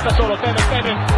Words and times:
sta 0.00 0.14
solo 0.14 0.34
Tevez, 0.38 0.68
Tevez, 0.70 1.09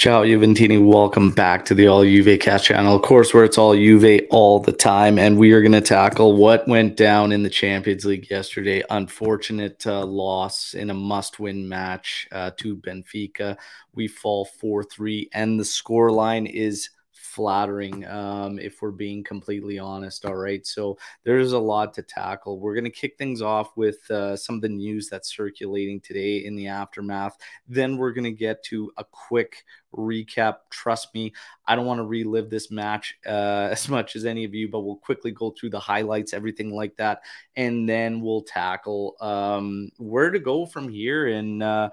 Ciao 0.00 0.24
Juventini, 0.24 0.82
welcome 0.82 1.30
back 1.30 1.66
to 1.66 1.74
the 1.74 1.86
All 1.86 2.02
Juve 2.02 2.40
Cast 2.40 2.64
channel. 2.64 2.96
Of 2.96 3.02
course, 3.02 3.34
where 3.34 3.44
it's 3.44 3.58
all 3.58 3.74
Juve 3.74 4.22
all 4.30 4.58
the 4.58 4.72
time, 4.72 5.18
and 5.18 5.36
we 5.36 5.52
are 5.52 5.60
going 5.60 5.72
to 5.72 5.82
tackle 5.82 6.36
what 6.36 6.66
went 6.66 6.96
down 6.96 7.32
in 7.32 7.42
the 7.42 7.50
Champions 7.50 8.06
League 8.06 8.30
yesterday. 8.30 8.82
Unfortunate 8.88 9.86
uh, 9.86 10.06
loss 10.06 10.72
in 10.72 10.88
a 10.88 10.94
must-win 10.94 11.68
match 11.68 12.26
uh, 12.32 12.50
to 12.56 12.76
Benfica. 12.76 13.58
We 13.94 14.08
fall 14.08 14.46
four 14.46 14.84
three, 14.84 15.28
and 15.34 15.60
the 15.60 15.66
score 15.66 16.10
line 16.10 16.46
is 16.46 16.88
flattering 17.30 18.04
um, 18.06 18.58
if 18.58 18.82
we're 18.82 18.90
being 18.90 19.22
completely 19.22 19.78
honest. 19.78 20.24
All 20.24 20.34
right. 20.34 20.66
So 20.66 20.98
there's 21.24 21.52
a 21.52 21.58
lot 21.58 21.94
to 21.94 22.02
tackle. 22.02 22.58
We're 22.58 22.74
going 22.74 22.84
to 22.84 22.90
kick 22.90 23.16
things 23.16 23.40
off 23.40 23.76
with 23.76 24.10
uh, 24.10 24.36
some 24.36 24.56
of 24.56 24.62
the 24.62 24.68
news 24.68 25.08
that's 25.08 25.34
circulating 25.34 26.00
today 26.00 26.44
in 26.44 26.56
the 26.56 26.66
aftermath. 26.66 27.36
Then 27.68 27.96
we're 27.96 28.12
going 28.12 28.24
to 28.24 28.32
get 28.32 28.64
to 28.64 28.90
a 28.96 29.04
quick 29.04 29.64
recap. 29.94 30.56
Trust 30.70 31.14
me, 31.14 31.32
I 31.66 31.76
don't 31.76 31.86
want 31.86 31.98
to 31.98 32.04
relive 32.04 32.50
this 32.50 32.70
match 32.70 33.16
uh, 33.26 33.68
as 33.70 33.88
much 33.88 34.16
as 34.16 34.24
any 34.24 34.44
of 34.44 34.54
you, 34.54 34.68
but 34.68 34.80
we'll 34.80 34.96
quickly 34.96 35.30
go 35.30 35.50
through 35.50 35.70
the 35.70 35.80
highlights, 35.80 36.34
everything 36.34 36.70
like 36.70 36.96
that. 36.96 37.22
And 37.56 37.88
then 37.88 38.20
we'll 38.20 38.42
tackle 38.42 39.16
um, 39.20 39.90
where 39.98 40.30
to 40.30 40.40
go 40.40 40.66
from 40.66 40.88
here 40.88 41.28
and, 41.28 41.62
uh, 41.62 41.90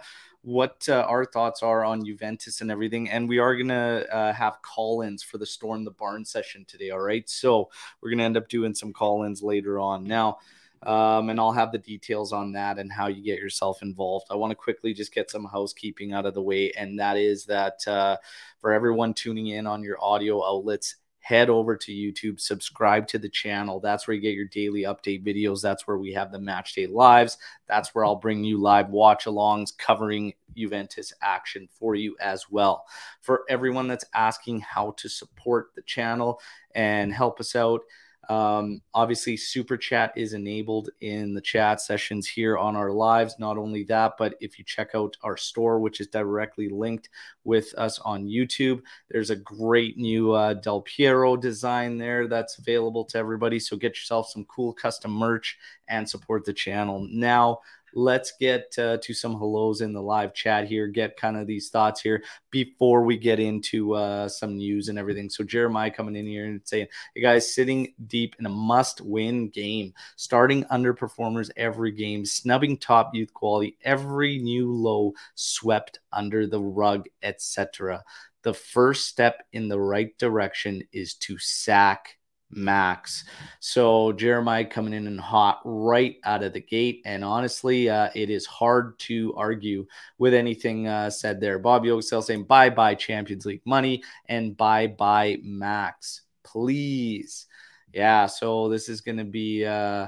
what 0.48 0.88
uh, 0.88 1.06
our 1.10 1.26
thoughts 1.26 1.62
are 1.62 1.84
on 1.84 2.06
Juventus 2.06 2.62
and 2.62 2.72
everything. 2.72 3.10
And 3.10 3.28
we 3.28 3.38
are 3.38 3.54
going 3.54 3.68
to 3.68 4.08
uh, 4.10 4.32
have 4.32 4.62
call 4.62 5.02
ins 5.02 5.22
for 5.22 5.38
the 5.38 5.46
Storm 5.46 5.84
the 5.84 5.92
Barn 5.92 6.24
session 6.24 6.64
today. 6.66 6.90
All 6.90 7.02
right. 7.02 7.30
So 7.30 7.70
we're 8.00 8.12
going 8.12 8.20
to 8.20 8.24
end 8.24 8.38
up 8.38 8.48
doing 8.48 8.74
some 8.74 8.94
call 8.94 9.26
ins 9.26 9.44
later 9.44 9.78
on. 9.78 10.06
Now, 10.06 10.38
um, 10.84 11.30
and 11.30 11.38
I'll 11.38 11.52
have 11.52 11.74
the 11.74 11.78
details 11.78 12.32
on 12.32 12.54
that 12.54 12.80
and 12.80 12.90
how 12.90 13.08
you 13.08 13.22
get 13.22 13.40
yourself 13.40 13.82
involved. 13.82 14.28
I 14.30 14.36
want 14.36 14.52
to 14.52 14.56
quickly 14.56 14.94
just 14.94 15.14
get 15.14 15.30
some 15.30 15.44
housekeeping 15.44 16.14
out 16.14 16.26
of 16.26 16.34
the 16.34 16.42
way, 16.42 16.72
and 16.78 16.98
that 16.98 17.18
is 17.18 17.46
that 17.48 17.86
uh, 17.86 18.16
for 18.62 18.72
everyone 18.72 19.14
tuning 19.16 19.48
in 19.48 19.68
on 19.68 19.84
your 19.84 20.02
audio 20.02 20.46
outlets, 20.48 20.96
head 21.28 21.50
over 21.50 21.76
to 21.76 21.92
YouTube, 21.92 22.40
subscribe 22.40 23.06
to 23.06 23.20
the 23.20 23.28
channel. 23.28 23.82
That's 23.82 24.08
where 24.08 24.16
you 24.16 24.22
get 24.22 24.34
your 24.34 24.46
daily 24.46 24.84
update 24.84 25.26
videos. 25.26 25.62
That's 25.62 25.86
where 25.86 25.98
we 25.98 26.14
have 26.14 26.32
the 26.32 26.40
match 26.40 26.74
day 26.74 26.88
lives. 26.88 27.38
That's 27.68 27.94
where 27.94 28.06
I'll 28.06 28.16
bring 28.16 28.46
you 28.46 28.62
live 28.62 28.92
watch 28.92 29.26
alongs 29.26 29.78
covering 29.78 30.36
Juventus 30.56 31.12
action 31.22 31.68
for 31.70 31.96
you 31.96 32.16
as 32.22 32.50
well. 32.50 32.86
For 33.20 33.44
everyone 33.50 33.90
that's 33.90 34.06
asking 34.14 34.62
how 34.62 34.92
to 34.92 35.10
support 35.10 35.72
the 35.76 35.82
channel 35.82 36.40
and 36.74 37.12
help 37.12 37.42
us 37.42 37.58
out, 37.58 37.82
um, 38.30 38.82
obviously, 38.94 39.38
super 39.38 39.78
chat 39.78 40.12
is 40.16 40.34
enabled 40.34 40.90
in 41.00 41.34
the 41.34 41.42
chat 41.42 41.80
sessions 41.80 42.28
here 42.28 42.58
on 42.58 42.76
our 42.76 42.92
lives. 42.92 43.36
Not 43.40 43.58
only 43.58 43.84
that, 43.86 44.16
but 44.18 44.36
if 44.42 44.60
you 44.60 44.66
check 44.66 44.90
out 44.96 45.16
our 45.24 45.38
store, 45.38 45.80
which 45.80 46.02
is 46.02 46.08
directly 46.08 46.68
linked 46.68 47.10
with 47.46 47.74
us 47.78 48.00
on 48.00 48.26
YouTube, 48.26 48.82
there's 49.10 49.30
a 49.30 49.36
great 49.36 49.98
new 49.98 50.34
uh, 50.34 50.56
Del 50.56 50.82
Piero 50.82 51.38
design 51.38 51.98
there 51.98 52.28
that's 52.28 52.58
available 52.58 53.06
to 53.06 53.18
everybody. 53.18 53.60
So 53.60 53.78
get 53.78 53.96
yourself 53.96 54.30
some 54.30 54.46
cool 54.46 54.74
custom 54.74 55.12
merch 55.12 55.58
and 55.88 56.08
support 56.08 56.44
the 56.44 56.54
channel. 56.54 57.08
Now, 57.10 57.60
let's 57.94 58.34
get 58.40 58.74
uh, 58.78 58.98
to 59.02 59.14
some 59.14 59.34
hellos 59.34 59.82
in 59.82 59.94
the 59.94 60.02
live 60.02 60.34
chat 60.34 60.68
here, 60.68 60.88
get 60.88 61.18
kind 61.18 61.38
of 61.38 61.48
these 61.48 61.70
thoughts 61.70 62.02
here 62.02 62.24
before 62.52 63.04
we 63.04 63.18
get 63.18 63.40
into 63.40 63.94
uh, 63.94 64.28
some 64.28 64.58
news 64.58 64.90
and 64.90 65.00
everything. 65.00 65.30
So, 65.30 65.44
Jeremiah 65.44 65.92
coming 65.92 66.16
in 66.16 66.26
here 66.26 66.46
and 66.46 66.62
saying, 66.64 66.88
Hey 67.16 67.22
guys, 67.22 67.54
sitting 67.54 67.94
deep 68.08 68.36
in 68.40 68.46
a 68.46 68.50
must 68.50 69.02
win 69.02 69.50
game, 69.50 69.94
starting 70.16 70.64
underperformers 70.66 71.50
every 71.58 71.92
game, 71.92 72.26
snubbing 72.26 72.78
top 72.78 73.14
youth 73.14 73.34
quality, 73.34 73.78
every 73.84 74.38
new 74.40 74.72
low 74.72 75.14
swept 75.36 76.00
under 76.12 76.48
the 76.48 76.62
rug, 76.62 77.08
etc. 77.24 78.04
The 78.44 78.54
first 78.54 79.08
step 79.08 79.44
in 79.52 79.68
the 79.68 79.80
right 79.80 80.18
direction 80.18 80.84
is 80.92 81.16
to 81.16 81.38
sack 81.38 82.17
max. 82.52 83.26
So 83.60 84.14
Jeremiah 84.14 84.66
coming 84.66 84.94
in 84.94 85.08
and 85.08 85.20
hot 85.20 85.62
right 85.66 86.18
out 86.24 86.44
of 86.44 86.54
the 86.54 86.62
gate. 86.62 87.02
And 87.06 87.24
honestly, 87.24 87.90
uh, 87.90 88.10
it 88.16 88.30
is 88.30 88.46
hard 88.46 88.98
to 89.00 89.34
argue 89.36 89.86
with 90.18 90.34
anything 90.34 90.88
uh, 90.88 91.10
said 91.10 91.40
there. 91.42 91.60
Bob 91.60 91.84
Yogsell 91.84 92.24
saying 92.24 92.44
bye 92.44 92.70
bye 92.70 92.96
Champions 92.96 93.46
League 93.46 93.62
money 93.66 94.04
and 94.28 94.56
bye 94.56 94.88
bye 94.88 95.38
max, 95.44 96.22
please. 96.44 97.46
Yeah. 97.94 98.28
So 98.28 98.70
this 98.70 98.90
is 98.90 99.02
going 99.02 99.18
to 99.18 99.26
be. 99.26 99.66
Uh, 99.66 100.08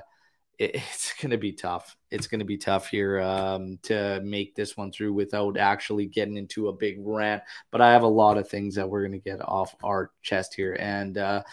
it's 0.60 1.14
going 1.14 1.32
to 1.32 1.38
be 1.38 1.54
tough. 1.54 1.96
It's 2.12 2.28
going 2.28 2.40
to 2.40 2.46
be 2.46 2.58
tough 2.58 2.90
here 2.90 3.22
um, 3.22 3.80
to 3.84 4.20
make 4.26 4.56
this 4.56 4.76
one 4.76 4.92
through 4.92 5.14
without 5.14 5.56
actually 5.56 6.06
getting 6.06 6.36
into 6.36 6.68
a 6.68 6.74
big 6.74 6.98
rant. 7.00 7.44
But 7.72 7.80
I 7.80 7.94
have 7.94 8.04
a 8.04 8.08
lot 8.08 8.38
of 8.38 8.50
things 8.50 8.76
that 8.76 8.90
we're 8.90 9.08
going 9.08 9.14
to 9.14 9.30
get 9.30 9.40
off 9.42 9.74
our 9.82 10.12
chest 10.22 10.54
here. 10.54 10.76
And 10.78 11.18
uh, 11.18 11.44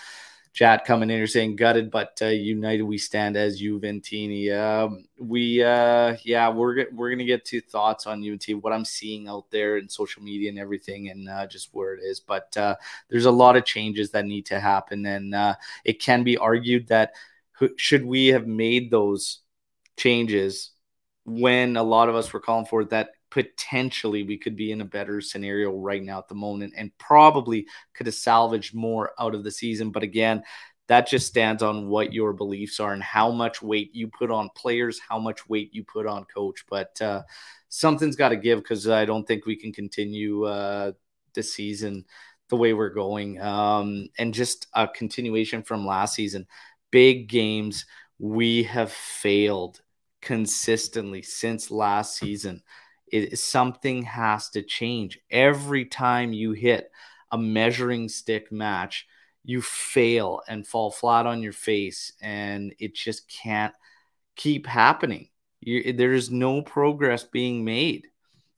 chat 0.56 0.86
coming 0.86 1.10
in 1.10 1.16
here 1.18 1.26
saying 1.26 1.54
gutted, 1.54 1.90
but 1.90 2.18
uh, 2.22 2.28
united 2.28 2.82
we 2.82 2.96
stand 2.96 3.36
as 3.36 3.60
Juventini. 3.60 4.50
Um, 4.58 5.04
we, 5.20 5.62
uh, 5.62 6.16
yeah, 6.22 6.48
we're 6.48 6.86
we're 6.92 7.10
gonna 7.10 7.24
get 7.24 7.44
to 7.46 7.60
thoughts 7.60 8.06
on 8.06 8.26
UNT, 8.26 8.48
what 8.62 8.72
I'm 8.72 8.86
seeing 8.86 9.28
out 9.28 9.50
there 9.50 9.76
in 9.76 9.86
social 9.86 10.22
media 10.22 10.48
and 10.48 10.58
everything, 10.58 11.10
and 11.10 11.28
uh, 11.28 11.46
just 11.46 11.68
where 11.72 11.92
it 11.94 12.00
is. 12.02 12.20
But 12.20 12.56
uh, 12.56 12.76
there's 13.10 13.26
a 13.26 13.30
lot 13.30 13.56
of 13.56 13.66
changes 13.66 14.10
that 14.12 14.24
need 14.24 14.46
to 14.46 14.58
happen, 14.58 15.04
and 15.04 15.34
uh, 15.34 15.56
it 15.84 16.00
can 16.00 16.24
be 16.24 16.38
argued 16.38 16.88
that 16.88 17.12
should 17.76 18.06
we 18.06 18.28
have 18.28 18.46
made 18.46 18.90
those 18.90 19.40
changes 19.98 20.70
when 21.26 21.76
a 21.76 21.82
lot 21.82 22.08
of 22.08 22.14
us 22.14 22.32
were 22.32 22.40
calling 22.40 22.64
for 22.64 22.80
it, 22.80 22.90
that 22.90 23.10
potentially 23.31 24.22
we 24.22 24.38
could 24.38 24.56
be 24.56 24.72
in 24.72 24.81
a 24.81 24.84
better 24.84 25.20
scenario 25.20 25.70
right 25.72 26.03
now 26.03 26.19
at 26.19 26.28
the 26.28 26.34
moment 26.34 26.75
and 26.76 26.97
probably 26.98 27.66
could 27.94 28.06
have 28.06 28.14
salvaged 28.14 28.75
more 28.75 29.12
out 29.19 29.34
of 29.34 29.44
the 29.44 29.50
season. 29.50 29.91
But 29.91 30.03
again, 30.03 30.42
that 30.88 31.09
just 31.09 31.26
stands 31.26 31.62
on 31.62 31.88
what 31.88 32.12
your 32.12 32.32
beliefs 32.32 32.78
are 32.78 32.92
and 32.92 33.03
how 33.03 33.31
much 33.31 33.60
weight 33.60 33.91
you 33.92 34.09
put 34.09 34.31
on 34.31 34.48
players, 34.54 35.00
how 35.09 35.19
much 35.19 35.48
weight 35.48 35.75
you 35.75 35.84
put 35.84 36.06
on 36.06 36.25
coach. 36.32 36.65
But 36.70 37.00
uh, 37.03 37.22
something's 37.69 38.16
got 38.16 38.28
to 38.28 38.36
give 38.36 38.60
because 38.60 38.88
I 38.88 39.04
don't 39.04 39.26
think 39.26 39.47
we 39.47 39.56
can 39.56 39.72
continue 39.72 40.44
uh, 40.44 40.92
the 41.34 41.42
season 41.42 42.04
the 42.48 42.56
way 42.56 42.72
we're 42.72 42.91
going. 42.91 43.41
Um, 43.41 44.09
and 44.19 44.32
just 44.32 44.69
a 44.75 44.86
continuation 44.86 45.65
from 45.65 45.84
last 45.84 46.15
season, 46.15 46.47
big 46.92 47.28
games, 47.28 47.84
we 48.19 48.62
have 48.65 48.92
failed 48.92 49.81
consistently 50.22 51.22
since 51.22 51.70
last 51.70 52.16
season 52.16 52.62
it 53.12 53.38
something 53.38 54.02
has 54.02 54.50
to 54.50 54.62
change. 54.62 55.18
Every 55.30 55.84
time 55.84 56.32
you 56.32 56.52
hit 56.52 56.90
a 57.30 57.38
measuring 57.38 58.08
stick 58.08 58.50
match 58.52 59.06
you 59.46 59.62
fail 59.62 60.42
and 60.48 60.66
fall 60.66 60.90
flat 60.90 61.24
on 61.24 61.40
your 61.40 61.52
face 61.52 62.12
and 62.20 62.74
it 62.80 62.94
just 62.94 63.28
can't 63.28 63.72
keep 64.34 64.66
happening. 64.66 65.28
You, 65.60 65.92
there's 65.92 66.30
no 66.30 66.62
progress 66.62 67.22
being 67.22 67.64
made 67.64 68.08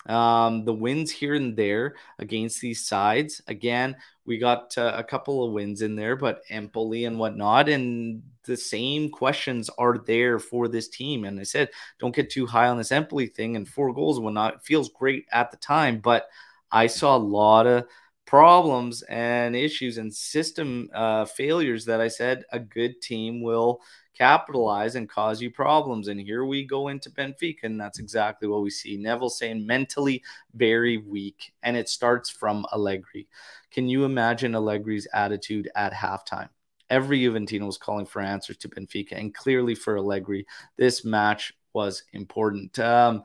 um, 0.07 0.65
the 0.65 0.73
wins 0.73 1.11
here 1.11 1.35
and 1.35 1.57
there 1.57 1.97
against 2.19 2.61
these 2.61 2.87
sides. 2.87 3.43
Again, 3.47 3.97
we 4.25 4.39
got 4.39 4.77
uh, 4.79 4.93
a 4.95 5.05
couple 5.05 5.45
of 5.45 5.53
wins 5.53 5.83
in 5.83 5.97
there, 5.97 6.17
but 6.17 6.43
Empoli 6.51 7.05
and 7.05 7.19
whatnot. 7.19 7.69
And 7.69 8.23
the 8.45 8.57
same 8.57 9.11
questions 9.11 9.71
are 9.79 9.99
there 9.99 10.39
for 10.39 10.69
this 10.69 10.89
team. 10.89 11.25
And 11.25 11.39
I 11.41 11.43
said, 11.43 11.71
don't 11.99 12.15
get 12.15 12.31
too 12.31 12.47
high 12.47 12.69
on 12.69 12.79
this 12.79 12.93
Empoli 12.93 13.27
thing 13.27 13.57
and 13.57 13.69
four 13.69 13.93
goals 13.93 14.19
and 14.19 14.25
whatnot. 14.25 14.55
It 14.55 14.63
feels 14.63 14.91
great 14.91 15.27
at 15.33 15.51
the 15.51 15.57
time, 15.57 16.01
but 16.01 16.29
I 16.71 16.87
saw 16.87 17.17
a 17.17 17.19
lot 17.19 17.67
of 17.67 17.87
problems 18.27 19.01
and 19.03 19.57
issues 19.57 19.97
and 19.97 20.15
system 20.15 20.91
uh, 20.95 21.25
failures 21.25 21.87
that 21.87 22.01
I 22.01 22.09
said 22.09 22.45
a 22.53 22.59
good 22.59 23.01
team 23.01 23.41
will 23.41 23.81
capitalize 24.19 24.97
and 24.97 25.09
cause 25.09 25.41
you 25.41 25.51
problems. 25.51 26.09
And 26.09 26.21
here 26.21 26.45
we 26.45 26.65
go 26.65 26.89
into 26.89 27.11
Benfica, 27.11 27.63
and 27.63 27.81
that's 27.81 28.01
exactly 28.01 28.49
what 28.49 28.63
we 28.63 28.71
see. 28.71 28.97
Neville 28.97 29.31
saying 29.31 29.65
mentally 29.65 30.23
very 30.55 30.99
weak, 30.99 31.53
and 31.63 31.77
it 31.77 31.89
starts 31.89 32.29
from 32.29 32.67
Allegri. 32.73 33.29
Can 33.71 33.89
you 33.89 34.05
imagine 34.05 34.55
Allegri's 34.55 35.07
attitude 35.15 35.71
at 35.77 35.93
halftime? 35.93 36.49
Every 36.91 37.21
Juventino 37.21 37.67
was 37.67 37.79
calling 37.79 38.07
for 38.07 38.21
answers 38.21 38.57
to 38.59 38.69
Benfica, 38.69 39.13
and 39.13 39.35
clearly 39.35 39.75
for 39.75 39.97
Allegri, 39.97 40.47
this 40.77 41.05
match 41.05 41.53
was 41.73 42.03
important. 42.13 42.79
Um, 42.79 43.23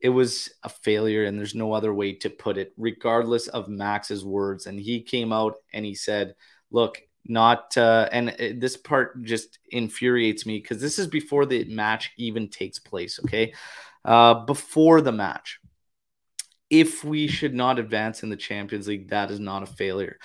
it 0.00 0.10
was 0.10 0.50
a 0.64 0.68
failure, 0.68 1.24
and 1.24 1.38
there's 1.38 1.54
no 1.54 1.72
other 1.72 1.94
way 1.94 2.12
to 2.12 2.28
put 2.28 2.58
it, 2.58 2.74
regardless 2.76 3.48
of 3.48 3.68
Max's 3.68 4.24
words. 4.24 4.66
And 4.66 4.78
he 4.78 5.00
came 5.00 5.32
out 5.32 5.54
and 5.72 5.84
he 5.84 5.94
said, 5.94 6.34
Look, 6.70 7.00
not, 7.26 7.76
uh, 7.76 8.08
and 8.12 8.34
this 8.60 8.76
part 8.76 9.22
just 9.22 9.58
infuriates 9.70 10.44
me 10.46 10.58
because 10.58 10.80
this 10.80 10.98
is 10.98 11.06
before 11.06 11.46
the 11.46 11.64
match 11.64 12.12
even 12.16 12.48
takes 12.48 12.78
place, 12.78 13.18
okay? 13.24 13.54
Uh, 14.04 14.44
before 14.44 15.00
the 15.00 15.12
match, 15.12 15.60
if 16.70 17.04
we 17.04 17.26
should 17.26 17.54
not 17.54 17.78
advance 17.78 18.22
in 18.22 18.30
the 18.30 18.36
Champions 18.36 18.88
League, 18.88 19.08
that 19.08 19.30
is 19.30 19.40
not 19.40 19.62
a 19.62 19.66
failure. 19.66 20.18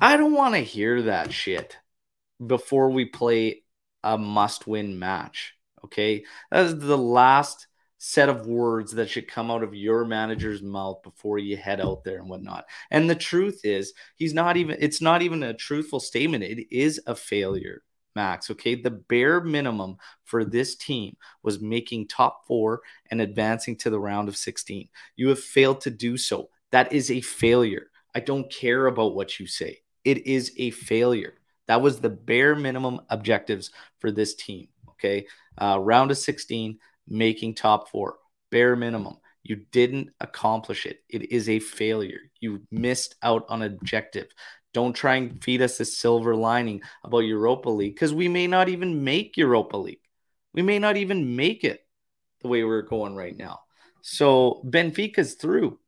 I 0.00 0.16
don't 0.16 0.34
want 0.34 0.54
to 0.54 0.60
hear 0.60 1.02
that 1.02 1.32
shit 1.32 1.76
before 2.44 2.90
we 2.90 3.04
play 3.04 3.62
a 4.02 4.18
must 4.18 4.66
win 4.66 4.98
match. 4.98 5.54
Okay. 5.84 6.24
That 6.50 6.66
is 6.66 6.78
the 6.78 6.98
last 6.98 7.66
set 8.04 8.28
of 8.28 8.48
words 8.48 8.90
that 8.90 9.08
should 9.08 9.28
come 9.28 9.48
out 9.48 9.62
of 9.62 9.76
your 9.76 10.04
manager's 10.04 10.60
mouth 10.60 11.00
before 11.04 11.38
you 11.38 11.56
head 11.56 11.80
out 11.80 12.02
there 12.02 12.18
and 12.18 12.28
whatnot. 12.28 12.64
And 12.90 13.08
the 13.08 13.14
truth 13.14 13.60
is, 13.62 13.92
he's 14.16 14.34
not 14.34 14.56
even, 14.56 14.76
it's 14.80 15.00
not 15.00 15.22
even 15.22 15.44
a 15.44 15.54
truthful 15.54 16.00
statement. 16.00 16.42
It 16.42 16.66
is 16.74 17.00
a 17.06 17.14
failure, 17.14 17.84
Max. 18.16 18.50
Okay. 18.50 18.74
The 18.74 18.90
bare 18.90 19.40
minimum 19.40 19.98
for 20.24 20.44
this 20.44 20.74
team 20.74 21.16
was 21.44 21.60
making 21.60 22.08
top 22.08 22.44
four 22.44 22.80
and 23.12 23.20
advancing 23.20 23.76
to 23.76 23.90
the 23.90 24.00
round 24.00 24.28
of 24.28 24.36
16. 24.36 24.88
You 25.14 25.28
have 25.28 25.38
failed 25.38 25.80
to 25.82 25.90
do 25.90 26.16
so. 26.16 26.48
That 26.72 26.92
is 26.92 27.08
a 27.08 27.20
failure. 27.20 27.86
I 28.16 28.18
don't 28.18 28.50
care 28.50 28.86
about 28.88 29.14
what 29.14 29.38
you 29.38 29.46
say. 29.46 29.78
It 30.04 30.26
is 30.26 30.50
a 30.56 30.70
failure. 30.70 31.34
That 31.68 31.80
was 31.80 32.00
the 32.00 32.10
bare 32.10 32.56
minimum 32.56 33.02
objectives 33.10 33.70
for 34.00 34.10
this 34.10 34.34
team. 34.34 34.66
Okay. 34.88 35.24
Uh, 35.56 35.78
round 35.80 36.10
of 36.10 36.18
16, 36.18 36.80
making 37.08 37.54
top 37.54 37.90
four, 37.90 38.16
bare 38.50 38.76
minimum. 38.76 39.16
You 39.42 39.56
didn't 39.72 40.10
accomplish 40.20 40.86
it. 40.86 41.00
It 41.08 41.32
is 41.32 41.48
a 41.48 41.58
failure. 41.58 42.20
You 42.40 42.62
missed 42.70 43.16
out 43.22 43.44
on 43.48 43.62
objective. 43.62 44.28
Don't 44.72 44.94
try 44.94 45.16
and 45.16 45.42
feed 45.42 45.62
us 45.62 45.80
a 45.80 45.84
silver 45.84 46.34
lining 46.34 46.82
about 47.04 47.20
Europa 47.20 47.68
League 47.68 47.94
because 47.94 48.14
we 48.14 48.28
may 48.28 48.46
not 48.46 48.68
even 48.68 49.04
make 49.04 49.36
Europa 49.36 49.76
League. 49.76 50.00
We 50.54 50.62
may 50.62 50.78
not 50.78 50.96
even 50.96 51.36
make 51.36 51.64
it 51.64 51.80
the 52.40 52.48
way 52.48 52.64
we're 52.64 52.82
going 52.82 53.16
right 53.16 53.36
now. 53.36 53.60
So 54.02 54.62
Benfica's 54.64 55.34
through. 55.34 55.78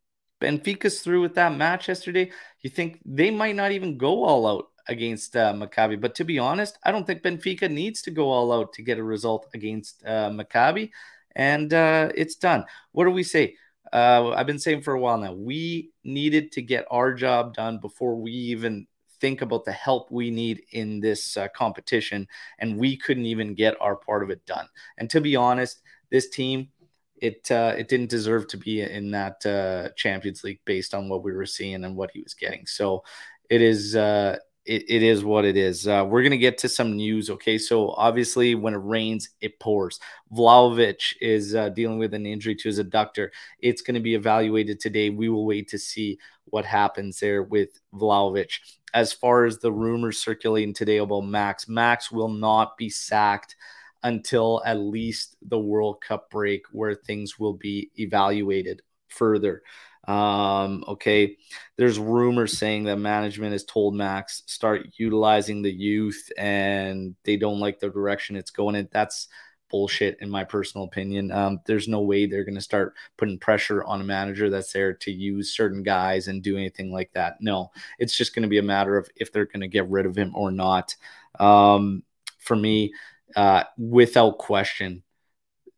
Benfica's 0.40 1.00
through 1.00 1.22
with 1.22 1.34
that 1.34 1.56
match 1.56 1.88
yesterday. 1.88 2.30
You 2.60 2.70
think 2.70 3.00
they 3.04 3.30
might 3.30 3.56
not 3.56 3.72
even 3.72 3.98
go 3.98 4.24
all 4.24 4.46
out 4.46 4.66
against 4.88 5.36
uh, 5.36 5.52
Maccabi. 5.52 6.00
But 6.00 6.14
to 6.16 6.24
be 6.24 6.38
honest, 6.38 6.78
I 6.84 6.92
don't 6.92 7.06
think 7.06 7.22
Benfica 7.22 7.70
needs 7.70 8.02
to 8.02 8.10
go 8.10 8.30
all 8.30 8.52
out 8.52 8.72
to 8.74 8.82
get 8.82 8.98
a 8.98 9.02
result 9.02 9.48
against 9.54 10.02
uh, 10.04 10.30
Maccabi. 10.30 10.90
And 11.36 11.72
uh, 11.72 12.10
it's 12.14 12.36
done. 12.36 12.64
What 12.92 13.04
do 13.04 13.10
we 13.10 13.22
say? 13.22 13.56
Uh, 13.92 14.30
I've 14.30 14.46
been 14.46 14.58
saying 14.58 14.82
for 14.82 14.94
a 14.94 15.00
while 15.00 15.18
now, 15.18 15.32
we 15.32 15.90
needed 16.04 16.52
to 16.52 16.62
get 16.62 16.86
our 16.90 17.14
job 17.14 17.54
done 17.54 17.78
before 17.78 18.16
we 18.16 18.32
even 18.32 18.86
think 19.20 19.40
about 19.40 19.64
the 19.64 19.72
help 19.72 20.10
we 20.10 20.30
need 20.30 20.62
in 20.72 21.00
this 21.00 21.36
uh, 21.36 21.48
competition. 21.54 22.26
And 22.58 22.78
we 22.78 22.96
couldn't 22.96 23.26
even 23.26 23.54
get 23.54 23.80
our 23.80 23.96
part 23.96 24.22
of 24.22 24.30
it 24.30 24.44
done. 24.46 24.68
And 24.98 25.08
to 25.10 25.20
be 25.20 25.36
honest, 25.36 25.80
this 26.10 26.28
team, 26.28 26.68
it 27.16 27.50
uh, 27.50 27.74
it 27.76 27.88
didn't 27.88 28.10
deserve 28.10 28.48
to 28.48 28.56
be 28.56 28.82
in 28.82 29.12
that 29.12 29.44
uh, 29.46 29.90
Champions 29.96 30.44
League 30.44 30.60
based 30.64 30.94
on 30.94 31.08
what 31.08 31.22
we 31.22 31.32
were 31.32 31.46
seeing 31.46 31.84
and 31.84 31.96
what 31.96 32.10
he 32.12 32.20
was 32.20 32.34
getting. 32.34 32.66
So 32.66 33.04
it 33.48 33.62
is 33.62 33.96
uh, 33.96 34.38
it, 34.66 34.84
it 34.88 35.02
is 35.02 35.24
what 35.24 35.44
it 35.44 35.56
is. 35.56 35.86
Uh, 35.86 36.06
we're 36.08 36.22
gonna 36.22 36.36
get 36.36 36.58
to 36.58 36.68
some 36.68 36.96
news. 36.96 37.30
Okay, 37.30 37.58
so 37.58 37.90
obviously 37.90 38.54
when 38.54 38.74
it 38.74 38.78
rains, 38.78 39.30
it 39.40 39.60
pours. 39.60 40.00
Vlahovic 40.32 41.14
is 41.20 41.54
uh, 41.54 41.68
dealing 41.70 41.98
with 41.98 42.14
an 42.14 42.26
injury 42.26 42.54
to 42.56 42.68
his 42.68 42.80
adductor. 42.80 43.28
It's 43.60 43.82
going 43.82 43.94
to 43.94 44.00
be 44.00 44.14
evaluated 44.14 44.80
today. 44.80 45.10
We 45.10 45.28
will 45.28 45.46
wait 45.46 45.68
to 45.68 45.78
see 45.78 46.18
what 46.46 46.64
happens 46.64 47.20
there 47.20 47.42
with 47.42 47.80
Vlahovic. 47.94 48.58
As 48.92 49.12
far 49.12 49.44
as 49.44 49.58
the 49.58 49.72
rumors 49.72 50.18
circulating 50.18 50.74
today 50.74 50.98
about 50.98 51.22
Max, 51.22 51.68
Max 51.68 52.10
will 52.10 52.28
not 52.28 52.76
be 52.76 52.88
sacked 52.88 53.56
until 54.02 54.62
at 54.64 54.78
least 54.78 55.36
the 55.42 55.58
World 55.58 56.00
Cup 56.00 56.30
break, 56.30 56.62
where 56.72 56.94
things 56.94 57.38
will 57.38 57.54
be 57.54 57.90
evaluated 57.98 58.82
further. 59.08 59.62
Um, 60.06 60.84
okay, 60.88 61.36
there's 61.76 61.98
rumors 61.98 62.58
saying 62.58 62.84
that 62.84 62.96
management 62.96 63.52
has 63.52 63.64
told 63.64 63.94
Max 63.94 64.42
start 64.46 64.88
utilizing 64.96 65.62
the 65.62 65.72
youth, 65.72 66.30
and 66.36 67.14
they 67.24 67.36
don't 67.36 67.60
like 67.60 67.80
the 67.80 67.90
direction 67.90 68.36
it's 68.36 68.50
going 68.50 68.74
in. 68.74 68.88
That's 68.92 69.28
bullshit, 69.70 70.18
in 70.20 70.30
my 70.30 70.44
personal 70.44 70.84
opinion. 70.86 71.32
Um, 71.32 71.60
there's 71.66 71.88
no 71.88 72.00
way 72.00 72.26
they're 72.26 72.44
going 72.44 72.54
to 72.54 72.60
start 72.60 72.94
putting 73.16 73.38
pressure 73.38 73.82
on 73.84 74.00
a 74.00 74.04
manager 74.04 74.50
that's 74.50 74.72
there 74.72 74.94
to 74.94 75.10
use 75.10 75.54
certain 75.54 75.82
guys 75.82 76.28
and 76.28 76.42
do 76.42 76.56
anything 76.56 76.92
like 76.92 77.12
that. 77.14 77.38
No, 77.40 77.70
it's 77.98 78.16
just 78.16 78.34
going 78.34 78.42
to 78.44 78.48
be 78.48 78.58
a 78.58 78.62
matter 78.62 78.96
of 78.96 79.08
if 79.16 79.32
they're 79.32 79.46
going 79.46 79.62
to 79.62 79.68
get 79.68 79.88
rid 79.88 80.06
of 80.06 80.16
him 80.16 80.32
or 80.36 80.50
not. 80.50 80.94
Um, 81.40 82.02
for 82.38 82.56
me, 82.56 82.92
uh, 83.34 83.64
without 83.78 84.38
question, 84.38 85.02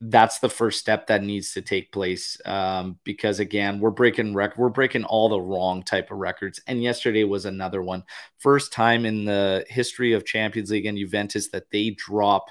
that's 0.00 0.40
the 0.40 0.48
first 0.48 0.78
step 0.78 1.06
that 1.06 1.22
needs 1.22 1.52
to 1.52 1.62
take 1.62 1.90
place 1.90 2.38
um, 2.44 2.98
because 3.04 3.40
again 3.40 3.80
we're 3.80 3.90
breaking 3.90 4.34
rec- 4.34 4.58
we're 4.58 4.68
breaking 4.68 5.04
all 5.04 5.28
the 5.28 5.40
wrong 5.40 5.82
type 5.82 6.10
of 6.10 6.18
records 6.18 6.60
and 6.66 6.82
yesterday 6.82 7.24
was 7.24 7.46
another 7.46 7.82
one 7.82 8.04
first 8.38 8.72
time 8.72 9.06
in 9.06 9.24
the 9.24 9.64
history 9.68 10.12
of 10.12 10.26
champions 10.26 10.70
league 10.70 10.86
and 10.86 10.98
juventus 10.98 11.48
that 11.48 11.70
they 11.70 11.90
drop 11.90 12.46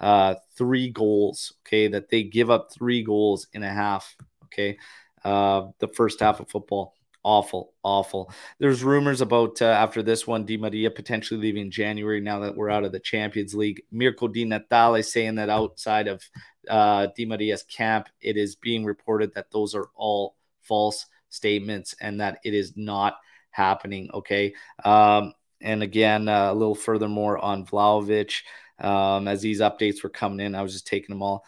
uh, 0.00 0.34
three 0.56 0.90
goals 0.90 1.54
okay 1.66 1.88
that 1.88 2.10
they 2.10 2.22
give 2.22 2.50
up 2.50 2.68
three 2.72 3.02
goals 3.02 3.46
in 3.54 3.62
a 3.62 3.70
half 3.70 4.14
okay 4.44 4.76
uh, 5.24 5.66
the 5.78 5.88
first 5.88 6.20
half 6.20 6.40
of 6.40 6.48
football 6.50 6.94
awful, 7.22 7.74
awful. 7.82 8.32
There's 8.58 8.82
rumors 8.82 9.20
about 9.20 9.60
uh, 9.60 9.66
after 9.66 10.02
this 10.02 10.26
one, 10.26 10.44
Di 10.44 10.56
Maria 10.56 10.90
potentially 10.90 11.40
leaving 11.40 11.70
January 11.70 12.20
now 12.20 12.40
that 12.40 12.56
we're 12.56 12.70
out 12.70 12.84
of 12.84 12.92
the 12.92 13.00
Champions 13.00 13.54
League. 13.54 13.82
Mirko 13.90 14.28
Di 14.28 14.44
Natale 14.44 15.02
saying 15.02 15.34
that 15.36 15.50
outside 15.50 16.08
of 16.08 16.22
uh, 16.68 17.08
Di 17.16 17.24
Maria's 17.24 17.62
camp, 17.62 18.08
it 18.20 18.36
is 18.36 18.56
being 18.56 18.84
reported 18.84 19.34
that 19.34 19.50
those 19.50 19.74
are 19.74 19.88
all 19.94 20.36
false 20.62 21.06
statements 21.30 21.94
and 22.00 22.20
that 22.20 22.38
it 22.44 22.54
is 22.54 22.76
not 22.76 23.16
happening. 23.50 24.10
Okay. 24.12 24.54
Um, 24.84 25.34
and 25.60 25.82
again, 25.82 26.28
uh, 26.28 26.52
a 26.52 26.54
little 26.54 26.74
furthermore 26.74 27.38
on 27.38 27.66
Vlahovic, 27.66 28.42
um, 28.78 29.28
as 29.28 29.42
these 29.42 29.60
updates 29.60 30.02
were 30.02 30.10
coming 30.10 30.44
in, 30.44 30.54
I 30.54 30.62
was 30.62 30.72
just 30.72 30.86
taking 30.86 31.14
them 31.14 31.22
all. 31.22 31.44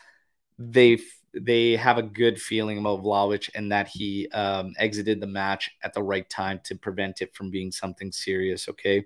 They 0.58 0.98
they 1.34 1.76
have 1.76 1.96
a 1.96 2.02
good 2.02 2.40
feeling 2.40 2.76
about 2.76 3.02
Vlahovic 3.02 3.48
and 3.54 3.72
that 3.72 3.88
he 3.88 4.28
um, 4.32 4.74
exited 4.78 5.18
the 5.18 5.26
match 5.26 5.70
at 5.82 5.94
the 5.94 6.02
right 6.02 6.28
time 6.28 6.60
to 6.64 6.74
prevent 6.74 7.22
it 7.22 7.34
from 7.34 7.50
being 7.50 7.72
something 7.72 8.12
serious. 8.12 8.68
Okay. 8.68 9.04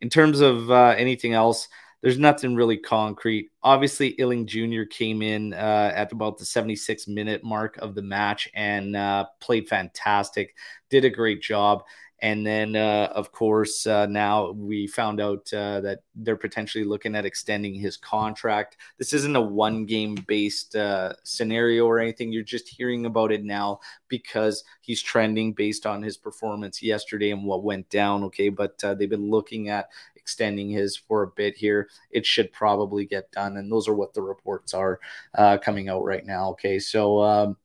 In 0.00 0.08
terms 0.08 0.40
of 0.40 0.70
uh, 0.70 0.94
anything 0.96 1.34
else, 1.34 1.68
there's 2.02 2.18
nothing 2.18 2.54
really 2.54 2.78
concrete. 2.78 3.50
Obviously, 3.62 4.18
Iling 4.18 4.46
Jr. 4.46 4.84
came 4.84 5.20
in 5.22 5.52
uh, 5.52 5.92
at 5.94 6.12
about 6.12 6.38
the 6.38 6.44
76 6.44 7.06
minute 7.08 7.44
mark 7.44 7.76
of 7.78 7.94
the 7.94 8.02
match 8.02 8.48
and 8.54 8.96
uh, 8.96 9.26
played 9.40 9.68
fantastic, 9.68 10.54
did 10.88 11.04
a 11.04 11.10
great 11.10 11.42
job. 11.42 11.82
And 12.22 12.46
then, 12.46 12.76
uh, 12.76 13.10
of 13.14 13.32
course, 13.32 13.86
uh, 13.86 14.06
now 14.06 14.50
we 14.50 14.86
found 14.86 15.20
out 15.20 15.50
uh, 15.54 15.80
that 15.80 16.00
they're 16.14 16.36
potentially 16.36 16.84
looking 16.84 17.14
at 17.14 17.24
extending 17.24 17.74
his 17.74 17.96
contract. 17.96 18.76
This 18.98 19.14
isn't 19.14 19.36
a 19.36 19.40
one 19.40 19.86
game 19.86 20.16
based 20.26 20.76
uh, 20.76 21.14
scenario 21.24 21.86
or 21.86 21.98
anything. 21.98 22.30
You're 22.30 22.42
just 22.42 22.68
hearing 22.68 23.06
about 23.06 23.32
it 23.32 23.42
now 23.42 23.80
because 24.08 24.64
he's 24.82 25.00
trending 25.00 25.54
based 25.54 25.86
on 25.86 26.02
his 26.02 26.18
performance 26.18 26.82
yesterday 26.82 27.30
and 27.30 27.44
what 27.44 27.64
went 27.64 27.88
down. 27.88 28.22
Okay. 28.24 28.50
But 28.50 28.82
uh, 28.84 28.94
they've 28.94 29.08
been 29.08 29.30
looking 29.30 29.70
at 29.70 29.88
extending 30.14 30.68
his 30.68 30.96
for 30.96 31.22
a 31.22 31.28
bit 31.28 31.56
here. 31.56 31.88
It 32.10 32.26
should 32.26 32.52
probably 32.52 33.06
get 33.06 33.32
done. 33.32 33.56
And 33.56 33.72
those 33.72 33.88
are 33.88 33.94
what 33.94 34.12
the 34.12 34.22
reports 34.22 34.74
are 34.74 35.00
uh, 35.34 35.56
coming 35.56 35.88
out 35.88 36.04
right 36.04 36.26
now. 36.26 36.50
Okay. 36.50 36.78
So, 36.78 37.22
um, 37.22 37.56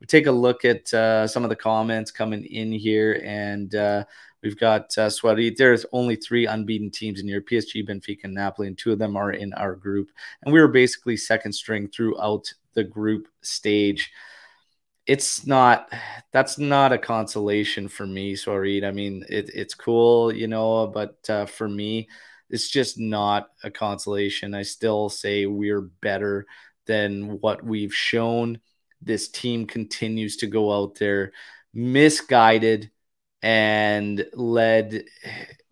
we 0.00 0.06
take 0.06 0.26
a 0.26 0.32
look 0.32 0.64
at 0.64 0.92
uh, 0.94 1.26
some 1.26 1.44
of 1.44 1.50
the 1.50 1.56
comments 1.56 2.10
coming 2.10 2.44
in 2.44 2.72
here, 2.72 3.20
and 3.22 3.74
uh, 3.74 4.04
we've 4.42 4.58
got 4.58 4.96
uh, 4.96 5.10
Sweaty. 5.10 5.50
There's 5.50 5.84
only 5.92 6.16
three 6.16 6.46
unbeaten 6.46 6.90
teams 6.90 7.20
in 7.20 7.28
here: 7.28 7.42
PSG, 7.42 7.86
Benfica, 7.86 8.24
and 8.24 8.34
Napoli, 8.34 8.68
and 8.68 8.78
two 8.78 8.92
of 8.92 8.98
them 8.98 9.16
are 9.16 9.32
in 9.32 9.52
our 9.54 9.74
group. 9.74 10.10
And 10.42 10.52
we 10.52 10.60
were 10.60 10.68
basically 10.68 11.18
second 11.18 11.52
string 11.52 11.88
throughout 11.88 12.52
the 12.72 12.84
group 12.84 13.28
stage. 13.42 14.10
It's 15.06 15.46
not 15.46 15.92
that's 16.32 16.58
not 16.58 16.92
a 16.92 16.98
consolation 16.98 17.88
for 17.88 18.06
me, 18.06 18.34
Swarid. 18.34 18.84
I 18.84 18.92
mean, 18.92 19.24
it, 19.28 19.50
it's 19.54 19.74
cool, 19.74 20.32
you 20.32 20.46
know, 20.48 20.86
but 20.86 21.18
uh, 21.28 21.44
for 21.44 21.68
me, 21.68 22.08
it's 22.48 22.70
just 22.70 22.98
not 22.98 23.50
a 23.62 23.70
consolation. 23.70 24.54
I 24.54 24.62
still 24.62 25.10
say 25.10 25.44
we're 25.46 25.82
better 25.82 26.46
than 26.86 27.38
what 27.40 27.62
we've 27.62 27.94
shown 27.94 28.60
this 29.02 29.28
team 29.28 29.66
continues 29.66 30.36
to 30.38 30.46
go 30.46 30.72
out 30.72 30.96
there 30.96 31.32
misguided 31.72 32.90
and 33.42 34.26
led 34.34 35.04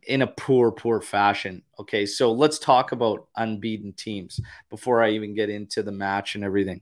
in 0.02 0.22
a 0.22 0.26
poor, 0.26 0.72
poor 0.72 1.00
fashion. 1.00 1.62
Okay, 1.78 2.06
so 2.06 2.32
let's 2.32 2.58
talk 2.58 2.92
about 2.92 3.28
unbeaten 3.36 3.92
teams 3.92 4.40
before 4.70 5.02
I 5.02 5.10
even 5.10 5.34
get 5.34 5.50
into 5.50 5.82
the 5.82 5.92
match 5.92 6.34
and 6.34 6.44
everything. 6.44 6.80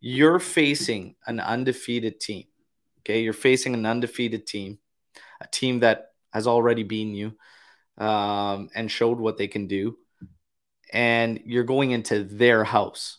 You're 0.00 0.38
facing 0.38 1.16
an 1.26 1.40
undefeated 1.40 2.20
team. 2.20 2.44
Okay, 3.00 3.22
you're 3.22 3.32
facing 3.32 3.74
an 3.74 3.86
undefeated 3.86 4.46
team, 4.46 4.78
a 5.40 5.46
team 5.46 5.80
that 5.80 6.12
has 6.32 6.46
already 6.46 6.82
beaten 6.82 7.14
you 7.14 7.34
um, 8.04 8.68
and 8.74 8.90
showed 8.90 9.18
what 9.18 9.38
they 9.38 9.48
can 9.48 9.66
do. 9.66 9.96
And 10.92 11.40
you're 11.44 11.64
going 11.64 11.92
into 11.92 12.24
their 12.24 12.64
house 12.64 13.18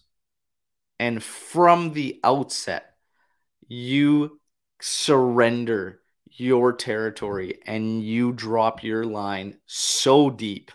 and 1.00 1.22
from 1.24 1.94
the 1.94 2.20
outset, 2.24 2.96
you 3.68 4.40
surrender 4.82 6.00
your 6.30 6.74
territory 6.74 7.60
and 7.66 8.04
you 8.04 8.32
drop 8.34 8.84
your 8.84 9.06
line 9.06 9.58
so 9.66 10.30
deep, 10.30 10.72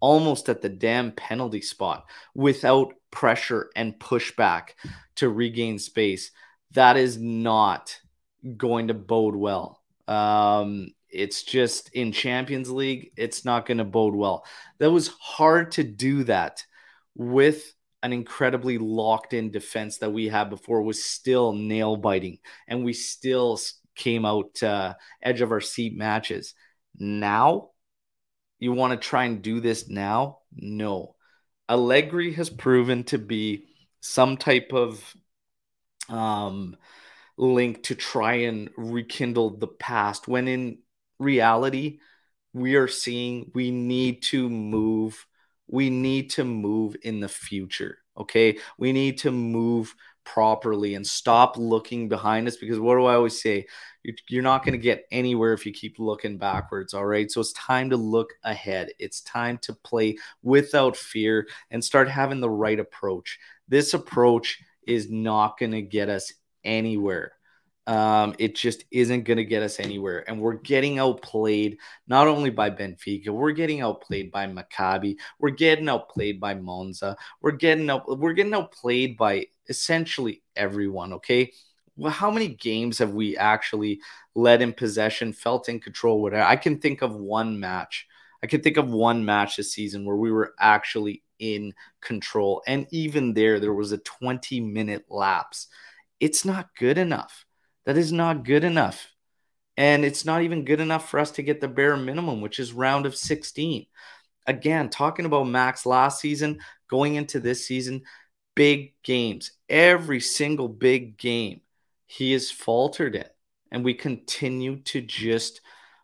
almost 0.00 0.48
at 0.48 0.60
the 0.60 0.68
damn 0.68 1.12
penalty 1.12 1.60
spot, 1.60 2.06
without 2.34 2.94
pressure 3.10 3.70
and 3.76 3.98
pushback 3.98 4.70
to 5.16 5.28
regain 5.28 5.78
space, 5.78 6.32
that 6.72 6.96
is 6.96 7.16
not 7.16 7.98
going 8.56 8.88
to 8.88 8.94
bode 8.94 9.36
well. 9.36 9.80
Um, 10.08 10.88
it's 11.08 11.44
just 11.44 11.90
in 11.90 12.10
Champions 12.10 12.70
League, 12.70 13.12
it's 13.16 13.44
not 13.44 13.66
going 13.66 13.78
to 13.78 13.84
bode 13.84 14.14
well. 14.14 14.44
That 14.78 14.90
was 14.90 15.08
hard 15.20 15.72
to 15.72 15.84
do 15.84 16.24
that 16.24 16.64
with 17.14 17.72
an 18.04 18.12
incredibly 18.12 18.78
locked 18.78 19.32
in 19.32 19.50
defense 19.50 19.98
that 19.98 20.12
we 20.12 20.28
had 20.28 20.50
before 20.50 20.82
was 20.82 21.04
still 21.04 21.52
nail 21.52 21.96
biting 21.96 22.38
and 22.68 22.84
we 22.84 22.92
still 22.92 23.58
came 23.96 24.24
out 24.24 24.62
uh, 24.62 24.94
edge 25.22 25.40
of 25.40 25.50
our 25.50 25.60
seat 25.60 25.96
matches. 25.96 26.54
Now, 26.96 27.70
you 28.58 28.72
want 28.72 28.92
to 28.92 29.08
try 29.08 29.24
and 29.24 29.42
do 29.42 29.58
this 29.58 29.88
now? 29.88 30.38
No. 30.54 31.16
Allegri 31.68 32.32
has 32.34 32.50
proven 32.50 33.04
to 33.04 33.18
be 33.18 33.64
some 34.00 34.36
type 34.36 34.72
of 34.72 35.16
um, 36.08 36.76
link 37.36 37.84
to 37.84 37.94
try 37.94 38.34
and 38.34 38.70
rekindle 38.76 39.58
the 39.58 39.66
past 39.66 40.28
when 40.28 40.46
in 40.46 40.78
reality, 41.18 42.00
we 42.52 42.76
are 42.76 42.88
seeing 42.88 43.50
we 43.54 43.70
need 43.70 44.22
to 44.24 44.48
move. 44.48 45.26
We 45.68 45.90
need 45.90 46.30
to 46.30 46.44
move 46.44 46.96
in 47.02 47.20
the 47.20 47.28
future. 47.28 47.98
Okay. 48.16 48.58
We 48.78 48.92
need 48.92 49.18
to 49.18 49.30
move 49.30 49.94
properly 50.24 50.94
and 50.94 51.06
stop 51.06 51.56
looking 51.58 52.08
behind 52.08 52.48
us 52.48 52.56
because 52.56 52.78
what 52.80 52.94
do 52.94 53.04
I 53.04 53.14
always 53.14 53.40
say? 53.40 53.66
You're 54.28 54.42
not 54.42 54.64
going 54.64 54.72
to 54.72 54.78
get 54.78 55.04
anywhere 55.10 55.52
if 55.52 55.66
you 55.66 55.72
keep 55.72 55.98
looking 55.98 56.38
backwards. 56.38 56.94
All 56.94 57.06
right. 57.06 57.30
So 57.30 57.40
it's 57.40 57.52
time 57.52 57.90
to 57.90 57.96
look 57.96 58.32
ahead. 58.42 58.90
It's 58.98 59.20
time 59.22 59.58
to 59.62 59.74
play 59.74 60.16
without 60.42 60.96
fear 60.96 61.46
and 61.70 61.84
start 61.84 62.08
having 62.08 62.40
the 62.40 62.50
right 62.50 62.78
approach. 62.78 63.38
This 63.68 63.94
approach 63.94 64.58
is 64.86 65.10
not 65.10 65.58
going 65.58 65.72
to 65.72 65.82
get 65.82 66.08
us 66.08 66.32
anywhere. 66.62 67.32
Um, 67.86 68.34
it 68.38 68.54
just 68.54 68.84
isn't 68.90 69.24
going 69.24 69.36
to 69.36 69.44
get 69.44 69.62
us 69.62 69.78
anywhere. 69.78 70.24
And 70.26 70.40
we're 70.40 70.54
getting 70.54 70.98
outplayed 70.98 71.78
not 72.08 72.26
only 72.26 72.50
by 72.50 72.70
Benfica, 72.70 73.28
we're 73.28 73.52
getting 73.52 73.82
outplayed 73.82 74.30
by 74.30 74.46
Maccabi, 74.46 75.16
we're 75.38 75.50
getting 75.50 75.88
outplayed 75.88 76.40
by 76.40 76.54
Monza, 76.54 77.16
we're 77.42 77.52
getting 77.52 77.90
out, 77.90 78.18
we're 78.18 78.32
getting 78.32 78.54
outplayed 78.54 79.16
by 79.16 79.46
essentially 79.68 80.42
everyone. 80.56 81.12
Okay. 81.14 81.52
Well, 81.96 82.10
how 82.10 82.30
many 82.30 82.48
games 82.48 82.98
have 82.98 83.14
we 83.14 83.36
actually 83.36 84.00
led 84.34 84.62
in 84.62 84.72
possession, 84.72 85.32
felt 85.32 85.68
in 85.68 85.78
control? 85.78 86.20
Whatever. 86.22 86.42
I 86.44 86.56
can 86.56 86.78
think 86.78 87.02
of 87.02 87.14
one 87.14 87.60
match. 87.60 88.06
I 88.42 88.46
can 88.46 88.62
think 88.62 88.76
of 88.76 88.90
one 88.90 89.24
match 89.24 89.56
this 89.56 89.72
season 89.72 90.04
where 90.04 90.16
we 90.16 90.32
were 90.32 90.54
actually 90.58 91.22
in 91.38 91.72
control. 92.00 92.62
And 92.66 92.86
even 92.90 93.34
there, 93.34 93.60
there 93.60 93.74
was 93.74 93.92
a 93.92 93.98
20 93.98 94.60
minute 94.60 95.04
lapse. 95.08 95.68
It's 96.20 96.44
not 96.44 96.74
good 96.76 96.98
enough. 96.98 97.43
That 97.86 97.96
is 97.96 98.12
not 98.12 98.44
good 98.44 98.64
enough. 98.64 99.10
And 99.76 100.04
it's 100.04 100.24
not 100.24 100.42
even 100.42 100.64
good 100.64 100.80
enough 100.80 101.08
for 101.08 101.18
us 101.18 101.32
to 101.32 101.42
get 101.42 101.60
the 101.60 101.68
bare 101.68 101.96
minimum, 101.96 102.40
which 102.40 102.58
is 102.58 102.72
round 102.72 103.06
of 103.06 103.16
16. 103.16 103.86
Again, 104.46 104.88
talking 104.88 105.26
about 105.26 105.44
Max 105.44 105.84
last 105.84 106.20
season, 106.20 106.60
going 106.88 107.16
into 107.16 107.40
this 107.40 107.66
season, 107.66 108.02
big 108.54 108.94
games, 109.02 109.52
every 109.68 110.20
single 110.20 110.68
big 110.68 111.18
game, 111.18 111.60
he 112.06 112.32
has 112.32 112.50
faltered 112.50 113.16
in. 113.16 113.24
And 113.70 113.84
we 113.84 113.94
continue 113.94 114.76
to 114.82 115.00
just 115.00 115.60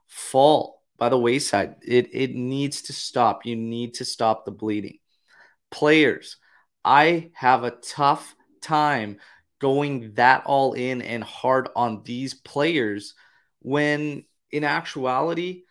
fall 0.09 0.83
by 0.99 1.09
the 1.09 1.19
wayside. 1.19 1.77
It, 1.83 2.09
it 2.13 2.35
needs 2.35 2.83
to 2.83 2.93
stop. 2.93 3.47
You 3.47 3.55
need 3.57 3.95
to 3.95 4.05
stop 4.05 4.45
the 4.45 4.51
bleeding. 4.51 4.99
Players, 5.71 6.37
I 6.85 7.31
have 7.35 7.63
a 7.63 7.71
tough 7.71 8.35
time 8.61 9.19
going 9.61 10.13
that 10.15 10.43
all 10.47 10.73
in 10.73 11.03
and 11.03 11.23
hard 11.23 11.69
on 11.77 12.03
these 12.05 12.35
players 12.35 13.15
when 13.61 14.25
in 14.51 14.65
actuality 14.65 15.63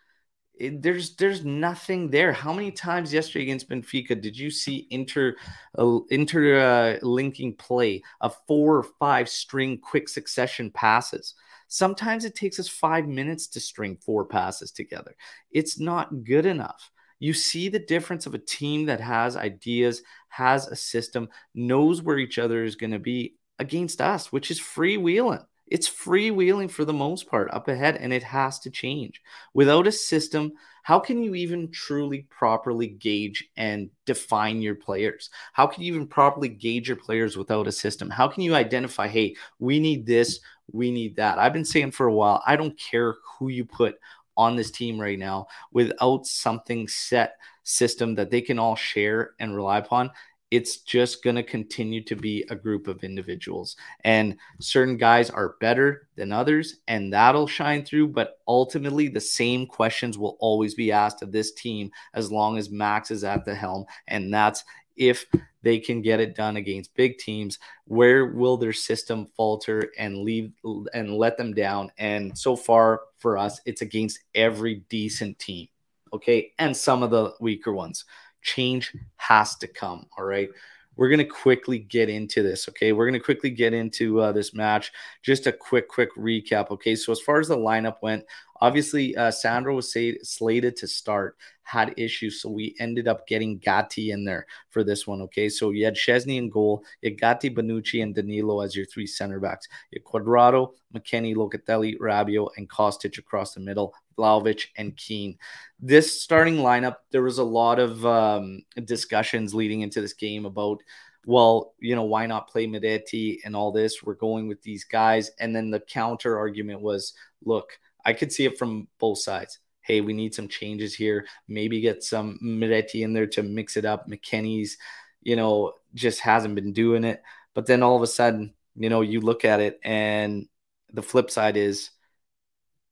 it, 0.60 0.82
there's 0.82 1.16
there's 1.16 1.44
nothing 1.44 2.10
there. 2.10 2.32
How 2.32 2.52
many 2.52 2.70
times 2.70 3.12
yesterday 3.12 3.44
against 3.44 3.68
Benfica 3.68 4.20
did 4.20 4.38
you 4.38 4.50
see 4.50 4.86
inter 4.90 5.34
uh, 5.76 6.00
interlinking 6.10 7.56
uh, 7.58 7.62
play 7.62 8.02
of 8.20 8.36
four 8.46 8.76
or 8.76 8.82
five 8.82 9.28
string 9.28 9.78
quick 9.78 10.08
succession 10.08 10.70
passes? 10.70 11.34
Sometimes 11.68 12.24
it 12.24 12.34
takes 12.34 12.58
us 12.58 12.68
five 12.68 13.06
minutes 13.06 13.46
to 13.48 13.60
string 13.60 13.96
four 14.04 14.24
passes 14.26 14.70
together. 14.70 15.14
It's 15.50 15.80
not 15.80 16.24
good 16.24 16.44
enough. 16.44 16.90
You 17.20 17.32
see 17.32 17.68
the 17.68 17.78
difference 17.78 18.26
of 18.26 18.34
a 18.34 18.38
team 18.38 18.86
that 18.86 19.00
has 19.00 19.36
ideas, 19.36 20.02
has 20.28 20.66
a 20.66 20.76
system, 20.76 21.28
knows 21.54 22.02
where 22.02 22.18
each 22.18 22.38
other 22.38 22.64
is 22.64 22.76
going 22.76 22.92
to 22.92 22.98
be 22.98 23.36
against 23.60 24.00
us, 24.00 24.32
which 24.32 24.50
is 24.50 24.58
freewheeling. 24.58 25.44
It's 25.68 25.88
freewheeling 25.88 26.68
for 26.68 26.84
the 26.84 26.92
most 26.92 27.28
part 27.28 27.48
up 27.52 27.68
ahead, 27.68 27.96
and 27.96 28.12
it 28.12 28.24
has 28.24 28.58
to 28.60 28.70
change. 28.70 29.22
Without 29.54 29.86
a 29.86 29.92
system, 29.92 30.54
how 30.82 30.98
can 30.98 31.22
you 31.22 31.36
even 31.36 31.70
truly 31.70 32.26
properly 32.28 32.88
gauge 32.88 33.48
and 33.56 33.90
define 34.04 34.60
your 34.60 34.74
players? 34.74 35.30
How 35.52 35.68
can 35.68 35.84
you 35.84 35.94
even 35.94 36.08
properly 36.08 36.48
gauge 36.48 36.88
your 36.88 36.96
players 36.96 37.36
without 37.36 37.68
a 37.68 37.72
system? 37.72 38.10
How 38.10 38.26
can 38.26 38.42
you 38.42 38.56
identify, 38.56 39.06
hey, 39.06 39.36
we 39.60 39.78
need 39.78 40.06
this, 40.06 40.40
we 40.72 40.90
need 40.90 41.14
that? 41.16 41.38
I've 41.38 41.52
been 41.52 41.64
saying 41.64 41.92
for 41.92 42.06
a 42.06 42.12
while, 42.12 42.42
I 42.44 42.56
don't 42.56 42.76
care 42.76 43.14
who 43.38 43.48
you 43.48 43.64
put 43.64 43.96
on 44.36 44.56
this 44.56 44.70
team 44.70 44.98
right 44.98 45.18
now 45.18 45.46
without 45.70 46.26
something 46.26 46.88
set 46.88 47.36
system 47.62 48.14
that 48.16 48.30
they 48.30 48.40
can 48.40 48.58
all 48.58 48.74
share 48.74 49.34
and 49.38 49.54
rely 49.54 49.78
upon 49.78 50.10
it's 50.50 50.78
just 50.78 51.22
going 51.22 51.36
to 51.36 51.42
continue 51.42 52.02
to 52.04 52.16
be 52.16 52.44
a 52.50 52.56
group 52.56 52.88
of 52.88 53.04
individuals. 53.04 53.76
And 54.04 54.36
certain 54.58 54.96
guys 54.96 55.30
are 55.30 55.56
better 55.60 56.08
than 56.16 56.32
others, 56.32 56.78
and 56.88 57.12
that'll 57.12 57.46
shine 57.46 57.84
through. 57.84 58.08
But 58.08 58.38
ultimately, 58.48 59.08
the 59.08 59.20
same 59.20 59.66
questions 59.66 60.18
will 60.18 60.36
always 60.40 60.74
be 60.74 60.90
asked 60.90 61.22
of 61.22 61.32
this 61.32 61.52
team 61.52 61.90
as 62.14 62.32
long 62.32 62.58
as 62.58 62.70
Max 62.70 63.10
is 63.10 63.22
at 63.22 63.44
the 63.44 63.54
helm. 63.54 63.84
And 64.08 64.32
that's 64.32 64.64
if 64.96 65.24
they 65.62 65.78
can 65.78 66.02
get 66.02 66.20
it 66.20 66.34
done 66.34 66.56
against 66.56 66.94
big 66.94 67.18
teams 67.18 67.58
where 67.86 68.26
will 68.26 68.56
their 68.56 68.72
system 68.72 69.26
falter 69.36 69.90
and 69.98 70.18
leave 70.18 70.52
and 70.94 71.14
let 71.14 71.36
them 71.36 71.54
down 71.54 71.90
and 71.98 72.36
so 72.36 72.56
far 72.56 73.02
for 73.18 73.38
us 73.38 73.60
it's 73.66 73.82
against 73.82 74.20
every 74.34 74.82
decent 74.88 75.38
team 75.38 75.66
okay 76.12 76.52
and 76.58 76.76
some 76.76 77.02
of 77.02 77.10
the 77.10 77.32
weaker 77.40 77.72
ones 77.72 78.04
change 78.42 78.94
has 79.16 79.56
to 79.56 79.66
come. 79.66 80.06
All 80.18 80.24
right. 80.24 80.48
We're 80.96 81.08
going 81.08 81.18
to 81.18 81.24
quickly 81.24 81.78
get 81.78 82.10
into 82.10 82.42
this. 82.42 82.68
Okay. 82.68 82.92
We're 82.92 83.06
going 83.06 83.18
to 83.18 83.24
quickly 83.24 83.50
get 83.50 83.72
into 83.72 84.20
uh, 84.20 84.32
this 84.32 84.52
match. 84.52 84.92
Just 85.22 85.46
a 85.46 85.52
quick, 85.52 85.88
quick 85.88 86.14
recap. 86.16 86.70
Okay. 86.70 86.94
So, 86.94 87.12
as 87.12 87.20
far 87.20 87.40
as 87.40 87.48
the 87.48 87.56
lineup 87.56 87.96
went, 88.02 88.24
obviously, 88.60 89.16
uh, 89.16 89.30
Sandro 89.30 89.74
was 89.74 89.92
say, 89.92 90.18
slated 90.22 90.76
to 90.76 90.86
start, 90.86 91.36
had 91.62 91.94
issues. 91.96 92.42
So, 92.42 92.50
we 92.50 92.74
ended 92.78 93.08
up 93.08 93.26
getting 93.26 93.58
Gatti 93.58 94.10
in 94.10 94.24
there 94.24 94.46
for 94.70 94.84
this 94.84 95.06
one. 95.06 95.20
Okay. 95.22 95.48
So, 95.48 95.70
you 95.70 95.84
had 95.84 95.94
Szczęsny 95.96 96.36
in 96.36 96.50
goal, 96.50 96.84
you 97.02 97.10
had 97.10 97.20
Gatti, 97.20 97.50
Bonucci, 97.50 98.02
and 98.02 98.14
Danilo 98.14 98.60
as 98.60 98.76
your 98.76 98.86
three 98.86 99.06
center 99.06 99.40
backs. 99.40 99.68
You 99.90 100.00
had 100.00 100.04
Cuadrado, 100.04 100.72
McKennie, 100.94 101.36
Locatelli, 101.36 101.98
Rabiot, 101.98 102.50
and 102.56 102.68
Kostic 102.68 103.18
across 103.18 103.54
the 103.54 103.60
middle. 103.60 103.94
Vlahovic, 104.20 104.66
and 104.76 104.96
Kean. 104.96 105.38
This 105.80 106.22
starting 106.22 106.56
lineup, 106.56 106.96
there 107.10 107.22
was 107.22 107.38
a 107.38 107.44
lot 107.44 107.78
of 107.78 108.04
um, 108.04 108.62
discussions 108.84 109.54
leading 109.54 109.80
into 109.80 110.00
this 110.00 110.12
game 110.12 110.44
about, 110.44 110.82
well, 111.26 111.74
you 111.80 111.94
know, 111.94 112.04
why 112.04 112.26
not 112.26 112.48
play 112.48 112.66
Miretti 112.66 113.38
and 113.44 113.56
all 113.56 113.72
this? 113.72 114.02
We're 114.02 114.14
going 114.14 114.46
with 114.46 114.62
these 114.62 114.84
guys. 114.84 115.30
And 115.40 115.56
then 115.56 115.70
the 115.70 115.80
counter 115.80 116.38
argument 116.38 116.82
was, 116.82 117.14
look, 117.44 117.78
I 118.04 118.12
could 118.12 118.32
see 118.32 118.44
it 118.44 118.58
from 118.58 118.88
both 118.98 119.18
sides. 119.18 119.58
Hey, 119.82 120.00
we 120.00 120.12
need 120.12 120.34
some 120.34 120.48
changes 120.48 120.94
here. 120.94 121.26
Maybe 121.48 121.80
get 121.80 122.02
some 122.02 122.38
Miretti 122.42 123.02
in 123.02 123.12
there 123.12 123.26
to 123.28 123.42
mix 123.42 123.76
it 123.76 123.84
up. 123.84 124.08
McKennie's, 124.08 124.76
you 125.22 125.36
know, 125.36 125.72
just 125.94 126.20
hasn't 126.20 126.54
been 126.54 126.72
doing 126.72 127.04
it. 127.04 127.22
But 127.54 127.66
then 127.66 127.82
all 127.82 127.96
of 127.96 128.02
a 128.02 128.06
sudden, 128.06 128.54
you 128.76 128.88
know, 128.88 129.00
you 129.00 129.20
look 129.20 129.44
at 129.44 129.60
it 129.60 129.80
and 129.82 130.46
the 130.92 131.02
flip 131.02 131.30
side 131.30 131.56
is 131.56 131.90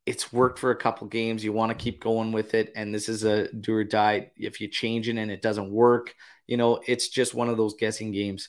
it's 0.07 0.33
worked 0.33 0.59
for 0.59 0.71
a 0.71 0.77
couple 0.77 1.07
games. 1.07 1.45
You 1.45 1.53
want 1.53 1.71
to 1.71 1.83
keep 1.83 2.01
going 2.01 2.33
with 2.33 2.55
it. 2.55 2.73
And 2.75 2.95
this 2.95 3.09
is 3.09 3.25
a 3.25 3.53
do 3.53 3.75
or 3.75 3.85
die. 3.85 4.31
If 4.37 4.61
you 4.61 4.69
change 4.69 5.09
it 5.09 5.19
and 5.19 5.31
it 5.31 5.43
doesn't 5.43 5.71
work, 5.71 6.15
you 6.47 6.57
know, 6.57 6.81
it's 6.87 7.09
just 7.09 7.35
one 7.35 7.51
of 7.51 7.59
those 7.59 7.75
guessing 7.75 8.11
games. 8.11 8.49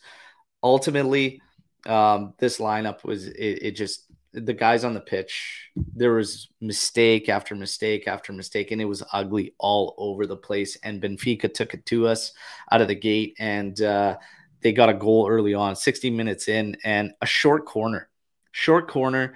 Ultimately, 0.63 1.41
um, 1.85 2.33
this 2.39 2.59
lineup 2.59 3.03
was 3.03 3.27
it, 3.27 3.59
it 3.61 3.71
just 3.71 4.05
the 4.33 4.53
guys 4.53 4.83
on 4.83 4.93
the 4.93 4.99
pitch, 4.99 5.69
there 5.75 6.13
was 6.13 6.49
mistake 6.61 7.29
after 7.29 7.55
mistake 7.55 8.07
after 8.07 8.31
mistake, 8.33 8.71
and 8.71 8.81
it 8.81 8.85
was 8.85 9.03
ugly 9.11 9.53
all 9.57 9.95
over 9.97 10.25
the 10.25 10.37
place. 10.37 10.77
And 10.83 11.01
Benfica 11.01 11.53
took 11.53 11.73
it 11.73 11.85
to 11.87 12.07
us 12.07 12.33
out 12.71 12.81
of 12.81 12.87
the 12.87 12.95
gate, 12.95 13.35
and 13.39 13.79
uh, 13.81 14.17
they 14.61 14.71
got 14.71 14.89
a 14.89 14.93
goal 14.93 15.27
early 15.29 15.53
on, 15.53 15.75
60 15.75 16.09
minutes 16.09 16.47
in, 16.47 16.77
and 16.83 17.13
a 17.21 17.25
short 17.25 17.65
corner, 17.65 18.09
short 18.51 18.87
corner, 18.87 19.33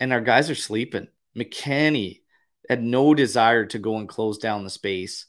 and 0.00 0.12
our 0.12 0.20
guys 0.20 0.50
are 0.50 0.54
sleeping 0.54 1.08
McKennie 1.36 2.22
had 2.68 2.82
no 2.82 3.14
desire 3.14 3.66
to 3.66 3.78
go 3.78 3.98
and 3.98 4.08
close 4.08 4.38
down 4.38 4.64
the 4.64 4.70
space. 4.70 5.26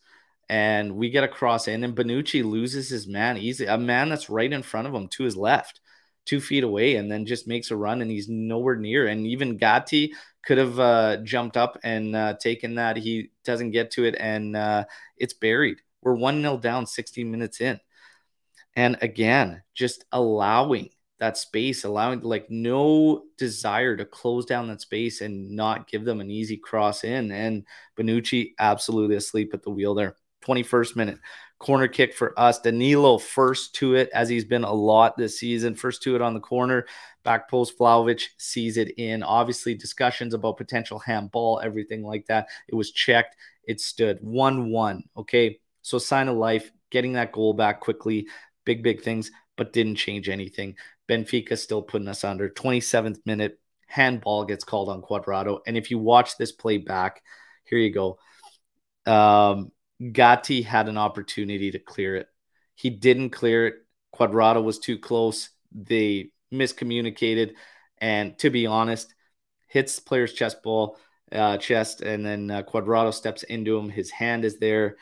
And 0.49 0.95
we 0.95 1.09
get 1.09 1.25
a 1.25 1.27
cross 1.27 1.67
in, 1.67 1.83
and 1.83 1.95
Bonucci 1.95 2.43
loses 2.43 2.89
his 2.89 3.05
man 3.05 3.37
easy, 3.37 3.65
a 3.65 3.77
man 3.77 4.07
that's 4.07 4.29
right 4.29 4.51
in 4.51 4.63
front 4.63 4.87
of 4.87 4.93
him 4.93 5.09
to 5.09 5.23
his 5.23 5.35
left, 5.35 5.81
two 6.27 6.39
feet 6.39 6.63
away, 6.63 6.95
and 6.95 7.11
then 7.11 7.25
just 7.25 7.47
makes 7.47 7.71
a 7.71 7.75
run, 7.75 8.01
and 8.01 8.11
he's 8.11 8.29
nowhere 8.29 8.75
near. 8.75 9.07
And 9.07 9.25
even 9.25 9.57
Gatti 9.57 10.13
could 10.45 10.57
have 10.57 10.79
uh, 10.79 11.17
jumped 11.23 11.57
up 11.57 11.79
and 11.83 12.15
uh, 12.15 12.35
taken 12.39 12.75
that. 12.75 12.97
He 12.97 13.31
doesn't 13.43 13.71
get 13.71 13.91
to 13.91 14.05
it, 14.05 14.15
and 14.19 14.55
uh, 14.55 14.85
it's 15.17 15.33
buried. 15.33 15.81
We're 16.01 16.13
1 16.13 16.41
0 16.41 16.57
down 16.57 16.85
16 16.85 17.29
minutes 17.29 17.61
in. 17.61 17.79
And 18.75 18.97
again, 19.01 19.63
just 19.73 20.05
allowing 20.11 20.89
that 21.19 21.37
space, 21.37 21.83
allowing 21.83 22.21
like 22.21 22.49
no 22.49 23.23
desire 23.37 23.97
to 23.97 24.05
close 24.05 24.45
down 24.45 24.67
that 24.67 24.81
space 24.81 25.21
and 25.21 25.51
not 25.51 25.87
give 25.87 26.05
them 26.05 26.21
an 26.21 26.29
easy 26.29 26.57
cross 26.57 27.03
in. 27.03 27.31
And 27.31 27.65
Bonucci 27.97 28.51
absolutely 28.59 29.15
asleep 29.15 29.53
at 29.53 29.63
the 29.63 29.71
wheel 29.71 29.95
there. 29.95 30.15
21st 30.45 30.95
minute 30.95 31.19
corner 31.59 31.87
kick 31.87 32.13
for 32.13 32.37
us. 32.39 32.59
Danilo 32.59 33.17
first 33.17 33.75
to 33.75 33.95
it, 33.95 34.09
as 34.13 34.29
he's 34.29 34.45
been 34.45 34.63
a 34.63 34.73
lot 34.73 35.17
this 35.17 35.39
season. 35.39 35.75
First 35.75 36.03
to 36.03 36.15
it 36.15 36.21
on 36.21 36.33
the 36.33 36.39
corner. 36.39 36.85
Back 37.23 37.49
post, 37.49 37.77
Vlahovic 37.77 38.23
sees 38.37 38.77
it 38.77 38.97
in. 38.97 39.23
Obviously, 39.23 39.73
discussions 39.73 40.33
about 40.33 40.57
potential 40.57 40.99
handball, 40.99 41.59
everything 41.63 42.03
like 42.03 42.25
that. 42.27 42.47
It 42.67 42.75
was 42.75 42.91
checked. 42.91 43.35
It 43.63 43.81
stood 43.81 44.19
1 44.21 44.69
1. 44.69 45.03
Okay. 45.17 45.59
So, 45.81 45.97
sign 45.97 46.27
of 46.27 46.37
life, 46.37 46.71
getting 46.89 47.13
that 47.13 47.31
goal 47.31 47.53
back 47.53 47.79
quickly. 47.79 48.27
Big, 48.65 48.83
big 48.83 49.01
things, 49.01 49.31
but 49.55 49.73
didn't 49.73 49.95
change 49.95 50.29
anything. 50.29 50.75
Benfica 51.07 51.57
still 51.57 51.81
putting 51.81 52.07
us 52.07 52.23
under. 52.23 52.49
27th 52.49 53.19
minute, 53.25 53.59
handball 53.87 54.45
gets 54.45 54.63
called 54.63 54.89
on 54.89 55.01
Cuadrado. 55.01 55.59
And 55.65 55.77
if 55.77 55.89
you 55.89 55.97
watch 55.97 56.37
this 56.37 56.51
play 56.51 56.77
back, 56.77 57.23
here 57.63 57.79
you 57.79 57.93
go. 57.93 58.19
Um, 59.05 59.71
Gatti 60.11 60.61
had 60.61 60.87
an 60.89 60.97
opportunity 60.97 61.71
to 61.71 61.79
clear 61.79 62.15
it. 62.15 62.27
He 62.75 62.89
didn't 62.89 63.31
clear 63.31 63.67
it. 63.67 63.75
Cuadrado 64.13 64.63
was 64.63 64.79
too 64.79 64.99
close. 64.99 65.49
They 65.71 66.31
miscommunicated. 66.53 67.53
And 67.97 68.37
to 68.39 68.49
be 68.49 68.67
honest, 68.67 69.13
hits 69.67 69.99
player's 69.99 70.33
chest 70.33 70.61
ball, 70.63 70.97
uh, 71.31 71.57
chest, 71.57 72.01
and 72.01 72.25
then 72.25 72.51
uh, 72.51 72.63
Cuadrado 72.63 73.13
steps 73.13 73.43
into 73.43 73.77
him. 73.77 73.89
His 73.89 74.11
hand 74.11 74.45
is 74.45 74.59
there. 74.59 74.97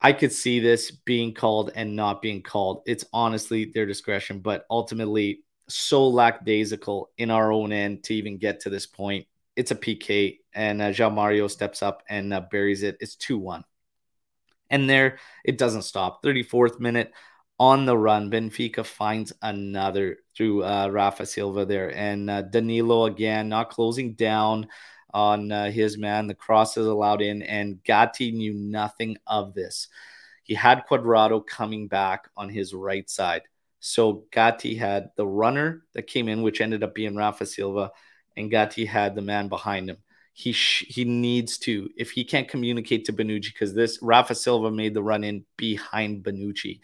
I 0.00 0.12
could 0.12 0.32
see 0.32 0.60
this 0.60 0.90
being 0.90 1.34
called 1.34 1.72
and 1.74 1.96
not 1.96 2.22
being 2.22 2.42
called. 2.42 2.82
It's 2.86 3.04
honestly 3.12 3.66
their 3.66 3.86
discretion, 3.86 4.40
but 4.40 4.64
ultimately 4.70 5.42
so 5.68 6.08
lackadaisical 6.08 7.10
in 7.18 7.30
our 7.30 7.52
own 7.52 7.72
end 7.72 8.04
to 8.04 8.14
even 8.14 8.38
get 8.38 8.60
to 8.60 8.70
this 8.70 8.86
point. 8.86 9.26
It's 9.60 9.72
a 9.72 9.76
PK, 9.76 10.38
and 10.54 10.80
uh, 10.80 10.88
João 10.88 11.12
Mario 11.12 11.46
steps 11.46 11.82
up 11.82 12.02
and 12.08 12.32
uh, 12.32 12.40
buries 12.50 12.82
it. 12.82 12.96
It's 12.98 13.14
2 13.14 13.36
1. 13.36 13.62
And 14.70 14.88
there, 14.88 15.18
it 15.44 15.58
doesn't 15.58 15.82
stop. 15.82 16.22
34th 16.22 16.80
minute 16.80 17.12
on 17.58 17.84
the 17.84 17.98
run. 17.98 18.30
Benfica 18.30 18.86
finds 18.86 19.34
another 19.42 20.16
through 20.34 20.64
uh, 20.64 20.88
Rafa 20.88 21.26
Silva 21.26 21.66
there. 21.66 21.94
And 21.94 22.30
uh, 22.30 22.40
Danilo 22.40 23.04
again, 23.04 23.50
not 23.50 23.68
closing 23.68 24.14
down 24.14 24.66
on 25.12 25.52
uh, 25.52 25.70
his 25.70 25.98
man. 25.98 26.26
The 26.26 26.34
cross 26.34 26.78
is 26.78 26.86
allowed 26.86 27.20
in, 27.20 27.42
and 27.42 27.84
Gatti 27.84 28.32
knew 28.32 28.54
nothing 28.54 29.18
of 29.26 29.52
this. 29.52 29.88
He 30.42 30.54
had 30.54 30.86
Cuadrado 30.88 31.46
coming 31.46 31.86
back 31.86 32.30
on 32.34 32.48
his 32.48 32.72
right 32.72 33.10
side. 33.10 33.42
So 33.80 34.24
Gatti 34.32 34.74
had 34.74 35.10
the 35.16 35.26
runner 35.26 35.84
that 35.92 36.06
came 36.06 36.28
in, 36.28 36.40
which 36.40 36.62
ended 36.62 36.82
up 36.82 36.94
being 36.94 37.14
Rafa 37.14 37.44
Silva, 37.44 37.92
and 38.40 38.50
Gatti 38.50 38.86
had 38.86 39.14
the 39.14 39.22
man 39.22 39.48
behind 39.48 39.88
him. 39.88 39.98
He 40.32 40.52
sh- 40.52 40.86
he 40.88 41.04
needs 41.04 41.58
to 41.58 41.90
if 41.96 42.10
he 42.10 42.24
can't 42.24 42.48
communicate 42.48 43.04
to 43.04 43.12
Bonucci 43.12 43.52
because 43.52 43.74
this 43.74 43.98
Rafa 44.00 44.34
Silva 44.34 44.70
made 44.70 44.94
the 44.94 45.02
run 45.02 45.22
in 45.22 45.44
behind 45.56 46.24
Bonucci 46.24 46.80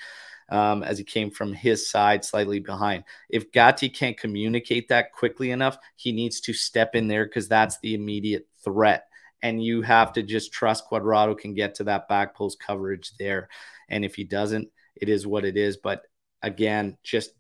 um, 0.51 0.83
as 0.83 0.99
he 0.99 1.05
came 1.05 1.31
from 1.31 1.53
his 1.53 1.89
side 1.89 2.25
slightly 2.25 2.61
behind. 2.61 3.05
If 3.31 3.53
Gatti 3.53 3.89
can't 3.89 4.19
communicate 4.19 4.89
that 4.89 5.13
quickly 5.13 5.51
enough, 5.51 5.79
he 5.97 6.13
needs 6.13 6.41
to 6.43 6.53
step 6.53 6.95
in 6.95 7.09
there 7.09 7.25
because 7.25 7.49
that's 7.49 7.79
the 7.81 7.95
immediate 7.95 8.47
threat. 8.63 9.07
And 9.43 9.63
you 9.63 9.83
have 9.83 10.13
to 10.15 10.23
just 10.23 10.53
trust 10.53 10.89
Cuadrado 10.91 11.39
can 11.39 11.55
get 11.55 11.77
to 11.77 11.85
that 11.85 12.09
back 12.09 12.35
post 12.35 12.59
coverage 12.61 13.13
there. 13.19 13.49
And 13.89 14.05
if 14.05 14.15
he 14.15 14.25
doesn't, 14.25 14.69
it 14.95 15.09
is 15.09 15.27
what 15.27 15.45
it 15.45 15.57
is. 15.57 15.77
But 15.77 16.03
again, 16.43 16.99
just 17.03 17.31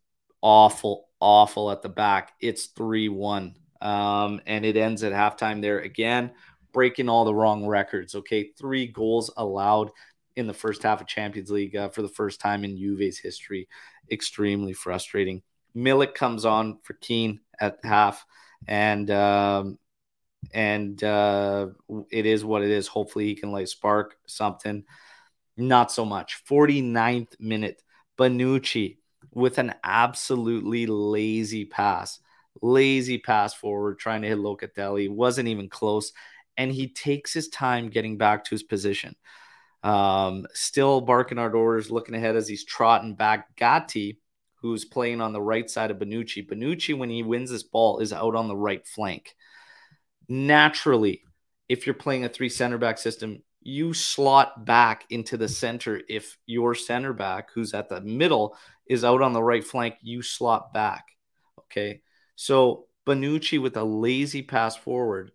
awful, 0.41 1.09
awful 1.21 1.71
at 1.71 1.83
the 1.83 1.89
back. 1.89 2.33
It's 2.41 2.67
3 2.67 3.09
1. 3.09 3.55
Um, 3.87 4.41
and 4.47 4.65
it 4.65 4.77
ends 4.77 5.05
at 5.05 5.13
halftime 5.13 5.63
there 5.63 5.79
again, 5.79 6.33
breaking 6.73 7.09
all 7.09 7.25
the 7.25 7.35
wrong 7.35 7.67
records. 7.67 8.17
Okay. 8.17 8.51
Three 8.59 8.89
goals 8.89 9.31
allowed 9.37 9.91
in 10.35 10.49
the 10.49 10.55
first 10.55 10.83
half 10.83 11.01
of 11.01 11.07
Champions 11.07 11.53
League 11.53 11.77
uh, 11.77 11.89
for 11.89 12.03
the 12.03 12.09
first 12.09 12.41
time 12.41 12.65
in 12.65 12.77
Juve's 12.77 13.19
history. 13.19 13.69
Extremely 14.11 14.73
frustrating. 14.73 15.43
Milik 15.77 16.15
comes 16.15 16.45
on 16.45 16.79
for 16.83 16.95
Kean 16.95 17.41
at 17.61 17.79
half, 17.85 18.25
and 18.67 19.09
um, 19.11 19.79
and 20.53 21.03
uh, 21.05 21.69
it 22.11 22.27
is 22.27 22.45
what 22.45 22.63
it 22.63 22.71
is. 22.71 22.89
Hopefully, 22.89 23.27
he 23.27 23.35
can 23.35 23.53
like 23.53 23.69
spark 23.69 24.17
something. 24.27 24.85
Not 25.57 25.93
so 25.93 26.05
much. 26.05 26.43
49th 26.49 27.39
minute, 27.39 27.83
Bonucci 28.19 28.99
with 29.33 29.59
an 29.59 29.75
absolutely 29.85 30.87
lazy 30.87 31.65
pass, 31.67 32.21
lazy 32.63 33.19
pass 33.19 33.55
forward, 33.55 33.99
trying 33.99 34.23
to 34.23 34.29
hit 34.29 34.39
Locatelli. 34.39 35.11
Wasn't 35.11 35.49
even 35.49 35.69
close, 35.69 36.13
and 36.57 36.73
he 36.73 36.89
takes 36.89 37.33
his 37.33 37.49
time 37.49 37.89
getting 37.89 38.17
back 38.19 38.45
to 38.45 38.51
his 38.51 38.63
position. 38.63 39.17
Um, 39.83 40.47
still 40.53 41.01
barking 41.01 41.39
our 41.39 41.55
orders, 41.55 41.91
looking 41.91 42.15
ahead 42.15 42.37
as 42.37 42.49
he's 42.49 42.65
trotting 42.65 43.15
back. 43.15 43.55
Gatti, 43.57 44.19
who's 44.57 44.85
playing 44.85 45.21
on 45.21 45.33
the 45.33 45.41
right 45.41 45.71
side 45.71 45.91
of 45.91 45.99
Bonucci. 45.99 46.49
Bonucci, 46.49 46.97
when 46.97 47.11
he 47.11 47.23
wins 47.23 47.51
this 47.51 47.63
ball, 47.63 48.01
is 48.01 48.13
out 48.13 48.35
on 48.35 48.49
the 48.49 48.57
right 48.57 48.87
flank. 48.87 49.37
Naturally, 50.29 51.23
if 51.69 51.87
you're 51.87 51.95
playing 51.95 52.25
a 52.25 52.29
three 52.29 52.49
center 52.49 52.79
back 52.79 52.99
system, 52.99 53.43
you 53.61 53.93
slot 53.93 54.65
back 54.65 55.05
into 55.11 55.37
the 55.37 55.49
center. 55.49 56.01
If 56.09 56.37
your 56.47 56.75
center 56.75 57.13
back, 57.13 57.51
who's 57.53 57.75
at 57.75 57.89
the 57.89 58.01
middle, 58.01 58.57
is 58.89 59.05
out 59.05 59.23
on 59.23 59.33
the 59.33 59.43
right 59.43 59.65
flank, 59.65 59.97
you 60.03 60.23
slot 60.23 60.73
back. 60.73 61.05
Okay. 61.61 62.01
So 62.37 62.87
Bonucci 63.07 63.61
with 63.61 63.77
a 63.77 63.85
lazy 63.85 64.43
pass 64.43 64.77
forward, 64.77 65.33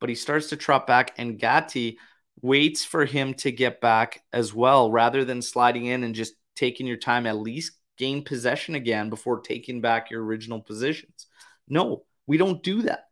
but 0.00 0.08
he 0.08 0.14
starts 0.14 0.48
to 0.48 0.56
trot 0.56 0.86
back, 0.86 1.14
and 1.18 1.38
Gatti 1.38 1.98
waits 2.40 2.84
for 2.84 3.04
him 3.04 3.34
to 3.34 3.52
get 3.52 3.80
back 3.80 4.22
as 4.32 4.54
well, 4.54 4.90
rather 4.90 5.24
than 5.24 5.42
sliding 5.42 5.86
in 5.86 6.04
and 6.04 6.14
just 6.14 6.34
taking 6.56 6.86
your 6.86 6.96
time, 6.96 7.26
at 7.26 7.36
least 7.36 7.72
gain 7.96 8.24
possession 8.24 8.74
again 8.74 9.10
before 9.10 9.40
taking 9.40 9.80
back 9.80 10.10
your 10.10 10.24
original 10.24 10.60
positions. 10.60 11.26
No, 11.68 12.04
we 12.26 12.36
don't 12.36 12.62
do 12.62 12.82
that. 12.82 13.04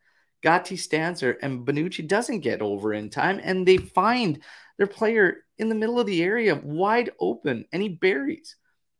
Gatti 0.42 0.76
stands 0.76 1.20
there 1.20 1.38
and 1.42 1.64
Bonucci 1.64 2.06
doesn't 2.06 2.40
get 2.40 2.62
over 2.62 2.92
in 2.92 3.10
time, 3.10 3.40
and 3.42 3.66
they 3.66 3.76
find 3.76 4.40
their 4.76 4.88
player 4.88 5.44
in 5.58 5.68
the 5.68 5.74
middle 5.74 6.00
of 6.00 6.06
the 6.06 6.22
area 6.22 6.54
wide 6.56 7.10
open 7.20 7.64
and 7.72 7.80
he 7.80 7.88
buries. 7.88 8.56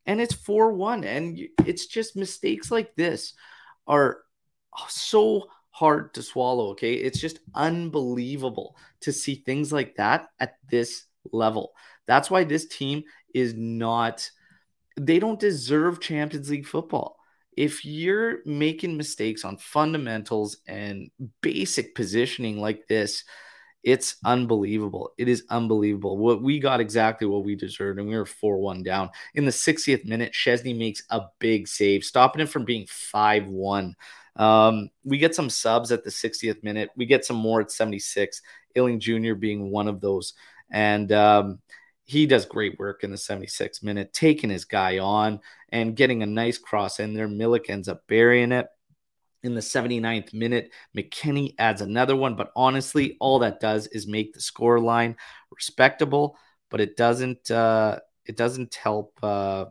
And 0.06 0.20
it's 0.20 0.34
4 0.34 0.72
1. 0.72 1.04
And 1.04 1.40
it's 1.66 1.86
just 1.86 2.16
mistakes 2.16 2.70
like 2.70 2.94
this 2.94 3.34
are 3.86 4.18
Oh, 4.78 4.86
so 4.88 5.48
hard 5.70 6.14
to 6.14 6.22
swallow. 6.22 6.70
Okay. 6.70 6.94
It's 6.94 7.20
just 7.20 7.40
unbelievable 7.54 8.76
to 9.00 9.12
see 9.12 9.36
things 9.36 9.72
like 9.72 9.96
that 9.96 10.28
at 10.38 10.56
this 10.70 11.04
level. 11.32 11.72
That's 12.06 12.30
why 12.30 12.44
this 12.44 12.66
team 12.66 13.04
is 13.34 13.54
not, 13.54 14.28
they 14.98 15.18
don't 15.18 15.40
deserve 15.40 16.00
Champions 16.00 16.50
League 16.50 16.66
football. 16.66 17.16
If 17.56 17.84
you're 17.84 18.38
making 18.46 18.96
mistakes 18.96 19.44
on 19.44 19.56
fundamentals 19.58 20.58
and 20.66 21.10
basic 21.42 21.94
positioning 21.94 22.58
like 22.58 22.86
this, 22.88 23.24
it's 23.82 24.16
unbelievable. 24.24 25.12
It 25.18 25.28
is 25.28 25.44
unbelievable. 25.50 26.16
What 26.16 26.42
we 26.42 26.58
got 26.58 26.80
exactly 26.80 27.26
what 27.26 27.44
we 27.44 27.54
deserved, 27.54 27.98
and 27.98 28.08
we 28.08 28.16
were 28.16 28.26
4 28.26 28.58
1 28.58 28.82
down. 28.82 29.10
In 29.34 29.44
the 29.44 29.50
60th 29.50 30.04
minute, 30.04 30.32
Szczęsny 30.32 30.76
makes 30.76 31.02
a 31.10 31.22
big 31.38 31.66
save, 31.66 32.04
stopping 32.04 32.42
it 32.42 32.48
from 32.48 32.64
being 32.64 32.86
5 32.88 33.48
1. 33.48 33.96
Um, 34.36 34.90
we 35.04 35.18
get 35.18 35.34
some 35.34 35.50
subs 35.50 35.92
at 35.92 36.04
the 36.04 36.10
60th 36.10 36.62
minute. 36.62 36.90
We 36.96 37.06
get 37.06 37.24
some 37.24 37.36
more 37.36 37.60
at 37.60 37.70
76. 37.70 38.40
Iling 38.76 39.00
Jr. 39.00 39.34
being 39.34 39.70
one 39.70 39.88
of 39.88 40.00
those. 40.00 40.34
And 40.70 41.12
um, 41.12 41.58
he 42.04 42.26
does 42.26 42.46
great 42.46 42.78
work 42.78 43.04
in 43.04 43.10
the 43.10 43.16
76th 43.16 43.82
minute, 43.82 44.12
taking 44.12 44.50
his 44.50 44.64
guy 44.64 44.98
on 44.98 45.40
and 45.68 45.96
getting 45.96 46.22
a 46.22 46.26
nice 46.26 46.58
cross 46.58 47.00
in 47.00 47.14
there. 47.14 47.28
Milik 47.28 47.68
ends 47.68 47.88
up 47.88 48.06
burying 48.06 48.52
it. 48.52 48.68
In 49.42 49.54
the 49.54 49.60
79th 49.60 50.32
minute, 50.32 50.70
McKennie 50.96 51.54
adds 51.58 51.80
another 51.80 52.14
one, 52.14 52.36
but 52.36 52.52
honestly, 52.54 53.16
all 53.18 53.40
that 53.40 53.58
does 53.58 53.88
is 53.88 54.06
make 54.06 54.32
the 54.32 54.40
score 54.40 54.78
line 54.78 55.16
respectable, 55.50 56.36
but 56.70 56.80
it 56.80 56.96
doesn't 56.96 57.50
uh, 57.50 57.98
it 58.24 58.36
doesn't 58.36 58.74
help 58.76 59.18
uh, 59.22 59.64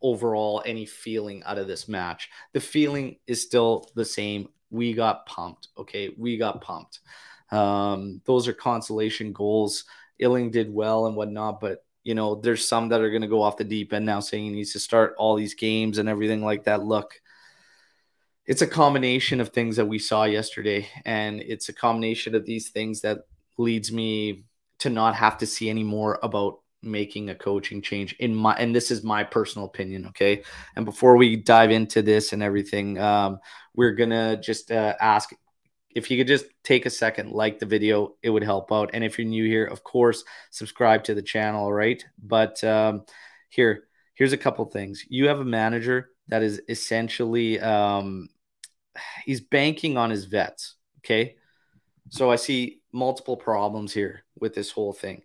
overall 0.00 0.62
any 0.64 0.86
feeling 0.86 1.42
out 1.44 1.58
of 1.58 1.66
this 1.66 1.88
match. 1.88 2.30
The 2.52 2.60
feeling 2.60 3.16
is 3.26 3.42
still 3.42 3.90
the 3.94 4.04
same 4.04 4.48
we 4.70 4.94
got 4.94 5.26
pumped. 5.26 5.68
Okay, 5.76 6.14
we 6.16 6.36
got 6.36 6.60
pumped. 6.60 7.00
Um, 7.50 8.20
those 8.24 8.48
are 8.48 8.52
consolation 8.52 9.32
goals. 9.32 9.84
Iling 10.22 10.50
did 10.50 10.72
well 10.72 11.06
and 11.06 11.16
whatnot, 11.16 11.60
but 11.60 11.84
you 12.04 12.14
know, 12.14 12.36
there's 12.36 12.66
some 12.66 12.88
that 12.88 13.00
are 13.00 13.10
going 13.10 13.22
to 13.22 13.28
go 13.28 13.42
off 13.42 13.56
the 13.56 13.64
deep 13.64 13.92
end 13.92 14.06
now, 14.06 14.20
saying 14.20 14.44
he 14.44 14.50
needs 14.50 14.72
to 14.72 14.80
start 14.80 15.14
all 15.18 15.36
these 15.36 15.54
games 15.54 15.98
and 15.98 16.08
everything 16.08 16.42
like 16.42 16.64
that. 16.64 16.82
Look, 16.82 17.20
it's 18.48 18.62
a 18.62 18.66
combination 18.66 19.40
of 19.40 19.50
things 19.50 19.76
that 19.76 19.86
we 19.86 19.98
saw 19.98 20.24
yesterday, 20.24 20.88
and 21.04 21.40
it's 21.42 21.68
a 21.68 21.72
combination 21.74 22.34
of 22.34 22.46
these 22.46 22.70
things 22.70 23.02
that 23.02 23.18
leads 23.58 23.92
me 23.92 24.44
to 24.78 24.88
not 24.88 25.14
have 25.14 25.36
to 25.38 25.46
see 25.46 25.68
any 25.68 25.84
more 25.84 26.18
about 26.22 26.60
making 26.82 27.28
a 27.28 27.34
coaching 27.34 27.82
change 27.82 28.14
in 28.20 28.32
my 28.34 28.54
and 28.54 28.74
this 28.74 28.90
is 28.90 29.02
my 29.02 29.24
personal 29.24 29.66
opinion 29.66 30.06
okay? 30.06 30.42
And 30.76 30.84
before 30.84 31.16
we 31.16 31.34
dive 31.36 31.72
into 31.72 32.02
this 32.02 32.32
and 32.32 32.40
everything 32.40 32.98
um 32.98 33.38
we're 33.74 33.94
gonna 33.94 34.36
just 34.40 34.70
uh, 34.70 34.94
ask 35.00 35.30
if 35.94 36.08
you 36.08 36.16
could 36.16 36.28
just 36.28 36.46
take 36.62 36.86
a 36.86 36.90
second 36.90 37.32
like 37.32 37.58
the 37.58 37.66
video 37.66 38.14
it 38.22 38.30
would 38.30 38.44
help 38.44 38.70
out. 38.70 38.90
And 38.92 39.02
if 39.02 39.18
you're 39.18 39.26
new 39.26 39.44
here 39.44 39.64
of 39.64 39.82
course 39.82 40.22
subscribe 40.50 41.02
to 41.04 41.14
the 41.14 41.22
channel 41.22 41.72
right? 41.72 42.02
But 42.22 42.62
um 42.62 43.02
here 43.48 43.88
here's 44.14 44.32
a 44.32 44.38
couple 44.38 44.64
things. 44.66 45.04
You 45.08 45.26
have 45.26 45.40
a 45.40 45.44
manager 45.44 46.10
that 46.28 46.44
is 46.44 46.62
essentially 46.68 47.58
um 47.58 48.28
he's 49.24 49.40
banking 49.40 49.96
on 49.96 50.10
his 50.10 50.24
vets 50.24 50.76
okay 50.98 51.36
so 52.08 52.30
i 52.30 52.36
see 52.36 52.80
multiple 52.92 53.36
problems 53.36 53.92
here 53.92 54.24
with 54.40 54.54
this 54.54 54.70
whole 54.70 54.92
thing 54.92 55.22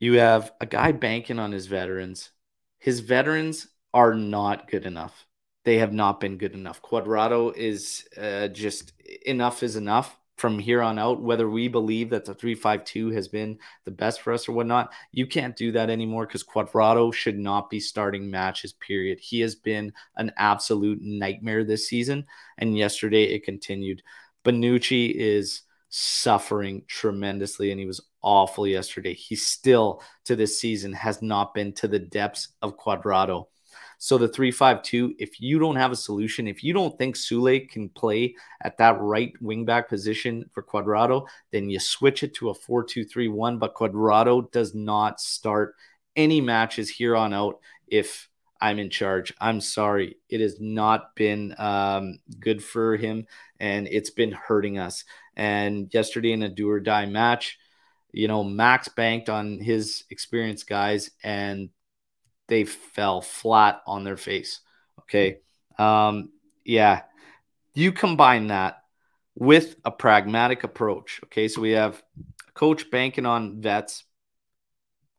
you 0.00 0.14
have 0.14 0.52
a 0.60 0.66
guy 0.66 0.92
banking 0.92 1.38
on 1.38 1.52
his 1.52 1.66
veterans. 1.66 2.30
His 2.78 3.00
veterans 3.00 3.66
are 3.92 4.14
not 4.14 4.70
good 4.70 4.86
enough. 4.86 5.26
They 5.64 5.78
have 5.78 5.92
not 5.92 6.20
been 6.20 6.38
good 6.38 6.54
enough. 6.54 6.80
Cuadrado 6.82 7.54
is 7.54 8.06
uh, 8.16 8.48
just 8.48 8.92
enough 9.26 9.62
is 9.62 9.76
enough 9.76 10.16
from 10.38 10.58
here 10.58 10.80
on 10.80 10.98
out. 10.98 11.20
Whether 11.20 11.50
we 11.50 11.68
believe 11.68 12.10
that 12.10 12.24
the 12.24 12.32
352 12.32 13.10
has 13.10 13.28
been 13.28 13.58
the 13.84 13.90
best 13.90 14.22
for 14.22 14.32
us 14.32 14.48
or 14.48 14.52
whatnot, 14.52 14.92
you 15.12 15.26
can't 15.26 15.56
do 15.56 15.72
that 15.72 15.90
anymore 15.90 16.26
because 16.26 16.44
Cuadrado 16.44 17.12
should 17.12 17.36
not 17.38 17.68
be 17.68 17.80
starting 17.80 18.30
matches, 18.30 18.72
period. 18.72 19.18
He 19.20 19.40
has 19.40 19.56
been 19.56 19.92
an 20.16 20.32
absolute 20.36 21.00
nightmare 21.02 21.64
this 21.64 21.88
season. 21.88 22.24
And 22.56 22.78
yesterday 22.78 23.24
it 23.24 23.44
continued. 23.44 24.02
Bonucci 24.44 25.12
is 25.12 25.62
suffering 25.88 26.84
tremendously 26.86 27.70
and 27.72 27.80
he 27.80 27.86
was 27.86 28.00
awful 28.22 28.66
yesterday. 28.66 29.14
He 29.14 29.34
still 29.34 30.02
to 30.24 30.36
this 30.36 30.60
season 30.60 30.92
has 30.92 31.20
not 31.20 31.52
been 31.52 31.72
to 31.74 31.88
the 31.88 31.98
depths 31.98 32.48
of 32.62 32.78
Cuadrado. 32.78 33.46
So 33.98 34.16
the 34.16 34.28
352, 34.28 35.16
if 35.18 35.40
you 35.40 35.58
don't 35.58 35.76
have 35.76 35.90
a 35.90 35.96
solution, 35.96 36.46
if 36.46 36.62
you 36.62 36.72
don't 36.72 36.96
think 36.96 37.16
Soulé 37.16 37.68
can 37.68 37.88
play 37.88 38.36
at 38.62 38.78
that 38.78 39.00
right 39.00 39.32
wingback 39.42 39.88
position 39.88 40.48
for 40.52 40.62
Cuadrado, 40.62 41.26
then 41.50 41.68
you 41.68 41.80
switch 41.80 42.22
it 42.22 42.34
to 42.34 42.50
a 42.50 42.54
4-2-3-1. 42.54 43.58
But 43.58 43.74
Cuadrado 43.74 44.50
does 44.52 44.72
not 44.72 45.20
start 45.20 45.74
any 46.14 46.40
matches 46.40 46.88
here 46.88 47.16
on 47.16 47.34
out 47.34 47.58
if 47.88 48.28
I'm 48.60 48.78
in 48.78 48.90
charge. 48.90 49.34
I'm 49.40 49.60
sorry. 49.60 50.16
It 50.28 50.40
has 50.40 50.60
not 50.60 51.14
been 51.16 51.54
um, 51.58 52.18
good 52.38 52.62
for 52.62 52.96
him 52.96 53.26
and 53.58 53.88
it's 53.88 54.10
been 54.10 54.32
hurting 54.32 54.78
us. 54.78 55.04
And 55.36 55.92
yesterday 55.92 56.32
in 56.32 56.42
a 56.42 56.48
do 56.48 56.70
or 56.70 56.80
die 56.80 57.06
match, 57.06 57.58
you 58.12 58.28
know, 58.28 58.42
Max 58.42 58.88
banked 58.88 59.28
on 59.28 59.58
his 59.60 60.04
experienced 60.10 60.68
guys 60.68 61.10
and 61.22 61.70
they 62.48 62.64
fell 62.64 63.20
flat 63.20 63.82
on 63.86 64.04
their 64.04 64.16
face. 64.16 64.60
Okay. 65.00 65.38
Um, 65.78 66.30
yeah. 66.64 67.02
You 67.74 67.92
combine 67.92 68.48
that 68.48 68.82
with 69.34 69.76
a 69.84 69.90
pragmatic 69.90 70.64
approach. 70.64 71.20
Okay. 71.24 71.48
So 71.48 71.60
we 71.60 71.72
have 71.72 72.02
a 72.48 72.52
coach 72.52 72.90
banking 72.90 73.26
on 73.26 73.60
vets, 73.60 74.04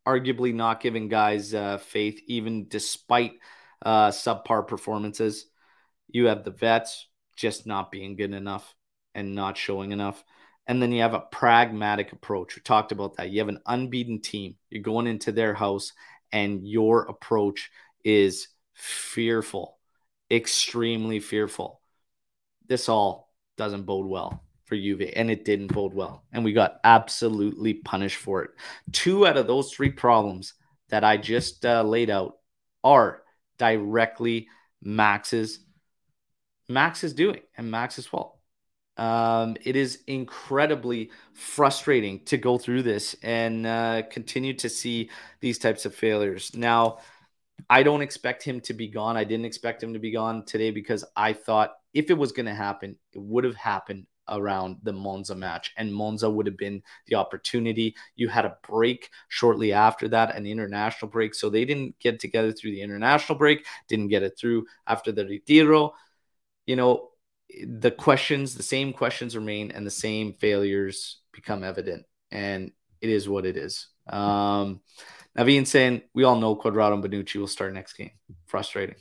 arguably 0.05 0.53
not 0.53 0.81
giving 0.81 1.07
guys 1.07 1.53
uh, 1.53 1.77
faith, 1.77 2.19
even 2.27 2.67
despite 2.67 3.33
uh, 3.85 4.09
subpar 4.09 4.67
performances. 4.67 5.45
You 6.09 6.27
have 6.27 6.43
the 6.43 6.51
vets 6.51 7.07
just 7.35 7.65
not 7.65 7.91
being 7.91 8.15
good 8.15 8.33
enough 8.33 8.75
and 9.15 9.35
not 9.35 9.57
showing 9.57 9.91
enough. 9.91 10.23
And 10.67 10.81
then 10.81 10.91
you 10.91 11.01
have 11.01 11.13
a 11.13 11.21
pragmatic 11.21 12.11
approach. 12.11 12.55
We 12.55 12.61
talked 12.61 12.91
about 12.91 13.17
that. 13.17 13.31
You 13.31 13.39
have 13.39 13.49
an 13.49 13.61
unbeaten 13.65 14.21
team. 14.21 14.55
You're 14.69 14.83
going 14.83 15.07
into 15.07 15.31
their 15.31 15.53
house, 15.53 15.93
and 16.31 16.67
your 16.67 17.03
approach 17.03 17.71
is 18.03 18.47
fearful, 18.73 19.77
extremely 20.31 21.19
fearful. 21.19 21.81
This 22.67 22.89
all 22.89 23.33
doesn't 23.57 23.83
bode 23.83 24.05
well 24.05 24.43
for 24.65 24.75
Juve, 24.75 25.11
and 25.15 25.31
it 25.31 25.45
didn't 25.45 25.73
bode 25.73 25.93
well. 25.93 26.23
And 26.31 26.43
we 26.43 26.53
got 26.53 26.79
absolutely 26.83 27.73
punished 27.73 28.17
for 28.17 28.43
it. 28.43 28.51
Two 28.91 29.25
out 29.25 29.37
of 29.37 29.47
those 29.47 29.71
three 29.71 29.91
problems 29.91 30.53
that 30.89 31.03
I 31.03 31.17
just 31.17 31.65
uh, 31.65 31.83
laid 31.83 32.09
out 32.09 32.37
are 32.83 33.23
directly 33.57 34.47
Max's 34.81 35.59
Max's 36.69 37.13
doing 37.13 37.41
and 37.57 37.71
Max's 37.71 38.05
fault. 38.05 38.38
Um, 38.99 39.55
it 39.63 39.77
is 39.77 40.03
incredibly 40.07 41.11
frustrating 41.33 42.19
to 42.25 42.37
go 42.37 42.57
through 42.57 42.83
this 42.83 43.15
and 43.23 43.65
uh, 43.65 44.03
continue 44.11 44.53
to 44.55 44.67
see 44.67 45.09
these 45.39 45.57
types 45.57 45.85
of 45.85 45.95
failures. 45.95 46.51
Now, 46.53 46.97
I 47.69 47.83
don't 47.83 48.01
expect 48.01 48.43
him 48.43 48.59
to 48.61 48.73
be 48.73 48.89
gone. 48.89 49.15
I 49.15 49.23
didn't 49.23 49.45
expect 49.45 49.81
him 49.81 49.93
to 49.93 49.99
be 49.99 50.11
gone 50.11 50.43
today 50.45 50.71
because 50.71 51.05
I 51.15 51.31
thought 51.31 51.75
if 51.93 52.09
it 52.09 52.17
was 52.17 52.33
going 52.33 52.47
to 52.47 52.53
happen, 52.53 52.97
it 53.13 53.21
would 53.21 53.45
have 53.45 53.55
happened 53.55 54.05
around 54.27 54.77
the 54.83 54.93
Monza 54.93 55.33
match, 55.33 55.71
and 55.77 55.93
Monza 55.93 56.29
would 56.29 56.45
have 56.45 56.57
been 56.57 56.83
the 57.07 57.15
opportunity. 57.15 57.95
You 58.15 58.27
had 58.27 58.45
a 58.45 58.57
break 58.67 59.09
shortly 59.29 59.71
after 59.73 60.09
that, 60.09 60.35
an 60.35 60.45
international 60.45 61.09
break. 61.09 61.33
So 61.33 61.49
they 61.49 61.65
didn't 61.65 61.97
get 61.99 62.19
together 62.19 62.51
through 62.51 62.71
the 62.71 62.81
international 62.81 63.37
break, 63.37 63.65
didn't 63.87 64.09
get 64.09 64.23
it 64.23 64.37
through 64.37 64.65
after 64.85 65.11
the 65.11 65.25
Retiro. 65.25 65.93
You 66.67 66.75
know, 66.75 67.09
the 67.65 67.91
questions, 67.91 68.55
the 68.55 68.63
same 68.63 68.93
questions 68.93 69.35
remain, 69.35 69.71
and 69.71 69.85
the 69.85 69.91
same 69.91 70.33
failures 70.33 71.21
become 71.31 71.63
evident. 71.63 72.05
And 72.31 72.71
it 73.01 73.09
is 73.09 73.27
what 73.27 73.45
it 73.45 73.57
is. 73.57 73.87
Um, 74.07 74.81
Naveen 75.37 75.65
saying, 75.65 76.01
we 76.13 76.23
all 76.23 76.35
know 76.35 76.55
Cuadrado 76.55 76.93
and 76.93 77.03
Bonucci 77.03 77.37
will 77.37 77.47
start 77.47 77.73
next 77.73 77.93
game. 77.93 78.11
Frustrating. 78.45 78.95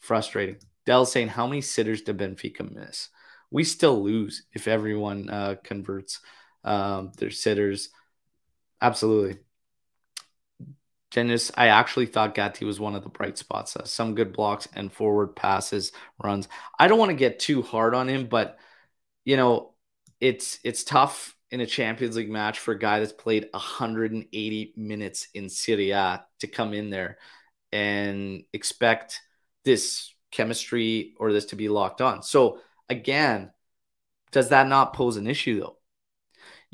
Frustrating. 0.00 0.56
Dell 0.86 1.06
saying, 1.06 1.28
how 1.28 1.46
many 1.46 1.60
sitters 1.60 2.02
did 2.02 2.18
Benfica 2.18 2.70
miss? 2.70 3.08
We 3.50 3.64
still 3.64 4.02
lose 4.02 4.44
if 4.52 4.68
everyone 4.68 5.30
uh, 5.30 5.56
converts 5.62 6.20
um, 6.64 7.12
their 7.18 7.30
sitters. 7.30 7.90
Absolutely. 8.80 9.38
Dennis, 11.14 11.52
I 11.54 11.68
actually 11.68 12.06
thought 12.06 12.34
Gatti 12.34 12.64
was 12.64 12.80
one 12.80 12.96
of 12.96 13.04
the 13.04 13.08
bright 13.08 13.38
spots. 13.38 13.76
Uh, 13.76 13.84
some 13.84 14.16
good 14.16 14.32
blocks 14.32 14.66
and 14.74 14.92
forward 14.92 15.36
passes, 15.36 15.92
runs. 16.22 16.48
I 16.76 16.88
don't 16.88 16.98
want 16.98 17.10
to 17.10 17.16
get 17.16 17.38
too 17.38 17.62
hard 17.62 17.94
on 17.94 18.08
him, 18.08 18.26
but 18.26 18.58
you 19.24 19.36
know, 19.36 19.74
it's 20.20 20.58
it's 20.64 20.82
tough 20.82 21.36
in 21.52 21.60
a 21.60 21.66
Champions 21.66 22.16
League 22.16 22.30
match 22.30 22.58
for 22.58 22.72
a 22.72 22.78
guy 22.78 22.98
that's 22.98 23.12
played 23.12 23.46
180 23.52 24.74
minutes 24.76 25.28
in 25.34 25.48
Serie 25.48 25.92
A 25.92 26.24
to 26.40 26.48
come 26.48 26.74
in 26.74 26.90
there 26.90 27.18
and 27.70 28.42
expect 28.52 29.20
this 29.64 30.12
chemistry 30.32 31.14
or 31.20 31.32
this 31.32 31.46
to 31.46 31.56
be 31.56 31.68
locked 31.68 32.00
on. 32.00 32.24
So 32.24 32.58
again, 32.88 33.52
does 34.32 34.48
that 34.48 34.66
not 34.66 34.94
pose 34.94 35.16
an 35.16 35.28
issue 35.28 35.60
though? 35.60 35.76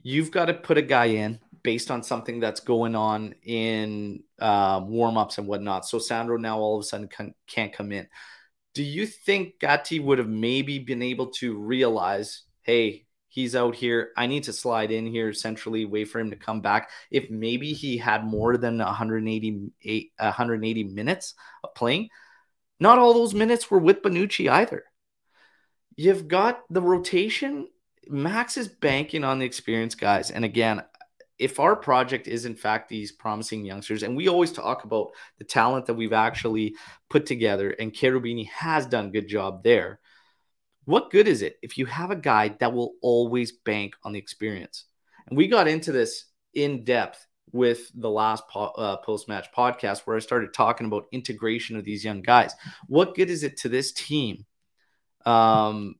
You've 0.02 0.30
got 0.30 0.46
to 0.46 0.54
put 0.54 0.78
a 0.78 0.82
guy 0.82 1.06
in 1.06 1.40
based 1.62 1.90
on 1.90 2.02
something 2.02 2.40
that's 2.40 2.60
going 2.60 2.94
on 2.94 3.34
in 3.42 4.22
uh, 4.38 4.80
warm 4.84 5.16
ups 5.16 5.38
and 5.38 5.46
whatnot. 5.46 5.86
So 5.86 5.98
Sandro 5.98 6.36
now 6.36 6.58
all 6.58 6.76
of 6.76 6.82
a 6.82 6.86
sudden 6.86 7.08
can, 7.08 7.34
can't 7.46 7.72
come 7.72 7.92
in. 7.92 8.08
Do 8.74 8.82
you 8.82 9.06
think 9.06 9.58
Gatti 9.58 9.98
would 9.98 10.18
have 10.18 10.28
maybe 10.28 10.78
been 10.78 11.02
able 11.02 11.28
to 11.32 11.56
realize, 11.56 12.42
hey, 12.62 13.06
he's 13.30 13.56
out 13.56 13.74
here. 13.74 14.10
I 14.16 14.26
need 14.26 14.44
to 14.44 14.52
slide 14.52 14.90
in 14.90 15.06
here 15.06 15.32
centrally, 15.32 15.84
wait 15.84 16.06
for 16.06 16.20
him 16.20 16.30
to 16.30 16.36
come 16.36 16.60
back. 16.60 16.90
If 17.10 17.30
maybe 17.30 17.72
he 17.72 17.96
had 17.96 18.24
more 18.24 18.56
than 18.56 18.78
180, 18.78 19.70
180 20.18 20.84
minutes 20.84 21.34
of 21.64 21.74
playing, 21.74 22.08
not 22.78 22.98
all 22.98 23.14
those 23.14 23.34
minutes 23.34 23.70
were 23.70 23.78
with 23.78 24.02
Bonucci 24.02 24.50
either. 24.50 24.84
You've 25.96 26.28
got 26.28 26.62
the 26.70 26.82
rotation. 26.82 27.68
Max 28.08 28.56
is 28.56 28.68
banking 28.68 29.22
on 29.22 29.38
the 29.38 29.46
experienced 29.46 30.00
guys. 30.00 30.30
And 30.30 30.44
again, 30.44 30.82
if 31.40 31.58
our 31.58 31.74
project 31.74 32.28
is 32.28 32.44
in 32.44 32.54
fact 32.54 32.88
these 32.88 33.10
promising 33.10 33.64
youngsters, 33.64 34.02
and 34.02 34.14
we 34.16 34.28
always 34.28 34.52
talk 34.52 34.84
about 34.84 35.08
the 35.38 35.44
talent 35.44 35.86
that 35.86 35.94
we've 35.94 36.12
actually 36.12 36.74
put 37.08 37.24
together, 37.24 37.70
and 37.70 37.92
Cherubini 37.92 38.46
has 38.50 38.86
done 38.86 39.06
a 39.06 39.10
good 39.10 39.26
job 39.26 39.64
there. 39.64 40.00
What 40.84 41.10
good 41.10 41.26
is 41.26 41.40
it 41.42 41.56
if 41.62 41.78
you 41.78 41.86
have 41.86 42.10
a 42.10 42.16
guy 42.16 42.56
that 42.60 42.72
will 42.72 42.92
always 43.00 43.52
bank 43.52 43.94
on 44.04 44.12
the 44.12 44.18
experience? 44.18 44.84
And 45.26 45.36
we 45.36 45.48
got 45.48 45.66
into 45.66 45.92
this 45.92 46.26
in 46.52 46.84
depth 46.84 47.26
with 47.52 47.90
the 47.94 48.10
last 48.10 48.46
po- 48.48 48.74
uh, 48.76 48.98
post 48.98 49.26
match 49.26 49.48
podcast 49.56 50.00
where 50.00 50.16
I 50.16 50.20
started 50.20 50.52
talking 50.52 50.86
about 50.86 51.06
integration 51.10 51.76
of 51.76 51.84
these 51.84 52.04
young 52.04 52.20
guys. 52.20 52.54
What 52.86 53.14
good 53.14 53.30
is 53.30 53.44
it 53.44 53.56
to 53.58 53.68
this 53.68 53.92
team 53.92 54.44
um, 55.24 55.94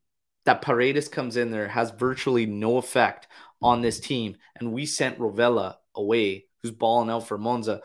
that 0.45 0.63
Paredes 0.63 1.09
comes 1.09 1.37
in 1.37 1.51
there 1.51 1.69
has 1.69 1.91
virtually 1.93 2.47
no 2.47 2.77
effect 2.77 3.27
on 3.63 3.83
this 3.83 4.01
team. 4.01 4.37
And 4.57 4.73
we 4.73 4.87
sent 4.87 5.19
Rovella 5.19 5.77
away, 5.95 6.47
who's 6.63 6.73
balling 6.73 7.11
out 7.11 7.27
for 7.27 7.39
Monza, 7.39 7.81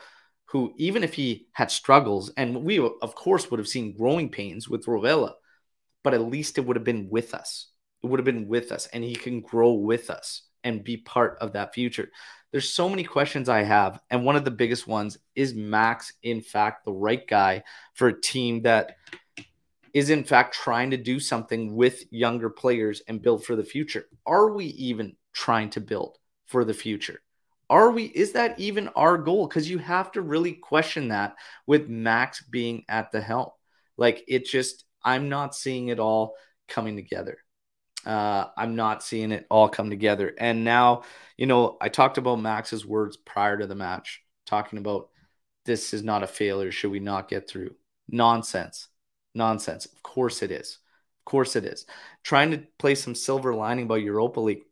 who, 0.46 0.72
even 0.76 1.02
if 1.02 1.14
he 1.14 1.48
had 1.52 1.70
struggles, 1.70 2.30
and 2.36 2.62
we, 2.64 2.78
of 2.78 3.14
course, 3.14 3.50
would 3.50 3.58
have 3.58 3.68
seen 3.68 3.96
growing 3.96 4.28
pains 4.28 4.68
with 4.68 4.86
Rovella, 4.86 5.32
but 6.04 6.14
at 6.14 6.22
least 6.22 6.56
it 6.56 6.64
would 6.64 6.76
have 6.76 6.84
been 6.84 7.08
with 7.10 7.34
us. 7.34 7.68
It 8.02 8.06
would 8.06 8.20
have 8.20 8.24
been 8.24 8.46
with 8.46 8.70
us, 8.70 8.86
and 8.92 9.02
he 9.02 9.16
can 9.16 9.40
grow 9.40 9.72
with 9.72 10.08
us 10.08 10.42
and 10.62 10.84
be 10.84 10.98
part 10.98 11.38
of 11.40 11.52
that 11.52 11.74
future. 11.74 12.10
There's 12.52 12.68
so 12.68 12.88
many 12.88 13.04
questions 13.04 13.48
I 13.48 13.62
have. 13.62 14.00
And 14.10 14.24
one 14.24 14.36
of 14.36 14.44
the 14.44 14.50
biggest 14.50 14.86
ones 14.86 15.18
is 15.34 15.54
Max, 15.54 16.12
in 16.22 16.40
fact, 16.40 16.84
the 16.84 16.92
right 16.92 17.26
guy 17.26 17.64
for 17.94 18.08
a 18.08 18.20
team 18.20 18.62
that 18.62 18.96
is 19.92 20.10
in 20.10 20.24
fact 20.24 20.54
trying 20.54 20.90
to 20.90 20.96
do 20.96 21.18
something 21.18 21.74
with 21.74 22.04
younger 22.10 22.50
players 22.50 23.02
and 23.08 23.22
build 23.22 23.44
for 23.44 23.56
the 23.56 23.64
future. 23.64 24.06
Are 24.26 24.52
we 24.52 24.66
even 24.66 25.16
trying 25.36 25.70
to 25.70 25.80
build 25.80 26.16
for 26.46 26.64
the 26.64 26.74
future? 26.74 27.20
Are 27.68 27.90
we 27.90 28.04
is 28.04 28.32
that 28.32 28.58
even 28.58 28.88
our 28.88 29.18
goal 29.18 29.46
cuz 29.48 29.68
you 29.68 29.78
have 29.78 30.12
to 30.12 30.22
really 30.22 30.52
question 30.52 31.08
that 31.08 31.36
with 31.66 31.88
Max 31.88 32.42
being 32.42 32.84
at 32.88 33.12
the 33.12 33.20
helm. 33.20 33.50
Like 33.96 34.24
it 34.28 34.46
just 34.46 34.84
I'm 35.04 35.28
not 35.28 35.54
seeing 35.54 35.88
it 35.88 36.00
all 36.00 36.34
coming 36.68 36.96
together. 36.96 37.38
Uh, 38.04 38.46
I'm 38.56 38.76
not 38.76 39.02
seeing 39.02 39.32
it 39.32 39.46
all 39.50 39.68
come 39.68 39.90
together. 39.90 40.32
And 40.38 40.64
now, 40.64 41.02
you 41.36 41.46
know, 41.46 41.76
I 41.80 41.88
talked 41.88 42.18
about 42.18 42.40
Max's 42.40 42.86
words 42.86 43.16
prior 43.16 43.58
to 43.58 43.66
the 43.66 43.74
match, 43.74 44.22
talking 44.46 44.78
about 44.78 45.08
this 45.64 45.92
is 45.92 46.04
not 46.04 46.22
a 46.22 46.28
failure. 46.28 46.70
Should 46.70 46.92
we 46.92 47.00
not 47.00 47.28
get 47.28 47.48
through? 47.48 47.74
Nonsense. 48.08 48.88
Nonsense. 49.34 49.86
Of 49.86 50.02
course 50.04 50.42
it 50.42 50.52
is. 50.52 50.78
Of 51.20 51.24
course 51.24 51.56
it 51.56 51.64
is. 51.64 51.84
Trying 52.22 52.52
to 52.52 52.62
play 52.78 52.94
some 52.94 53.16
silver 53.16 53.52
lining 53.54 53.86
about 53.86 54.02
Europa 54.02 54.40
League. 54.40 54.62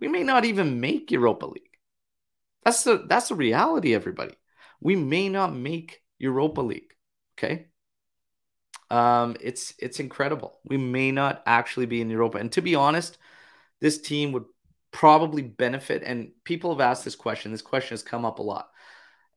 We 0.00 0.08
may 0.08 0.22
not 0.22 0.44
even 0.44 0.80
make 0.80 1.10
Europa 1.10 1.46
League. 1.46 1.78
That's 2.64 2.84
the 2.84 3.04
that's 3.08 3.28
the 3.28 3.34
reality, 3.34 3.94
everybody. 3.94 4.34
We 4.80 4.96
may 4.96 5.28
not 5.28 5.54
make 5.54 6.02
Europa 6.18 6.60
League. 6.60 6.94
Okay. 7.38 7.66
Um, 8.90 9.36
it's 9.40 9.74
it's 9.78 10.00
incredible. 10.00 10.58
We 10.64 10.76
may 10.76 11.12
not 11.12 11.42
actually 11.46 11.86
be 11.86 12.00
in 12.00 12.10
Europa. 12.10 12.38
And 12.38 12.50
to 12.52 12.62
be 12.62 12.74
honest, 12.74 13.18
this 13.80 14.00
team 14.00 14.32
would 14.32 14.44
probably 14.92 15.42
benefit. 15.42 16.02
And 16.04 16.32
people 16.44 16.70
have 16.72 16.80
asked 16.80 17.04
this 17.04 17.16
question. 17.16 17.52
This 17.52 17.62
question 17.62 17.94
has 17.94 18.02
come 18.02 18.24
up 18.24 18.38
a 18.38 18.42
lot. 18.42 18.68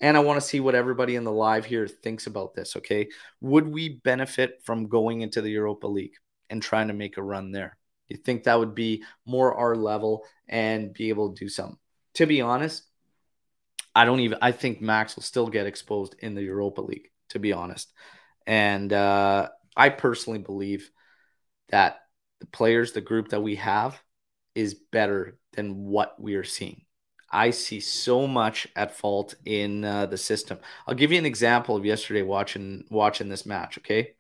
And 0.02 0.18
I 0.18 0.22
want 0.22 0.42
to 0.42 0.46
see 0.48 0.60
what 0.60 0.76
everybody 0.76 1.16
in 1.16 1.24
the 1.24 1.32
live 1.32 1.66
here 1.66 1.88
thinks 1.88 2.28
about 2.28 2.56
this. 2.56 2.76
Okay. 2.78 3.10
Would 3.42 3.68
we 3.68 3.90
benefit 4.04 4.62
from 4.64 4.90
going 4.90 5.22
into 5.22 5.42
the 5.42 5.52
Europa 5.52 5.88
League 5.88 6.16
and 6.50 6.62
trying 6.62 6.88
to 6.88 6.94
make 6.94 7.18
a 7.18 7.24
run 7.24 7.52
there? 7.52 7.78
You 8.10 8.18
think 8.18 8.44
that 8.44 8.60
would 8.60 8.76
be 8.76 9.04
more 9.26 9.56
our 9.56 9.76
level 9.76 10.26
and 10.48 10.94
be 10.94 11.10
able 11.10 11.34
to 11.34 11.46
do 11.46 11.50
something? 11.50 11.78
To 12.16 12.26
be 12.26 12.42
honest, 12.42 12.84
I 13.96 14.06
don't 14.06 14.20
even, 14.22 14.38
I 14.42 14.52
think 14.52 14.82
Max 14.82 15.16
will 15.16 15.24
still 15.24 15.48
get 15.48 15.68
exposed 15.68 16.16
in 16.20 16.36
the 16.36 16.44
Europa 16.44 16.82
League, 16.82 17.10
to 17.30 17.40
be 17.40 17.54
honest. 17.54 17.92
And 18.46 18.92
uh, 18.92 19.50
I 19.76 19.90
personally 19.90 20.40
believe 20.40 20.90
that 21.70 22.00
the 22.40 22.48
players, 22.48 22.92
the 22.92 23.02
group 23.02 23.30
that 23.30 23.42
we 23.42 23.56
have, 23.56 24.02
is 24.56 24.74
better 24.74 25.38
than 25.54 25.86
what 25.86 26.22
we 26.22 26.36
are 26.36 26.44
seeing. 26.44 26.84
I 27.32 27.50
see 27.50 27.80
so 27.80 28.28
much 28.28 28.68
at 28.76 28.96
fault 28.96 29.34
in 29.44 29.84
uh, 29.84 30.06
the 30.06 30.18
system. 30.18 30.60
I'll 30.86 30.94
give 30.94 31.12
you 31.12 31.18
an 31.18 31.26
example 31.26 31.76
of 31.76 31.86
yesterday 31.86 32.22
watching 32.22 32.86
watching 32.92 33.28
this 33.28 33.46
match. 33.46 33.80
Okay, 33.80 34.14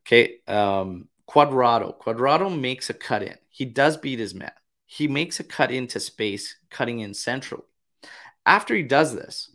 okay. 0.00 0.38
Um, 0.48 1.09
Cuadrado. 1.30 1.96
Cuadrado 1.98 2.58
makes 2.58 2.90
a 2.90 2.94
cut 2.94 3.22
in. 3.22 3.36
He 3.48 3.64
does 3.64 3.96
beat 3.96 4.18
his 4.18 4.34
man. 4.34 4.52
He 4.86 5.06
makes 5.06 5.38
a 5.38 5.44
cut 5.44 5.70
into 5.70 6.00
space, 6.00 6.56
cutting 6.70 7.00
in 7.00 7.14
centrally. 7.14 7.64
After 8.44 8.74
he 8.74 8.82
does 8.82 9.14
this, 9.14 9.54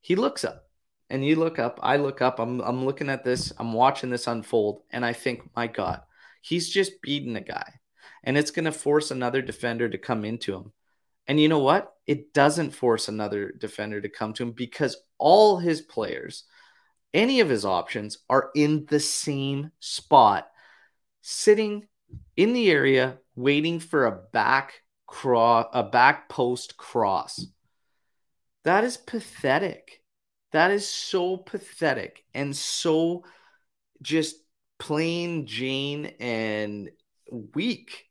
he 0.00 0.14
looks 0.14 0.44
up, 0.44 0.68
and 1.08 1.24
you 1.24 1.36
look 1.36 1.58
up. 1.58 1.80
I 1.82 1.96
look 1.96 2.22
up. 2.22 2.38
I'm 2.38 2.60
I'm 2.60 2.84
looking 2.84 3.08
at 3.08 3.24
this. 3.24 3.52
I'm 3.58 3.72
watching 3.72 4.10
this 4.10 4.26
unfold, 4.26 4.82
and 4.90 5.04
I 5.04 5.12
think, 5.12 5.50
my 5.56 5.66
God, 5.66 6.02
he's 6.42 6.68
just 6.68 7.02
beating 7.02 7.36
a 7.36 7.40
guy, 7.40 7.80
and 8.22 8.38
it's 8.38 8.52
going 8.52 8.66
to 8.66 8.72
force 8.72 9.10
another 9.10 9.42
defender 9.42 9.88
to 9.88 9.98
come 9.98 10.24
into 10.24 10.54
him 10.54 10.72
and 11.30 11.38
you 11.38 11.48
know 11.48 11.60
what? 11.60 11.94
It 12.08 12.34
doesn't 12.34 12.72
force 12.72 13.06
another 13.06 13.52
defender 13.52 14.00
to 14.00 14.08
come 14.08 14.32
to 14.32 14.42
him 14.42 14.50
because 14.50 14.96
all 15.16 15.58
his 15.58 15.80
players, 15.80 16.42
any 17.14 17.38
of 17.38 17.48
his 17.48 17.64
options, 17.64 18.18
are 18.28 18.50
in 18.56 18.84
the 18.86 18.98
same 18.98 19.70
spot, 19.78 20.48
sitting 21.22 21.86
in 22.36 22.52
the 22.52 22.70
area 22.70 23.18
waiting 23.36 23.80
for 23.80 24.06
a 24.06 24.20
back 24.32 24.82
cross, 25.06 25.66
a 25.72 25.82
back 25.82 26.28
post 26.28 26.76
cross. 26.76 27.46
That 28.64 28.84
is 28.84 28.96
pathetic. 28.96 30.02
That 30.52 30.70
is 30.70 30.88
so 30.88 31.36
pathetic 31.36 32.24
and 32.34 32.54
so 32.56 33.24
just 34.02 34.36
plain 34.78 35.46
Jane 35.46 36.06
and 36.18 36.90
weak 37.54 38.06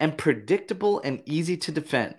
and 0.00 0.18
predictable 0.18 1.00
and 1.00 1.22
easy 1.26 1.56
to 1.58 1.72
defend. 1.72 2.16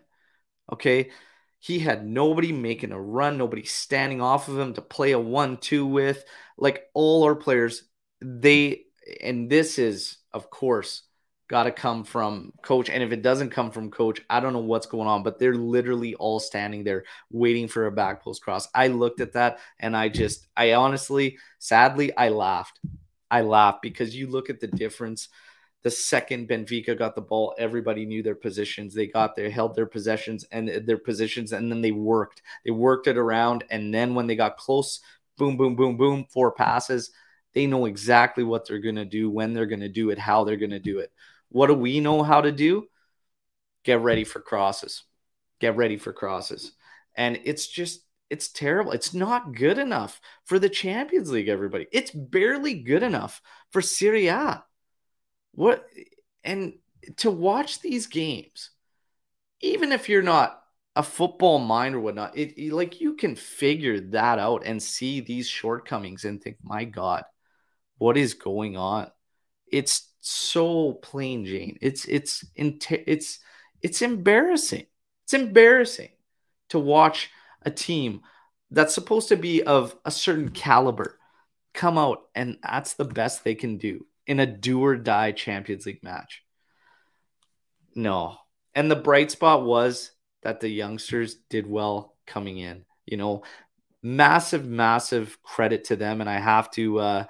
Okay. 0.71 1.11
He 1.59 1.79
had 1.79 2.05
nobody 2.05 2.51
making 2.51 2.91
a 2.91 3.01
run, 3.01 3.37
nobody 3.37 3.63
standing 3.63 4.21
off 4.21 4.47
of 4.47 4.59
him 4.59 4.73
to 4.75 4.81
play 4.81 5.11
a 5.11 5.19
one 5.19 5.57
two 5.57 5.85
with. 5.85 6.23
Like 6.57 6.83
all 6.93 7.23
our 7.23 7.35
players, 7.35 7.83
they, 8.21 8.83
and 9.21 9.49
this 9.49 9.79
is, 9.79 10.17
of 10.37 10.49
course, 10.49 11.03
got 11.49 11.63
to 11.63 11.71
come 11.71 12.03
from 12.03 12.53
coach. 12.61 12.89
And 12.89 13.03
if 13.03 13.11
it 13.11 13.21
doesn't 13.21 13.49
come 13.49 13.71
from 13.71 13.91
coach, 13.91 14.21
I 14.29 14.39
don't 14.39 14.53
know 14.53 14.59
what's 14.59 14.85
going 14.85 15.07
on, 15.07 15.23
but 15.23 15.39
they're 15.39 15.55
literally 15.55 16.15
all 16.15 16.39
standing 16.39 16.83
there 16.83 17.03
waiting 17.31 17.67
for 17.67 17.87
a 17.87 17.91
back 17.91 18.23
post 18.23 18.41
cross. 18.41 18.67
I 18.73 18.87
looked 18.87 19.21
at 19.21 19.33
that 19.33 19.59
and 19.79 19.95
I 19.95 20.09
just, 20.09 20.47
I 20.55 20.73
honestly, 20.73 21.37
sadly, 21.59 22.15
I 22.15 22.29
laughed. 22.29 22.79
I 23.29 23.41
laughed 23.41 23.81
because 23.81 24.15
you 24.15 24.27
look 24.27 24.49
at 24.49 24.59
the 24.59 24.67
difference 24.67 25.29
the 25.83 25.91
second 25.91 26.49
Benfica 26.49 26.97
got 26.97 27.15
the 27.15 27.21
ball, 27.21 27.55
everybody 27.57 28.05
knew 28.05 28.23
their 28.23 28.35
positions. 28.35 28.93
They 28.93 29.07
got 29.07 29.37
there, 29.37 29.49
held 29.49 29.73
their 29.73 29.85
possessions 29.85 30.45
and 30.51 30.67
their 30.67 30.97
positions, 30.97 31.53
and 31.53 31.71
then 31.71 31.81
they 31.81 31.91
worked. 31.91 32.41
They 32.65 32.71
worked 32.71 33.07
it 33.07 33.17
around. 33.17 33.63
And 33.69 33.93
then 33.93 34.15
when 34.15 34.27
they 34.27 34.35
got 34.35 34.57
close, 34.57 34.99
boom, 35.37 35.55
boom, 35.55 35.77
boom, 35.77 35.95
boom, 35.95 36.25
four 36.29 36.51
passes. 36.51 37.11
They 37.57 37.65
know 37.65 37.87
exactly 37.87 38.43
what 38.43 38.67
they're 38.67 38.77
going 38.77 38.97
to 38.97 39.03
do, 39.03 39.31
when 39.31 39.55
they're 39.55 39.65
going 39.65 39.79
to 39.79 39.89
do 39.89 40.11
it, 40.11 40.19
how 40.19 40.43
they're 40.43 40.57
going 40.57 40.69
to 40.69 40.79
do 40.79 40.99
it. 40.99 41.11
What 41.49 41.65
do 41.65 41.73
we 41.73 41.99
know 41.99 42.21
how 42.21 42.41
to 42.41 42.51
do? 42.51 42.85
Get 43.83 43.99
ready 44.01 44.25
for 44.25 44.39
crosses. 44.39 45.01
Get 45.59 45.75
ready 45.75 45.97
for 45.97 46.13
crosses. 46.13 46.73
And 47.15 47.39
it's 47.45 47.65
just, 47.65 48.01
it's 48.29 48.49
terrible. 48.49 48.91
It's 48.91 49.11
not 49.15 49.55
good 49.55 49.79
enough 49.79 50.21
for 50.45 50.59
the 50.59 50.69
Champions 50.69 51.31
League, 51.31 51.47
everybody. 51.47 51.87
It's 51.91 52.11
barely 52.11 52.75
good 52.75 53.01
enough 53.01 53.41
for 53.71 53.81
Serie 53.81 54.27
A. 54.27 54.63
What 55.53 55.83
and 56.43 56.73
to 57.15 57.31
watch 57.31 57.81
these 57.81 58.05
games, 58.05 58.69
even 59.61 59.91
if 59.91 60.09
you're 60.09 60.21
not 60.21 60.61
a 60.95 61.01
football 61.01 61.57
mind 61.57 61.95
or 61.95 62.01
whatnot, 62.01 62.37
it, 62.37 62.53
it, 62.55 62.71
like 62.71 63.01
you 63.01 63.15
can 63.15 63.35
figure 63.35 63.99
that 63.99 64.37
out 64.37 64.61
and 64.63 64.79
see 64.79 65.21
these 65.21 65.47
shortcomings 65.47 66.23
and 66.23 66.39
think, 66.39 66.57
my 66.61 66.83
God, 66.83 67.23
what 67.97 68.17
is 68.17 68.33
going 68.33 68.77
on? 68.77 69.11
It's 69.71 70.09
so 70.21 70.93
plain 70.93 71.45
Jane. 71.45 71.77
It's 71.81 72.05
it's 72.05 72.45
it's 72.55 73.39
it's 73.81 74.01
embarrassing. 74.01 74.85
It's 75.23 75.33
embarrassing 75.33 76.09
to 76.69 76.79
watch 76.79 77.29
a 77.63 77.71
team 77.71 78.21
that's 78.71 78.93
supposed 78.93 79.29
to 79.29 79.37
be 79.37 79.63
of 79.63 79.95
a 80.05 80.11
certain 80.11 80.49
caliber 80.49 81.17
come 81.73 81.97
out 81.97 82.23
and 82.35 82.57
that's 82.63 82.93
the 82.93 83.05
best 83.05 83.43
they 83.43 83.55
can 83.55 83.77
do 83.77 84.05
in 84.25 84.39
a 84.39 84.45
do 84.45 84.83
or 84.83 84.95
die 84.95 85.31
Champions 85.31 85.85
League 85.85 86.03
match. 86.03 86.43
No. 87.95 88.37
And 88.75 88.91
the 88.91 88.95
bright 88.95 89.31
spot 89.31 89.63
was 89.63 90.11
that 90.43 90.59
the 90.59 90.69
youngsters 90.69 91.35
did 91.49 91.67
well 91.67 92.15
coming 92.25 92.57
in. 92.57 92.85
You 93.05 93.17
know, 93.17 93.43
massive, 94.03 94.65
massive 94.65 95.41
credit 95.43 95.85
to 95.85 95.95
them. 95.95 96.19
And 96.19 96.29
I 96.29 96.39
have 96.39 96.69
to 96.71 96.99
uh, 96.99 97.25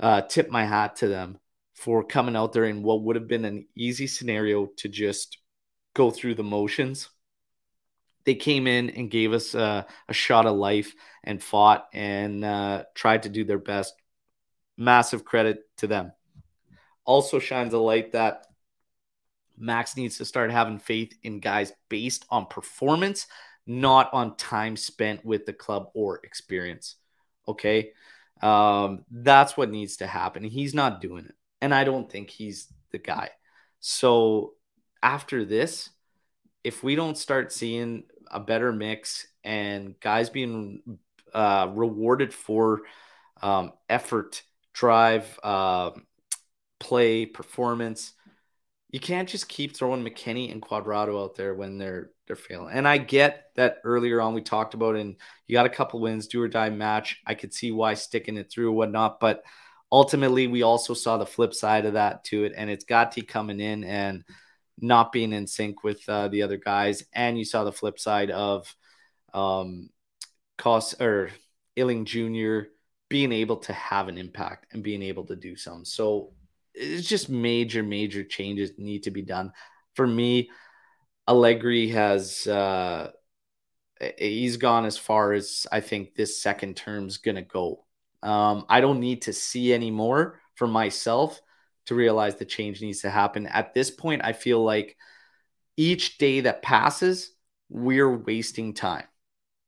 uh, 0.00 0.22
tip 0.22 0.50
my 0.50 0.64
hat 0.64 0.96
to 0.96 1.08
them 1.08 1.38
for 1.74 2.04
coming 2.04 2.36
out 2.36 2.52
there 2.52 2.64
in 2.64 2.82
what 2.82 3.02
would 3.02 3.16
have 3.16 3.28
been 3.28 3.44
an 3.44 3.66
easy 3.76 4.06
scenario 4.06 4.66
to 4.76 4.88
just 4.88 5.38
go 5.94 6.10
through 6.10 6.34
the 6.34 6.42
motions. 6.42 7.08
They 8.24 8.34
came 8.34 8.66
in 8.66 8.90
and 8.90 9.10
gave 9.10 9.32
us 9.32 9.54
a, 9.54 9.86
a 10.08 10.12
shot 10.14 10.46
of 10.46 10.56
life 10.56 10.94
and 11.22 11.42
fought 11.42 11.86
and 11.92 12.44
uh, 12.44 12.84
tried 12.94 13.24
to 13.24 13.28
do 13.28 13.44
their 13.44 13.58
best. 13.58 13.94
Massive 14.76 15.24
credit 15.24 15.58
to 15.78 15.86
them 15.86 16.12
also 17.04 17.38
shines 17.38 17.74
a 17.74 17.78
light 17.78 18.12
that 18.12 18.46
Max 19.56 19.96
needs 19.96 20.18
to 20.18 20.24
start 20.24 20.50
having 20.50 20.78
faith 20.78 21.14
in 21.22 21.40
guys 21.40 21.72
based 21.88 22.24
on 22.30 22.46
performance, 22.46 23.26
not 23.66 24.12
on 24.12 24.36
time 24.36 24.76
spent 24.76 25.24
with 25.24 25.46
the 25.46 25.52
club 25.52 25.90
or 25.94 26.20
experience. 26.24 26.96
Okay. 27.46 27.92
Um, 28.44 29.06
that's 29.10 29.56
what 29.56 29.70
needs 29.70 29.96
to 29.96 30.06
happen. 30.06 30.44
He's 30.44 30.74
not 30.74 31.00
doing 31.00 31.24
it. 31.24 31.34
And 31.62 31.74
I 31.74 31.84
don't 31.84 32.10
think 32.10 32.28
he's 32.28 32.70
the 32.92 32.98
guy. 32.98 33.30
So 33.80 34.52
after 35.02 35.46
this, 35.46 35.88
if 36.62 36.82
we 36.82 36.94
don't 36.94 37.16
start 37.16 37.52
seeing 37.52 38.04
a 38.30 38.38
better 38.40 38.70
mix 38.70 39.26
and 39.44 39.98
guys 39.98 40.28
being 40.28 40.82
uh, 41.32 41.70
rewarded 41.72 42.34
for 42.34 42.82
um, 43.40 43.72
effort, 43.88 44.42
drive, 44.74 45.38
uh, 45.42 45.92
play, 46.78 47.24
performance, 47.24 48.12
you 48.90 49.00
can't 49.00 49.28
just 49.28 49.48
keep 49.48 49.74
throwing 49.74 50.04
McKennie 50.04 50.52
and 50.52 50.60
Cuadrado 50.60 51.22
out 51.22 51.34
there 51.34 51.54
when 51.54 51.78
they're 51.78 52.10
they're 52.26 52.36
failing. 52.36 52.72
And 52.72 52.88
I 52.88 52.98
get 52.98 53.50
that 53.56 53.78
earlier 53.84 54.20
on 54.20 54.34
we 54.34 54.42
talked 54.42 54.74
about, 54.74 54.96
and 54.96 55.16
you 55.46 55.54
got 55.54 55.66
a 55.66 55.70
couple 55.70 56.00
wins, 56.00 56.26
do 56.26 56.42
or 56.42 56.48
die 56.48 56.70
match. 56.70 57.20
I 57.26 57.34
could 57.34 57.52
see 57.52 57.72
why 57.72 57.94
sticking 57.94 58.36
it 58.36 58.50
through 58.50 58.72
whatnot, 58.72 59.20
but 59.20 59.42
ultimately 59.92 60.46
we 60.46 60.62
also 60.62 60.94
saw 60.94 61.16
the 61.16 61.26
flip 61.26 61.54
side 61.54 61.86
of 61.86 61.94
that 61.94 62.24
to 62.24 62.44
it, 62.44 62.52
and 62.56 62.70
it's 62.70 62.84
Gatti 62.84 63.22
coming 63.22 63.60
in 63.60 63.84
and 63.84 64.24
not 64.80 65.12
being 65.12 65.32
in 65.32 65.46
sync 65.46 65.84
with 65.84 66.06
uh, 66.08 66.28
the 66.28 66.42
other 66.42 66.56
guys, 66.56 67.04
and 67.12 67.38
you 67.38 67.44
saw 67.44 67.64
the 67.64 67.72
flip 67.72 67.98
side 67.98 68.30
of 68.30 68.74
um, 69.32 69.90
cost 70.58 71.00
or 71.00 71.30
Iling 71.76 72.04
Jr. 72.04 72.60
being 73.08 73.32
able 73.32 73.56
to 73.58 73.72
have 73.72 74.08
an 74.08 74.18
impact 74.18 74.72
and 74.72 74.82
being 74.82 75.02
able 75.02 75.24
to 75.26 75.36
do 75.36 75.56
some. 75.56 75.84
So 75.84 76.32
it's 76.74 77.08
just 77.08 77.28
major, 77.28 77.82
major 77.82 78.24
changes 78.24 78.72
need 78.78 79.04
to 79.04 79.10
be 79.10 79.22
done. 79.22 79.52
For 79.94 80.06
me, 80.06 80.50
Allegri 81.26 81.88
has 81.88 82.46
uh, 82.46 83.10
he's 84.18 84.56
gone 84.56 84.84
as 84.84 84.98
far 84.98 85.32
as 85.32 85.66
I 85.72 85.80
think 85.80 86.14
this 86.14 86.40
second 86.42 86.76
term's 86.76 87.18
gonna 87.18 87.42
go. 87.42 87.84
Um, 88.22 88.66
I 88.68 88.80
don't 88.80 89.00
need 89.00 89.22
to 89.22 89.32
see 89.32 89.72
any 89.72 89.90
more 89.90 90.40
for 90.54 90.66
myself 90.66 91.40
to 91.86 91.94
realize 91.94 92.36
the 92.36 92.44
change 92.44 92.80
needs 92.80 93.02
to 93.02 93.10
happen. 93.10 93.46
At 93.46 93.74
this 93.74 93.90
point, 93.90 94.22
I 94.24 94.32
feel 94.32 94.62
like 94.62 94.96
each 95.76 96.18
day 96.18 96.40
that 96.40 96.62
passes, 96.62 97.32
we're 97.68 98.16
wasting 98.16 98.74
time. 98.74 99.04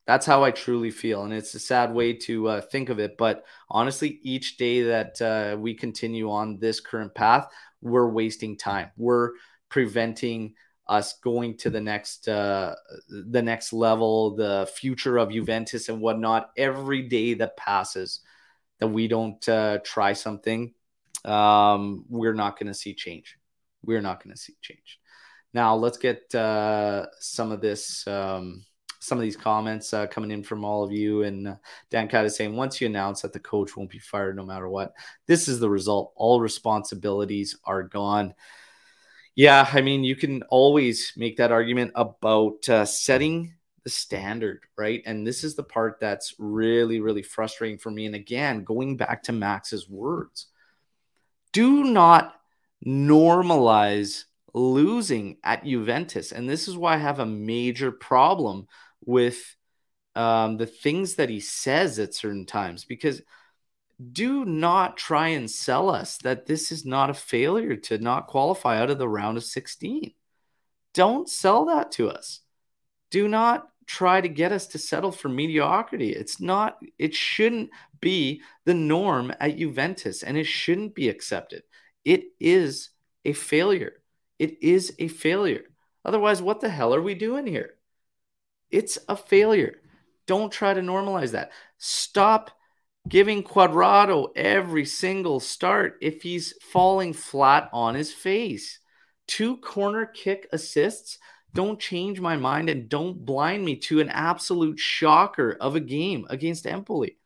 That's 0.06 0.24
how 0.24 0.44
I 0.44 0.52
truly 0.52 0.90
feel. 0.90 1.24
And 1.24 1.32
it's 1.32 1.54
a 1.54 1.58
sad 1.58 1.92
way 1.92 2.12
to 2.12 2.48
uh, 2.48 2.60
think 2.60 2.88
of 2.90 3.00
it. 3.00 3.16
But 3.18 3.44
honestly, 3.68 4.20
each 4.22 4.56
day 4.56 4.84
that 4.84 5.20
uh, 5.20 5.56
we 5.58 5.74
continue 5.74 6.30
on 6.30 6.58
this 6.58 6.80
current 6.80 7.14
path, 7.14 7.48
we're 7.82 8.08
wasting 8.08 8.56
time. 8.56 8.90
We're 8.96 9.32
preventing 9.68 10.54
us 10.88 11.14
going 11.18 11.56
to 11.58 11.70
the 11.70 11.80
next 11.80 12.28
uh, 12.28 12.74
the 13.08 13.42
next 13.42 13.72
level, 13.72 14.36
the 14.36 14.68
future 14.74 15.18
of 15.18 15.32
Juventus 15.32 15.88
and 15.88 16.00
whatnot. 16.00 16.50
Every 16.56 17.02
day 17.02 17.34
that 17.34 17.56
passes 17.56 18.20
that 18.78 18.88
we 18.88 19.08
don't 19.08 19.46
uh, 19.48 19.78
try 19.84 20.12
something, 20.12 20.72
um, 21.24 22.04
we're 22.08 22.34
not 22.34 22.58
going 22.58 22.68
to 22.68 22.74
see 22.74 22.94
change. 22.94 23.36
We're 23.84 24.02
not 24.02 24.22
going 24.22 24.34
to 24.34 24.40
see 24.40 24.54
change. 24.60 25.00
Now 25.52 25.74
let's 25.74 25.98
get 25.98 26.34
uh, 26.34 27.06
some 27.18 27.52
of 27.52 27.60
this. 27.60 28.06
Um, 28.06 28.64
some 28.98 29.18
of 29.18 29.22
these 29.22 29.36
comments 29.36 29.94
uh, 29.94 30.06
coming 30.08 30.32
in 30.32 30.42
from 30.42 30.64
all 30.64 30.82
of 30.82 30.90
you. 30.90 31.22
And 31.22 31.46
uh, 31.46 31.56
Dan 31.90 32.08
is 32.08 32.34
saying, 32.34 32.56
once 32.56 32.80
you 32.80 32.88
announce 32.88 33.22
that 33.22 33.32
the 33.32 33.38
coach 33.38 33.76
won't 33.76 33.90
be 33.90 34.00
fired 34.00 34.34
no 34.34 34.44
matter 34.44 34.68
what, 34.68 34.94
this 35.26 35.46
is 35.46 35.60
the 35.60 35.70
result. 35.70 36.12
All 36.16 36.40
responsibilities 36.40 37.56
are 37.64 37.84
gone. 37.84 38.34
Yeah, 39.36 39.68
I 39.70 39.82
mean, 39.82 40.02
you 40.02 40.16
can 40.16 40.42
always 40.44 41.12
make 41.16 41.36
that 41.36 41.52
argument 41.52 41.92
about 41.94 42.66
uh, 42.70 42.86
setting 42.86 43.54
the 43.84 43.90
standard, 43.90 44.62
right? 44.78 45.02
And 45.04 45.26
this 45.26 45.44
is 45.44 45.54
the 45.54 45.62
part 45.62 45.98
that's 46.00 46.34
really, 46.38 47.00
really 47.00 47.22
frustrating 47.22 47.76
for 47.78 47.90
me. 47.90 48.06
And 48.06 48.14
again, 48.14 48.64
going 48.64 48.96
back 48.96 49.24
to 49.24 49.32
Max's 49.32 49.88
words, 49.88 50.46
do 51.52 51.84
not 51.84 52.34
normalize 52.84 54.24
losing 54.54 55.36
at 55.44 55.64
Juventus. 55.64 56.32
And 56.32 56.48
this 56.48 56.66
is 56.66 56.76
why 56.76 56.94
I 56.94 56.98
have 56.98 57.18
a 57.18 57.26
major 57.26 57.92
problem 57.92 58.68
with 59.04 59.54
um, 60.14 60.56
the 60.56 60.66
things 60.66 61.16
that 61.16 61.28
he 61.28 61.40
says 61.40 61.98
at 61.98 62.14
certain 62.14 62.46
times 62.46 62.86
because 62.86 63.20
do 64.12 64.44
not 64.44 64.96
try 64.96 65.28
and 65.28 65.50
sell 65.50 65.88
us 65.88 66.18
that 66.18 66.46
this 66.46 66.70
is 66.70 66.84
not 66.84 67.10
a 67.10 67.14
failure 67.14 67.76
to 67.76 67.98
not 67.98 68.26
qualify 68.26 68.78
out 68.78 68.90
of 68.90 68.98
the 68.98 69.08
round 69.08 69.36
of 69.36 69.44
16. 69.44 70.12
Don't 70.92 71.28
sell 71.28 71.66
that 71.66 71.92
to 71.92 72.10
us. 72.10 72.40
Do 73.10 73.28
not 73.28 73.68
try 73.86 74.20
to 74.20 74.28
get 74.28 74.52
us 74.52 74.66
to 74.68 74.78
settle 74.78 75.12
for 75.12 75.28
mediocrity. 75.28 76.10
It's 76.10 76.40
not, 76.40 76.78
it 76.98 77.14
shouldn't 77.14 77.70
be 78.00 78.42
the 78.64 78.74
norm 78.74 79.32
at 79.40 79.56
Juventus 79.56 80.22
and 80.22 80.36
it 80.36 80.44
shouldn't 80.44 80.94
be 80.94 81.08
accepted. 81.08 81.62
It 82.04 82.24
is 82.40 82.90
a 83.24 83.32
failure. 83.32 83.94
It 84.38 84.62
is 84.62 84.94
a 84.98 85.08
failure. 85.08 85.64
Otherwise, 86.04 86.42
what 86.42 86.60
the 86.60 86.68
hell 86.68 86.94
are 86.94 87.02
we 87.02 87.14
doing 87.14 87.46
here? 87.46 87.74
It's 88.70 88.98
a 89.08 89.16
failure. 89.16 89.80
Don't 90.26 90.52
try 90.52 90.74
to 90.74 90.80
normalize 90.80 91.32
that. 91.32 91.52
Stop 91.78 92.50
giving 93.08 93.42
Cuadrado 93.42 94.28
every 94.34 94.84
single 94.84 95.40
start 95.40 95.98
if 96.00 96.22
he's 96.22 96.54
falling 96.60 97.12
flat 97.12 97.68
on 97.72 97.94
his 97.94 98.12
face. 98.12 98.80
Two 99.26 99.56
corner 99.58 100.06
kick 100.06 100.48
assists. 100.52 101.18
Don't 101.54 101.80
change 101.80 102.20
my 102.20 102.36
mind 102.36 102.68
and 102.68 102.88
don't 102.88 103.24
blind 103.24 103.64
me 103.64 103.76
to 103.76 104.00
an 104.00 104.08
absolute 104.08 104.78
shocker 104.78 105.56
of 105.60 105.74
a 105.74 105.80
game 105.80 106.26
against 106.28 106.66
Empoli. 106.66 107.16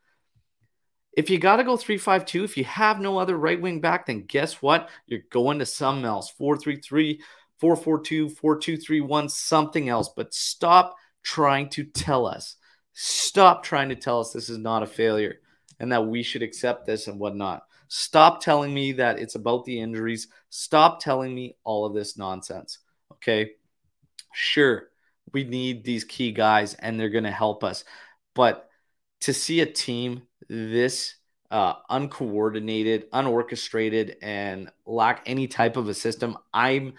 If 1.12 1.28
you 1.28 1.38
got 1.38 1.56
to 1.56 1.64
go 1.64 1.76
3 1.76 1.98
5 1.98 2.24
2, 2.24 2.44
if 2.44 2.56
you 2.56 2.64
have 2.64 3.00
no 3.00 3.18
other 3.18 3.36
right 3.36 3.60
wing 3.60 3.80
back, 3.80 4.06
then 4.06 4.26
guess 4.26 4.62
what? 4.62 4.88
You're 5.06 5.20
going 5.30 5.58
to 5.58 5.66
something 5.66 6.04
else 6.04 6.30
4 6.30 6.56
3 6.56 6.76
3, 6.76 7.20
4 7.58 7.76
4 7.76 8.00
2, 8.00 8.28
4 8.28 8.58
2 8.58 8.76
3 8.76 9.00
1, 9.00 9.28
something 9.28 9.88
else. 9.88 10.10
But 10.14 10.32
stop 10.32 10.96
trying 11.22 11.68
to 11.70 11.84
tell 11.84 12.26
us. 12.26 12.56
Stop 12.92 13.64
trying 13.64 13.88
to 13.88 13.96
tell 13.96 14.20
us 14.20 14.32
this 14.32 14.48
is 14.48 14.58
not 14.58 14.82
a 14.82 14.86
failure 14.86 15.40
and 15.80 15.90
that 15.90 16.06
we 16.06 16.22
should 16.22 16.42
accept 16.42 16.86
this 16.86 17.08
and 17.08 17.18
whatnot. 17.18 17.64
Stop 17.88 18.40
telling 18.40 18.72
me 18.72 18.92
that 18.92 19.18
it's 19.18 19.34
about 19.34 19.64
the 19.64 19.80
injuries. 19.80 20.28
Stop 20.50 21.00
telling 21.00 21.34
me 21.34 21.56
all 21.64 21.84
of 21.84 21.94
this 21.94 22.16
nonsense. 22.16 22.78
Okay. 23.14 23.52
Sure, 24.32 24.88
we 25.32 25.44
need 25.44 25.82
these 25.82 26.04
key 26.04 26.32
guys 26.32 26.74
and 26.74 26.98
they're 26.98 27.08
going 27.08 27.24
to 27.24 27.30
help 27.30 27.64
us. 27.64 27.84
But 28.34 28.68
to 29.22 29.32
see 29.32 29.60
a 29.60 29.66
team 29.66 30.22
this 30.48 31.16
uh, 31.50 31.74
uncoordinated, 31.88 33.10
unorchestrated, 33.10 34.16
and 34.22 34.70
lack 34.86 35.22
any 35.26 35.48
type 35.48 35.76
of 35.76 35.88
a 35.88 35.94
system, 35.94 36.36
I'm 36.54 36.94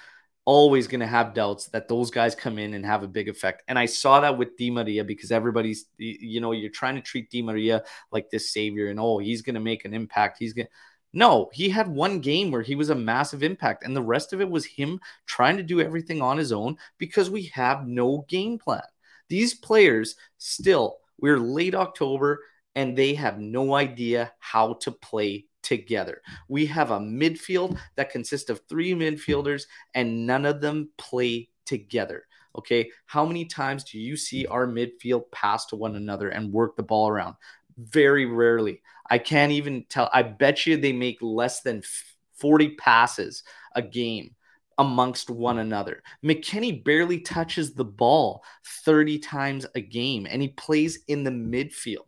always 0.46 0.88
going 0.88 1.02
to 1.02 1.08
have 1.08 1.34
doubts 1.34 1.68
that 1.68 1.88
those 1.88 2.10
guys 2.10 2.34
come 2.34 2.58
in 2.58 2.74
and 2.74 2.86
have 2.86 3.04
a 3.04 3.08
big 3.08 3.30
effect. 3.30 3.64
And 3.68 3.78
I 3.78 3.86
saw 3.86 4.22
that 4.22 4.38
with 4.38 4.58
Di 4.58 4.72
Maria 4.72 5.04
because 5.04 5.32
everybody's, 5.32 5.86
you 5.98 6.42
know, 6.42 6.52
you're 6.52 6.72
trying 6.72 6.96
to 6.96 7.02
treat 7.02 7.30
Di 7.30 7.42
Maria 7.42 7.84
like 8.12 8.30
this 8.30 8.52
savior 8.52 8.90
and 8.90 9.00
oh, 9.00 9.20
he's 9.20 9.42
going 9.42 9.56
to 9.56 9.62
make 9.62 9.86
an 9.86 9.94
impact. 9.94 10.38
He's 10.40 10.54
going 10.54 10.68
to. 10.68 10.72
No, 11.14 11.50
he 11.52 11.68
had 11.68 11.90
one 11.90 12.22
game 12.22 12.52
where 12.52 12.62
he 12.62 12.76
was 12.76 12.90
a 12.90 12.96
massive 12.96 13.44
impact, 13.44 13.84
and 13.84 13.94
the 13.94 14.02
rest 14.02 14.32
of 14.32 14.40
it 14.40 14.50
was 14.50 14.66
him 14.66 15.02
trying 15.26 15.58
to 15.58 15.64
do 15.64 15.82
everything 15.82 16.22
on 16.22 16.38
his 16.38 16.54
own 16.54 16.78
because 16.98 17.30
we 17.30 17.44
have 17.48 17.86
no 17.86 18.24
game 18.30 18.58
plan. 18.58 18.82
These 19.28 19.56
players 19.56 20.16
still, 20.38 21.00
we're 21.20 21.38
late 21.38 21.76
October, 21.76 22.40
and 22.76 22.98
they 22.98 23.14
have 23.16 23.40
no 23.40 23.74
idea 23.76 24.32
how 24.40 24.76
to 24.76 24.92
play 24.92 25.48
together. 25.62 26.22
We 26.48 26.66
have 26.68 26.92
a 26.92 27.00
midfield 27.00 27.78
that 27.96 28.12
consists 28.12 28.50
of 28.50 28.62
three 28.68 28.94
midfielders, 28.94 29.64
and 29.94 30.26
none 30.26 30.46
of 30.46 30.62
them 30.62 30.90
play 30.98 31.50
together. 31.66 32.26
Okay. 32.58 32.92
How 33.06 33.26
many 33.26 33.46
times 33.46 33.84
do 33.86 33.98
you 34.00 34.18
see 34.18 34.46
our 34.46 34.68
midfield 34.68 35.32
pass 35.32 35.66
to 35.68 35.76
one 35.76 35.96
another 35.96 36.30
and 36.30 36.52
work 36.52 36.76
the 36.76 36.84
ball 36.84 37.08
around? 37.08 37.36
Very 37.78 38.26
rarely. 38.26 38.82
I 39.10 39.18
can't 39.18 39.52
even 39.52 39.86
tell. 39.90 40.10
I 40.14 40.24
bet 40.24 40.66
you 40.66 40.78
they 40.78 40.94
make 40.94 41.18
less 41.22 41.62
than 41.62 41.82
40 42.40 42.76
passes 42.76 43.44
a 43.76 43.82
game 43.82 44.36
amongst 44.78 45.30
one 45.30 45.60
another. 45.60 46.02
McKennie 46.24 46.84
barely 46.84 47.20
touches 47.20 47.74
the 47.74 47.86
ball 47.86 48.44
30 48.84 49.20
times 49.20 49.66
a 49.76 49.82
game 49.82 50.28
and 50.30 50.42
he 50.42 50.50
plays 50.50 51.04
in 51.08 51.24
the 51.24 51.32
midfield. 51.32 52.08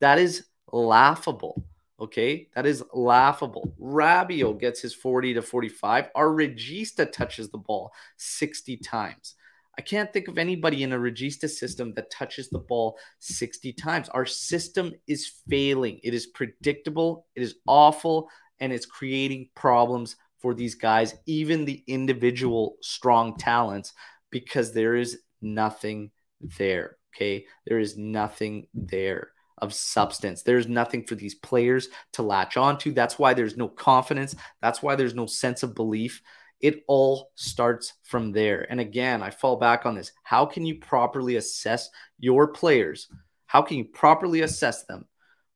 That 0.00 0.18
is 0.18 0.46
laughable. 0.72 1.62
Okay, 1.98 2.48
that 2.54 2.66
is 2.66 2.84
laughable. 2.92 3.74
Rabiot 3.80 4.60
gets 4.60 4.82
his 4.82 4.94
40 4.94 5.34
to 5.34 5.42
45. 5.42 6.10
Our 6.14 6.28
Regista 6.28 7.10
touches 7.10 7.48
the 7.48 7.58
ball 7.58 7.90
60 8.18 8.76
times. 8.78 9.34
I 9.78 9.82
can't 9.82 10.12
think 10.12 10.28
of 10.28 10.36
anybody 10.36 10.82
in 10.82 10.92
a 10.92 10.98
Regista 10.98 11.48
system 11.48 11.94
that 11.94 12.10
touches 12.10 12.50
the 12.50 12.58
ball 12.58 12.98
60 13.20 13.72
times. 13.74 14.10
Our 14.10 14.26
system 14.26 14.92
is 15.06 15.32
failing. 15.48 16.00
It 16.02 16.12
is 16.12 16.26
predictable, 16.26 17.26
it 17.34 17.42
is 17.42 17.56
awful, 17.66 18.28
and 18.60 18.72
it's 18.72 18.86
creating 18.86 19.48
problems 19.54 20.16
for 20.38 20.54
these 20.54 20.74
guys, 20.74 21.14
even 21.26 21.64
the 21.64 21.82
individual 21.86 22.76
strong 22.82 23.38
talents, 23.38 23.94
because 24.30 24.72
there 24.72 24.96
is 24.96 25.18
nothing 25.40 26.10
there. 26.58 26.96
Okay, 27.14 27.46
there 27.66 27.78
is 27.78 27.96
nothing 27.96 28.66
there 28.74 29.30
of 29.58 29.72
substance. 29.72 30.42
There's 30.42 30.68
nothing 30.68 31.04
for 31.04 31.14
these 31.14 31.34
players 31.34 31.88
to 32.12 32.22
latch 32.22 32.56
onto. 32.56 32.92
That's 32.92 33.18
why 33.18 33.34
there's 33.34 33.56
no 33.56 33.68
confidence. 33.68 34.34
That's 34.60 34.82
why 34.82 34.96
there's 34.96 35.14
no 35.14 35.26
sense 35.26 35.62
of 35.62 35.74
belief 35.74 36.22
It 36.60 36.84
all 36.86 37.32
starts 37.34 37.94
from 38.02 38.32
there. 38.32 38.66
And 38.70 38.80
again, 38.80 39.22
I 39.22 39.30
fall 39.30 39.56
back 39.56 39.84
on 39.84 39.94
this. 39.94 40.12
How 40.22 40.46
can 40.46 40.64
you 40.64 40.76
properly 40.76 41.36
assess 41.36 41.90
your 42.18 42.48
players? 42.48 43.08
How 43.46 43.62
can 43.62 43.76
you 43.76 43.84
properly 43.84 44.40
assess 44.40 44.84
them 44.84 45.06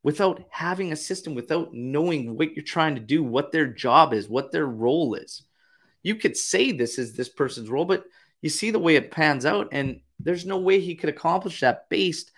without 0.03 0.43
having 0.51 0.93
a 0.93 0.97
system, 0.97 1.35
without 1.35 1.73
knowing 1.73 2.37
what 2.37 2.55
you're 2.55 2.65
trying 2.65 2.95
to 2.95 3.01
do, 3.01 3.23
what 3.23 3.51
their 3.51 3.67
job 3.67 4.13
is, 4.13 4.29
what 4.29 4.53
their 4.53 4.67
role 4.67 5.15
is? 5.15 5.43
You 6.03 6.15
could 6.17 6.37
say 6.37 6.73
this 6.73 6.99
is 6.99 7.15
this 7.15 7.29
person's 7.29 7.71
role, 7.71 7.85
but 7.85 8.05
you 8.43 8.49
see 8.49 8.71
the 8.71 8.79
way 8.79 8.97
it 8.97 9.11
pans 9.11 9.45
out, 9.45 9.69
and 9.73 10.01
there's 10.19 10.47
no 10.47 10.59
way 10.59 10.81
he 10.81 10.95
could 10.95 11.11
accomplish 11.11 11.61
that 11.61 11.89
based 11.89 12.31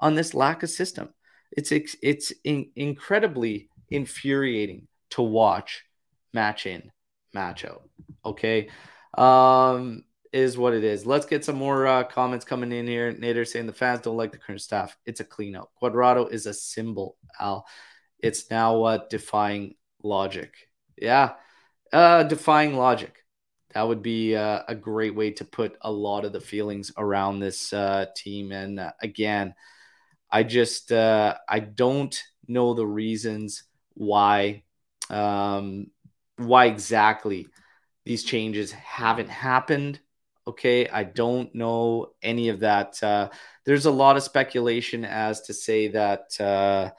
on 0.00 0.14
this 0.14 0.34
lack 0.34 0.62
of 0.62 0.70
system. 0.70 1.10
It's 1.56 1.72
it's 1.72 2.32
in, 2.44 2.70
incredibly 2.76 3.68
infuriating 3.90 4.88
to 5.10 5.22
watch 5.22 5.84
match 6.32 6.66
in, 6.66 6.90
match 7.32 7.64
out. 7.64 7.88
Okay. 8.24 8.68
Um, 9.16 10.04
is 10.32 10.58
what 10.58 10.74
it 10.74 10.84
is. 10.84 11.06
Let's 11.06 11.24
get 11.24 11.44
some 11.44 11.56
more 11.56 11.86
uh, 11.86 12.04
comments 12.04 12.44
coming 12.44 12.70
in 12.70 12.86
here. 12.86 13.12
Nader 13.12 13.46
saying 13.46 13.66
the 13.66 13.72
fans 13.72 14.00
don't 14.00 14.18
like 14.18 14.32
the 14.32 14.38
current 14.38 14.60
staff. 14.60 14.96
It's 15.06 15.20
a 15.20 15.24
cleanup. 15.24 15.70
Cuadrado 15.80 16.30
is 16.30 16.44
a 16.44 16.52
symbol, 16.52 17.16
Al. 17.40 17.66
It's 18.18 18.50
now 18.50 18.82
uh, 18.82 18.98
defying 19.08 19.76
logic. 20.02 20.54
Yeah, 20.96 21.34
uh, 21.92 22.24
defying 22.24 22.76
logic. 22.76 23.24
That 23.72 23.88
would 23.88 24.02
be 24.02 24.36
uh, 24.36 24.62
a 24.68 24.74
great 24.74 25.14
way 25.14 25.32
to 25.32 25.44
put 25.44 25.76
a 25.80 25.92
lot 25.92 26.24
of 26.24 26.32
the 26.32 26.40
feelings 26.40 26.92
around 26.96 27.40
this 27.40 27.72
uh, 27.72 28.06
team. 28.16 28.52
And 28.52 28.80
uh, 28.80 28.92
again, 29.02 29.54
I 30.30 30.42
just 30.42 30.92
uh, 30.92 31.36
I 31.48 31.60
don't 31.60 32.20
know 32.48 32.74
the 32.74 32.86
reasons 32.86 33.64
why 33.94 34.64
um, 35.10 35.88
why 36.36 36.66
exactly 36.66 37.46
these 38.04 38.24
changes 38.24 38.72
haven't 38.72 39.30
happened. 39.30 40.00
Okay, 40.48 40.88
I 40.88 41.04
don't 41.04 41.52
know 41.54 42.12
any 42.22 42.50
of 42.50 42.60
that. 42.60 43.02
Uh, 43.02 43.30
there's 43.64 43.86
a 43.86 43.90
lot 43.90 44.16
of 44.16 44.22
speculation 44.22 45.04
as 45.04 45.40
to 45.42 45.54
say 45.54 45.88
that 45.88 46.40
uh, 46.40 46.90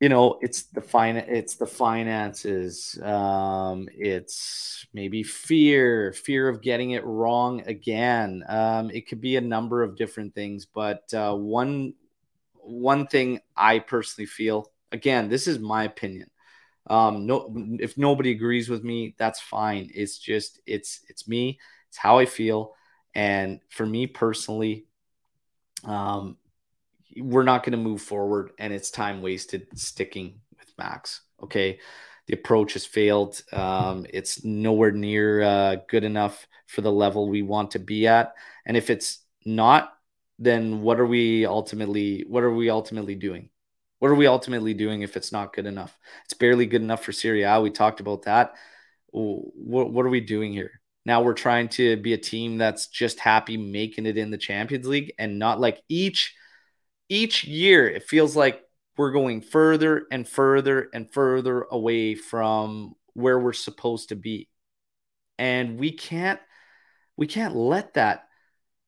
you 0.00 0.08
know 0.10 0.38
it's 0.42 0.64
the 0.64 0.80
fine 0.80 1.16
it's 1.16 1.54
the 1.54 1.66
finances 1.66 2.98
um, 3.02 3.88
it's 3.96 4.86
maybe 4.92 5.22
fear 5.22 6.12
fear 6.12 6.48
of 6.48 6.60
getting 6.60 6.90
it 6.90 7.04
wrong 7.04 7.62
again. 7.66 8.44
Um, 8.48 8.90
it 8.90 9.08
could 9.08 9.20
be 9.20 9.36
a 9.36 9.40
number 9.40 9.82
of 9.82 9.96
different 9.96 10.34
things 10.34 10.66
but 10.66 11.12
uh, 11.14 11.34
one 11.34 11.94
one 12.54 13.06
thing 13.06 13.40
i 13.56 13.78
personally 13.78 14.26
feel 14.26 14.70
again 14.92 15.28
this 15.28 15.46
is 15.46 15.58
my 15.58 15.84
opinion 15.84 16.28
um, 16.88 17.26
no 17.26 17.52
if 17.80 17.96
nobody 17.98 18.30
agrees 18.30 18.68
with 18.68 18.84
me 18.84 19.14
that's 19.18 19.40
fine. 19.40 19.90
It's 19.94 20.18
just 20.18 20.60
it's 20.66 21.00
it's 21.08 21.26
me 21.26 21.58
it's 21.88 21.96
how 21.96 22.18
i 22.18 22.26
feel. 22.26 22.74
And 23.14 23.60
for 23.70 23.86
me 23.86 24.06
personally 24.06 24.86
um, 25.84 26.36
we're 27.16 27.42
not 27.42 27.62
going 27.62 27.72
to 27.72 27.78
move 27.78 28.02
forward 28.02 28.52
and 28.58 28.72
it's 28.72 28.90
time 28.90 29.22
wasted 29.22 29.66
sticking 29.74 30.40
with 30.58 30.72
Max. 30.78 31.22
Okay. 31.42 31.78
The 32.26 32.34
approach 32.34 32.72
has 32.72 32.84
failed. 32.84 33.40
Um, 33.52 34.06
it's 34.10 34.44
nowhere 34.44 34.90
near 34.90 35.42
uh, 35.42 35.76
good 35.88 36.04
enough 36.04 36.46
for 36.66 36.80
the 36.80 36.90
level 36.90 37.28
we 37.28 37.42
want 37.42 37.72
to 37.72 37.78
be 37.78 38.06
at. 38.06 38.34
And 38.64 38.76
if 38.76 38.90
it's 38.90 39.20
not, 39.44 39.92
then 40.38 40.82
what 40.82 40.98
are 40.98 41.06
we 41.06 41.46
ultimately 41.46 42.24
what 42.28 42.42
are 42.42 42.52
we 42.52 42.68
ultimately 42.68 43.14
doing? 43.14 43.48
What 44.00 44.10
are 44.10 44.16
we 44.16 44.26
ultimately 44.26 44.74
doing 44.74 45.02
if 45.02 45.16
it's 45.16 45.32
not 45.32 45.54
good 45.54 45.66
enough? 45.66 45.96
It's 46.24 46.34
barely 46.34 46.66
good 46.66 46.82
enough 46.82 47.02
for 47.02 47.12
Serie 47.12 47.44
A. 47.44 47.60
We 47.60 47.70
talked 47.70 48.00
about 48.00 48.22
that. 48.22 48.54
What, 49.12 49.92
what 49.92 50.04
are 50.04 50.10
we 50.10 50.20
doing 50.20 50.52
here? 50.52 50.82
Now 51.06 51.22
we're 51.22 51.32
trying 51.32 51.68
to 51.70 51.96
be 51.96 52.12
a 52.12 52.18
team 52.18 52.58
that's 52.58 52.88
just 52.88 53.20
happy 53.20 53.56
making 53.56 54.04
it 54.04 54.18
in 54.18 54.30
the 54.30 54.36
Champions 54.36 54.86
League 54.86 55.14
and 55.18 55.38
not 55.38 55.60
like 55.60 55.80
each– 55.88 56.34
each 57.08 57.44
year 57.44 57.88
it 57.88 58.04
feels 58.04 58.36
like 58.36 58.62
we're 58.96 59.12
going 59.12 59.40
further 59.42 60.06
and 60.10 60.26
further 60.26 60.88
and 60.92 61.10
further 61.10 61.66
away 61.70 62.14
from 62.14 62.94
where 63.14 63.38
we're 63.38 63.52
supposed 63.52 64.08
to 64.08 64.16
be. 64.16 64.48
And 65.38 65.78
we 65.78 65.92
can't 65.92 66.40
we 67.16 67.26
can't 67.26 67.54
let 67.54 67.94
that 67.94 68.24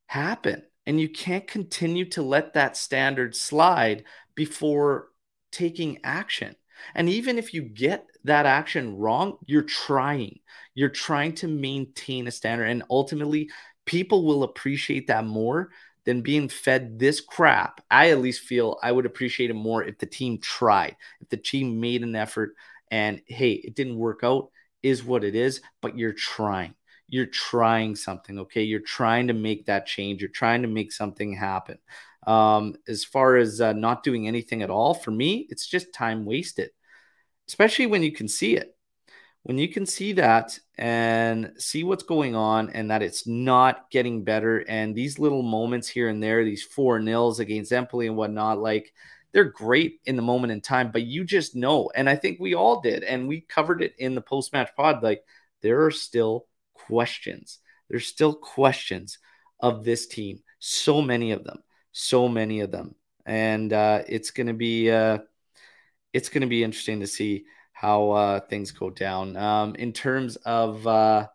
happen. 0.07 0.63
And 0.87 1.01
you 1.01 1.09
can't 1.09 1.47
continue 1.47 2.07
to 2.11 2.23
let 2.23 2.55
that 2.55 2.77
standard 2.77 3.37
slide 3.37 4.05
before 4.35 5.09
taking 5.53 5.99
action. 6.05 6.57
And 6.95 7.09
even 7.09 7.39
if 7.39 7.53
you 7.53 7.63
get 7.63 8.07
that 8.25 8.47
action 8.47 8.97
wrong 8.97 9.39
you're 9.47 9.63
trying. 9.63 10.39
You're 10.75 10.89
trying 10.89 11.35
to 11.37 11.49
maintain 11.49 12.29
a 12.29 12.31
standard. 12.31 12.67
And 12.67 12.85
ultimately 12.91 13.51
people 13.85 14.25
will 14.25 14.43
appreciate 14.45 15.07
that 15.09 15.25
more 15.25 15.71
than 16.09 16.23
being 16.23 16.49
fed 16.49 16.99
this 16.99 17.21
crap. 17.21 17.83
I 17.91 18.13
at 18.13 18.23
least 18.23 18.41
feel 18.41 18.79
I 18.83 18.91
would 18.91 19.05
appreciate 19.05 19.51
it 19.51 19.55
more 19.55 19.85
if 19.85 19.99
the 19.99 20.07
team 20.07 20.39
tried, 20.39 20.97
if 21.21 21.29
the 21.29 21.37
team 21.37 21.81
made 21.81 22.03
an 22.03 22.17
effort 22.17 22.55
and 22.91 23.21
hey, 23.27 23.53
it 23.53 23.75
didn't 23.75 23.99
work 23.99 24.21
out, 24.25 24.49
is 24.83 25.05
what 25.05 25.23
it 25.23 25.35
is, 25.35 25.61
but 25.83 25.99
you're 25.99 26.15
trying. 26.15 26.73
You're 27.09 27.27
trying 27.27 27.95
something, 27.95 28.39
okay? 28.39 28.63
You're 28.63 28.81
trying 28.81 29.27
to 29.27 29.35
make 29.35 29.67
that 29.67 29.85
change. 29.85 30.23
You're 30.23 30.31
trying 30.31 30.63
to 30.63 30.69
make 30.69 30.93
something 30.93 31.35
happen. 31.35 31.77
Um, 32.27 32.77
as 32.89 33.05
far 33.05 33.37
as 33.37 33.61
uh, 33.61 33.75
not 33.75 34.03
doing 34.03 34.27
anything 34.27 34.63
at 34.63 34.71
all, 34.71 34.95
for 34.95 35.11
me, 35.11 35.47
it's 35.51 35.67
just 35.67 35.93
time 35.93 36.25
wasted, 36.25 36.71
especially 37.49 37.85
when 37.85 38.03
you 38.03 38.13
can 38.13 38.29
see 38.29 38.57
it 38.57 38.75
when 39.43 39.59
you 39.59 39.69
can 39.69 39.87
see 39.87 40.13
that 40.15 40.59
and 40.77 41.53
see 41.57 41.85
what's 41.85 42.03
going 42.03 42.35
on 42.35 42.71
and 42.71 42.91
that 42.91 43.03
it's 43.03 43.27
not 43.27 43.91
getting 43.91 44.25
better 44.25 44.59
and 44.69 44.95
these 44.95 45.19
little 45.19 45.43
moments 45.43 45.89
here 45.89 46.09
and 46.09 46.23
there 46.23 46.45
these 46.45 46.63
four 46.63 46.99
nils 46.99 47.41
against 47.41 47.73
empoli 47.73 48.07
and 48.07 48.17
whatnot 48.17 48.59
like 48.59 48.93
they're 49.33 49.45
great 49.45 50.01
in 50.05 50.17
the 50.17 50.23
moment 50.23 50.53
in 50.53 50.61
time 50.61 50.91
but 50.93 51.03
you 51.03 51.25
just 51.25 51.57
know 51.57 51.91
and 51.95 52.09
i 52.09 52.17
think 52.17 52.39
we 52.39 52.55
all 52.55 52.81
did 52.81 53.03
and 53.05 53.27
we 53.27 53.41
covered 53.41 53.83
it 53.83 53.95
in 53.99 54.15
the 54.15 54.21
post-match 54.21 54.71
pod 54.77 55.03
like 55.03 55.23
there 55.63 55.85
are 55.85 55.91
still 55.91 56.47
questions. 56.75 57.59
There's 57.89 58.07
still 58.07 58.35
questions 58.35 59.19
of 59.61 59.85
this 59.85 60.07
team. 60.07 60.41
So 60.59 61.03
many 61.03 61.33
of 61.33 61.45
them. 61.45 61.63
So 61.93 62.29
many 62.29 62.61
of 62.61 62.71
them. 62.71 62.95
And 63.27 63.73
uh, 63.73 64.03
it's 64.09 64.31
going 64.31 64.47
to 64.47 64.55
be 64.55 64.91
uh, 64.91 65.19
it's 66.13 66.29
going 66.29 66.43
to 66.43 66.49
be 66.49 66.65
interesting 66.65 67.01
to 67.01 67.07
see 67.07 67.45
how 67.81 68.11
uh, 68.11 68.41
things 68.41 68.73
go 68.73 68.91
down. 68.91 69.37
Um, 69.37 69.77
in 69.77 69.93
terms 69.93 70.35
of 70.35 70.85
uh, 70.85 71.29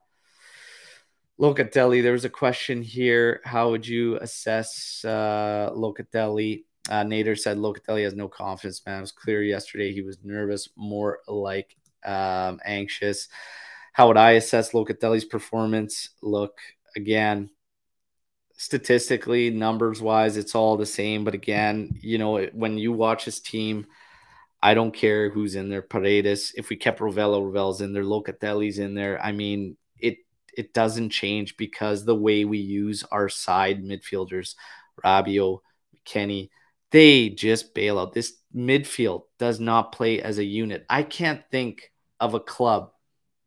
Locatelli, 1.39 2.03
there 2.03 2.11
was 2.11 2.25
a 2.25 2.29
question 2.29 2.81
here. 2.81 3.39
How 3.45 3.69
would 3.69 3.87
you 3.87 4.17
assess 4.17 5.05
uh, 5.05 5.71
Locatelli? 5.73 6.65
Uh, 6.89 7.03
Nader 7.03 7.39
said 7.39 7.57
Locatelli 7.57 8.03
has 8.03 8.13
no 8.13 8.27
confidence, 8.27 8.81
man. 8.85 8.97
It 8.97 9.01
was 9.01 9.13
clear 9.13 9.41
yesterday 9.41 9.93
he 9.93 10.01
was 10.01 10.17
nervous, 10.21 10.67
more 10.75 11.19
like 11.29 11.77
um, 12.03 12.59
anxious. 12.65 13.29
How 13.93 14.09
would 14.09 14.17
I 14.17 14.31
assess 14.31 14.73
Locatelli's 14.73 15.23
performance? 15.23 16.09
Look, 16.21 16.57
again, 16.97 17.51
statistically, 18.57 19.49
numbers 19.49 20.01
wise, 20.01 20.35
it's 20.35 20.55
all 20.55 20.75
the 20.75 20.85
same. 20.85 21.23
But 21.23 21.35
again, 21.35 21.97
you 22.01 22.17
know, 22.17 22.43
when 22.47 22.77
you 22.77 22.91
watch 22.91 23.23
his 23.23 23.39
team– 23.39 23.87
I 24.63 24.75
don't 24.75 24.93
care 24.93 25.29
who's 25.29 25.55
in 25.55 25.67
there. 25.67 25.81
Paredes, 25.81 26.53
if 26.55 26.69
we 26.69 26.77
kept 26.77 27.01
Rovella, 27.01 27.41
Rovella's 27.41 27.81
in 27.81 27.91
there. 27.91 28.05
Locatelli's 28.05 28.79
in 28.79 28.93
there. 28.93 29.21
I 29.21 29.33
mean, 29.33 29.75
it 29.99 30.19
it 30.57 30.73
doesn't 30.73 31.09
change 31.09 31.57
because 31.57 32.05
the 32.05 32.15
way 32.15 32.45
we 32.45 32.59
use 32.59 33.03
our 33.11 33.27
side 33.27 33.83
midfielders, 33.83 34.55
Rabiot, 35.03 35.59
Kenny, 36.05 36.49
they 36.91 37.27
just 37.27 37.73
bail 37.73 37.99
out. 37.99 38.13
This 38.13 38.35
midfield 38.55 39.23
does 39.37 39.59
not 39.59 39.91
play 39.91 40.21
as 40.21 40.37
a 40.37 40.45
unit. 40.45 40.85
I 40.89 41.03
can't 41.03 41.43
think 41.51 41.91
of 42.21 42.33
a 42.33 42.39
club 42.39 42.91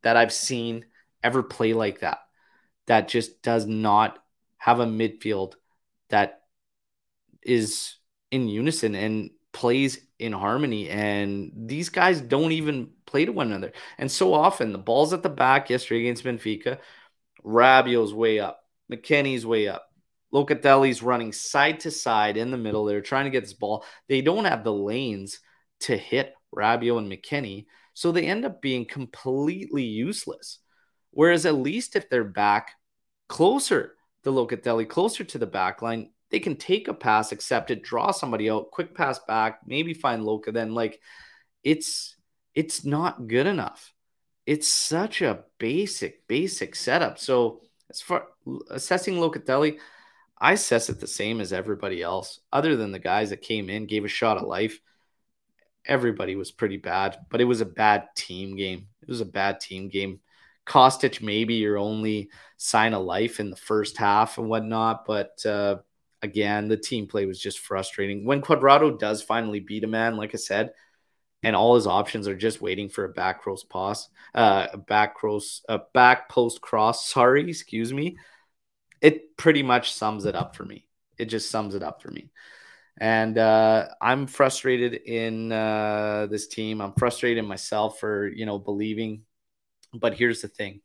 that 0.02 0.18
I've 0.18 0.34
seen 0.34 0.84
ever 1.24 1.42
play 1.42 1.72
like 1.72 2.00
that. 2.00 2.18
That 2.88 3.08
just 3.08 3.40
does 3.40 3.64
not 3.64 4.18
have 4.58 4.80
a 4.80 4.86
midfield 4.86 5.54
that 6.10 6.42
is 7.42 7.94
in 8.30 8.48
unison 8.48 8.94
and 8.94 9.30
plays 9.56 9.98
in 10.18 10.34
harmony. 10.34 10.90
And 10.90 11.50
these 11.56 11.88
guys 11.88 12.20
don't 12.20 12.52
even 12.52 12.90
play 13.06 13.24
to 13.24 13.32
one 13.32 13.46
another. 13.46 13.72
And 13.96 14.12
so 14.12 14.34
often 14.34 14.72
the 14.72 14.78
ball's 14.78 15.14
at 15.14 15.22
the 15.22 15.30
back 15.30 15.70
yesterday 15.70 16.00
against 16.00 16.24
Benfica. 16.24 16.78
Rabiot's 17.42 18.12
way 18.12 18.38
up. 18.38 18.60
McKennie's 18.92 19.46
way 19.46 19.66
up. 19.66 19.88
Locatelli's 20.34 21.02
running 21.02 21.32
side 21.32 21.80
to 21.80 21.90
side 21.90 22.36
in 22.36 22.50
the 22.50 22.58
middle. 22.58 22.84
They're 22.84 23.00
trying 23.00 23.24
to 23.24 23.30
get 23.30 23.44
this 23.44 23.54
ball. 23.54 23.82
They 24.10 24.20
don't 24.20 24.44
have 24.44 24.62
the 24.62 24.74
lanes 24.74 25.40
to 25.80 25.96
hit 25.96 26.34
Rabiot 26.54 26.98
and 26.98 27.10
McKennie. 27.10 27.64
So 27.94 28.12
they 28.12 28.26
end 28.26 28.44
up 28.44 28.60
being 28.60 28.84
completely 28.84 29.84
useless. 29.84 30.58
Whereas 31.12 31.46
at 31.46 31.54
least 31.54 31.96
if 31.96 32.10
they're 32.10 32.24
back 32.24 32.72
closer 33.26 33.94
to 34.24 34.30
Locatelli, 34.30 34.86
closer 34.86 35.24
to 35.24 35.38
the 35.38 35.46
back 35.46 35.80
line, 35.80 36.10
they 36.30 36.40
can 36.40 36.56
take 36.56 36.88
a 36.88 36.94
pass, 36.94 37.32
accept 37.32 37.70
it, 37.70 37.82
draw 37.82 38.10
somebody 38.10 38.50
out, 38.50 38.70
quick 38.70 38.94
pass 38.94 39.18
back, 39.20 39.60
maybe 39.66 39.94
find 39.94 40.24
Loca. 40.24 40.52
Then 40.52 40.74
like 40.74 41.00
it's 41.62 42.16
it's 42.54 42.84
not 42.84 43.28
good 43.28 43.46
enough. 43.46 43.92
it's 44.46 44.68
such 44.68 45.22
a 45.22 45.44
basic, 45.58 46.26
basic 46.28 46.76
setup. 46.76 47.18
So 47.18 47.62
as 47.90 48.00
far 48.00 48.28
assessing 48.70 49.16
Locatelli, 49.16 49.78
I 50.38 50.52
assess 50.52 50.88
it 50.88 51.00
the 51.00 51.06
same 51.06 51.40
as 51.40 51.52
everybody 51.52 52.02
else, 52.02 52.40
other 52.52 52.76
than 52.76 52.92
the 52.92 52.98
guys 52.98 53.30
that 53.30 53.42
came 53.42 53.68
in, 53.68 53.86
gave 53.86 54.04
a 54.04 54.08
shot 54.08 54.36
of 54.36 54.44
life. 54.46 54.80
Everybody 55.84 56.36
was 56.36 56.50
pretty 56.52 56.76
bad, 56.76 57.18
but 57.30 57.40
it 57.40 57.44
was 57.44 57.60
a 57.60 57.66
bad 57.66 58.08
team 58.16 58.56
game. 58.56 58.88
It 59.02 59.08
was 59.08 59.20
a 59.20 59.26
bad 59.26 59.60
team 59.60 59.88
game. 59.88 60.20
Kostic, 60.66 61.22
maybe 61.22 61.54
your 61.54 61.78
only 61.78 62.30
sign 62.56 62.92
of 62.92 63.04
life 63.04 63.38
in 63.40 63.50
the 63.50 63.56
first 63.56 63.96
half 63.96 64.38
and 64.38 64.48
whatnot, 64.48 65.04
but 65.06 65.44
uh, 65.46 65.76
again, 66.26 66.68
the 66.68 66.76
team 66.76 67.06
play 67.06 67.26
was 67.26 67.40
just 67.40 67.60
frustrating. 67.60 68.24
When 68.24 68.42
Cuadrado 68.42 68.98
does 68.98 69.22
finally 69.22 69.60
beat 69.60 69.84
a 69.84 69.88
man, 69.88 70.16
like 70.16 70.34
I 70.34 70.38
said, 70.38 70.72
and 71.42 71.56
all 71.56 71.74
his 71.74 71.86
options 71.86 72.28
are 72.28 72.36
just 72.36 72.60
waiting 72.60 72.88
for 72.88 73.04
a 73.04 73.12
back 73.12 73.42
cross 73.42 73.64
pass, 73.64 74.08
uh, 74.34 74.66
a 74.72 74.78
back 74.78 75.14
cross, 75.14 75.62
a 75.68 75.80
back 75.94 76.28
post 76.28 76.60
cross. 76.60 77.08
Sorry, 77.12 77.48
excuse 77.48 77.92
me 77.92 78.16
it 79.00 79.36
pretty 79.36 79.62
much 79.62 79.92
sums 79.92 80.24
it 80.24 80.34
up 80.34 80.56
for 80.56 80.64
me. 80.64 80.88
It 81.18 81.26
just 81.26 81.50
sums 81.50 81.74
it 81.74 81.82
up 81.82 82.02
for 82.02 82.10
me. 82.10 82.30
And 82.98 83.36
uh, 83.36 83.88
I'm 84.00 84.26
frustrated 84.26 84.94
in 84.94 85.52
uh, 85.52 86.26
this 86.30 86.46
team. 86.46 86.80
I'm 86.80 86.94
frustrated 86.94 87.38
in 87.38 87.46
myself 87.46 88.00
for, 88.00 88.26
you 88.26 88.46
know, 88.46 88.58
believing. 88.58 89.22
But 89.92 90.14
here's 90.14 90.42
the 90.42 90.48
thing 90.48 90.80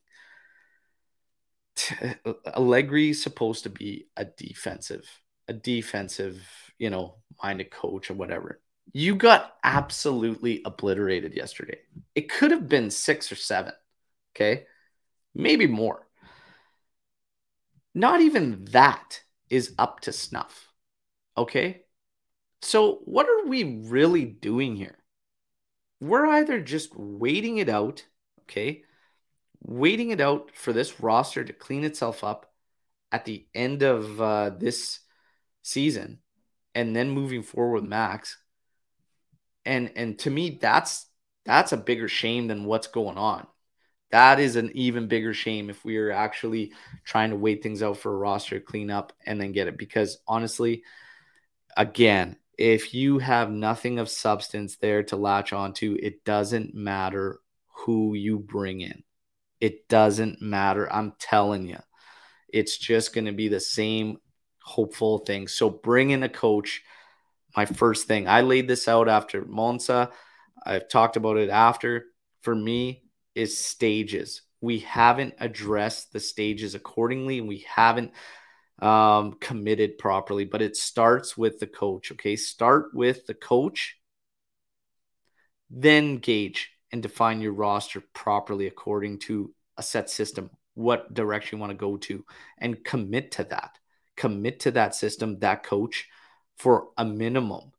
Allegri 2.45 3.09
is 3.09 3.23
supposed 3.23 3.63
to 3.63 3.69
be 3.69 4.07
a 4.17 4.25
defensive, 4.25 5.07
a 5.51 5.53
defensive, 5.53 6.41
you 6.79 6.89
know, 6.89 7.15
minded 7.43 7.69
coach 7.69 8.09
or 8.09 8.13
whatever. 8.15 8.61
You 8.93 9.15
got 9.15 9.53
absolutely 9.63 10.61
obliterated 10.65 11.35
yesterday. 11.35 11.79
It 12.15 12.29
could 12.29 12.51
have 12.51 12.67
been 12.67 12.89
six 12.89 13.31
or 13.31 13.35
seven. 13.35 13.73
Okay. 14.33 14.65
Maybe 15.35 15.67
more. 15.67 16.07
Not 17.93 18.21
even 18.21 18.65
that 18.71 19.21
is 19.49 19.75
up 19.77 19.99
to 20.01 20.13
snuff. 20.13 20.71
Okay. 21.37 21.81
So, 22.61 22.99
what 23.05 23.27
are 23.27 23.47
we 23.47 23.81
really 23.81 24.23
doing 24.25 24.75
here? 24.75 24.97
We're 25.99 26.25
either 26.25 26.61
just 26.61 26.95
waiting 26.95 27.57
it 27.57 27.69
out, 27.69 28.05
okay, 28.43 28.83
waiting 29.61 30.11
it 30.11 30.21
out 30.21 30.51
for 30.55 30.73
this 30.73 30.99
roster 30.99 31.43
to 31.43 31.53
clean 31.53 31.83
itself 31.83 32.23
up 32.23 32.51
at 33.11 33.25
the 33.25 33.45
end 33.53 33.83
of 33.83 34.21
uh, 34.21 34.51
this 34.51 34.99
season 35.61 36.19
and 36.75 36.95
then 36.95 37.09
moving 37.09 37.43
forward 37.43 37.81
with 37.81 37.89
Max. 37.89 38.37
And 39.65 39.91
and 39.95 40.17
to 40.19 40.29
me 40.29 40.57
that's 40.61 41.07
that's 41.45 41.71
a 41.71 41.77
bigger 41.77 42.07
shame 42.07 42.47
than 42.47 42.65
what's 42.65 42.87
going 42.87 43.17
on. 43.17 43.47
That 44.11 44.39
is 44.39 44.57
an 44.57 44.71
even 44.75 45.07
bigger 45.07 45.33
shame 45.33 45.69
if 45.69 45.85
we 45.85 45.97
are 45.97 46.11
actually 46.11 46.73
trying 47.05 47.29
to 47.29 47.37
wait 47.37 47.63
things 47.63 47.81
out 47.81 47.97
for 47.97 48.13
a 48.13 48.17
roster 48.17 48.59
clean 48.59 48.91
up 48.91 49.13
and 49.25 49.39
then 49.39 49.53
get 49.53 49.67
it. 49.67 49.77
Because 49.77 50.17
honestly, 50.27 50.83
again, 51.77 52.35
if 52.57 52.93
you 52.93 53.19
have 53.19 53.49
nothing 53.49 53.99
of 53.99 54.09
substance 54.09 54.75
there 54.75 55.03
to 55.03 55.15
latch 55.15 55.53
onto, 55.53 55.97
it 56.01 56.25
doesn't 56.25 56.75
matter 56.75 57.39
who 57.67 58.13
you 58.13 58.37
bring 58.37 58.81
in. 58.81 59.03
It 59.59 59.87
doesn't 59.87 60.41
matter. 60.41 60.91
I'm 60.91 61.13
telling 61.17 61.67
you, 61.67 61.79
it's 62.49 62.77
just 62.77 63.13
going 63.13 63.25
to 63.25 63.31
be 63.31 63.47
the 63.47 63.59
same 63.59 64.17
hopeful 64.63 65.19
thing. 65.19 65.47
So 65.47 65.69
bring 65.69 66.11
in 66.11 66.23
a 66.23 66.29
coach. 66.29 66.81
My 67.55 67.65
first 67.65 68.07
thing, 68.07 68.27
I 68.27 68.41
laid 68.41 68.67
this 68.67 68.87
out 68.87 69.09
after 69.09 69.43
Monza. 69.43 70.11
I've 70.65 70.87
talked 70.87 71.17
about 71.17 71.37
it 71.37 71.49
after. 71.49 72.05
For 72.41 72.55
me, 72.55 73.03
is 73.35 73.57
stages. 73.57 74.41
We 74.61 74.79
haven't 74.79 75.35
addressed 75.39 76.13
the 76.13 76.19
stages 76.19 76.75
accordingly, 76.75 77.39
and 77.39 77.47
we 77.47 77.65
haven't 77.67 78.11
um, 78.81 79.33
committed 79.39 79.97
properly. 79.97 80.45
But 80.45 80.61
it 80.61 80.75
starts 80.75 81.37
with 81.37 81.59
the 81.59 81.67
coach. 81.67 82.11
Okay, 82.11 82.35
start 82.35 82.93
with 82.93 83.25
the 83.25 83.33
coach, 83.33 83.97
then 85.69 86.17
gauge 86.17 86.71
and 86.91 87.01
define 87.01 87.41
your 87.41 87.53
roster 87.53 88.01
properly 88.13 88.67
according 88.67 89.19
to 89.19 89.53
a 89.77 89.83
set 89.83 90.09
system. 90.09 90.49
What 90.73 91.13
direction 91.13 91.57
you 91.57 91.61
want 91.61 91.71
to 91.71 91.77
go 91.77 91.97
to, 91.97 92.23
and 92.57 92.83
commit 92.83 93.31
to 93.33 93.43
that. 93.45 93.77
Commit 94.21 94.59
to 94.59 94.71
that 94.71 94.93
system, 94.93 95.39
that 95.39 95.63
coach, 95.63 96.07
for 96.59 96.89
a 96.95 97.03
minimum 97.03 97.71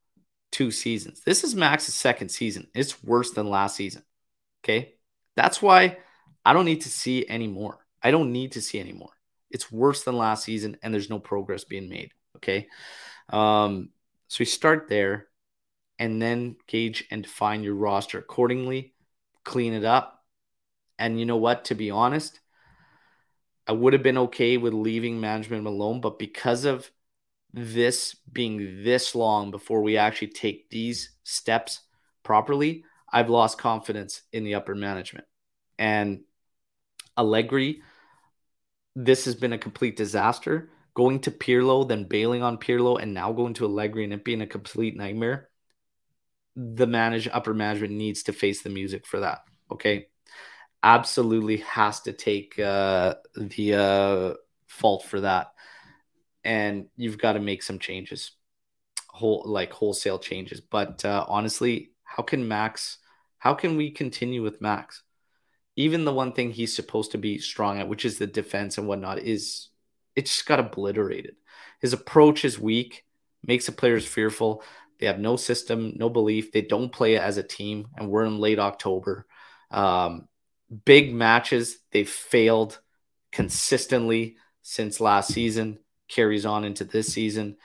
two 0.50 0.72
seasons. 0.72 1.22
This 1.24 1.44
is 1.44 1.54
Max's 1.54 1.94
second 1.94 2.30
season. 2.30 2.66
It's 2.74 3.00
worse 3.00 3.30
than 3.30 3.48
last 3.48 3.76
season. 3.76 4.02
Okay. 4.64 4.94
That's 5.36 5.62
why 5.62 5.98
I 6.44 6.52
don't 6.52 6.64
need 6.64 6.80
to 6.80 6.88
see 6.88 7.28
anymore. 7.28 7.78
I 8.02 8.10
don't 8.10 8.32
need 8.32 8.52
to 8.52 8.60
see 8.60 8.80
anymore. 8.80 9.12
It's 9.52 9.70
worse 9.70 10.02
than 10.02 10.16
last 10.16 10.42
season, 10.42 10.78
and 10.82 10.92
there's 10.92 11.08
no 11.08 11.20
progress 11.20 11.62
being 11.62 11.88
made. 11.88 12.10
Okay. 12.38 12.66
Um, 13.28 13.90
so 14.26 14.38
we 14.40 14.46
start 14.46 14.88
there 14.88 15.28
and 16.00 16.20
then 16.20 16.56
gauge 16.66 17.04
and 17.12 17.22
define 17.22 17.62
your 17.62 17.76
roster 17.76 18.18
accordingly, 18.18 18.94
clean 19.44 19.74
it 19.74 19.84
up. 19.84 20.24
And 20.98 21.20
you 21.20 21.24
know 21.24 21.36
what? 21.36 21.66
To 21.66 21.76
be 21.76 21.92
honest, 21.92 22.40
I 23.66 23.72
would 23.72 23.92
have 23.92 24.02
been 24.02 24.18
okay 24.18 24.56
with 24.56 24.74
leaving 24.74 25.20
management 25.20 25.66
alone, 25.66 26.00
but 26.00 26.18
because 26.18 26.64
of 26.64 26.90
this 27.52 28.16
being 28.32 28.82
this 28.82 29.14
long 29.14 29.50
before 29.50 29.82
we 29.82 29.96
actually 29.96 30.28
take 30.28 30.70
these 30.70 31.10
steps 31.22 31.80
properly, 32.22 32.84
I've 33.12 33.30
lost 33.30 33.58
confidence 33.58 34.22
in 34.32 34.44
the 34.44 34.54
upper 34.54 34.74
management. 34.74 35.26
And 35.78 36.22
Allegri, 37.16 37.82
this 38.96 39.26
has 39.26 39.34
been 39.34 39.52
a 39.52 39.58
complete 39.58 39.96
disaster. 39.96 40.70
Going 40.94 41.20
to 41.20 41.30
Pirlo, 41.30 41.86
then 41.88 42.04
bailing 42.04 42.42
on 42.42 42.58
Pirlo, 42.58 43.00
and 43.00 43.14
now 43.14 43.32
going 43.32 43.54
to 43.54 43.64
Allegri 43.64 44.04
and 44.04 44.12
it 44.12 44.24
being 44.24 44.42
a 44.42 44.46
complete 44.46 44.96
nightmare. 44.96 45.48
The 46.56 46.86
manage 46.86 47.28
upper 47.28 47.54
management 47.54 47.94
needs 47.94 48.24
to 48.24 48.32
face 48.32 48.62
the 48.62 48.70
music 48.70 49.06
for 49.06 49.20
that. 49.20 49.40
Okay. 49.70 50.08
Absolutely 50.82 51.58
has 51.58 52.00
to 52.00 52.12
take 52.12 52.58
uh, 52.58 53.14
the 53.36 53.74
uh, 53.74 54.34
fault 54.66 55.04
for 55.04 55.20
that. 55.20 55.52
And 56.44 56.86
you've 56.96 57.18
got 57.18 57.34
to 57.34 57.40
make 57.40 57.62
some 57.62 57.78
changes, 57.78 58.32
whole 59.08 59.44
like 59.46 59.72
wholesale 59.72 60.18
changes. 60.18 60.60
But 60.60 61.04
uh, 61.04 61.24
honestly, 61.28 61.92
how 62.02 62.24
can 62.24 62.48
Max 62.48 62.98
how 63.42 63.54
can 63.54 63.76
we 63.76 63.90
continue 63.90 64.40
with 64.40 64.60
Max? 64.60 65.02
Even 65.74 66.04
the 66.04 66.14
one 66.14 66.32
thing 66.32 66.52
he's 66.52 66.76
supposed 66.76 67.10
to 67.10 67.18
be 67.18 67.38
strong 67.38 67.80
at, 67.80 67.88
which 67.88 68.04
is 68.04 68.16
the 68.16 68.26
defense 68.28 68.78
and 68.78 68.86
whatnot, 68.86 69.18
is 69.18 69.70
it 70.14 70.26
just 70.26 70.46
got 70.46 70.60
obliterated. 70.60 71.34
His 71.80 71.92
approach 71.92 72.44
is 72.44 72.60
weak, 72.60 73.04
makes 73.44 73.66
the 73.66 73.72
players 73.72 74.06
fearful. 74.06 74.62
They 75.00 75.06
have 75.06 75.18
no 75.18 75.34
system, 75.34 75.94
no 75.96 76.08
belief. 76.08 76.52
They 76.52 76.62
don't 76.62 76.92
play 76.92 77.16
it 77.16 77.20
as 77.20 77.36
a 77.36 77.42
team, 77.42 77.88
and 77.96 78.08
we're 78.08 78.26
in 78.26 78.38
late 78.38 78.60
October. 78.60 79.26
Um, 79.72 80.28
big 80.84 81.14
matches, 81.14 81.78
they've 81.90 82.08
failed 82.08 82.80
consistently 83.30 84.36
since 84.62 85.00
last 85.00 85.32
season, 85.32 85.78
carries 86.08 86.46
on 86.46 86.64
into 86.64 86.84
this 86.84 87.12
season. 87.12 87.56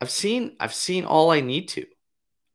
I've 0.00 0.10
seen 0.10 0.56
I've 0.60 0.74
seen 0.74 1.04
all 1.04 1.30
I 1.30 1.40
need 1.40 1.68
to. 1.68 1.86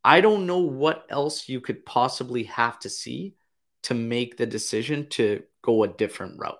I 0.03 0.21
don't 0.21 0.45
know 0.45 0.59
what 0.59 1.05
else 1.09 1.47
you 1.47 1.61
could 1.61 1.85
possibly 1.85 2.43
have 2.43 2.79
to 2.79 2.89
see 2.89 3.35
to 3.83 3.93
make 3.93 4.37
the 4.37 4.45
decision 4.45 5.07
to 5.09 5.43
go 5.61 5.83
a 5.83 5.87
different 5.87 6.39
route. 6.39 6.59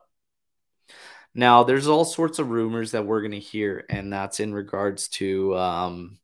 Now, 1.35 1.63
there's 1.63 1.87
all 1.87 2.05
sorts 2.05 2.39
of 2.39 2.49
rumors 2.49 2.91
that 2.91 3.05
we're 3.05 3.21
going 3.21 3.31
to 3.31 3.39
hear, 3.39 3.85
and 3.89 4.13
that's 4.13 4.39
in 4.39 4.53
regards 4.53 5.07
to 5.09 5.57
um, 5.57 6.19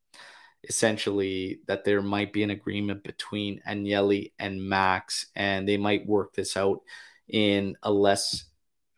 essentially 0.63 1.59
that 1.67 1.83
there 1.83 2.01
might 2.01 2.33
be 2.33 2.43
an 2.43 2.49
agreement 2.49 3.03
between 3.03 3.61
Agnelli 3.67 4.31
and 4.39 4.61
Max, 4.61 5.27
and 5.35 5.67
they 5.67 5.77
might 5.77 6.07
work 6.07 6.33
this 6.33 6.57
out 6.57 6.81
in 7.27 7.77
a 7.83 7.91
less 7.91 8.45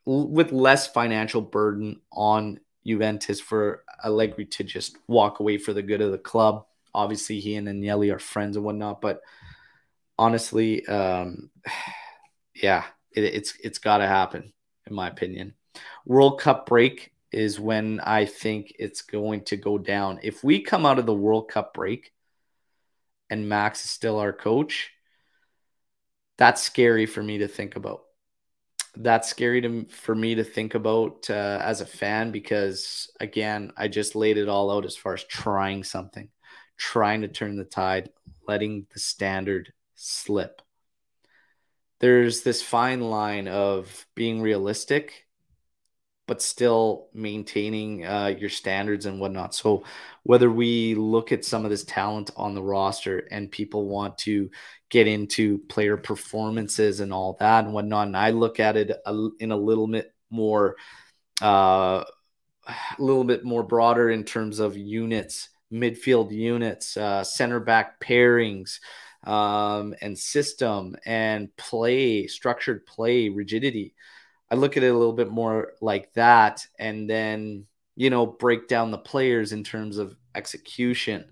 with 0.05 0.51
less 0.51 0.87
financial 0.87 1.41
burden 1.41 2.01
on 2.11 2.59
Juventus 2.85 3.39
for 3.39 3.83
Allegri 4.03 4.45
to 4.45 4.63
just 4.63 4.97
walk 5.07 5.39
away 5.39 5.57
for 5.57 5.73
the 5.73 5.83
good 5.83 6.01
of 6.01 6.11
the 6.11 6.17
club 6.17 6.65
obviously 6.93 7.39
he 7.39 7.55
and 7.55 7.67
Agnelli 7.67 8.13
are 8.13 8.19
friends 8.19 8.55
and 8.55 8.65
whatnot, 8.65 9.01
but 9.01 9.21
honestly, 10.17 10.85
um, 10.87 11.49
yeah, 12.55 12.83
it, 13.11 13.23
it's 13.23 13.53
it's 13.63 13.79
got 13.79 13.97
to 13.99 14.07
happen 14.07 14.53
in 14.87 14.95
my 14.95 15.07
opinion. 15.07 15.53
World 16.05 16.39
Cup 16.39 16.65
break 16.65 17.13
is 17.31 17.59
when 17.59 17.99
I 18.01 18.25
think 18.25 18.73
it's 18.79 19.01
going 19.01 19.45
to 19.45 19.57
go 19.57 19.77
down. 19.77 20.19
If 20.23 20.43
we 20.43 20.61
come 20.61 20.85
out 20.85 20.99
of 20.99 21.05
the 21.05 21.13
World 21.13 21.49
Cup 21.49 21.73
break 21.73 22.11
and 23.29 23.47
Max 23.49 23.83
is 23.85 23.91
still 23.91 24.19
our 24.19 24.33
coach, 24.33 24.91
that's 26.37 26.61
scary 26.61 27.05
for 27.05 27.23
me 27.23 27.39
to 27.39 27.47
think 27.47 27.75
about. 27.75 28.01
That's 28.95 29.29
scary 29.29 29.61
to 29.61 29.85
for 29.85 30.13
me 30.13 30.35
to 30.35 30.43
think 30.43 30.75
about 30.75 31.29
uh, 31.29 31.59
as 31.63 31.79
a 31.79 31.85
fan 31.85 32.31
because 32.31 33.09
again, 33.21 33.71
I 33.77 33.87
just 33.87 34.15
laid 34.15 34.37
it 34.37 34.49
all 34.49 34.69
out 34.69 34.85
as 34.85 34.97
far 34.97 35.13
as 35.13 35.23
trying 35.23 35.83
something 35.83 36.29
trying 36.77 37.21
to 37.21 37.27
turn 37.27 37.57
the 37.57 37.63
tide, 37.63 38.09
letting 38.47 38.87
the 38.91 38.99
standard 38.99 39.71
slip. 39.95 40.61
there's 41.99 42.41
this 42.41 42.63
fine 42.63 43.01
line 43.01 43.47
of 43.47 44.07
being 44.15 44.41
realistic 44.41 45.27
but 46.31 46.41
still 46.41 47.09
maintaining 47.13 48.05
uh, 48.05 48.27
your 48.27 48.49
standards 48.49 49.05
and 49.05 49.19
whatnot. 49.19 49.53
So 49.53 49.83
whether 50.23 50.49
we 50.49 50.95
look 50.95 51.33
at 51.33 51.43
some 51.43 51.65
of 51.65 51.71
this 51.71 51.83
talent 51.83 52.31
on 52.37 52.55
the 52.55 52.63
roster 52.63 53.27
and 53.31 53.51
people 53.51 53.89
want 53.89 54.17
to 54.19 54.49
get 54.89 55.07
into 55.07 55.57
player 55.67 55.97
performances 55.97 57.01
and 57.01 57.11
all 57.11 57.35
that 57.41 57.65
and 57.65 57.73
whatnot, 57.73 58.07
and 58.07 58.15
I 58.15 58.29
look 58.29 58.61
at 58.61 58.77
it 58.77 58.91
in 59.41 59.51
a 59.51 59.57
little 59.57 59.89
bit 59.89 60.13
more, 60.29 60.77
uh, 61.41 62.05
a 62.65 62.75
little 62.97 63.25
bit 63.25 63.43
more 63.43 63.63
broader 63.63 64.09
in 64.09 64.23
terms 64.23 64.59
of 64.59 64.77
units, 64.77 65.49
midfield 65.69 66.31
units, 66.31 66.95
uh, 66.95 67.25
center 67.25 67.59
back 67.59 67.99
pairings. 67.99 68.79
Um, 69.23 69.93
and 70.01 70.17
system 70.17 70.95
and 71.05 71.55
play, 71.55 72.25
structured 72.25 72.87
play, 72.87 73.29
rigidity. 73.29 73.93
I 74.51 74.55
look 74.55 74.75
at 74.75 74.83
it 74.83 74.89
a 74.89 74.97
little 74.97 75.13
bit 75.13 75.29
more 75.29 75.73
like 75.79 76.11
that 76.13 76.67
and 76.77 77.09
then, 77.09 77.65
you 77.95 78.09
know, 78.09 78.25
break 78.25 78.67
down 78.67 78.91
the 78.91 78.97
players 78.97 79.53
in 79.53 79.63
terms 79.63 79.97
of 79.97 80.13
execution, 80.35 81.23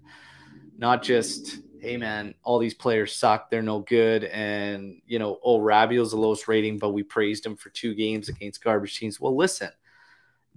not 0.78 1.04
just, 1.04 1.60
hey 1.82 1.98
man, 1.98 2.34
all 2.44 2.60
these 2.60 2.74
players 2.74 3.14
suck, 3.14 3.50
they're 3.50 3.62
no 3.62 3.82
good. 3.82 4.24
And, 4.24 5.02
you 5.06 5.20
know, 5.20 5.38
oh, 5.44 5.60
Rabiot's 5.60 6.12
the 6.12 6.18
lowest 6.18 6.48
rating, 6.48 6.78
but 6.78 6.92
we 6.92 7.04
praised 7.04 7.46
him 7.46 7.58
for 7.58 7.70
two 7.72 7.94
games 7.94 8.30
against 8.30 8.64
garbage 8.64 8.98
teams. 8.98 9.20
Well, 9.20 9.36
listen, 9.36 9.70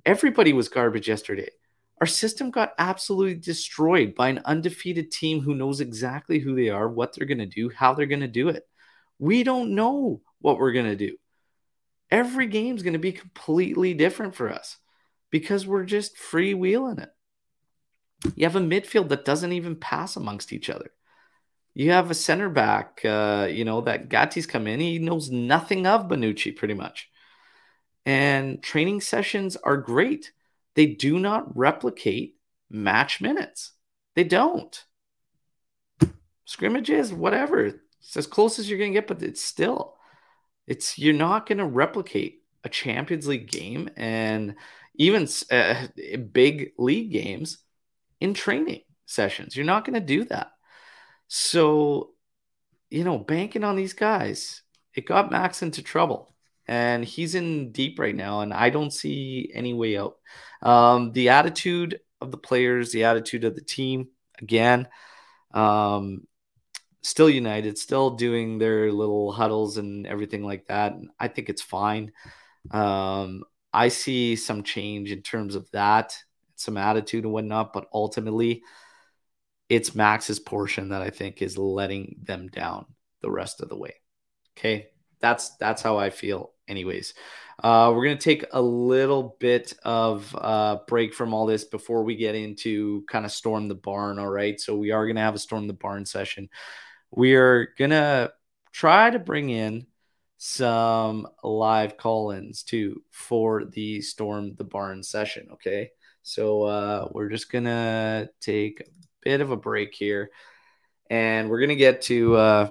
everybody 0.06 0.52
was 0.52 0.68
garbage 0.68 1.08
yesterday. 1.08 1.48
Our 2.00 2.06
system 2.06 2.52
got 2.52 2.74
absolutely 2.78 3.34
destroyed 3.34 4.14
by 4.14 4.28
an 4.28 4.42
undefeated 4.44 5.10
team 5.10 5.40
who 5.40 5.56
knows 5.56 5.80
exactly 5.80 6.38
who 6.38 6.54
they 6.54 6.68
are, 6.68 6.88
what 6.88 7.12
they're 7.12 7.26
going 7.26 7.38
to 7.38 7.46
do, 7.46 7.70
how 7.70 7.92
they're 7.92 8.06
going 8.06 8.20
to 8.20 8.28
do 8.28 8.50
it. 8.50 8.68
We 9.18 9.42
don't 9.42 9.74
know 9.74 10.20
what 10.40 10.58
we're 10.58 10.72
going 10.72 10.86
to 10.86 10.96
do 10.96 11.16
every 12.12 12.46
game's 12.46 12.82
going 12.82 12.92
to 12.92 12.98
be 12.98 13.10
completely 13.10 13.94
different 13.94 14.34
for 14.36 14.52
us 14.52 14.76
because 15.30 15.66
we're 15.66 15.84
just 15.84 16.14
freewheeling 16.16 17.02
it. 17.02 17.08
You 18.36 18.44
have 18.44 18.54
a 18.54 18.60
midfield 18.60 19.08
that 19.08 19.24
doesn't 19.24 19.52
even 19.52 19.74
pass 19.74 20.14
amongst 20.14 20.52
each 20.52 20.70
other. 20.70 20.90
You 21.74 21.90
have 21.92 22.10
a 22.10 22.14
center 22.14 22.50
back, 22.50 23.00
uh, 23.02 23.48
you 23.50 23.64
know, 23.64 23.80
that 23.80 24.10
Gatti's 24.10 24.46
come 24.46 24.66
in. 24.66 24.78
He 24.78 24.98
knows 24.98 25.30
nothing 25.30 25.86
of 25.86 26.06
Bonucci 26.06 26.54
pretty 26.54 26.74
much. 26.74 27.08
And 28.04 28.62
training 28.62 29.00
sessions 29.00 29.56
are 29.56 29.78
great. 29.78 30.32
They 30.74 30.86
do 30.86 31.18
not 31.18 31.56
replicate 31.56 32.36
match 32.68 33.22
minutes. 33.22 33.72
They 34.14 34.24
don't. 34.24 34.84
Scrimmages, 36.44 37.12
whatever. 37.12 37.66
It's 38.00 38.16
as 38.16 38.26
close 38.26 38.58
as 38.58 38.68
you're 38.68 38.78
going 38.78 38.92
to 38.92 39.00
get, 39.00 39.08
but 39.08 39.22
it's 39.22 39.42
still 39.42 39.96
it's 40.66 40.98
you're 40.98 41.14
not 41.14 41.46
going 41.46 41.58
to 41.58 41.66
replicate 41.66 42.42
a 42.64 42.68
Champions 42.68 43.26
League 43.26 43.50
game 43.50 43.88
and 43.96 44.54
even 44.94 45.28
uh, 45.50 45.86
big 46.32 46.72
league 46.78 47.12
games 47.12 47.58
in 48.20 48.34
training 48.34 48.82
sessions. 49.06 49.56
You're 49.56 49.66
not 49.66 49.84
going 49.84 49.94
to 49.94 50.00
do 50.00 50.24
that. 50.26 50.52
So, 51.28 52.10
you 52.90 53.04
know, 53.04 53.18
banking 53.18 53.64
on 53.64 53.76
these 53.76 53.94
guys, 53.94 54.62
it 54.94 55.06
got 55.06 55.30
Max 55.30 55.62
into 55.62 55.82
trouble. 55.82 56.34
And 56.68 57.04
he's 57.04 57.34
in 57.34 57.72
deep 57.72 57.98
right 57.98 58.14
now, 58.14 58.40
and 58.40 58.54
I 58.54 58.70
don't 58.70 58.92
see 58.92 59.50
any 59.52 59.74
way 59.74 59.98
out. 59.98 60.18
Um, 60.62 61.10
the 61.12 61.30
attitude 61.30 62.00
of 62.20 62.30
the 62.30 62.36
players, 62.36 62.92
the 62.92 63.04
attitude 63.04 63.42
of 63.44 63.56
the 63.56 63.60
team, 63.62 64.08
again, 64.40 64.86
um, 65.52 66.26
still 67.03 67.28
united, 67.28 67.76
still 67.78 68.11
doing 68.11 68.59
their 68.59 68.92
little 68.92 69.32
huddles 69.32 69.76
and 69.76 70.07
everything 70.07 70.44
like 70.44 70.66
that. 70.66 70.94
I 71.18 71.28
think 71.28 71.48
it's 71.48 71.62
fine. 71.62 72.12
Um, 72.70 73.42
I 73.72 73.88
see 73.88 74.36
some 74.36 74.62
change 74.62 75.11
in 75.11 75.22
terms 75.22 75.55
of 75.55 75.70
that, 75.72 76.16
some 76.57 76.76
attitude 76.76 77.24
and 77.24 77.32
whatnot, 77.32 77.72
but 77.72 77.88
ultimately, 77.92 78.62
it's 79.68 79.94
Max's 79.94 80.38
portion 80.38 80.90
that 80.90 81.03
I 81.03 81.11
think 81.11 81.42
is 81.42 81.59
letting 81.59 82.16
them 82.22 82.48
down 82.48 82.86
the 83.20 83.30
rest 83.30 83.61
of 83.61 83.68
the 83.68 83.76
way. 83.76 83.94
Okay, 84.57 84.88
that's 85.20 85.57
that's 85.57 85.82
how 85.82 85.96
I 85.96 86.11
feel. 86.11 86.53
Anyways, 86.68 87.14
uh, 87.62 87.90
we're 87.94 88.05
gonna 88.05 88.16
take 88.16 88.44
a 88.53 88.62
little 88.62 89.36
bit 89.40 89.72
of 89.82 90.36
uh, 90.38 90.78
break 90.86 91.14
from 91.14 91.32
all 91.34 91.46
this 91.46 91.64
before 91.64 92.05
we 92.05 92.16
get 92.16 92.34
into 92.34 93.03
kind 93.09 93.24
of 93.24 93.32
storm 93.32 93.66
the 93.66 93.74
barn. 93.74 94.18
All 94.18 94.30
right, 94.30 94.61
so 94.61 94.76
we 94.76 94.90
are 94.90 95.07
gonna 95.07 95.20
have 95.20 95.34
a 95.34 95.38
storm 95.38 95.66
the 95.66 95.72
barn 95.72 96.05
session 96.05 96.50
we 97.12 97.34
are 97.34 97.68
gonna 97.78 98.30
try 98.72 99.10
to 99.10 99.18
bring 99.18 99.50
in 99.50 99.86
some 100.38 101.28
live 101.44 101.96
call-ins 101.96 102.64
too 102.64 103.02
for 103.10 103.64
the 103.64 104.00
storm 104.00 104.54
the 104.56 104.64
barn 104.64 105.02
session 105.02 105.48
okay? 105.52 105.90
So 106.22 106.62
uh, 106.64 107.08
we're 107.12 107.28
just 107.28 107.50
gonna 107.50 108.28
take 108.40 108.80
a 108.80 108.84
bit 109.22 109.40
of 109.40 109.50
a 109.50 109.56
break 109.56 109.94
here 109.94 110.30
and 111.10 111.48
we're 111.48 111.60
gonna 111.60 111.76
get 111.76 112.02
to 112.02 112.36
uh, 112.36 112.68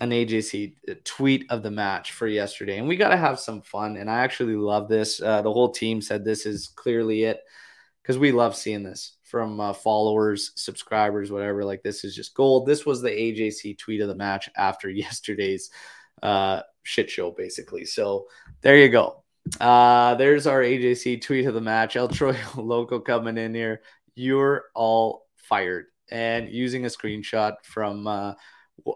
an 0.00 0.10
ajc 0.10 0.74
tweet 1.04 1.46
of 1.50 1.62
the 1.62 1.70
match 1.70 2.12
for 2.12 2.26
yesterday 2.26 2.78
and 2.78 2.88
we 2.88 2.96
got 2.96 3.10
to 3.10 3.16
have 3.16 3.38
some 3.38 3.62
fun 3.62 3.96
and 3.96 4.10
i 4.10 4.20
actually 4.24 4.56
love 4.56 4.88
this. 4.88 5.22
Uh, 5.22 5.40
the 5.40 5.52
whole 5.52 5.70
team 5.70 6.00
said 6.00 6.24
this 6.24 6.46
is 6.46 6.68
clearly 6.68 7.22
it 7.22 7.40
because 8.02 8.18
we 8.18 8.32
love 8.32 8.56
seeing 8.56 8.82
this 8.82 9.12
from 9.34 9.58
uh, 9.58 9.72
followers, 9.72 10.52
subscribers, 10.54 11.32
whatever. 11.32 11.64
Like 11.64 11.82
this 11.82 12.04
is 12.04 12.14
just 12.14 12.34
gold. 12.34 12.66
This 12.66 12.86
was 12.86 13.02
the 13.02 13.10
AJC 13.10 13.76
tweet 13.76 14.00
of 14.00 14.06
the 14.06 14.14
match 14.14 14.48
after 14.56 14.88
yesterday's 15.04 15.70
uh, 16.22 16.60
shit 16.84 17.10
show, 17.10 17.32
basically. 17.32 17.84
So 17.84 18.28
there 18.60 18.78
you 18.78 18.88
go. 18.88 19.24
Uh, 19.60 20.14
there's 20.14 20.46
our 20.46 20.60
AJC 20.60 21.20
tweet 21.20 21.46
of 21.46 21.54
the 21.54 21.60
match. 21.60 21.96
El 21.96 22.06
Troy 22.06 22.36
Loco 22.56 23.00
coming 23.00 23.36
in 23.36 23.52
here. 23.52 23.82
You're 24.14 24.66
all 24.72 25.26
fired 25.34 25.86
and 26.12 26.48
using 26.48 26.84
a 26.84 26.88
screenshot 26.88 27.56
from 27.64 28.06
uh, 28.06 28.34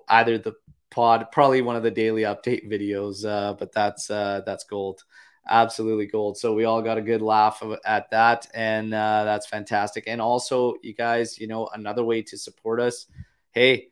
either 0.09 0.39
the 0.39 0.53
pod, 0.93 1.33
probably 1.33 1.63
one 1.63 1.75
of 1.75 1.83
the 1.83 1.91
daily 1.91 2.23
update 2.23 2.71
videos. 2.71 3.27
Uh, 3.27 3.55
but 3.55 3.73
that's 3.73 4.09
uh, 4.09 4.43
that's 4.47 4.63
gold 4.63 5.03
absolutely 5.49 6.07
gold. 6.07 6.39
So 6.39 6.55
we 6.55 6.65
all 6.65 6.83
got 6.83 6.99
a 6.99 7.03
good 7.03 7.23
laugh 7.23 7.63
at 7.85 8.11
that, 8.11 8.47
and 8.55 8.93
uh, 8.95 9.25
that's 9.25 9.47
fantastic. 9.47 10.05
And 10.07 10.21
also, 10.21 10.75
you 10.83 10.95
guys, 10.95 11.39
you 11.39 11.47
know, 11.47 11.69
another 11.75 12.05
way 12.05 12.23
to 12.23 12.39
support 12.39 12.81
us. 12.81 13.07
Hey, 13.53 13.89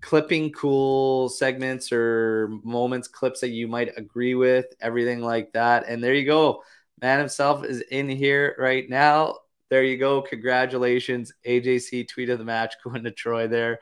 clipping 0.00 0.52
cool 0.52 1.28
segments 1.28 1.92
or 1.92 2.48
moments, 2.62 3.08
clips 3.08 3.40
that 3.40 3.50
you 3.50 3.68
might 3.68 3.96
agree 3.96 4.34
with, 4.34 4.66
everything 4.80 5.20
like 5.20 5.52
that. 5.52 5.88
And 5.88 6.02
there 6.02 6.14
you 6.14 6.26
go. 6.26 6.62
Man 7.00 7.18
himself 7.18 7.64
is 7.64 7.80
in 7.80 8.08
here 8.08 8.56
right 8.58 8.88
now. 8.88 9.36
There 9.70 9.84
you 9.84 9.98
go. 9.98 10.22
Congratulations, 10.22 11.32
AJC 11.46 12.08
tweet 12.08 12.30
of 12.30 12.38
the 12.38 12.44
match 12.44 12.74
going 12.84 13.04
to 13.04 13.10
Troy 13.10 13.48
there. 13.48 13.78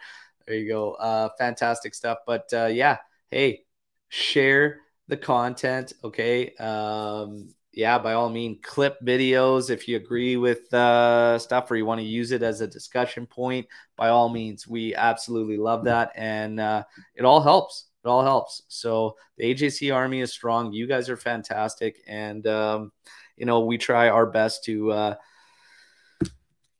There 0.46 0.56
you 0.56 0.68
go. 0.68 0.92
Uh, 0.92 1.28
fantastic 1.38 1.94
stuff. 1.94 2.18
But 2.26 2.48
uh, 2.52 2.66
yeah, 2.66 2.98
hey, 3.30 3.64
share 4.08 4.80
the 5.08 5.16
content. 5.16 5.92
Okay. 6.04 6.54
Um, 6.56 7.48
yeah, 7.76 7.98
by 7.98 8.14
all 8.14 8.30
means, 8.30 8.58
clip 8.62 8.98
videos 9.04 9.68
if 9.68 9.86
you 9.86 9.96
agree 9.96 10.38
with 10.38 10.72
uh, 10.72 11.38
stuff 11.38 11.70
or 11.70 11.76
you 11.76 11.84
want 11.84 12.00
to 12.00 12.06
use 12.06 12.32
it 12.32 12.42
as 12.42 12.62
a 12.62 12.66
discussion 12.66 13.26
point. 13.26 13.66
By 13.96 14.08
all 14.08 14.30
means, 14.30 14.66
we 14.66 14.94
absolutely 14.94 15.58
love 15.58 15.84
that, 15.84 16.10
and 16.16 16.58
uh, 16.58 16.84
it 17.14 17.26
all 17.26 17.42
helps. 17.42 17.88
It 18.02 18.08
all 18.08 18.22
helps. 18.22 18.62
So 18.68 19.16
the 19.36 19.54
AJC 19.54 19.94
Army 19.94 20.22
is 20.22 20.32
strong. 20.32 20.72
You 20.72 20.86
guys 20.86 21.10
are 21.10 21.18
fantastic, 21.18 22.02
and 22.06 22.46
um, 22.46 22.92
you 23.36 23.44
know 23.44 23.60
we 23.60 23.76
try 23.76 24.08
our 24.08 24.26
best 24.26 24.64
to. 24.64 24.92
Uh, 24.92 25.14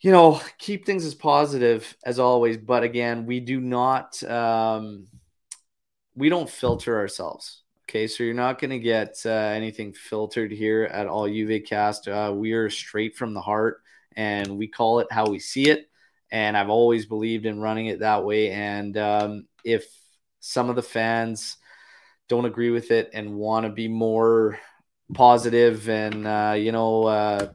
you 0.00 0.12
know, 0.12 0.40
keep 0.58 0.86
things 0.86 1.04
as 1.04 1.14
positive 1.14 1.96
as 2.04 2.18
always. 2.18 2.58
But 2.58 2.84
again, 2.84 3.26
we 3.26 3.40
do 3.40 3.60
not, 3.60 4.22
um, 4.22 5.08
we 6.14 6.28
don't 6.28 6.48
filter 6.48 6.98
ourselves 6.98 7.62
Okay, 7.88 8.08
so 8.08 8.24
you're 8.24 8.34
not 8.34 8.58
going 8.58 8.70
to 8.70 8.80
get 8.80 9.16
uh, 9.24 9.30
anything 9.30 9.92
filtered 9.92 10.50
here 10.50 10.82
at 10.84 11.06
all 11.06 11.28
Juve 11.28 11.62
Cast. 11.64 12.08
Uh, 12.08 12.32
we 12.34 12.50
are 12.52 12.68
straight 12.68 13.14
from 13.14 13.32
the 13.32 13.40
heart, 13.40 13.80
and 14.16 14.58
we 14.58 14.66
call 14.66 14.98
it 14.98 15.06
how 15.08 15.28
we 15.28 15.38
see 15.38 15.68
it. 15.70 15.88
And 16.32 16.56
I've 16.56 16.68
always 16.68 17.06
believed 17.06 17.46
in 17.46 17.60
running 17.60 17.86
it 17.86 18.00
that 18.00 18.24
way. 18.24 18.50
And 18.50 18.96
um, 18.96 19.46
if 19.64 19.86
some 20.40 20.68
of 20.68 20.74
the 20.74 20.82
fans 20.82 21.58
don't 22.28 22.44
agree 22.44 22.70
with 22.70 22.90
it 22.90 23.10
and 23.12 23.36
want 23.36 23.66
to 23.66 23.70
be 23.70 23.86
more 23.86 24.58
positive, 25.14 25.88
and 25.88 26.26
uh, 26.26 26.56
you 26.58 26.72
know, 26.72 27.04
uh, 27.04 27.52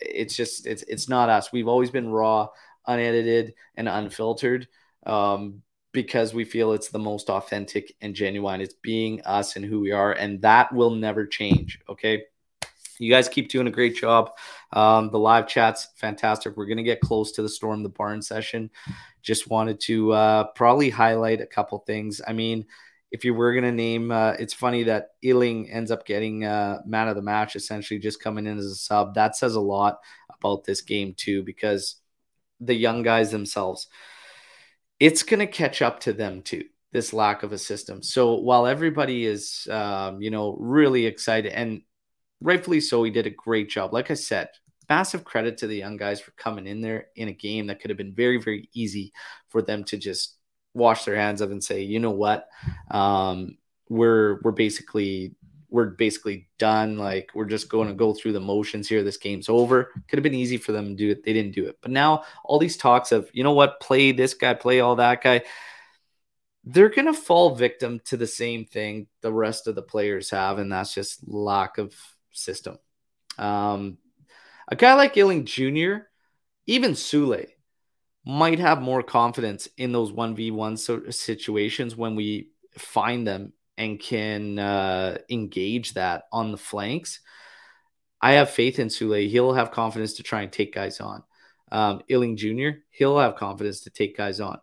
it's 0.00 0.34
just 0.34 0.66
it's 0.66 0.82
it's 0.84 1.10
not 1.10 1.28
us. 1.28 1.52
We've 1.52 1.68
always 1.68 1.90
been 1.90 2.08
raw, 2.08 2.48
unedited, 2.86 3.52
and 3.76 3.86
unfiltered. 3.86 4.66
Um, 5.04 5.61
because 5.92 6.34
we 6.34 6.44
feel 6.44 6.72
it's 6.72 6.88
the 6.88 6.98
most 6.98 7.30
authentic 7.30 7.94
and 8.00 8.14
genuine. 8.14 8.60
It's 8.60 8.74
being 8.74 9.20
us 9.22 9.56
and 9.56 9.64
who 9.64 9.80
we 9.80 9.92
are, 9.92 10.12
and 10.12 10.40
that 10.42 10.72
will 10.72 10.90
never 10.90 11.26
change. 11.26 11.78
Okay. 11.88 12.24
You 12.98 13.10
guys 13.10 13.28
keep 13.28 13.48
doing 13.48 13.66
a 13.66 13.70
great 13.70 13.96
job. 13.96 14.30
Um, 14.72 15.10
the 15.10 15.18
live 15.18 15.48
chat's 15.48 15.88
fantastic. 15.96 16.56
We're 16.56 16.66
going 16.66 16.76
to 16.76 16.82
get 16.84 17.00
close 17.00 17.32
to 17.32 17.42
the 17.42 17.48
Storm 17.48 17.82
the 17.82 17.88
Barn 17.88 18.22
session. 18.22 18.70
Just 19.22 19.50
wanted 19.50 19.80
to 19.80 20.12
uh, 20.12 20.44
probably 20.54 20.88
highlight 20.88 21.40
a 21.40 21.46
couple 21.46 21.78
things. 21.80 22.20
I 22.26 22.32
mean, 22.32 22.64
if 23.10 23.24
you 23.24 23.34
were 23.34 23.52
going 23.52 23.64
to 23.64 23.72
name, 23.72 24.12
uh, 24.12 24.32
it's 24.38 24.54
funny 24.54 24.84
that 24.84 25.10
Iling 25.24 25.70
ends 25.70 25.90
up 25.90 26.06
getting 26.06 26.44
uh, 26.44 26.80
man 26.86 27.08
of 27.08 27.16
the 27.16 27.22
match, 27.22 27.56
essentially 27.56 27.98
just 27.98 28.22
coming 28.22 28.46
in 28.46 28.58
as 28.58 28.66
a 28.66 28.74
sub. 28.74 29.14
That 29.14 29.36
says 29.36 29.54
a 29.54 29.60
lot 29.60 29.98
about 30.38 30.64
this 30.64 30.80
game, 30.80 31.14
too, 31.16 31.42
because 31.42 31.96
the 32.60 32.74
young 32.74 33.02
guys 33.02 33.30
themselves, 33.32 33.88
it's 35.02 35.24
going 35.24 35.40
to 35.40 35.48
catch 35.48 35.82
up 35.82 35.98
to 35.98 36.12
them, 36.12 36.42
too, 36.42 36.64
this 36.92 37.12
lack 37.12 37.42
of 37.42 37.52
a 37.52 37.58
system. 37.58 38.04
So 38.04 38.34
while 38.34 38.68
everybody 38.68 39.26
is, 39.26 39.66
um, 39.68 40.22
you 40.22 40.30
know, 40.30 40.56
really 40.60 41.06
excited 41.06 41.52
and 41.52 41.82
rightfully 42.40 42.80
so, 42.80 43.02
he 43.02 43.10
did 43.10 43.26
a 43.26 43.30
great 43.30 43.68
job. 43.68 43.92
Like 43.92 44.12
I 44.12 44.14
said, 44.14 44.50
massive 44.88 45.24
credit 45.24 45.58
to 45.58 45.66
the 45.66 45.76
young 45.76 45.96
guys 45.96 46.20
for 46.20 46.30
coming 46.32 46.68
in 46.68 46.80
there 46.82 47.06
in 47.16 47.26
a 47.26 47.32
game 47.32 47.66
that 47.66 47.80
could 47.80 47.90
have 47.90 47.98
been 47.98 48.14
very, 48.14 48.38
very 48.40 48.68
easy 48.74 49.12
for 49.48 49.60
them 49.60 49.82
to 49.84 49.96
just 49.96 50.36
wash 50.72 51.04
their 51.04 51.16
hands 51.16 51.40
of 51.40 51.50
and 51.50 51.64
say, 51.64 51.82
you 51.82 51.98
know 51.98 52.12
what, 52.12 52.46
um, 52.92 53.58
we're 53.88 54.40
we're 54.42 54.52
basically 54.52 55.34
we're 55.72 55.86
basically 55.86 56.48
done. 56.58 56.98
Like 56.98 57.30
we're 57.34 57.46
just 57.46 57.68
going 57.70 57.88
to 57.88 57.94
go 57.94 58.12
through 58.12 58.34
the 58.34 58.40
motions 58.40 58.88
here. 58.88 59.02
This 59.02 59.16
game's 59.16 59.48
over. 59.48 59.90
Could 60.06 60.18
have 60.18 60.22
been 60.22 60.34
easy 60.34 60.58
for 60.58 60.72
them 60.72 60.88
to 60.88 60.94
do 60.94 61.10
it. 61.10 61.24
They 61.24 61.32
didn't 61.32 61.54
do 61.54 61.66
it. 61.66 61.78
But 61.80 61.90
now 61.90 62.24
all 62.44 62.58
these 62.58 62.76
talks 62.76 63.10
of, 63.10 63.30
you 63.32 63.42
know 63.42 63.54
what, 63.54 63.80
play 63.80 64.12
this 64.12 64.34
guy, 64.34 64.52
play 64.52 64.80
all 64.80 64.96
that 64.96 65.22
guy. 65.22 65.42
They're 66.64 66.90
going 66.90 67.06
to 67.06 67.14
fall 67.14 67.56
victim 67.56 68.00
to 68.04 68.18
the 68.18 68.26
same 68.26 68.66
thing 68.66 69.08
the 69.22 69.32
rest 69.32 69.66
of 69.66 69.74
the 69.74 69.82
players 69.82 70.30
have, 70.30 70.58
and 70.58 70.70
that's 70.70 70.94
just 70.94 71.26
lack 71.26 71.78
of 71.78 71.94
system. 72.30 72.78
Um, 73.38 73.98
a 74.68 74.76
guy 74.76 74.94
like 74.94 75.16
Iling 75.16 75.44
Jr., 75.46 76.04
even 76.66 76.92
Soulé, 76.92 77.48
might 78.24 78.60
have 78.60 78.80
more 78.80 79.02
confidence 79.02 79.68
in 79.76 79.90
those 79.90 80.12
1v1 80.12 80.78
so 80.78 81.10
situations 81.10 81.96
when 81.96 82.14
we 82.14 82.50
find 82.78 83.26
them 83.26 83.52
and 83.76 83.98
can 83.98 84.58
uh, 84.58 85.18
engage 85.30 85.94
that 85.94 86.24
on 86.32 86.52
the 86.52 86.58
flanks. 86.58 87.20
I 88.20 88.32
have 88.32 88.50
faith 88.50 88.78
in 88.78 88.88
Soulé. 88.88 89.28
He'll 89.28 89.54
have 89.54 89.72
confidence 89.72 90.14
to 90.14 90.22
try 90.22 90.42
and 90.42 90.52
take 90.52 90.74
guys 90.74 91.00
on. 91.00 91.24
Um, 91.72 92.02
Iling 92.10 92.36
Jr., 92.36 92.80
he'll 92.90 93.18
have 93.18 93.36
confidence 93.36 93.80
to 93.80 93.90
take 93.90 94.16
guys 94.16 94.40
on. 94.40 94.58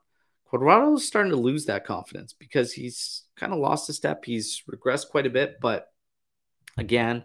is 0.53 1.07
starting 1.07 1.31
to 1.31 1.37
lose 1.37 1.65
that 1.65 1.85
confidence 1.85 2.33
because 2.33 2.71
he's 2.71 3.23
kind 3.35 3.51
of 3.51 3.59
lost 3.59 3.89
a 3.89 3.93
step. 3.93 4.23
He's 4.23 4.63
regressed 4.71 5.09
quite 5.09 5.25
a 5.25 5.31
bit, 5.31 5.57
but 5.59 5.87
again, 6.77 7.23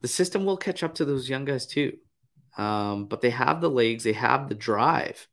the 0.00 0.08
system 0.08 0.44
will 0.44 0.56
catch 0.56 0.82
up 0.82 0.94
to 0.96 1.04
those 1.04 1.28
young 1.28 1.44
guys 1.44 1.66
too. 1.66 1.96
Um, 2.56 3.06
but 3.06 3.20
they 3.20 3.30
have 3.30 3.60
the 3.60 3.70
legs, 3.70 4.04
they 4.04 4.12
have 4.12 4.48
the 4.48 4.54
drive 4.54 5.26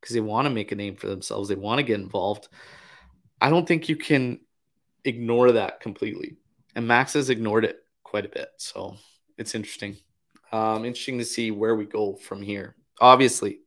because 0.00 0.14
they 0.14 0.20
want 0.20 0.46
to 0.46 0.50
make 0.50 0.72
a 0.72 0.76
name 0.76 0.96
for 0.96 1.08
themselves. 1.08 1.48
They 1.48 1.54
want 1.54 1.78
to 1.78 1.82
get 1.82 2.00
involved. 2.00 2.48
I 3.40 3.50
don't 3.50 3.66
think 3.66 3.88
you 3.88 3.96
can 3.96 4.40
ignore 5.08 5.52
that 5.52 5.80
completely. 5.80 6.36
And 6.74 6.86
Max 6.86 7.14
has 7.14 7.30
ignored 7.30 7.64
it 7.64 7.78
quite 8.02 8.24
a 8.24 8.28
bit. 8.28 8.48
So 8.58 8.96
it's 9.36 9.54
interesting. 9.54 9.96
Um, 10.52 10.84
interesting 10.84 11.18
to 11.18 11.24
see 11.24 11.50
where 11.50 11.74
we 11.74 11.84
go 11.84 12.14
from 12.14 12.42
here. 12.42 12.76
Obviously, 13.00 13.60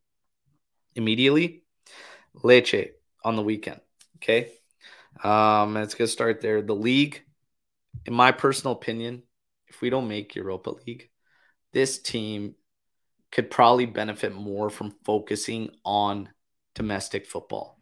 immediately, 0.94 1.62
Lecce 2.42 2.90
on 3.24 3.36
the 3.36 3.42
weekend. 3.42 3.80
Okay. 4.16 4.50
Um, 5.22 5.74
let's 5.74 5.94
get 5.94 6.08
start 6.08 6.40
there. 6.40 6.62
The 6.62 6.74
league, 6.74 7.22
in 8.06 8.14
my 8.14 8.32
personal 8.32 8.74
opinion, 8.74 9.22
if 9.68 9.80
we 9.80 9.90
don't 9.90 10.08
make 10.08 10.34
Europa 10.34 10.70
League, 10.86 11.10
this 11.72 11.98
team 11.98 12.54
could 13.30 13.50
probably 13.50 13.86
benefit 13.86 14.34
more 14.34 14.70
from 14.70 14.94
focusing 15.04 15.70
on 15.84 16.28
domestic 16.74 17.26
football. 17.26 17.78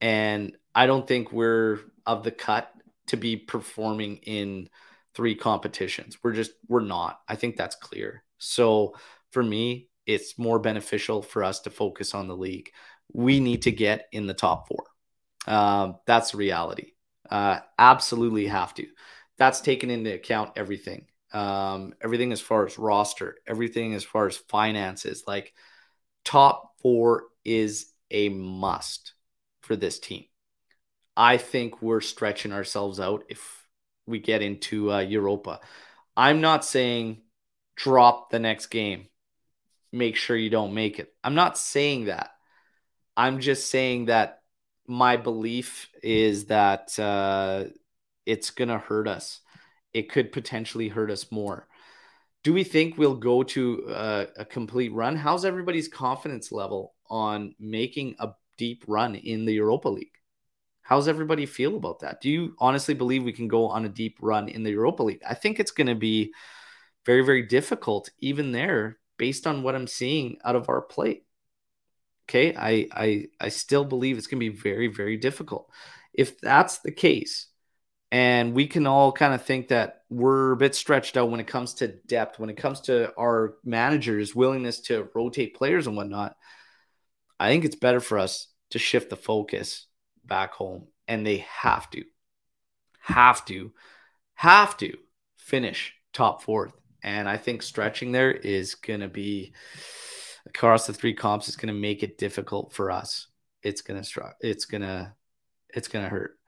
And 0.00 0.56
I 0.74 0.86
don't 0.86 1.06
think 1.06 1.32
we're 1.32 1.80
of 2.06 2.24
the 2.24 2.30
cut 2.30 2.73
to 3.08 3.16
be 3.16 3.36
performing 3.36 4.16
in 4.18 4.68
three 5.14 5.34
competitions. 5.34 6.18
We're 6.22 6.32
just, 6.32 6.52
we're 6.68 6.80
not. 6.80 7.20
I 7.28 7.36
think 7.36 7.56
that's 7.56 7.76
clear. 7.76 8.24
So 8.38 8.94
for 9.30 9.42
me, 9.42 9.88
it's 10.06 10.38
more 10.38 10.58
beneficial 10.58 11.22
for 11.22 11.44
us 11.44 11.60
to 11.60 11.70
focus 11.70 12.14
on 12.14 12.28
the 12.28 12.36
league. 12.36 12.70
We 13.12 13.40
need 13.40 13.62
to 13.62 13.72
get 13.72 14.06
in 14.12 14.26
the 14.26 14.34
top 14.34 14.68
four. 14.68 14.84
Um, 15.46 15.96
that's 16.06 16.34
reality. 16.34 16.92
Uh, 17.28 17.60
absolutely 17.78 18.46
have 18.46 18.74
to. 18.74 18.86
That's 19.38 19.60
taken 19.60 19.90
into 19.90 20.12
account 20.12 20.52
everything 20.56 21.06
um, 21.34 21.94
everything 22.00 22.32
as 22.32 22.40
far 22.40 22.64
as 22.64 22.78
roster, 22.78 23.36
everything 23.46 23.92
as 23.92 24.04
far 24.04 24.28
as 24.28 24.36
finances. 24.36 25.24
Like 25.26 25.52
top 26.24 26.78
four 26.80 27.24
is 27.44 27.92
a 28.10 28.28
must 28.28 29.14
for 29.62 29.74
this 29.74 29.98
team. 29.98 30.24
I 31.16 31.36
think 31.36 31.80
we're 31.80 32.00
stretching 32.00 32.52
ourselves 32.52 33.00
out 33.00 33.24
if 33.28 33.66
we 34.06 34.18
get 34.18 34.42
into 34.42 34.92
uh, 34.92 35.00
Europa. 35.00 35.60
I'm 36.16 36.40
not 36.40 36.64
saying 36.64 37.22
drop 37.76 38.30
the 38.30 38.38
next 38.38 38.66
game, 38.66 39.06
make 39.92 40.16
sure 40.16 40.36
you 40.36 40.50
don't 40.50 40.74
make 40.74 40.98
it. 40.98 41.12
I'm 41.22 41.34
not 41.34 41.58
saying 41.58 42.06
that. 42.06 42.30
I'm 43.16 43.40
just 43.40 43.70
saying 43.70 44.06
that 44.06 44.42
my 44.86 45.16
belief 45.16 45.88
is 46.02 46.46
that 46.46 46.98
uh, 46.98 47.64
it's 48.26 48.50
going 48.50 48.68
to 48.68 48.78
hurt 48.78 49.08
us 49.08 49.40
it 49.94 50.10
could 50.10 50.32
potentially 50.32 50.88
hurt 50.88 51.10
us 51.10 51.30
more. 51.30 51.68
Do 52.42 52.52
we 52.52 52.64
think 52.64 52.98
we'll 52.98 53.14
go 53.14 53.42
to 53.42 53.86
a, 53.88 54.26
a 54.38 54.44
complete 54.44 54.92
run? 54.92 55.16
How's 55.16 55.46
everybody's 55.46 55.88
confidence 55.88 56.52
level 56.52 56.94
on 57.08 57.54
making 57.58 58.16
a 58.18 58.32
deep 58.58 58.84
run 58.86 59.14
in 59.14 59.46
the 59.46 59.54
Europa 59.54 59.88
League? 59.88 60.18
How's 60.84 61.08
everybody 61.08 61.46
feel 61.46 61.76
about 61.76 62.00
that? 62.00 62.20
Do 62.20 62.28
you 62.28 62.54
honestly 62.58 62.92
believe 62.92 63.24
we 63.24 63.32
can 63.32 63.48
go 63.48 63.68
on 63.68 63.86
a 63.86 63.88
deep 63.88 64.18
run 64.20 64.50
in 64.50 64.62
the 64.62 64.70
Europa 64.70 65.02
League? 65.02 65.22
I 65.26 65.32
think 65.32 65.58
it's 65.58 65.70
going 65.70 65.86
to 65.86 65.94
be 65.94 66.34
very, 67.06 67.24
very 67.24 67.40
difficult, 67.40 68.10
even 68.18 68.52
there, 68.52 68.98
based 69.16 69.46
on 69.46 69.62
what 69.62 69.74
I'm 69.74 69.86
seeing 69.86 70.36
out 70.44 70.56
of 70.56 70.68
our 70.68 70.82
plate. 70.82 71.24
Okay, 72.28 72.54
I 72.54 72.86
I 72.92 73.26
I 73.40 73.48
still 73.48 73.86
believe 73.86 74.18
it's 74.18 74.26
going 74.26 74.40
to 74.40 74.50
be 74.50 74.54
very, 74.54 74.88
very 74.88 75.16
difficult. 75.16 75.70
If 76.12 76.38
that's 76.38 76.78
the 76.78 76.92
case, 76.92 77.46
and 78.12 78.52
we 78.52 78.66
can 78.66 78.86
all 78.86 79.10
kind 79.10 79.32
of 79.32 79.42
think 79.42 79.68
that 79.68 80.02
we're 80.10 80.52
a 80.52 80.56
bit 80.56 80.74
stretched 80.74 81.16
out 81.16 81.30
when 81.30 81.40
it 81.40 81.46
comes 81.46 81.74
to 81.74 81.88
depth, 81.88 82.38
when 82.38 82.50
it 82.50 82.58
comes 82.58 82.82
to 82.82 83.10
our 83.18 83.54
managers' 83.64 84.34
willingness 84.34 84.80
to 84.82 85.08
rotate 85.14 85.56
players 85.56 85.86
and 85.86 85.96
whatnot. 85.96 86.36
I 87.40 87.48
think 87.48 87.64
it's 87.64 87.76
better 87.76 88.00
for 88.00 88.18
us 88.18 88.48
to 88.70 88.78
shift 88.78 89.08
the 89.08 89.16
focus 89.16 89.86
back 90.26 90.52
home. 90.52 90.88
And 91.06 91.26
they 91.26 91.46
have 91.60 91.90
to, 91.90 92.04
have 93.00 93.44
to, 93.46 93.72
have 94.34 94.76
to 94.78 94.96
finish 95.36 95.94
top 96.12 96.42
fourth. 96.42 96.72
And 97.02 97.28
I 97.28 97.36
think 97.36 97.62
stretching 97.62 98.12
there 98.12 98.32
is 98.32 98.74
going 98.74 99.00
to 99.00 99.08
be 99.08 99.52
across 100.46 100.86
the 100.86 100.94
three 100.94 101.14
comps 101.14 101.48
is 101.48 101.56
going 101.56 101.74
to 101.74 101.78
make 101.80 102.02
it 102.02 102.18
difficult 102.18 102.72
for 102.72 102.90
us. 102.90 103.28
It's 103.62 103.82
going 103.82 104.02
to, 104.02 104.32
it's 104.40 104.64
going 104.64 104.82
to, 104.82 105.12
it's 105.74 105.88
going 105.88 106.04
to 106.04 106.10
hurt. 106.10 106.38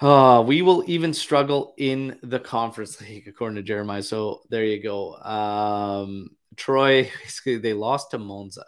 Uh, 0.00 0.44
we 0.46 0.62
will 0.62 0.84
even 0.86 1.12
struggle 1.12 1.74
in 1.76 2.18
the 2.22 2.38
conference 2.38 3.00
league, 3.00 3.26
according 3.26 3.56
to 3.56 3.62
Jeremiah. 3.62 4.02
So 4.02 4.42
there 4.48 4.64
you 4.64 4.80
go. 4.80 5.14
Um, 5.16 6.30
Troy, 6.56 7.10
basically, 7.22 7.58
they 7.58 7.72
lost 7.72 8.12
to 8.12 8.18
Monza. 8.18 8.64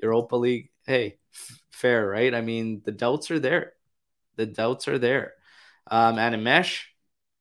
Europa 0.00 0.36
League, 0.36 0.70
hey, 0.86 1.18
fair, 1.70 2.06
right? 2.06 2.34
I 2.34 2.40
mean, 2.40 2.82
the 2.84 2.92
doubts 2.92 3.30
are 3.30 3.38
there. 3.38 3.72
The 4.36 4.46
doubts 4.46 4.88
are 4.88 4.98
there. 4.98 5.34
Um, 5.90 6.18
and 6.18 6.42
Mesh, 6.44 6.88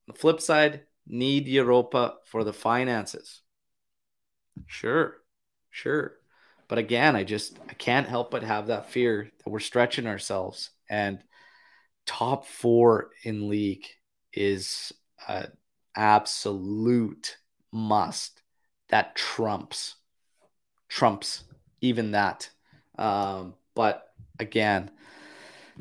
the 0.08 0.14
flip 0.14 0.42
side, 0.42 0.84
need 1.08 1.48
Europa 1.48 2.16
for 2.26 2.44
the 2.44 2.54
finances. 2.54 3.42
Sure, 4.68 5.18
sure. 5.72 6.14
But 6.68 6.78
again, 6.78 7.16
I 7.16 7.24
just 7.24 7.58
I 7.68 7.74
can't 7.74 8.08
help 8.08 8.32
but 8.32 8.44
have 8.44 8.68
that 8.68 8.90
fear 8.92 9.32
that 9.44 9.50
we're 9.50 9.60
stretching 9.60 10.08
ourselves. 10.08 10.70
And 10.90 11.24
top 12.06 12.46
four 12.46 13.12
in 13.24 13.50
league 13.50 13.86
is 14.34 14.92
an 15.28 15.52
absolute 15.96 17.38
must 17.72 18.42
that 18.90 19.16
trumps 19.16 19.96
trumps 20.88 21.44
even 21.82 22.12
that 22.12 22.50
um, 22.98 23.54
but 23.80 24.10
again 24.40 24.92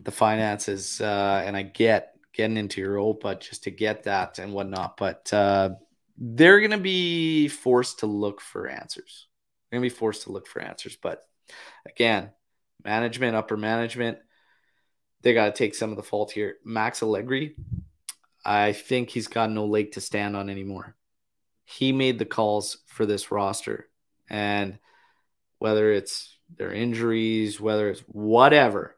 the 0.05 0.12
finances 0.12 1.01
uh, 1.01 1.42
and 1.44 1.57
i 1.57 1.62
get 1.62 2.14
getting 2.32 2.57
into 2.57 2.80
europa 2.80 3.34
just 3.34 3.64
to 3.64 3.70
get 3.70 4.05
that 4.05 4.38
and 4.38 4.53
whatnot 4.53 4.96
but 4.96 5.32
uh, 5.32 5.70
they're 6.16 6.61
going 6.61 6.70
to 6.70 6.78
be 6.78 7.49
forced 7.49 7.99
to 7.99 8.07
look 8.07 8.40
for 8.40 8.68
answers 8.68 9.26
they're 9.70 9.80
going 9.80 9.88
to 9.88 9.92
be 9.92 9.99
forced 9.99 10.22
to 10.22 10.32
look 10.32 10.46
for 10.46 10.62
answers 10.62 10.96
but 11.03 11.26
again 11.86 12.30
management 12.84 13.34
upper 13.34 13.57
management 13.57 14.18
they 15.22 15.34
got 15.34 15.46
to 15.46 15.53
take 15.53 15.74
some 15.74 15.90
of 15.90 15.96
the 15.96 16.03
fault 16.03 16.30
here. 16.30 16.57
Max 16.64 17.03
Allegri, 17.03 17.57
I 18.44 18.72
think 18.72 19.11
he's 19.11 19.28
got 19.28 19.51
no 19.51 19.66
leg 19.66 19.92
to 19.92 20.01
stand 20.01 20.36
on 20.36 20.49
anymore. 20.49 20.96
He 21.64 21.92
made 21.92 22.18
the 22.18 22.24
calls 22.24 22.78
for 22.86 23.05
this 23.05 23.30
roster. 23.30 23.88
And 24.30 24.78
whether 25.59 25.92
it's 25.92 26.38
their 26.57 26.72
injuries, 26.72 27.61
whether 27.61 27.88
it's 27.88 28.01
whatever, 28.01 28.96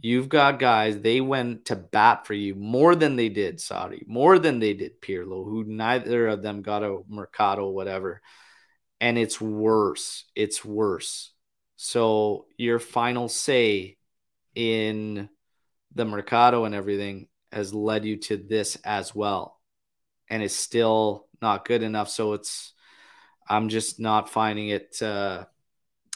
You've 0.00 0.28
got 0.28 0.60
guys, 0.60 1.00
they 1.00 1.20
went 1.20 1.66
to 1.66 1.76
bat 1.76 2.24
for 2.24 2.34
you 2.34 2.54
more 2.54 2.94
than 2.94 3.16
they 3.16 3.28
did 3.28 3.58
Sarri, 3.58 4.06
more 4.06 4.38
than 4.38 4.60
they 4.60 4.72
did 4.72 5.00
Pirlo, 5.00 5.44
who 5.44 5.64
neither 5.64 6.28
of 6.28 6.40
them 6.40 6.62
got 6.62 6.84
a 6.84 7.00
mercato, 7.08 7.68
whatever. 7.68 8.22
And 9.00 9.18
it's 9.18 9.40
worse. 9.40 10.24
It's 10.36 10.64
worse. 10.64 11.32
So 11.74 12.46
your 12.56 12.78
final 12.78 13.28
say 13.28 13.96
in 14.54 15.28
the 15.94 16.04
mercato 16.04 16.64
and 16.64 16.76
everything 16.76 17.26
has 17.50 17.74
led 17.74 18.04
you 18.04 18.18
to 18.18 18.36
this 18.36 18.76
as 18.84 19.12
well. 19.16 19.60
And 20.30 20.44
it's 20.44 20.54
still 20.54 21.26
not 21.42 21.64
good 21.64 21.82
enough. 21.82 22.08
So 22.08 22.34
it's, 22.34 22.72
I'm 23.48 23.68
just 23.68 23.98
not 23.98 24.30
finding 24.30 24.68
it, 24.68 25.02
uh, 25.02 25.46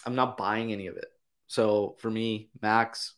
I'm 0.05 0.15
not 0.15 0.37
buying 0.37 0.73
any 0.73 0.87
of 0.89 0.97
it. 0.97 1.07
So 1.47 1.97
for 1.99 2.11
me, 2.11 2.51
Max, 2.61 3.15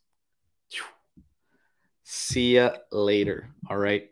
See 2.05 2.57
ya 2.57 2.77
later. 2.93 3.49
All 3.69 3.79
right. 3.79 4.11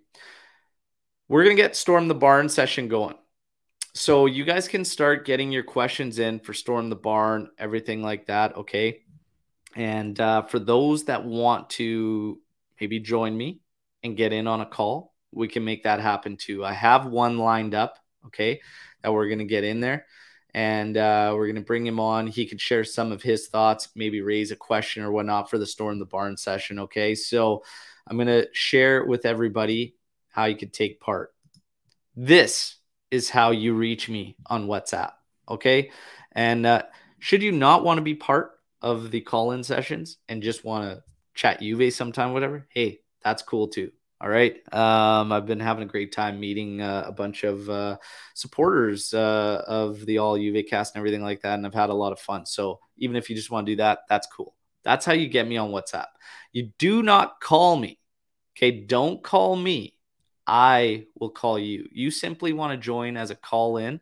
We're 1.28 1.44
going 1.44 1.56
to 1.56 1.62
get 1.62 1.76
Storm 1.76 2.08
the 2.08 2.14
Barn 2.14 2.48
session 2.48 2.88
going. 2.88 3.16
So 3.94 4.24
you 4.24 4.44
guys 4.44 4.66
can 4.66 4.84
start 4.84 5.26
getting 5.26 5.52
your 5.52 5.62
questions 5.62 6.18
in 6.18 6.40
for 6.40 6.54
Storm 6.54 6.88
the 6.88 6.96
Barn, 6.96 7.50
everything 7.58 8.02
like 8.02 8.26
that. 8.26 8.56
Okay. 8.56 9.02
And 9.76 10.18
uh, 10.18 10.42
for 10.42 10.58
those 10.58 11.04
that 11.04 11.24
want 11.24 11.68
to 11.70 12.40
maybe 12.80 12.98
join 12.98 13.36
me 13.36 13.60
and 14.02 14.16
get 14.16 14.32
in 14.32 14.46
on 14.46 14.62
a 14.62 14.66
call, 14.66 15.14
we 15.30 15.48
can 15.48 15.64
make 15.64 15.84
that 15.84 16.00
happen 16.00 16.38
too. 16.38 16.64
I 16.64 16.72
have 16.72 17.06
one 17.06 17.36
lined 17.36 17.74
up. 17.74 17.98
Okay. 18.26 18.62
That 19.02 19.12
we're 19.12 19.28
going 19.28 19.38
to 19.40 19.44
get 19.44 19.64
in 19.64 19.80
there 19.80 20.06
and 20.54 20.96
uh, 20.96 21.32
we're 21.34 21.46
going 21.46 21.56
to 21.56 21.62
bring 21.62 21.86
him 21.86 22.00
on. 22.00 22.26
He 22.26 22.46
could 22.46 22.60
share 22.60 22.84
some 22.84 23.12
of 23.12 23.22
his 23.22 23.48
thoughts, 23.48 23.88
maybe 23.94 24.20
raise 24.20 24.50
a 24.50 24.56
question 24.56 25.02
or 25.02 25.10
whatnot 25.10 25.48
for 25.48 25.58
the 25.58 25.66
Storm 25.66 25.98
the 25.98 26.04
Barn 26.04 26.36
session. 26.36 26.78
Okay, 26.80 27.14
so 27.14 27.64
I'm 28.06 28.16
going 28.16 28.26
to 28.28 28.48
share 28.52 29.04
with 29.04 29.24
everybody 29.24 29.96
how 30.28 30.44
you 30.44 30.56
could 30.56 30.72
take 30.72 31.00
part. 31.00 31.34
This 32.16 32.76
is 33.10 33.30
how 33.30 33.50
you 33.50 33.74
reach 33.74 34.08
me 34.08 34.36
on 34.46 34.66
WhatsApp. 34.66 35.12
Okay, 35.48 35.90
and 36.32 36.66
uh, 36.66 36.82
should 37.18 37.42
you 37.42 37.52
not 37.52 37.84
want 37.84 37.98
to 37.98 38.02
be 38.02 38.14
part 38.14 38.52
of 38.80 39.10
the 39.10 39.20
call-in 39.20 39.62
sessions 39.62 40.18
and 40.28 40.42
just 40.42 40.64
want 40.64 40.90
to 40.90 41.02
chat 41.34 41.60
Juve 41.60 41.92
sometime, 41.92 42.32
whatever, 42.32 42.66
hey, 42.68 43.00
that's 43.22 43.42
cool 43.42 43.68
too. 43.68 43.92
All 44.22 44.28
right. 44.28 44.54
Um, 44.72 45.32
I've 45.32 45.46
been 45.46 45.58
having 45.58 45.82
a 45.82 45.90
great 45.90 46.12
time 46.12 46.38
meeting 46.38 46.80
uh, 46.80 47.02
a 47.06 47.10
bunch 47.10 47.42
of 47.42 47.68
uh, 47.68 47.98
supporters 48.34 49.12
uh, 49.12 49.64
of 49.66 50.06
the 50.06 50.18
All 50.18 50.38
Juve 50.38 50.64
cast 50.70 50.94
and 50.94 51.00
everything 51.00 51.24
like 51.24 51.40
that. 51.40 51.54
And 51.54 51.66
I've 51.66 51.74
had 51.74 51.90
a 51.90 51.94
lot 51.94 52.12
of 52.12 52.20
fun. 52.20 52.46
So 52.46 52.78
even 52.98 53.16
if 53.16 53.28
you 53.28 53.34
just 53.34 53.50
want 53.50 53.66
to 53.66 53.72
do 53.72 53.76
that, 53.78 54.00
that's 54.08 54.28
cool. 54.28 54.54
That's 54.84 55.04
how 55.04 55.12
you 55.12 55.26
get 55.26 55.48
me 55.48 55.56
on 55.56 55.72
WhatsApp. 55.72 56.06
You 56.52 56.70
do 56.78 57.02
not 57.02 57.40
call 57.40 57.74
me. 57.74 57.98
Okay. 58.56 58.70
Don't 58.70 59.24
call 59.24 59.56
me. 59.56 59.96
I 60.46 61.06
will 61.18 61.30
call 61.30 61.58
you. 61.58 61.88
You 61.90 62.12
simply 62.12 62.52
want 62.52 62.72
to 62.72 62.76
join 62.76 63.16
as 63.16 63.30
a 63.30 63.36
call 63.36 63.76
in. 63.76 64.00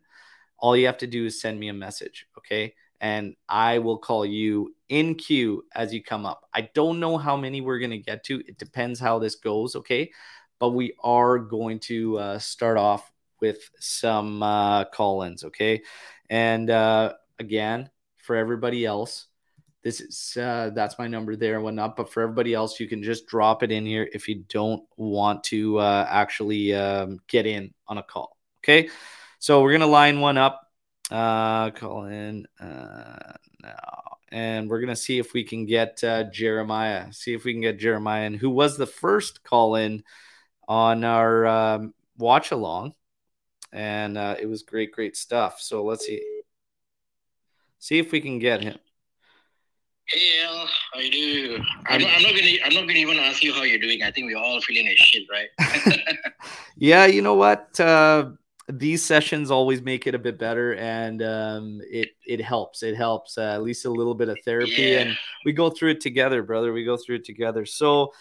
All 0.59 0.77
you 0.77 0.85
have 0.85 0.99
to 0.99 1.07
do 1.07 1.25
is 1.25 1.41
send 1.41 1.59
me 1.59 1.69
a 1.69 1.73
message. 1.73 2.27
Okay 2.37 2.75
and 3.01 3.35
I 3.49 3.79
will 3.79 3.97
call 3.97 4.25
you 4.25 4.75
in 4.87 5.15
queue 5.15 5.65
as 5.73 5.91
you 5.91 6.03
come 6.03 6.25
up. 6.25 6.47
I 6.53 6.69
don't 6.75 6.99
know 6.99 7.17
how 7.17 7.35
many 7.35 7.59
we're 7.59 7.79
going 7.79 7.91
to 7.91 7.97
get 7.97 8.23
to. 8.25 8.41
It 8.47 8.59
depends 8.59 8.99
how 8.99 9.17
this 9.17 9.35
goes, 9.35 9.75
okay? 9.75 10.11
But 10.59 10.69
we 10.69 10.93
are 11.03 11.39
going 11.39 11.79
to 11.79 12.19
uh, 12.19 12.39
start 12.39 12.77
off 12.77 13.11
with 13.41 13.67
some 13.79 14.43
uh, 14.43 14.85
call 14.85 15.23
ins, 15.23 15.43
okay? 15.45 15.81
And 16.29 16.69
uh, 16.69 17.13
again, 17.39 17.89
for 18.17 18.35
everybody 18.35 18.85
else, 18.85 19.25
this 19.83 19.99
is 19.99 20.37
uh, 20.37 20.69
that's 20.75 20.99
my 20.99 21.07
number 21.07 21.35
there 21.35 21.55
and 21.55 21.63
whatnot. 21.63 21.95
But 21.95 22.13
for 22.13 22.21
everybody 22.21 22.53
else, 22.53 22.79
you 22.79 22.87
can 22.87 23.01
just 23.01 23.25
drop 23.25 23.63
it 23.63 23.71
in 23.71 23.83
here 23.83 24.07
if 24.13 24.27
you 24.27 24.43
don't 24.47 24.83
want 24.95 25.43
to 25.45 25.79
uh, 25.79 26.05
actually 26.07 26.75
um, 26.75 27.17
get 27.27 27.47
in 27.47 27.73
on 27.87 27.97
a 27.97 28.03
call, 28.03 28.37
okay? 28.59 28.89
So 29.39 29.63
we're 29.63 29.71
gonna 29.71 29.87
line 29.87 30.19
one 30.19 30.37
up 30.37 30.60
uh, 31.11 31.71
call 31.71 32.05
in 32.05 32.47
uh, 32.59 33.33
now. 33.61 34.17
And 34.29 34.69
we're 34.69 34.79
going 34.79 34.89
to 34.89 34.95
see 34.95 35.19
if 35.19 35.33
we 35.33 35.43
can 35.43 35.65
get 35.65 36.01
uh, 36.03 36.23
Jeremiah. 36.31 37.11
See 37.11 37.33
if 37.33 37.43
we 37.43 37.51
can 37.51 37.61
get 37.61 37.79
Jeremiah 37.79 38.25
in, 38.25 38.33
who 38.33 38.49
was 38.49 38.77
the 38.77 38.87
first 38.87 39.43
call 39.43 39.75
in 39.75 40.03
on 40.67 41.03
our 41.03 41.45
um, 41.45 41.93
watch 42.17 42.51
along. 42.51 42.93
And 43.73 44.17
uh, 44.17 44.35
it 44.39 44.45
was 44.45 44.63
great, 44.63 44.93
great 44.93 45.17
stuff. 45.17 45.59
So 45.59 45.83
let's 45.83 46.05
see. 46.05 46.21
See 47.79 47.99
if 47.99 48.11
we 48.11 48.21
can 48.21 48.39
get 48.39 48.61
him. 48.61 48.77
Hey 50.05 50.43
Al, 50.43 50.67
how 50.93 50.99
you 50.99 51.11
do? 51.11 51.63
I'm, 51.85 52.03
I'm, 52.05 52.21
not 52.21 52.35
gonna 52.35 52.51
I'm 52.65 52.73
not 52.73 52.81
gonna 52.81 52.99
even 52.99 53.17
ask 53.17 53.41
you 53.41 53.53
how 53.53 53.63
you're 53.63 53.79
doing. 53.79 54.03
I 54.03 54.11
think 54.11 54.27
we're 54.27 54.37
all 54.37 54.59
feeling 54.59 54.87
a 54.87 54.95
shit, 54.97 55.23
right? 55.31 56.03
yeah, 56.75 57.05
you 57.05 57.21
know 57.21 57.35
what? 57.35 57.79
Uh, 57.79 58.31
these 58.71 59.03
sessions 59.03 59.51
always 59.51 59.81
make 59.81 60.07
it 60.07 60.15
a 60.15 60.19
bit 60.19 60.37
better 60.37 60.75
and 60.75 61.21
um, 61.21 61.81
it 61.89 62.09
it 62.25 62.41
helps. 62.41 62.83
It 62.83 62.95
helps 62.95 63.37
uh, 63.37 63.53
at 63.53 63.63
least 63.63 63.85
a 63.85 63.89
little 63.89 64.15
bit 64.15 64.29
of 64.29 64.37
therapy 64.45 64.71
yeah. 64.77 64.99
and 64.99 65.17
we 65.45 65.53
go 65.53 65.69
through 65.69 65.91
it 65.91 66.01
together 66.01 66.43
brother. 66.43 66.73
We 66.73 66.83
go 66.83 66.97
through 66.97 67.17
it 67.17 67.25
together. 67.25 67.65
So 67.65 68.13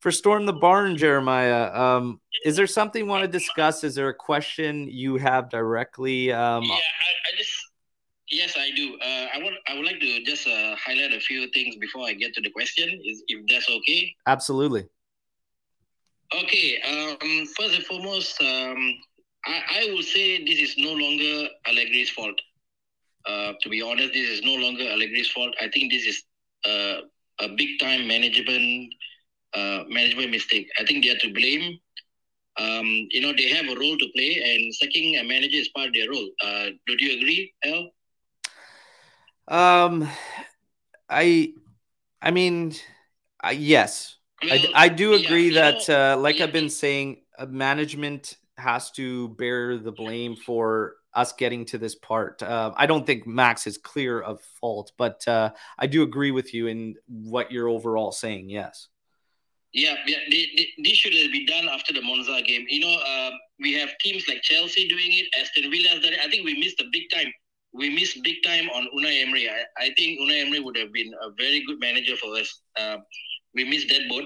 for 0.00 0.12
storm 0.12 0.46
the 0.46 0.52
barn 0.52 0.96
jeremiah 0.96 1.72
um, 1.74 2.20
is 2.44 2.56
there 2.56 2.66
something 2.66 3.04
you 3.04 3.08
want 3.08 3.22
to 3.22 3.28
discuss? 3.28 3.84
Is 3.84 3.94
there 3.94 4.08
a 4.08 4.14
question 4.14 4.88
you 4.88 5.16
have 5.16 5.50
directly 5.50 6.32
um, 6.32 6.62
yeah 6.64 6.72
I, 6.72 6.76
I, 6.76 7.36
just 7.36 7.52
yes 8.30 8.56
i 8.56 8.70
do. 8.76 8.96
Uh, 9.00 9.26
i 9.34 9.42
would 9.42 9.54
i 9.68 9.74
would 9.74 9.86
like 9.86 10.00
to 10.00 10.22
just 10.24 10.46
uh, 10.46 10.76
highlight 10.76 11.12
a 11.12 11.20
few 11.20 11.50
things 11.50 11.76
before 11.76 12.06
i 12.06 12.12
get 12.12 12.32
to 12.34 12.40
the 12.40 12.50
question 12.50 12.88
is 13.04 13.22
if 13.28 13.44
that's 13.48 13.68
okay? 13.68 14.14
Absolutely. 14.26 14.86
Okay 16.34 16.80
um, 16.82 17.46
first 17.56 17.74
and 17.74 17.84
foremost 17.84 18.40
um, 18.40 18.94
I, 19.48 19.62
I 19.80 19.94
would 19.94 20.04
say 20.04 20.44
this 20.44 20.60
is 20.60 20.76
no 20.76 20.92
longer 20.92 21.48
Allegri's 21.66 22.10
fault. 22.10 22.38
Uh, 23.26 23.52
to 23.62 23.68
be 23.68 23.82
honest, 23.82 24.12
this 24.12 24.28
is 24.28 24.42
no 24.42 24.54
longer 24.54 24.84
Allegri's 24.84 25.30
fault. 25.30 25.54
I 25.60 25.68
think 25.68 25.90
this 25.90 26.04
is 26.06 26.22
uh, 26.66 27.00
a 27.40 27.48
big 27.56 27.78
time 27.80 28.06
management 28.06 28.92
uh, 29.54 29.84
management 29.88 30.30
mistake. 30.30 30.68
I 30.78 30.84
think 30.84 31.04
they 31.04 31.10
are 31.10 31.18
to 31.18 31.32
blame. 31.32 31.78
Um, 32.58 32.86
you 33.10 33.20
know, 33.20 33.32
they 33.36 33.48
have 33.48 33.64
a 33.66 33.78
role 33.78 33.96
to 33.96 34.06
play, 34.14 34.42
and 34.44 34.74
sacking 34.74 35.16
a 35.16 35.24
manager 35.24 35.56
is 35.56 35.68
part 35.68 35.88
of 35.88 35.94
their 35.94 36.10
role. 36.10 36.28
Uh, 36.44 36.66
do 36.86 36.96
you 36.98 37.16
agree, 37.18 37.54
Al? 37.64 37.90
Um, 39.48 40.08
I, 41.08 41.54
I 42.20 42.30
mean, 42.32 42.74
yes, 43.54 44.16
well, 44.42 44.52
I, 44.74 44.84
I 44.84 44.88
do 44.88 45.14
agree 45.14 45.50
yeah, 45.50 45.70
that, 45.70 45.88
know, 45.88 46.12
uh, 46.12 46.16
like 46.16 46.38
yeah, 46.38 46.44
I've 46.44 46.52
been 46.52 46.68
saying, 46.68 47.22
uh, 47.38 47.46
management 47.46 48.36
has 48.58 48.90
to 48.92 49.28
bear 49.30 49.78
the 49.78 49.92
blame 49.92 50.36
for 50.36 50.94
us 51.14 51.32
getting 51.32 51.64
to 51.66 51.78
this 51.78 51.94
part. 51.94 52.42
Uh, 52.42 52.72
I 52.76 52.86
don't 52.86 53.06
think 53.06 53.26
Max 53.26 53.66
is 53.66 53.78
clear 53.78 54.20
of 54.20 54.40
fault, 54.60 54.92
but 54.98 55.26
uh, 55.26 55.50
I 55.78 55.86
do 55.86 56.02
agree 56.02 56.30
with 56.30 56.54
you 56.54 56.66
in 56.66 56.94
what 57.06 57.50
you're 57.50 57.68
overall 57.68 58.12
saying. 58.12 58.50
Yes. 58.50 58.88
Yeah, 59.72 59.96
yeah, 60.06 60.18
this 60.78 60.96
should 60.96 61.12
have 61.14 61.30
been 61.30 61.44
done 61.44 61.68
after 61.68 61.92
the 61.92 62.00
Monza 62.00 62.40
game. 62.42 62.64
You 62.68 62.80
know, 62.80 62.94
uh, 63.06 63.30
we 63.60 63.74
have 63.74 63.90
teams 64.00 64.26
like 64.26 64.40
Chelsea 64.42 64.88
doing 64.88 65.12
it, 65.12 65.26
Aston 65.38 65.70
Villa 65.70 65.90
has 65.90 66.00
done 66.00 66.14
it. 66.14 66.20
I 66.24 66.28
think 66.28 66.44
we 66.44 66.58
missed 66.58 66.80
a 66.80 66.86
big 66.90 67.10
time. 67.12 67.30
We 67.74 67.90
missed 67.90 68.22
big 68.24 68.36
time 68.44 68.70
on 68.70 68.88
Unai 68.96 69.22
Emery. 69.22 69.48
I, 69.50 69.64
I 69.76 69.90
think 69.94 70.20
Unai 70.20 70.46
Emery 70.46 70.60
would 70.60 70.76
have 70.76 70.92
been 70.92 71.12
a 71.22 71.30
very 71.36 71.62
good 71.66 71.78
manager 71.80 72.16
for 72.16 72.34
us. 72.36 72.62
Uh, 72.80 72.96
we 73.54 73.64
missed 73.64 73.88
that 73.90 74.08
boat. 74.08 74.24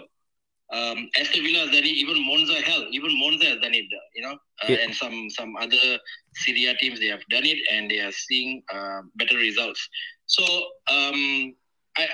Um, 0.73 1.09
Aston 1.21 1.45
Villa 1.45 1.61
has 1.61 1.71
done 1.71 1.85
it. 1.85 1.87
Even 1.87 2.27
Monza, 2.27 2.55
hell, 2.63 2.87
even 2.91 3.19
Monza 3.19 3.47
has 3.47 3.59
done 3.61 3.75
it. 3.75 3.85
You 4.15 4.23
know, 4.23 4.33
uh, 4.33 4.67
yeah. 4.69 4.79
and 4.85 4.95
some 4.95 5.29
some 5.31 5.55
other 5.57 5.99
Serie 6.35 6.67
A 6.67 6.75
teams 6.77 6.99
they 6.99 7.09
have 7.09 7.23
done 7.31 7.45
it, 7.45 7.59
and 7.71 7.91
they 7.91 8.01
are 8.01 8.13
seeing 8.13 8.63
uh, 8.73 9.03
better 9.17 9.37
results. 9.37 9.87
So 10.27 10.45
um, 10.91 11.55
I, 11.99 12.09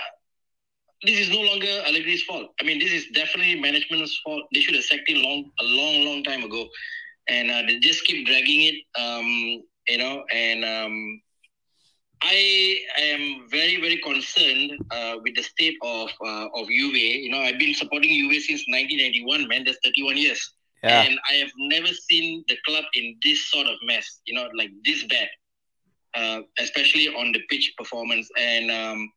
this 1.04 1.20
is 1.20 1.30
no 1.30 1.40
longer 1.40 1.66
Allegri's 1.86 2.22
fault. 2.24 2.48
I 2.60 2.64
mean, 2.64 2.80
this 2.80 2.92
is 2.92 3.06
definitely 3.14 3.60
management's 3.60 4.18
fault. 4.24 4.42
They 4.52 4.60
should 4.60 4.74
have 4.74 4.84
sacked 4.84 5.08
him 5.08 5.22
long, 5.22 5.50
a 5.60 5.64
long, 5.64 6.04
long 6.04 6.24
time 6.24 6.42
ago, 6.42 6.66
and 7.28 7.50
uh, 7.50 7.62
they 7.66 7.78
just 7.78 8.04
keep 8.04 8.26
dragging 8.26 8.62
it. 8.62 9.00
Um, 9.00 9.62
you 9.86 9.98
know, 9.98 10.24
and 10.34 10.64
um, 10.64 11.20
I 12.22 12.78
am 12.98 13.48
very, 13.50 13.80
very 13.80 13.98
concerned 13.98 14.72
uh, 14.90 15.16
with 15.22 15.36
the 15.36 15.42
state 15.42 15.76
of 15.82 16.10
uh, 16.24 16.48
of 16.54 16.68
Juve. 16.68 16.94
You 16.94 17.30
know, 17.30 17.40
I've 17.40 17.58
been 17.58 17.74
supporting 17.74 18.10
Juve 18.10 18.42
since 18.42 18.64
1991, 18.66 19.48
man. 19.48 19.64
That's 19.64 19.78
31 19.84 20.16
years. 20.16 20.54
Yeah. 20.82 21.02
And 21.02 21.18
I 21.28 21.34
have 21.34 21.50
never 21.58 21.88
seen 21.88 22.44
the 22.48 22.56
club 22.66 22.84
in 22.94 23.16
this 23.22 23.50
sort 23.50 23.66
of 23.66 23.74
mess, 23.84 24.20
you 24.26 24.34
know, 24.34 24.48
like 24.56 24.70
this 24.84 25.04
bad, 25.04 25.28
uh, 26.14 26.42
especially 26.60 27.08
on 27.08 27.32
the 27.32 27.40
pitch 27.50 27.72
performance. 27.76 28.28
And 28.38 28.70
um, 28.70 29.12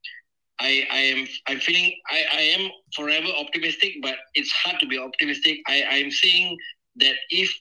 I, 0.60 0.88
I 0.92 1.00
am 1.00 1.28
I'm 1.48 1.60
feeling 1.60 1.94
I, 2.10 2.24
I 2.34 2.42
am 2.42 2.70
forever 2.96 3.28
optimistic, 3.40 3.96
but 4.02 4.16
it's 4.36 4.52
hard 4.52 4.80
to 4.80 4.88
be 4.88 4.98
optimistic. 4.98 5.60
I, 5.68 5.84
I'm 5.90 6.12
seeing 6.12 6.58
that 6.98 7.16
if 7.30 7.52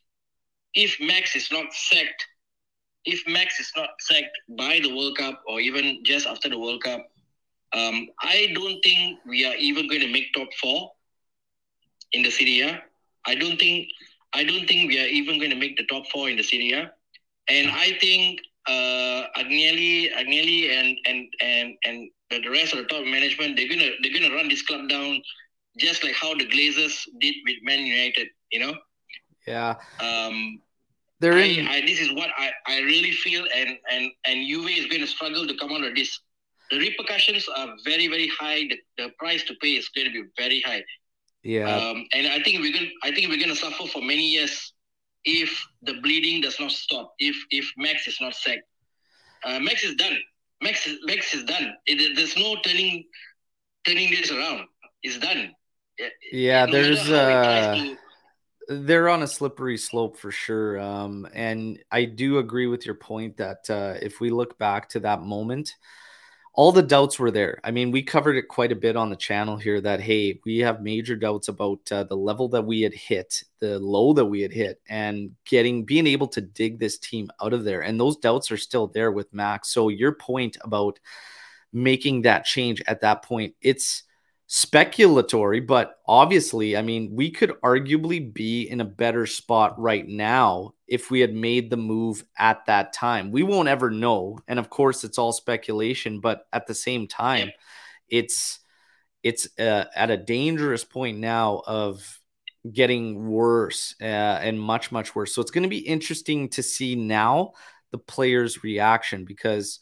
if 0.74 0.96
Max 1.00 1.34
is 1.34 1.50
not 1.50 1.72
sacked 1.72 2.26
if 3.04 3.26
Max 3.26 3.58
is 3.60 3.72
not 3.76 3.90
sacked 4.00 4.36
by 4.48 4.80
the 4.80 4.94
World 4.94 5.16
Cup 5.18 5.42
or 5.46 5.60
even 5.60 6.02
just 6.04 6.26
after 6.26 6.48
the 6.48 6.58
World 6.58 6.82
Cup, 6.82 7.06
Um, 7.72 8.08
I 8.18 8.50
don't 8.54 8.80
think 8.82 9.20
we 9.26 9.44
are 9.46 9.54
even 9.54 9.86
going 9.88 10.00
to 10.02 10.10
make 10.10 10.32
top 10.34 10.48
four 10.60 10.90
in 12.12 12.22
the 12.22 12.30
Serie 12.30 12.60
A. 12.62 12.82
I 13.26 13.34
don't 13.34 13.58
think 13.58 13.88
I 14.32 14.44
don't 14.44 14.66
think 14.66 14.88
we 14.90 14.98
are 15.00 15.06
even 15.06 15.38
going 15.38 15.50
to 15.50 15.56
make 15.56 15.76
the 15.76 15.86
top 15.86 16.06
four 16.10 16.28
in 16.30 16.36
the 16.36 16.42
Serie 16.42 16.72
A. 16.72 16.90
And 17.48 17.70
I 17.70 17.92
think 18.00 18.40
uh, 18.66 19.26
Agnelli, 19.36 20.10
Agnelli, 20.12 20.70
and 20.70 20.96
and 21.06 21.28
and 21.40 21.78
and 21.84 22.10
the 22.44 22.50
rest 22.50 22.72
of 22.74 22.78
the 22.78 22.84
top 22.86 23.04
management, 23.04 23.56
they're 23.56 23.68
gonna 23.68 23.90
they're 24.02 24.12
gonna 24.12 24.34
run 24.34 24.48
this 24.48 24.62
club 24.62 24.88
down, 24.88 25.22
just 25.78 26.02
like 26.04 26.14
how 26.14 26.34
the 26.34 26.46
Glazers 26.46 27.06
did 27.20 27.34
with 27.46 27.56
Man 27.62 27.80
United. 27.86 28.28
You 28.52 28.60
know. 28.60 28.74
Yeah. 29.46 29.76
Um, 30.00 30.60
They're 31.20 31.34
I, 31.34 31.42
in. 31.44 31.66
I, 31.68 31.80
this 31.82 32.00
is 32.00 32.12
what 32.12 32.30
I, 32.38 32.50
I 32.66 32.80
really 32.80 33.12
feel, 33.12 33.44
and 33.54 33.70
and 33.92 34.10
and 34.26 34.46
Juve 34.48 34.70
is 34.70 34.86
going 34.86 35.02
to 35.02 35.06
struggle 35.06 35.46
to 35.46 35.54
come 35.56 35.72
out 35.72 35.84
of 35.84 35.94
this. 35.94 36.18
The 36.70 36.78
repercussions 36.78 37.46
are 37.56 37.68
very 37.84 38.08
very 38.08 38.28
high. 38.40 38.60
The, 38.68 38.78
the 38.98 39.08
price 39.18 39.42
to 39.44 39.54
pay 39.60 39.72
is 39.76 39.88
going 39.90 40.06
to 40.06 40.12
be 40.12 40.22
very 40.38 40.60
high. 40.62 40.82
yeah. 41.42 41.68
Um, 41.68 42.06
and 42.14 42.26
I 42.28 42.42
think 42.42 42.60
we're 42.60 42.72
gonna 42.72 42.90
I 43.02 43.12
think 43.12 43.28
we're 43.28 43.38
going 43.44 43.54
to 43.54 43.56
suffer 43.56 43.86
for 43.88 44.00
many 44.02 44.26
years 44.30 44.72
if 45.24 45.50
the 45.82 45.94
bleeding 46.00 46.40
does 46.40 46.58
not 46.58 46.70
stop. 46.70 47.12
If 47.18 47.36
if 47.50 47.70
Max 47.76 48.06
is 48.08 48.18
not 48.20 48.34
sacked, 48.34 48.64
uh, 49.44 49.58
Max 49.60 49.84
is 49.84 49.94
done. 49.96 50.16
Max 50.62 50.86
is, 50.86 50.98
Max 51.04 51.34
is 51.34 51.44
done. 51.44 51.74
It, 51.86 52.16
there's 52.16 52.36
no 52.36 52.56
turning 52.64 53.04
turning 53.86 54.10
this 54.10 54.30
around. 54.30 54.66
It's 55.02 55.18
done. 55.18 55.54
yeah. 56.32 56.66
No 56.66 56.72
There's 56.72 56.98
how 57.00 57.04
he 57.04 57.34
tries 57.44 57.66
uh. 57.66 57.74
to- 57.84 57.96
they're 58.70 59.08
on 59.08 59.24
a 59.24 59.26
slippery 59.26 59.76
slope 59.76 60.16
for 60.16 60.30
sure. 60.30 60.78
Um, 60.78 61.26
and 61.34 61.82
I 61.90 62.04
do 62.04 62.38
agree 62.38 62.68
with 62.68 62.86
your 62.86 62.94
point 62.94 63.36
that 63.38 63.68
uh, 63.68 63.94
if 64.00 64.20
we 64.20 64.30
look 64.30 64.58
back 64.58 64.88
to 64.90 65.00
that 65.00 65.22
moment, 65.22 65.74
all 66.54 66.70
the 66.70 66.82
doubts 66.82 67.18
were 67.18 67.32
there. 67.32 67.60
I 67.64 67.72
mean, 67.72 67.90
we 67.90 68.02
covered 68.02 68.36
it 68.36 68.46
quite 68.46 68.70
a 68.70 68.76
bit 68.76 68.96
on 68.96 69.10
the 69.10 69.16
channel 69.16 69.56
here 69.56 69.80
that, 69.80 70.00
hey, 70.00 70.40
we 70.44 70.58
have 70.58 70.82
major 70.82 71.16
doubts 71.16 71.48
about 71.48 71.80
uh, 71.90 72.04
the 72.04 72.16
level 72.16 72.48
that 72.50 72.64
we 72.64 72.82
had 72.82 72.94
hit, 72.94 73.42
the 73.58 73.80
low 73.80 74.12
that 74.12 74.26
we 74.26 74.40
had 74.40 74.52
hit, 74.52 74.80
and 74.88 75.32
getting, 75.44 75.84
being 75.84 76.06
able 76.06 76.28
to 76.28 76.40
dig 76.40 76.78
this 76.78 76.96
team 76.96 77.28
out 77.42 77.52
of 77.52 77.64
there. 77.64 77.82
And 77.82 77.98
those 77.98 78.18
doubts 78.18 78.52
are 78.52 78.56
still 78.56 78.86
there 78.86 79.10
with 79.10 79.32
Max. 79.34 79.72
So, 79.72 79.88
your 79.88 80.12
point 80.12 80.56
about 80.60 81.00
making 81.72 82.22
that 82.22 82.44
change 82.44 82.82
at 82.86 83.00
that 83.00 83.24
point, 83.24 83.54
it's, 83.60 84.04
speculatory, 84.50 85.64
but 85.64 86.00
obviously, 86.08 86.76
I 86.76 86.82
mean, 86.82 87.14
we 87.14 87.30
could 87.30 87.50
arguably 87.62 88.34
be 88.34 88.62
in 88.62 88.80
a 88.80 88.84
better 88.84 89.24
spot 89.24 89.78
right 89.78 90.06
now 90.06 90.74
if 90.88 91.08
we 91.08 91.20
had 91.20 91.32
made 91.32 91.70
the 91.70 91.76
move 91.76 92.24
at 92.36 92.66
that 92.66 92.92
time. 92.92 93.30
We 93.30 93.44
won't 93.44 93.68
ever 93.68 93.90
know, 93.90 94.40
and 94.48 94.58
of 94.58 94.68
course, 94.68 95.04
it's 95.04 95.18
all 95.18 95.32
speculation. 95.32 96.18
But 96.18 96.46
at 96.52 96.66
the 96.66 96.74
same 96.74 97.06
time, 97.06 97.52
it's 98.08 98.58
it's 99.22 99.48
uh, 99.56 99.84
at 99.94 100.10
a 100.10 100.16
dangerous 100.16 100.82
point 100.82 101.18
now 101.18 101.62
of 101.64 102.18
getting 102.72 103.28
worse 103.28 103.94
uh, 104.00 104.04
and 104.04 104.60
much 104.60 104.90
much 104.90 105.14
worse. 105.14 105.32
So 105.32 105.42
it's 105.42 105.52
going 105.52 105.62
to 105.62 105.68
be 105.68 105.78
interesting 105.78 106.48
to 106.50 106.62
see 106.64 106.96
now 106.96 107.52
the 107.92 107.98
players' 107.98 108.64
reaction 108.64 109.24
because 109.24 109.78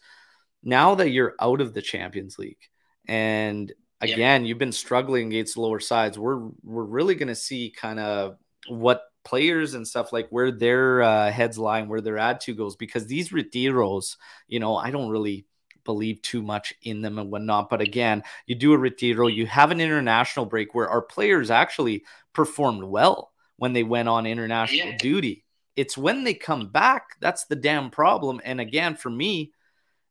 now 0.62 0.94
that 0.96 1.08
you're 1.08 1.36
out 1.40 1.62
of 1.62 1.72
the 1.72 1.82
Champions 1.82 2.38
League 2.38 2.60
and 3.06 3.72
Again, 4.00 4.44
you've 4.44 4.58
been 4.58 4.72
struggling 4.72 5.28
against 5.28 5.56
lower 5.56 5.80
sides. 5.80 6.18
We're 6.18 6.48
we're 6.62 6.84
really 6.84 7.14
going 7.14 7.28
to 7.28 7.34
see 7.34 7.70
kind 7.70 7.98
of 7.98 8.36
what 8.68 9.02
players 9.24 9.74
and 9.74 9.86
stuff 9.86 10.12
like 10.12 10.28
where 10.30 10.50
their 10.50 11.02
uh, 11.02 11.30
heads 11.30 11.58
lie 11.58 11.80
and 11.80 11.88
where 11.88 12.00
their 12.00 12.18
attitude 12.18 12.56
goes 12.56 12.76
because 12.76 13.06
these 13.06 13.30
retiros, 13.30 14.16
you 14.46 14.60
know, 14.60 14.76
I 14.76 14.90
don't 14.90 15.10
really 15.10 15.46
believe 15.84 16.22
too 16.22 16.42
much 16.42 16.74
in 16.82 17.00
them 17.02 17.18
and 17.18 17.30
whatnot. 17.30 17.70
But 17.70 17.80
again, 17.80 18.22
you 18.46 18.54
do 18.54 18.72
a 18.72 18.78
retiro, 18.78 19.26
you 19.26 19.46
have 19.46 19.70
an 19.70 19.80
international 19.80 20.46
break 20.46 20.74
where 20.74 20.88
our 20.88 21.02
players 21.02 21.50
actually 21.50 22.04
performed 22.32 22.84
well 22.84 23.32
when 23.56 23.72
they 23.72 23.82
went 23.82 24.08
on 24.08 24.26
international 24.26 24.90
Yeah. 24.92 24.96
duty. 24.98 25.44
It's 25.76 25.96
when 25.96 26.24
they 26.24 26.34
come 26.34 26.68
back 26.68 27.16
that's 27.20 27.46
the 27.46 27.56
damn 27.56 27.90
problem. 27.90 28.40
And 28.44 28.60
again, 28.60 28.96
for 28.96 29.10
me, 29.10 29.52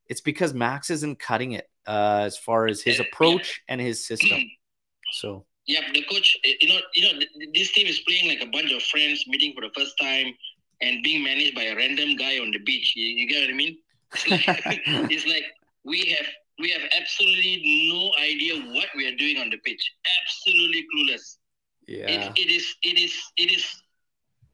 it's 0.08 0.22
because 0.22 0.54
Max 0.54 0.90
isn't 0.90 1.20
cutting 1.20 1.52
it 1.54 1.70
uh, 1.88 2.22
as 2.26 2.38
far 2.38 2.68
as 2.68 2.82
his 2.82 3.00
Yeah, 3.00 3.06
approach 3.12 3.62
and 3.70 3.82
his 3.82 4.06
system. 4.06 4.40
So 5.14 5.46
Yeah, 5.68 5.82
the 5.94 6.04
coach, 6.04 6.38
eh, 6.46 6.54
you 6.62 6.70
know, 6.70 6.80
you 6.96 7.02
know, 7.04 7.14
th- 7.20 7.32
th- 7.40 7.50
this 7.54 7.72
team 7.74 7.88
is 7.88 8.00
playing 8.02 8.28
like 8.28 8.42
a 8.42 8.52
bunch 8.52 8.72
of 8.72 8.84
friends 8.84 9.24
meeting 9.28 9.54
for 9.56 9.62
the 9.62 9.72
first 9.76 9.96
time 10.00 10.34
and 10.82 11.02
being 11.04 11.24
managed 11.24 11.56
by 11.56 11.64
a 11.64 11.76
random 11.76 12.16
guy 12.18 12.40
on 12.40 12.52
the 12.52 12.60
beach. 12.60 12.94
You, 12.96 13.08
you 13.08 13.28
get 13.28 13.42
what 13.42 13.50
I 13.50 13.58
mean? 13.58 13.78
It's 14.14 14.28
like, 14.28 14.82
it's 15.10 15.26
like 15.28 15.44
we 15.86 16.06
have 16.18 16.28
we 16.60 16.70
have 16.72 16.82
absolutely 17.00 17.90
no 17.92 18.12
idea 18.20 18.56
what 18.74 18.90
we 18.96 19.08
are 19.08 19.16
doing 19.16 19.38
on 19.38 19.50
the 19.50 19.58
pitch. 19.58 19.84
Absolutely 20.24 20.86
clueless. 20.94 21.38
yeah, 21.88 22.34
It, 22.36 22.40
it 22.48 22.50
is 22.52 22.76
it 22.84 22.98
is 23.00 23.14
it 23.38 23.52
is 23.52 23.66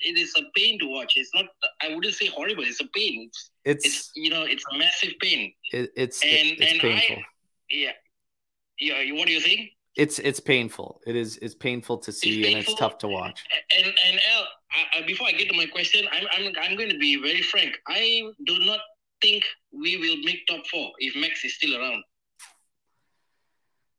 it 0.04 0.18
is 0.18 0.34
a 0.38 0.44
pain 0.56 0.80
to 0.80 0.88
watch. 0.88 1.14
It's 1.16 1.34
not. 1.34 1.46
I 1.82 1.94
wouldn't 1.94 2.14
say 2.14 2.28
horrible. 2.28 2.64
It's 2.64 2.82
a 2.82 2.88
pain. 2.94 3.30
It's, 3.32 3.52
it's 3.66 3.86
it's 3.86 4.12
you 4.16 4.30
know 4.30 4.44
it's 4.44 4.64
a 4.74 4.78
massive 4.78 5.14
pain. 5.22 5.54
it, 5.72 5.92
it's 5.96 6.22
And 6.22 6.32
it's 6.32 6.72
and 6.72 6.82
painful. 6.82 7.16
I 7.18 7.26
yeah 7.70 7.92
yeah. 8.80 9.14
What 9.14 9.28
do 9.28 9.34
you 9.34 9.42
think? 9.42 9.72
It's 9.96 10.20
it's 10.20 10.40
painful. 10.40 11.02
It 11.06 11.16
is 11.16 11.38
it's 11.38 11.56
painful 11.56 11.98
to 12.00 12.12
see 12.12 12.46
and 12.48 12.58
it's 12.58 12.74
tough 12.76 12.98
to 13.00 13.08
watch. 13.08 13.44
And 13.78 13.86
and 13.86 14.20
Al, 14.32 14.44
I, 14.72 15.00
I, 15.00 15.02
before 15.06 15.28
I 15.28 15.32
get 15.32 15.50
to 15.50 15.58
my 15.58 15.68
question, 15.68 16.06
I'm, 16.12 16.26
I'm 16.36 16.54
I'm 16.62 16.78
going 16.78 16.90
to 16.90 16.98
be 16.98 17.22
very 17.22 17.42
frank. 17.42 17.78
I 17.88 18.24
do 18.46 18.60
not 18.60 18.80
think 19.22 19.44
we 19.72 19.98
will 19.98 20.18
make 20.24 20.46
top 20.48 20.66
four 20.68 20.92
if 20.98 21.16
Max 21.16 21.46
is 21.46 21.56
still 21.56 21.80
around. 21.80 22.04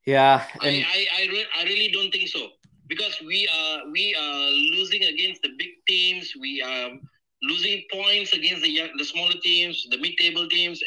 Yeah, 0.05 0.45
I 0.61 0.69
I 0.69 1.07
I, 1.23 1.29
re- 1.31 1.47
I 1.61 1.65
really 1.65 1.89
don't 1.89 2.11
think 2.11 2.29
so 2.29 2.49
because 2.89 3.21
we 3.25 3.49
are 3.49 3.91
we 3.91 4.15
are 4.15 4.51
losing 4.77 5.05
against 5.05 5.43
the 5.43 5.51
big 5.59 5.71
teams. 5.89 6.33
We 6.41 6.63
are 6.63 6.91
losing 7.43 7.83
points 7.93 8.33
against 8.33 8.63
the 8.63 8.71
young, 8.71 8.89
the 8.99 9.05
smaller 9.05 9.35
teams, 9.43 9.87
the 9.91 9.99
mid-table 9.99 10.49
teams. 10.49 10.81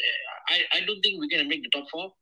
I 0.48 0.58
I 0.76 0.80
don't 0.86 1.00
think 1.02 1.20
we're 1.20 1.28
going 1.28 1.42
to 1.42 1.48
make 1.48 1.62
the 1.62 1.70
top 1.70 1.88
four. 1.90 2.12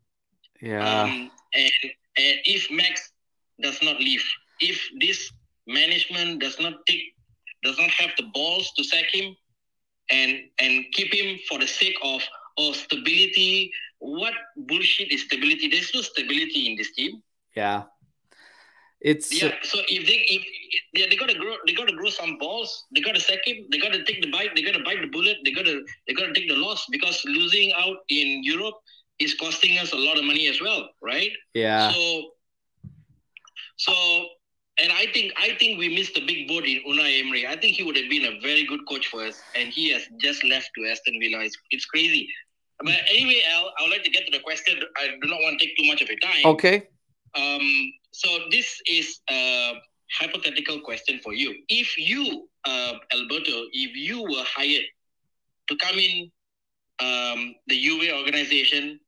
yeah, 0.60 1.02
Um, 1.02 1.30
and, 1.54 1.72
and 2.16 2.36
if 2.44 2.70
Max 2.70 3.12
does 3.60 3.80
not 3.82 3.98
leave, 4.00 4.24
if 4.60 4.80
this 5.00 5.30
management 5.66 6.40
does 6.40 6.58
not 6.60 6.74
take, 6.86 7.14
does 7.62 7.78
not 7.78 7.90
have 7.90 8.10
the 8.16 8.24
balls 8.34 8.72
to 8.76 8.84
sack 8.84 9.06
him, 9.12 9.36
and 10.10 10.38
and 10.58 10.84
keep 10.92 11.12
him 11.12 11.38
for 11.48 11.58
the 11.58 11.66
sake 11.66 11.96
of 12.02 12.22
of 12.58 12.74
stability, 12.76 13.72
what 13.98 14.34
bullshit 14.56 15.12
is 15.12 15.22
stability? 15.22 15.68
There's 15.68 15.92
no 15.94 16.00
stability 16.02 16.68
in 16.70 16.76
this 16.76 16.92
team. 16.92 17.22
yeah. 17.56 17.84
It's 19.00 19.32
Yeah. 19.32 19.52
So 19.62 19.78
if 19.88 20.06
they 20.06 20.24
if 20.34 20.42
yeah, 20.94 21.06
they 21.10 21.16
gotta 21.16 21.34
grow 21.34 21.56
they 21.66 21.74
gotta 21.74 21.92
grow 21.92 22.10
some 22.10 22.38
balls. 22.38 22.84
They 22.94 23.00
gotta 23.00 23.20
sack 23.20 23.40
him. 23.44 23.66
They 23.70 23.78
gotta 23.78 24.04
take 24.04 24.22
the 24.22 24.30
bite. 24.30 24.54
They 24.54 24.62
gotta 24.62 24.82
bite 24.82 25.00
the 25.00 25.08
bullet. 25.08 25.36
They 25.44 25.52
gotta 25.52 25.82
they 26.06 26.14
gotta 26.14 26.32
take 26.32 26.48
the 26.48 26.56
loss 26.56 26.86
because 26.90 27.22
losing 27.26 27.72
out 27.76 27.98
in 28.08 28.42
Europe 28.42 28.76
is 29.18 29.34
costing 29.34 29.78
us 29.78 29.92
a 29.92 29.96
lot 29.96 30.18
of 30.18 30.24
money 30.24 30.46
as 30.48 30.60
well, 30.60 30.88
right? 31.02 31.30
yeah, 31.54 31.90
So, 31.90 32.30
so, 33.76 33.92
and 34.78 34.92
I 34.92 35.06
think 35.12 35.32
I 35.38 35.56
think 35.58 35.78
we 35.78 35.94
missed 35.94 36.14
the 36.14 36.26
big 36.26 36.48
boat 36.48 36.64
in 36.64 36.82
Unai 36.86 37.20
Emery. 37.20 37.46
I 37.46 37.56
think 37.56 37.76
he 37.76 37.82
would 37.82 37.96
have 37.96 38.10
been 38.10 38.26
a 38.26 38.40
very 38.40 38.66
good 38.66 38.80
coach 38.88 39.06
for 39.06 39.24
us, 39.24 39.40
and 39.54 39.68
he 39.70 39.90
has 39.90 40.02
just 40.20 40.44
left 40.44 40.70
to 40.76 40.86
Aston 40.90 41.18
Villa. 41.20 41.44
It's, 41.44 41.56
it's 41.70 41.86
crazy. 41.86 42.28
But 42.78 42.94
anyway, 43.10 43.40
Al, 43.54 43.72
I 43.78 43.82
would 43.84 43.90
like 43.90 44.04
to 44.04 44.10
get 44.10 44.26
to 44.26 44.30
the 44.30 44.40
question. 44.40 44.78
I 44.98 45.16
do 45.22 45.28
not 45.28 45.40
want 45.40 45.58
to 45.58 45.66
take 45.66 45.76
too 45.78 45.86
much 45.86 46.02
of 46.02 46.08
your 46.08 46.18
time. 46.18 46.44
okay. 46.44 46.88
Um, 47.34 47.92
so 48.16 48.28
this 48.50 48.80
is 48.88 49.20
a 49.28 49.74
hypothetical 50.18 50.80
question 50.80 51.20
for 51.22 51.34
you. 51.34 51.54
If 51.68 51.98
you, 51.98 52.48
uh, 52.64 52.94
Alberto, 53.12 53.66
if 53.72 53.94
you 53.94 54.22
were 54.22 54.44
hired 54.46 54.86
to 55.68 55.76
come 55.76 55.98
in 55.98 56.30
um, 56.98 57.54
the 57.66 57.78
Juve 57.78 58.10
organization 58.14 58.98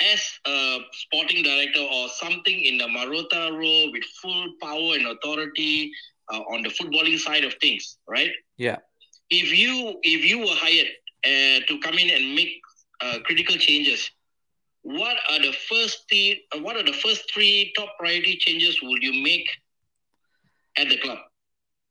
as 0.00 0.20
a 0.46 0.80
sporting 0.92 1.42
director 1.42 1.80
or 1.80 2.08
something 2.10 2.60
in 2.60 2.76
the 2.76 2.84
Marotta 2.84 3.58
role 3.58 3.90
with 3.90 4.04
full 4.20 4.48
power 4.60 4.96
and 4.96 5.06
authority 5.06 5.90
uh, 6.30 6.40
on 6.52 6.62
the 6.62 6.68
footballing 6.68 7.18
side 7.18 7.44
of 7.44 7.54
things, 7.54 7.96
right? 8.06 8.32
Yeah. 8.58 8.76
If 9.30 9.56
you 9.56 9.98
if 10.02 10.26
you 10.26 10.40
were 10.40 10.56
hired 10.64 10.88
uh, 11.24 11.64
to 11.68 11.80
come 11.80 11.94
in 11.94 12.10
and 12.10 12.34
make 12.34 12.60
uh, 13.00 13.20
critical 13.24 13.56
changes, 13.56 14.10
what 14.82 15.16
are 15.30 15.40
the 15.40 15.52
first 15.68 16.04
three? 16.08 16.44
What 16.60 16.76
are 16.76 16.82
the 16.82 16.92
first 16.92 17.30
three 17.32 17.72
top 17.76 17.90
priority 17.98 18.36
changes 18.36 18.80
will 18.82 18.98
you 18.98 19.22
make 19.22 19.48
at 20.76 20.88
the 20.88 20.96
club, 20.98 21.18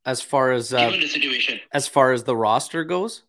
As 0.04 0.20
far 0.20 0.52
as 0.52 0.72
uh, 0.74 0.84
given 0.86 1.00
the 1.00 1.08
situation? 1.08 1.60
as 1.72 1.86
far 1.88 2.12
as 2.12 2.24
the 2.24 2.36
roster 2.36 2.84
goes, 2.84 3.22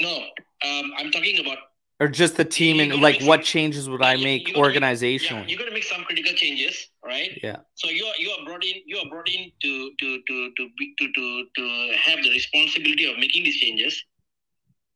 No, 0.00 0.16
um, 0.64 0.92
I'm 0.98 1.10
talking 1.10 1.38
about 1.44 1.58
or 1.98 2.08
just 2.08 2.36
the 2.36 2.44
team 2.44 2.78
and 2.80 3.00
like 3.00 3.22
what 3.22 3.40
some- 3.40 3.44
changes 3.44 3.88
would 3.88 4.02
I 4.02 4.16
make 4.16 4.48
you 4.48 4.54
organizationally? 4.56 5.30
Yeah, 5.30 5.46
you're 5.46 5.58
gonna 5.58 5.70
make 5.70 5.84
some 5.84 6.04
critical 6.04 6.34
changes, 6.34 6.88
right? 7.02 7.38
Yeah. 7.42 7.56
So 7.74 7.88
you 7.88 8.04
are 8.04 8.14
you 8.18 8.30
are 8.32 8.44
brought 8.44 8.64
in 8.64 8.74
you 8.84 8.98
are 8.98 9.08
brought 9.08 9.28
in 9.30 9.50
to 9.62 9.90
to 9.98 10.20
to 10.28 10.50
to 10.56 10.68
to, 10.98 11.12
to 11.14 11.44
to 11.56 11.92
have 12.04 12.22
the 12.22 12.30
responsibility 12.30 13.06
of 13.10 13.18
making 13.18 13.44
these 13.44 13.56
changes. 13.56 14.04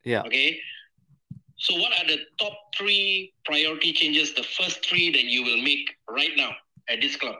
Yeah. 0.05 0.22
Okay. 0.24 0.61
So, 1.61 1.74
what 1.74 1.92
are 1.92 2.06
the 2.06 2.18
top 2.38 2.52
three 2.76 3.34
priority 3.44 3.92
changes, 3.92 4.34
the 4.34 4.42
first 4.42 4.84
three 4.84 5.11
that 5.11 5.24
you 5.24 5.44
will 5.44 5.62
make 5.62 5.90
right 6.08 6.30
now 6.36 6.52
at 6.88 7.00
this 7.00 7.16
club? 7.16 7.36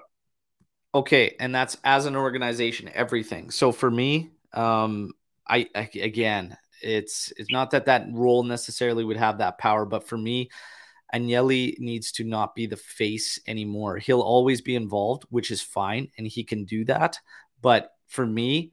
Okay, 0.95 1.37
and 1.41 1.55
that's 1.55 1.79
as 1.85 2.05
an 2.05 2.17
organization, 2.17 2.91
everything. 2.93 3.51
So 3.51 3.73
for 3.73 3.91
me, 3.91 4.31
um, 4.53 5.13
I, 5.49 5.69
I 5.75 5.89
again, 5.95 6.57
it's 6.83 7.33
it's 7.37 7.51
not 7.51 7.71
that 7.71 7.87
that 7.87 8.09
role 8.13 8.43
necessarily 8.43 9.05
would 9.05 9.17
have 9.17 9.39
that 9.39 9.59
power, 9.59 9.87
but 9.87 10.07
for 10.07 10.19
me, 10.19 10.51
Agnelli 11.15 11.79
needs 11.79 12.13
to 12.13 12.25
not 12.25 12.55
be 12.55 12.67
the 12.67 12.77
face 12.77 13.39
anymore. 13.47 13.97
He'll 13.99 14.21
always 14.21 14.61
be 14.61 14.77
involved, 14.77 15.25
which 15.31 15.51
is 15.51 15.63
fine, 15.63 16.09
and 16.19 16.27
he 16.27 16.45
can 16.45 16.65
do 16.65 16.85
that. 16.87 17.19
But 17.63 17.91
for 18.09 18.27
me, 18.27 18.73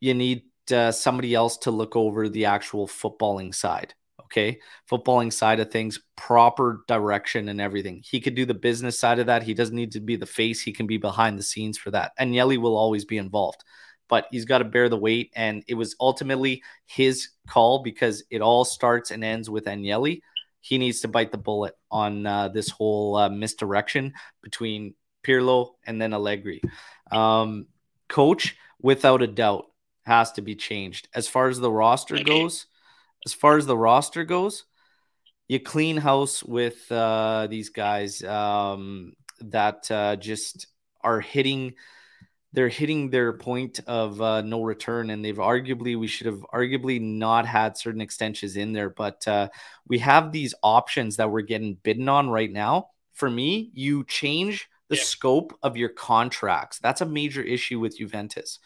you 0.00 0.14
need 0.14 0.44
uh, 0.72 0.92
somebody 0.92 1.34
else 1.34 1.58
to 1.58 1.70
look 1.70 1.96
over 1.96 2.28
the 2.28 2.46
actual 2.46 2.86
footballing 2.86 3.54
side. 3.54 3.94
Okay. 4.24 4.60
Footballing 4.90 5.32
side 5.32 5.60
of 5.60 5.70
things, 5.70 6.00
proper 6.16 6.82
direction 6.88 7.48
and 7.48 7.60
everything. 7.60 8.02
He 8.04 8.20
could 8.20 8.34
do 8.34 8.44
the 8.44 8.54
business 8.54 8.98
side 8.98 9.18
of 9.18 9.26
that. 9.26 9.42
He 9.42 9.54
doesn't 9.54 9.76
need 9.76 9.92
to 9.92 10.00
be 10.00 10.16
the 10.16 10.26
face. 10.26 10.60
He 10.60 10.72
can 10.72 10.86
be 10.86 10.96
behind 10.96 11.38
the 11.38 11.42
scenes 11.42 11.78
for 11.78 11.90
that. 11.92 12.12
And 12.18 12.32
Agnelli 12.32 12.58
will 12.58 12.76
always 12.76 13.04
be 13.04 13.18
involved, 13.18 13.62
but 14.08 14.26
he's 14.30 14.44
got 14.44 14.58
to 14.58 14.64
bear 14.64 14.88
the 14.88 14.96
weight. 14.96 15.32
And 15.36 15.62
it 15.68 15.74
was 15.74 15.94
ultimately 16.00 16.62
his 16.86 17.28
call 17.48 17.82
because 17.82 18.24
it 18.30 18.40
all 18.40 18.64
starts 18.64 19.10
and 19.10 19.22
ends 19.22 19.48
with 19.48 19.66
Agnelli. 19.66 20.22
He 20.60 20.78
needs 20.78 21.00
to 21.00 21.08
bite 21.08 21.30
the 21.30 21.38
bullet 21.38 21.74
on 21.90 22.26
uh, 22.26 22.48
this 22.48 22.70
whole 22.70 23.16
uh, 23.16 23.28
misdirection 23.28 24.14
between 24.42 24.94
Pirlo 25.22 25.74
and 25.86 26.00
then 26.00 26.12
Allegri. 26.12 26.60
Um, 27.12 27.66
coach, 28.08 28.56
without 28.80 29.22
a 29.22 29.28
doubt, 29.28 29.66
has 30.04 30.32
to 30.32 30.42
be 30.42 30.56
changed. 30.56 31.08
As 31.14 31.28
far 31.28 31.48
as 31.48 31.60
the 31.60 31.70
roster 31.70 32.22
goes, 32.22 32.66
as 33.26 33.34
far 33.34 33.58
as 33.58 33.66
the 33.66 33.76
roster 33.76 34.24
goes, 34.24 34.64
you 35.48 35.60
clean 35.60 35.96
house 35.96 36.42
with 36.42 36.90
uh, 36.90 37.48
these 37.50 37.68
guys 37.68 38.22
um, 38.22 39.14
that 39.40 39.90
uh, 39.90 40.16
just 40.16 40.68
are 41.02 41.20
hitting. 41.20 41.74
They're 42.52 42.68
hitting 42.68 43.10
their 43.10 43.34
point 43.34 43.80
of 43.86 44.22
uh, 44.22 44.40
no 44.40 44.62
return, 44.62 45.10
and 45.10 45.22
they've 45.22 45.36
arguably 45.36 45.98
we 45.98 46.06
should 46.06 46.26
have 46.26 46.40
arguably 46.54 47.00
not 47.00 47.44
had 47.44 47.76
certain 47.76 48.00
extensions 48.00 48.56
in 48.56 48.72
there, 48.72 48.88
but 48.88 49.26
uh, 49.28 49.48
we 49.86 49.98
have 49.98 50.32
these 50.32 50.54
options 50.62 51.16
that 51.16 51.30
we're 51.30 51.42
getting 51.42 51.74
bidden 51.74 52.08
on 52.08 52.30
right 52.30 52.50
now. 52.50 52.88
For 53.12 53.28
me, 53.28 53.70
you 53.74 54.04
change 54.04 54.68
the 54.88 54.96
yeah. 54.96 55.02
scope 55.02 55.52
of 55.62 55.76
your 55.76 55.90
contracts. 55.90 56.78
That's 56.78 57.02
a 57.02 57.06
major 57.06 57.42
issue 57.42 57.78
with 57.78 57.98
Juventus 57.98 58.58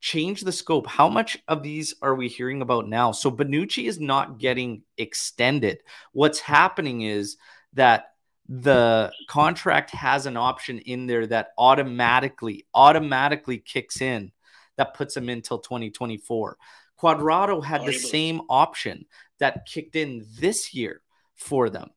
change 0.00 0.42
the 0.42 0.52
scope. 0.52 0.86
How 0.86 1.08
much 1.08 1.38
of 1.48 1.62
these 1.62 1.94
are 2.02 2.14
we 2.14 2.28
hearing 2.28 2.62
about 2.62 2.88
now? 2.88 3.12
So 3.12 3.30
Bonucci 3.30 3.88
is 3.88 3.98
not 3.98 4.38
getting 4.38 4.82
extended. 4.96 5.78
What's 6.12 6.40
happening 6.40 7.02
is 7.02 7.36
that 7.74 8.12
the 8.48 9.12
contract 9.28 9.90
has 9.90 10.26
an 10.26 10.36
option 10.36 10.78
in 10.78 11.06
there 11.06 11.26
that 11.26 11.48
automatically 11.58 12.66
automatically 12.74 13.58
kicks 13.58 14.00
in 14.00 14.32
that 14.76 14.94
puts 14.94 15.16
him 15.16 15.28
until 15.28 15.58
2024. 15.58 16.56
Cuadrado 17.00 17.62
had 17.62 17.84
the 17.84 17.92
same 17.92 18.40
option 18.48 19.04
that 19.38 19.66
kicked 19.66 19.96
in 19.96 20.24
this 20.40 20.74
year 20.74 21.02
for 21.34 21.68
them. 21.68 21.90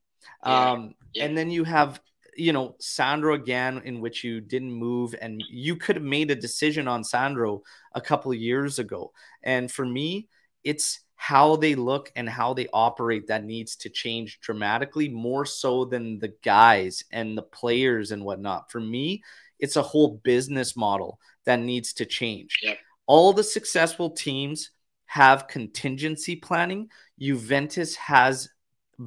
Yeah. 0.44 0.70
Um, 0.70 0.94
yeah. 1.14 1.24
And 1.24 1.36
then 1.36 1.50
you 1.50 1.64
have 1.64 2.00
you 2.36 2.52
know, 2.52 2.76
Sandro 2.78 3.34
again, 3.34 3.82
in 3.84 4.00
which 4.00 4.24
you 4.24 4.40
didn't 4.40 4.72
move, 4.72 5.14
and 5.20 5.42
you 5.48 5.76
could 5.76 5.96
have 5.96 6.04
made 6.04 6.30
a 6.30 6.36
decision 6.36 6.88
on 6.88 7.04
Sandro 7.04 7.62
a 7.92 8.00
couple 8.00 8.32
years 8.34 8.78
ago. 8.78 9.12
And 9.42 9.70
for 9.70 9.84
me, 9.84 10.28
it's 10.64 11.00
how 11.16 11.56
they 11.56 11.74
look 11.74 12.10
and 12.16 12.28
how 12.28 12.52
they 12.52 12.66
operate 12.72 13.28
that 13.28 13.44
needs 13.44 13.76
to 13.76 13.88
change 13.88 14.40
dramatically, 14.40 15.08
more 15.08 15.46
so 15.46 15.84
than 15.84 16.18
the 16.18 16.34
guys 16.42 17.04
and 17.12 17.38
the 17.38 17.42
players 17.42 18.10
and 18.10 18.24
whatnot. 18.24 18.72
For 18.72 18.80
me, 18.80 19.22
it's 19.60 19.76
a 19.76 19.82
whole 19.82 20.20
business 20.24 20.76
model 20.76 21.20
that 21.44 21.60
needs 21.60 21.92
to 21.94 22.06
change. 22.06 22.58
Yep. 22.62 22.78
All 23.06 23.32
the 23.32 23.44
successful 23.44 24.10
teams 24.10 24.70
have 25.06 25.46
contingency 25.46 26.34
planning. 26.36 26.88
Juventus 27.20 27.94
has 27.96 28.48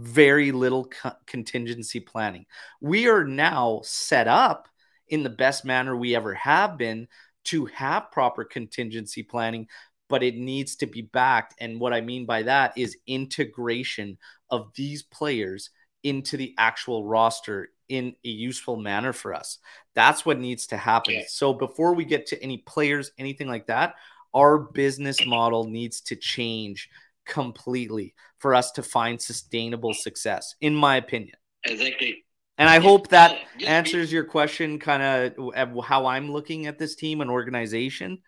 very 0.02 0.52
little 0.52 0.86
co- 0.86 1.14
contingency 1.26 2.00
planning. 2.00 2.46
We 2.82 3.08
are 3.08 3.24
now 3.24 3.82
set 3.84 4.28
up 4.28 4.68
in 5.08 5.24
the 5.24 5.30
best 5.30 5.66
manner 5.66 5.96
we 5.96 6.16
ever 6.16 6.34
have 6.34 6.78
been 6.78 7.08
to 7.46 7.66
have 7.68 8.12
proper 8.12 8.43
contingency 8.43 9.24
planning, 9.24 9.68
but 10.10 10.24
it 10.24 10.36
needs 10.36 10.76
to 10.78 10.88
be 10.88 11.02
backed. 11.02 11.56
And 11.60 11.80
what 11.80 11.93
I 11.93 12.02
mean 12.02 12.26
by 12.26 12.43
that 12.43 12.78
is 12.78 12.98
integration 13.08 14.18
of 14.50 14.72
these 14.76 15.04
players 15.04 15.70
into 16.04 16.38
the 16.38 16.54
actual 16.58 17.06
roster 17.06 17.70
in 17.88 18.16
a 18.24 18.30
useful 18.30 18.78
manner 18.78 19.14
for 19.14 19.34
us. 19.34 19.60
That's 19.93 20.26
what 20.26 20.39
needs 20.39 20.68
to 20.68 20.78
happen. 20.78 21.16
So 21.28 21.54
before 21.54 21.93
we 21.93 22.06
get 22.06 22.28
to 22.28 22.43
any 22.43 22.58
players, 22.60 23.12
anything 23.18 23.48
like 23.48 23.68
that, 23.68 23.96
our 24.34 24.58
business 24.58 25.26
model 25.26 25.66
needs 25.66 26.02
to 26.02 26.16
change 26.16 26.89
completely 27.26 28.13
for 28.39 28.53
us 28.55 28.71
to 28.73 28.84
find 28.84 29.21
sustainable 29.21 29.93
success, 29.93 30.55
in 30.61 30.76
my 30.76 30.97
opinion. 30.97 31.36
Exactly. 31.63 32.26
And 32.57 32.69
I 32.69 32.80
hope 32.80 33.09
that 33.09 33.38
answers 33.65 34.11
your 34.11 34.23
question, 34.23 34.80
kind 34.80 35.34
of 35.36 35.84
how 35.84 36.05
I'm 36.05 36.32
looking 36.32 36.67
at 36.67 36.80
this 36.80 36.95
team 36.95 37.21
and 37.21 37.30
organization. 37.30 38.19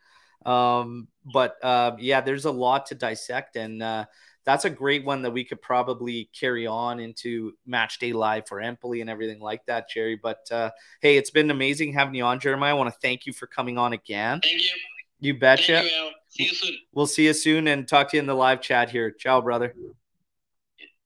Um, 0.45 1.07
but 1.25 1.55
uh, 1.63 1.95
yeah, 1.99 2.21
there's 2.21 2.45
a 2.45 2.51
lot 2.51 2.87
to 2.87 2.95
dissect, 2.95 3.55
and 3.55 3.81
uh, 3.81 4.05
that's 4.45 4.65
a 4.65 4.69
great 4.69 5.05
one 5.05 5.21
that 5.21 5.31
we 5.31 5.43
could 5.43 5.61
probably 5.61 6.29
carry 6.37 6.67
on 6.67 6.99
into 6.99 7.53
match 7.65 7.99
day 7.99 8.13
live 8.13 8.47
for 8.47 8.61
Empoli 8.61 9.01
and 9.01 9.09
everything 9.09 9.39
like 9.39 9.65
that, 9.65 9.89
Jerry. 9.89 10.19
But 10.21 10.49
uh, 10.51 10.71
hey, 11.01 11.17
it's 11.17 11.31
been 11.31 11.51
amazing 11.51 11.93
having 11.93 12.15
you 12.15 12.23
on, 12.23 12.39
Jeremiah. 12.39 12.71
I 12.71 12.73
want 12.73 12.93
to 12.93 12.99
thank 13.01 13.25
you 13.25 13.33
for 13.33 13.47
coming 13.47 13.77
on 13.77 13.93
again. 13.93 14.41
Thank 14.41 14.63
you. 14.63 14.96
You 15.20 15.38
betcha. 15.38 15.84
See 16.30 16.43
you 16.43 16.53
soon. 16.53 16.78
We'll 16.93 17.07
see 17.07 17.26
you 17.26 17.34
soon 17.34 17.68
and 17.68 17.88
talk 17.88 18.09
to 18.11 18.18
you 18.18 18.22
in 18.22 18.28
the 18.28 18.36
live 18.36 18.61
chat 18.61 18.89
here. 18.89 19.11
Ciao, 19.11 19.41
brother. 19.41 19.74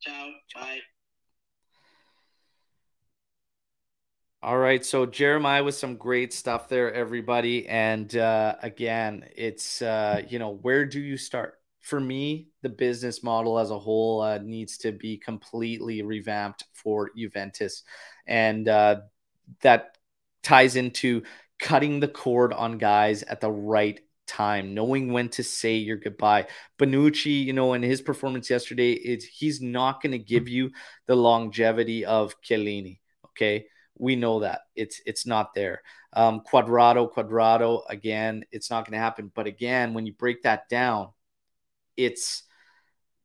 Ciao. 0.01 0.31
Bye. 0.55 0.79
All 4.43 4.57
right, 4.57 4.83
so 4.83 5.05
Jeremiah 5.05 5.63
with 5.63 5.75
some 5.75 5.97
great 5.97 6.33
stuff 6.33 6.67
there, 6.67 6.91
everybody. 6.91 7.67
And 7.67 8.13
uh, 8.17 8.55
again, 8.63 9.23
it's 9.35 9.83
uh, 9.83 10.23
you 10.27 10.39
know 10.39 10.57
where 10.61 10.85
do 10.85 10.99
you 10.99 11.15
start? 11.15 11.59
For 11.81 11.99
me, 11.99 12.49
the 12.61 12.69
business 12.69 13.23
model 13.23 13.59
as 13.59 13.69
a 13.69 13.77
whole 13.77 14.21
uh, 14.21 14.39
needs 14.39 14.77
to 14.79 14.91
be 14.91 15.17
completely 15.17 16.01
revamped 16.01 16.65
for 16.73 17.11
Juventus, 17.15 17.83
and 18.25 18.67
uh, 18.67 19.01
that 19.61 19.97
ties 20.41 20.75
into 20.75 21.21
cutting 21.61 21.99
the 21.99 22.07
cord 22.07 22.51
on 22.51 22.77
guys 22.77 23.23
at 23.23 23.39
the 23.39 23.51
right 23.51 24.01
time, 24.27 24.73
knowing 24.73 25.13
when 25.13 25.29
to 25.29 25.43
say 25.43 25.75
your 25.75 25.95
goodbye. 25.95 26.47
Bonucci, 26.79 27.45
you 27.45 27.53
know, 27.53 27.73
in 27.73 27.83
his 27.83 28.01
performance 28.01 28.49
yesterday, 28.49 28.93
it's 28.93 29.23
he's 29.23 29.61
not 29.61 30.01
going 30.01 30.11
to 30.11 30.19
give 30.19 30.49
you 30.49 30.71
the 31.05 31.15
longevity 31.15 32.03
of 32.03 32.35
Chiellini. 32.41 32.99
Okay, 33.27 33.67
we 33.97 34.15
know 34.15 34.39
that 34.39 34.61
it's 34.75 35.01
it's 35.05 35.25
not 35.25 35.53
there. 35.53 35.81
Um, 36.13 36.41
Cuadrado, 36.41 37.13
Cuadrado, 37.13 37.83
again, 37.87 38.43
it's 38.51 38.69
not 38.69 38.85
going 38.85 38.93
to 38.93 39.03
happen. 39.03 39.31
But 39.33 39.47
again, 39.47 39.93
when 39.93 40.05
you 40.05 40.13
break 40.13 40.43
that 40.43 40.67
down, 40.67 41.09
it's 41.95 42.43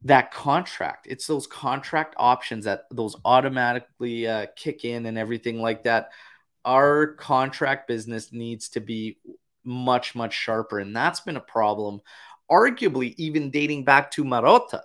that 0.03 0.31
contract. 0.31 1.07
It's 1.09 1.27
those 1.27 1.47
contract 1.47 2.15
options 2.19 2.67
that 2.67 2.83
those 2.91 3.17
automatically 3.25 4.29
uh, 4.29 4.47
kick 4.55 4.85
in 4.85 5.07
and 5.07 5.17
everything 5.17 5.61
like 5.61 5.85
that. 5.85 6.11
Our 6.67 7.15
contract 7.15 7.89
business 7.89 8.33
needs 8.33 8.69
to 8.71 8.81
be 8.81 9.19
much, 9.65 10.15
much 10.15 10.35
sharper. 10.35 10.81
And 10.81 10.95
that's 10.95 11.21
been 11.21 11.37
a 11.37 11.41
problem, 11.41 12.01
arguably, 12.51 13.15
even 13.17 13.51
dating 13.51 13.85
back 13.85 14.11
to 14.13 14.25
Marotta. 14.25 14.83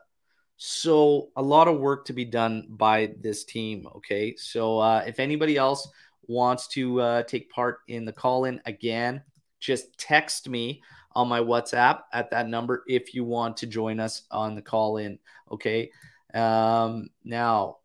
So, 0.58 1.30
a 1.36 1.42
lot 1.42 1.68
of 1.68 1.80
work 1.80 2.06
to 2.06 2.14
be 2.14 2.24
done 2.24 2.68
by 2.70 3.16
this 3.20 3.44
team. 3.44 3.88
Okay. 3.96 4.36
So, 4.38 4.78
uh, 4.78 5.04
if 5.08 5.20
anybody 5.20 5.58
else 5.58 5.90
wants 6.28 6.68
to 6.70 7.02
uh, 7.02 7.24
take 7.24 7.50
part 7.50 7.80
in 7.88 8.06
the 8.06 8.14
call 8.14 8.46
in 8.46 8.62
again, 8.66 9.24
just 9.60 9.98
text 9.98 10.48
me 10.48 10.84
on 11.14 11.28
my 11.28 11.40
WhatsApp 11.40 12.02
at 12.14 12.30
that 12.32 12.48
number 12.48 12.84
if 12.88 13.14
you 13.16 13.24
want 13.24 13.58
to 13.58 13.68
join 13.68 14.00
us 14.00 14.24
on 14.30 14.54
the 14.54 14.62
call 14.62 14.98
in. 14.98 15.18
Okay. 15.52 15.92
Um, 16.34 17.10
now, 17.24 17.78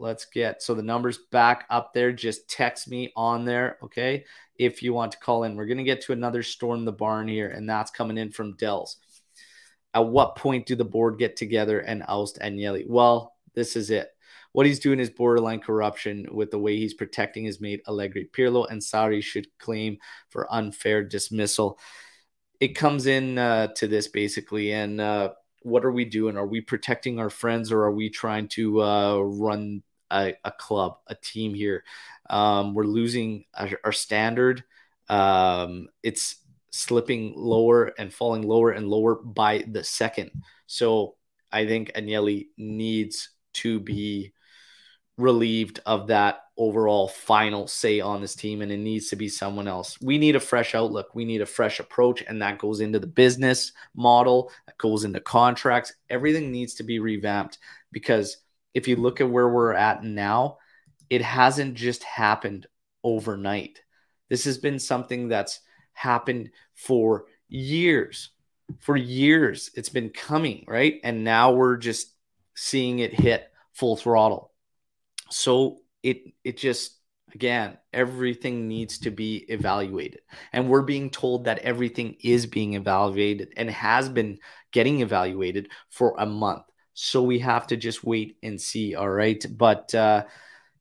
let's 0.00 0.24
get 0.24 0.62
so 0.62 0.74
the 0.74 0.82
numbers 0.82 1.18
back 1.30 1.66
up 1.70 1.94
there. 1.94 2.12
Just 2.12 2.50
text 2.50 2.88
me 2.88 3.12
on 3.14 3.44
there. 3.44 3.78
Okay 3.84 4.24
if 4.60 4.82
you 4.82 4.92
want 4.92 5.10
to 5.10 5.18
call 5.18 5.44
in. 5.44 5.56
We're 5.56 5.64
going 5.64 5.78
to 5.78 5.84
get 5.84 6.02
to 6.02 6.12
another 6.12 6.42
storm 6.42 6.84
the 6.84 6.92
barn 6.92 7.28
here, 7.28 7.48
and 7.48 7.66
that's 7.66 7.90
coming 7.90 8.18
in 8.18 8.30
from 8.30 8.56
Dells. 8.56 8.98
At 9.94 10.06
what 10.06 10.36
point 10.36 10.66
do 10.66 10.76
the 10.76 10.84
board 10.84 11.18
get 11.18 11.34
together 11.34 11.80
and 11.80 12.04
oust 12.06 12.38
Agnelli? 12.40 12.86
Well, 12.86 13.34
this 13.54 13.74
is 13.74 13.90
it. 13.90 14.10
What 14.52 14.66
he's 14.66 14.78
doing 14.78 15.00
is 15.00 15.08
borderline 15.08 15.60
corruption 15.60 16.26
with 16.30 16.50
the 16.50 16.58
way 16.58 16.76
he's 16.76 16.92
protecting 16.92 17.44
his 17.44 17.58
mate 17.58 17.80
Allegri. 17.88 18.28
Pirlo 18.30 18.68
and 18.68 18.82
Sarri 18.82 19.22
should 19.22 19.46
claim 19.58 19.96
for 20.28 20.52
unfair 20.52 21.02
dismissal. 21.02 21.78
It 22.60 22.76
comes 22.76 23.06
in 23.06 23.38
uh, 23.38 23.68
to 23.76 23.88
this 23.88 24.08
basically, 24.08 24.74
and 24.74 25.00
uh, 25.00 25.30
what 25.62 25.86
are 25.86 25.92
we 25.92 26.04
doing? 26.04 26.36
Are 26.36 26.46
we 26.46 26.60
protecting 26.60 27.18
our 27.18 27.30
friends 27.30 27.72
or 27.72 27.84
are 27.84 27.92
we 27.92 28.10
trying 28.10 28.48
to 28.48 28.82
uh, 28.82 29.18
run 29.20 29.82
a, 30.10 30.34
a, 30.44 30.52
club, 30.52 30.98
a 31.06 31.14
team 31.14 31.54
here? 31.54 31.84
Um, 32.28 32.74
we're 32.74 32.84
losing 32.84 33.44
our, 33.54 33.70
our 33.84 33.92
standard. 33.92 34.64
Um, 35.08 35.88
it's 36.02 36.36
slipping 36.70 37.34
lower 37.36 37.92
and 37.98 38.12
falling 38.12 38.42
lower 38.42 38.70
and 38.70 38.88
lower 38.88 39.16
by 39.16 39.64
the 39.66 39.84
second. 39.84 40.30
So 40.66 41.16
I 41.50 41.66
think 41.66 41.92
Agnelli 41.94 42.48
needs 42.56 43.30
to 43.54 43.80
be 43.80 44.32
relieved 45.16 45.80
of 45.84 46.06
that 46.08 46.40
overall 46.56 47.08
final 47.08 47.66
say 47.66 48.00
on 48.00 48.20
this 48.20 48.34
team, 48.34 48.62
and 48.62 48.72
it 48.72 48.78
needs 48.78 49.08
to 49.08 49.16
be 49.16 49.28
someone 49.28 49.68
else. 49.68 50.00
We 50.00 50.18
need 50.18 50.36
a 50.36 50.40
fresh 50.40 50.74
outlook. 50.74 51.14
We 51.14 51.24
need 51.24 51.40
a 51.40 51.46
fresh 51.46 51.80
approach, 51.80 52.22
and 52.26 52.40
that 52.42 52.58
goes 52.58 52.80
into 52.80 52.98
the 52.98 53.06
business 53.06 53.72
model, 53.94 54.50
that 54.66 54.78
goes 54.78 55.04
into 55.04 55.20
contracts. 55.20 55.92
Everything 56.08 56.50
needs 56.50 56.74
to 56.74 56.82
be 56.82 56.98
revamped 56.98 57.58
because 57.92 58.38
if 58.74 58.88
you 58.88 58.96
look 58.96 59.20
at 59.20 59.30
where 59.30 59.48
we're 59.48 59.72
at 59.72 60.04
now, 60.04 60.58
it 61.08 61.22
hasn't 61.22 61.74
just 61.74 62.04
happened 62.04 62.66
overnight. 63.02 63.82
This 64.28 64.44
has 64.44 64.58
been 64.58 64.78
something 64.78 65.28
that's 65.28 65.60
happened 65.92 66.50
for 66.74 67.26
years. 67.48 68.30
For 68.78 68.96
years, 68.96 69.70
it's 69.74 69.88
been 69.88 70.10
coming, 70.10 70.64
right? 70.68 71.00
And 71.02 71.24
now 71.24 71.52
we're 71.52 71.76
just 71.76 72.14
seeing 72.54 73.00
it 73.00 73.12
hit 73.12 73.50
full 73.72 73.96
throttle. 73.96 74.52
So 75.30 75.80
it 76.02 76.22
it 76.44 76.56
just 76.56 76.98
again 77.34 77.76
everything 77.92 78.68
needs 78.68 78.98
to 78.98 79.10
be 79.10 79.36
evaluated 79.48 80.20
and 80.52 80.68
we're 80.68 80.82
being 80.82 81.10
told 81.10 81.44
that 81.44 81.58
everything 81.58 82.16
is 82.22 82.46
being 82.46 82.74
evaluated 82.74 83.52
and 83.56 83.70
has 83.70 84.08
been 84.08 84.38
getting 84.72 85.00
evaluated 85.00 85.68
for 85.90 86.14
a 86.18 86.26
month 86.26 86.62
so 86.94 87.22
we 87.22 87.38
have 87.38 87.66
to 87.66 87.76
just 87.76 88.04
wait 88.04 88.36
and 88.42 88.60
see 88.60 88.94
all 88.94 89.08
right 89.08 89.44
but 89.56 89.94
uh 89.94 90.24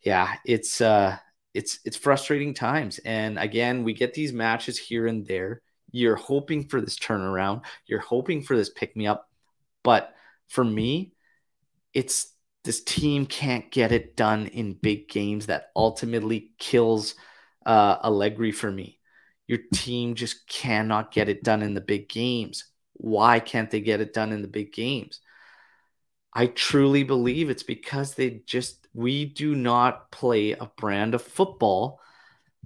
yeah 0.04 0.36
it's 0.46 0.82
uh 0.82 1.16
it's 1.54 1.80
it's 1.86 1.98
frustrating 1.98 2.54
times 2.54 3.00
and 3.00 3.38
again 3.38 3.84
we 3.84 3.94
get 3.94 4.14
these 4.14 4.34
matches 4.34 4.78
here 4.78 5.08
and 5.08 5.26
there 5.28 5.62
you're 5.92 6.16
hoping 6.16 6.68
for 6.68 6.82
this 6.82 6.98
turnaround 6.98 7.62
you're 7.86 8.00
hoping 8.00 8.42
for 8.42 8.56
this 8.56 8.70
pick 8.70 8.96
me 8.96 9.08
up 9.08 9.30
but 9.84 10.14
for 10.48 10.64
me 10.64 11.12
it's 11.94 12.34
this 12.64 12.84
team 12.84 13.26
can't 13.26 13.72
get 13.72 13.92
it 13.92 14.16
done 14.16 14.48
in 14.48 14.74
big 14.74 15.08
games 15.10 15.46
that 15.48 15.72
ultimately 15.76 16.52
kills 16.60 17.16
uh, 17.66 17.98
Allegri 18.04 18.52
for 18.52 18.72
me. 18.72 19.00
Your 19.48 19.60
team 19.74 20.16
just 20.16 20.48
cannot 20.48 21.12
get 21.12 21.30
it 21.30 21.44
done 21.44 21.62
in 21.62 21.74
the 21.74 21.82
big 21.82 22.10
games. 22.10 22.66
Why 22.94 23.40
can't 23.40 23.72
they 23.72 23.82
get 23.82 24.02
it 24.02 24.14
done 24.14 24.32
in 24.32 24.42
the 24.42 24.48
big 24.48 24.74
games? 24.74 25.22
I 26.34 26.48
truly 26.48 27.04
believe 27.04 27.50
it's 27.50 27.64
because 27.64 28.14
they 28.14 28.42
just, 28.46 28.88
we 28.94 29.26
do 29.26 29.56
not 29.56 30.12
play 30.12 30.52
a 30.52 30.70
brand 30.78 31.16
of 31.16 31.22
football 31.22 32.00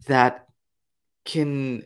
that 0.07 0.48
can 1.26 1.85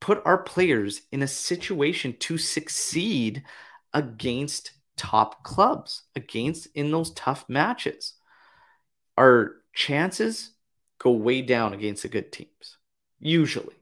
put 0.00 0.22
our 0.24 0.38
players 0.38 1.02
in 1.12 1.22
a 1.22 1.28
situation 1.28 2.16
to 2.20 2.38
succeed 2.38 3.42
against 3.92 4.72
top 4.96 5.42
clubs 5.42 6.04
against 6.14 6.66
in 6.74 6.90
those 6.90 7.10
tough 7.12 7.44
matches. 7.48 8.14
Our 9.16 9.56
chances 9.74 10.52
go 10.98 11.10
way 11.10 11.42
down 11.42 11.74
against 11.74 12.02
the 12.02 12.08
good 12.08 12.32
teams, 12.32 12.78
usually. 13.20 13.76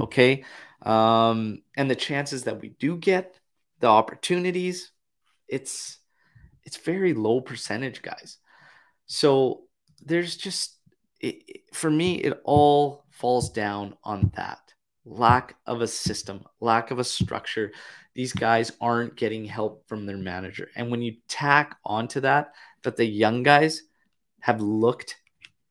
Okay. 0.00 0.44
Um, 0.82 1.62
and 1.76 1.90
the 1.90 1.96
chances 1.96 2.44
that 2.44 2.60
we 2.60 2.68
do 2.68 2.96
get 2.96 3.34
the 3.80 3.88
opportunities, 3.88 4.92
it's 5.48 5.98
it's 6.68 6.76
very 6.76 7.14
low 7.14 7.40
percentage, 7.40 8.02
guys. 8.02 8.36
So 9.06 9.62
there's 10.04 10.36
just 10.36 10.76
it, 11.18 11.62
for 11.72 11.90
me, 11.90 12.16
it 12.16 12.38
all 12.44 13.06
falls 13.08 13.48
down 13.48 13.96
on 14.04 14.30
that 14.36 14.58
lack 15.06 15.56
of 15.64 15.80
a 15.80 15.86
system, 15.86 16.44
lack 16.60 16.90
of 16.90 16.98
a 16.98 17.04
structure. 17.04 17.72
These 18.14 18.34
guys 18.34 18.70
aren't 18.82 19.16
getting 19.16 19.46
help 19.46 19.88
from 19.88 20.04
their 20.04 20.18
manager. 20.18 20.68
And 20.76 20.90
when 20.90 21.00
you 21.00 21.16
tack 21.26 21.78
onto 21.86 22.20
that, 22.20 22.52
that 22.82 22.98
the 22.98 23.06
young 23.06 23.42
guys 23.42 23.84
have 24.40 24.60
looked 24.60 25.16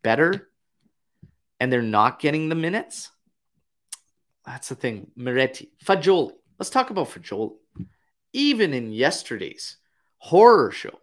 better 0.02 0.50
and 1.60 1.72
they're 1.72 1.84
not 1.84 2.20
getting 2.20 2.50
the 2.50 2.56
minutes, 2.56 3.12
that's 4.44 4.70
the 4.70 4.76
thing. 4.76 5.12
Miretti, 5.16 5.70
Fagioli. 5.86 6.32
Let's 6.58 6.72
talk 6.72 6.90
about 6.90 7.10
Fagioli. 7.12 7.52
Even 8.34 8.74
in 8.74 8.92
yesterday's 8.92 9.78
horror 10.18 10.72
show, 10.72 11.00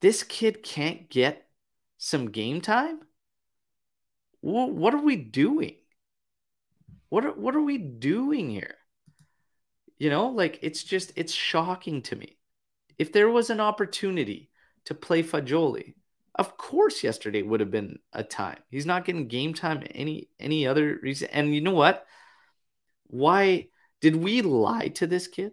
this 0.00 0.22
kid 0.22 0.62
can't 0.62 1.08
get 1.08 1.48
some 1.98 2.30
game 2.30 2.60
time. 2.60 3.00
What 4.40 4.92
are 4.92 5.02
we 5.02 5.16
doing? 5.16 5.76
What 7.08 7.24
are, 7.24 7.32
what 7.32 7.54
are 7.54 7.62
we 7.62 7.78
doing 7.78 8.50
here? 8.50 8.74
You 9.98 10.10
know, 10.10 10.30
like 10.30 10.58
it's 10.62 10.82
just 10.82 11.12
it's 11.14 11.32
shocking 11.32 12.02
to 12.02 12.16
me. 12.16 12.38
If 12.98 13.12
there 13.12 13.28
was 13.28 13.50
an 13.50 13.60
opportunity 13.60 14.50
to 14.86 14.94
play 14.94 15.22
Fagioli, 15.22 15.94
of 16.34 16.56
course 16.56 17.04
yesterday 17.04 17.42
would 17.42 17.60
have 17.60 17.70
been 17.70 18.00
a 18.12 18.24
time. 18.24 18.58
He's 18.68 18.86
not 18.86 19.04
getting 19.04 19.28
game 19.28 19.54
time 19.54 19.84
any 19.94 20.28
any 20.40 20.66
other 20.66 20.98
reason. 21.00 21.28
And 21.30 21.54
you 21.54 21.60
know 21.60 21.74
what? 21.74 22.04
Why 23.06 23.68
did 24.00 24.16
we 24.16 24.42
lie 24.42 24.88
to 24.88 25.06
this 25.06 25.28
kid? 25.28 25.52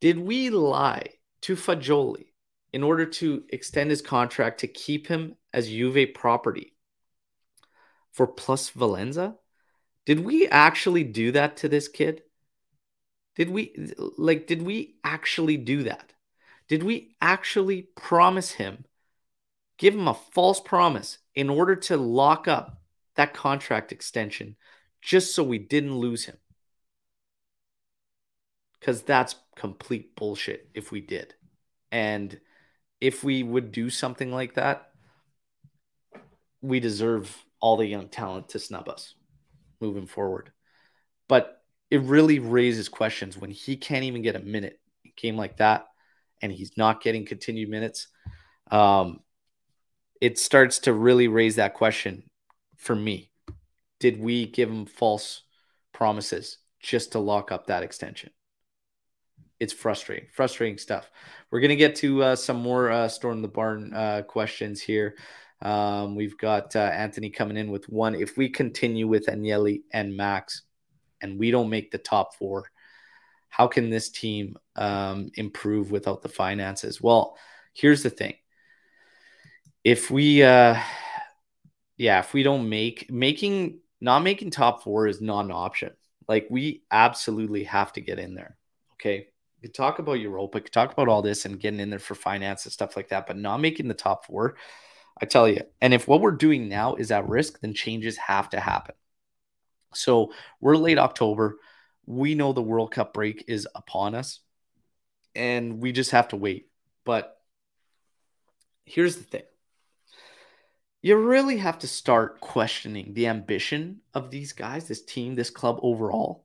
Did 0.00 0.18
we 0.18 0.50
lie 0.50 1.14
to 1.42 1.56
Fagioli 1.56 2.26
in 2.72 2.82
order 2.82 3.06
to 3.06 3.44
extend 3.48 3.90
his 3.90 4.02
contract 4.02 4.60
to 4.60 4.68
keep 4.68 5.06
him 5.06 5.36
as 5.52 5.68
Juve 5.68 6.14
property 6.14 6.74
for 8.10 8.26
plusvalenza? 8.26 9.36
Did 10.04 10.24
we 10.24 10.48
actually 10.48 11.04
do 11.04 11.32
that 11.32 11.58
to 11.58 11.68
this 11.68 11.88
kid? 11.88 12.22
Did 13.36 13.50
we 13.50 13.72
like 14.16 14.46
did 14.46 14.62
we 14.62 14.96
actually 15.04 15.56
do 15.56 15.84
that? 15.84 16.12
Did 16.66 16.82
we 16.82 17.14
actually 17.20 17.82
promise 17.94 18.52
him 18.52 18.84
give 19.78 19.94
him 19.94 20.08
a 20.08 20.14
false 20.14 20.60
promise 20.60 21.18
in 21.34 21.48
order 21.48 21.76
to 21.76 21.96
lock 21.96 22.48
up 22.48 22.82
that 23.14 23.34
contract 23.34 23.92
extension 23.92 24.56
just 25.00 25.34
so 25.34 25.44
we 25.44 25.58
didn't 25.58 25.94
lose 25.94 26.24
him? 26.24 26.36
Cuz 28.80 29.02
that's 29.02 29.36
complete 29.58 30.14
bullshit 30.14 30.68
if 30.74 30.92
we 30.92 31.00
did. 31.00 31.34
And 31.90 32.38
if 33.00 33.24
we 33.24 33.42
would 33.42 33.72
do 33.72 33.90
something 33.90 34.32
like 34.32 34.54
that, 34.54 34.90
we 36.60 36.80
deserve 36.80 37.36
all 37.60 37.76
the 37.76 37.86
young 37.86 38.08
talent 38.08 38.50
to 38.50 38.58
snub 38.58 38.88
us 38.88 39.14
moving 39.80 40.06
forward. 40.06 40.52
But 41.28 41.60
it 41.90 42.02
really 42.02 42.38
raises 42.38 42.88
questions 42.88 43.36
when 43.36 43.50
he 43.50 43.76
can't 43.76 44.04
even 44.04 44.22
get 44.22 44.36
a 44.36 44.40
minute 44.40 44.78
in 45.04 45.10
a 45.10 45.20
game 45.20 45.36
like 45.36 45.56
that 45.58 45.86
and 46.40 46.52
he's 46.52 46.76
not 46.76 47.02
getting 47.02 47.26
continued 47.26 47.68
minutes. 47.68 48.08
Um, 48.70 49.20
it 50.20 50.38
starts 50.38 50.80
to 50.80 50.92
really 50.92 51.28
raise 51.28 51.56
that 51.56 51.74
question 51.74 52.24
for 52.76 52.94
me. 52.94 53.30
Did 54.00 54.20
we 54.20 54.46
give 54.46 54.70
him 54.70 54.86
false 54.86 55.42
promises 55.92 56.58
just 56.80 57.12
to 57.12 57.18
lock 57.18 57.50
up 57.50 57.66
that 57.66 57.82
extension? 57.82 58.30
It's 59.60 59.72
frustrating, 59.72 60.28
frustrating 60.32 60.78
stuff. 60.78 61.10
We're 61.50 61.60
to 61.60 61.76
get 61.76 61.96
to 61.96 62.22
uh, 62.22 62.36
some 62.36 62.58
more 62.58 62.90
uh, 62.90 63.08
Storm 63.08 63.42
the 63.42 63.48
Barn 63.48 63.92
uh, 63.92 64.22
questions 64.22 64.80
here. 64.80 65.16
Um, 65.60 66.14
we've 66.14 66.38
got 66.38 66.76
uh, 66.76 66.78
Anthony 66.78 67.30
coming 67.30 67.56
in 67.56 67.70
with 67.70 67.88
one. 67.88 68.14
If 68.14 68.36
we 68.36 68.48
continue 68.48 69.08
with 69.08 69.26
Agnelli 69.26 69.82
and 69.92 70.16
Max 70.16 70.62
and 71.20 71.38
we 71.38 71.50
don't 71.50 71.70
make 71.70 71.90
the 71.90 71.98
top 71.98 72.36
four, 72.36 72.70
how 73.48 73.66
can 73.66 73.90
this 73.90 74.10
team 74.10 74.56
um, 74.76 75.30
improve 75.34 75.90
without 75.90 76.22
the 76.22 76.28
finances? 76.28 77.02
Well, 77.02 77.36
here's 77.72 78.04
the 78.04 78.10
thing. 78.10 78.34
If 79.82 80.10
we, 80.10 80.44
uh, 80.44 80.78
yeah, 81.96 82.20
if 82.20 82.32
we 82.32 82.44
don't 82.44 82.68
make 82.68 83.10
making 83.10 83.80
not 84.00 84.20
making 84.22 84.50
top 84.50 84.82
four 84.82 85.06
is 85.06 85.20
not 85.20 85.44
an 85.44 85.50
option. 85.50 85.92
Like 86.28 86.46
we 86.50 86.82
absolutely 86.90 87.64
have 87.64 87.92
to 87.94 88.00
get 88.00 88.18
in 88.18 88.34
there. 88.34 88.56
Okay. 88.94 89.28
You 89.60 89.68
talk 89.68 89.98
about 89.98 90.20
Europa, 90.20 90.58
you 90.58 90.64
talk 90.68 90.92
about 90.92 91.08
all 91.08 91.22
this 91.22 91.44
and 91.44 91.58
getting 91.58 91.80
in 91.80 91.90
there 91.90 91.98
for 91.98 92.14
finance 92.14 92.64
and 92.64 92.72
stuff 92.72 92.96
like 92.96 93.08
that, 93.08 93.26
but 93.26 93.36
not 93.36 93.60
making 93.60 93.88
the 93.88 93.94
top 93.94 94.26
four 94.26 94.56
I 95.20 95.26
tell 95.26 95.48
you. 95.48 95.62
And 95.80 95.92
if 95.92 96.06
what 96.06 96.20
we're 96.20 96.30
doing 96.32 96.68
now 96.68 96.94
is 96.94 97.10
at 97.10 97.28
risk, 97.28 97.60
then 97.60 97.74
changes 97.74 98.16
have 98.16 98.50
to 98.50 98.60
happen. 98.60 98.94
So 99.94 100.32
we're 100.60 100.76
late 100.76 100.98
October. 100.98 101.58
We 102.06 102.34
know 102.34 102.52
the 102.52 102.62
World 102.62 102.92
Cup 102.92 103.12
break 103.12 103.44
is 103.48 103.66
upon 103.74 104.14
us, 104.14 104.40
and 105.34 105.80
we 105.80 105.92
just 105.92 106.12
have 106.12 106.28
to 106.28 106.36
wait. 106.36 106.70
But 107.04 107.36
here's 108.84 109.16
the 109.16 109.24
thing 109.24 109.42
you 111.02 111.16
really 111.16 111.58
have 111.58 111.78
to 111.80 111.88
start 111.88 112.40
questioning 112.40 113.14
the 113.14 113.28
ambition 113.28 114.00
of 114.14 114.30
these 114.30 114.52
guys, 114.52 114.88
this 114.88 115.04
team, 115.04 115.34
this 115.34 115.50
club 115.50 115.78
overall, 115.82 116.44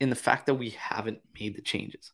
in 0.00 0.10
the 0.10 0.16
fact 0.16 0.46
that 0.46 0.54
we 0.54 0.70
haven't 0.70 1.20
made 1.38 1.56
the 1.56 1.62
changes. 1.62 2.12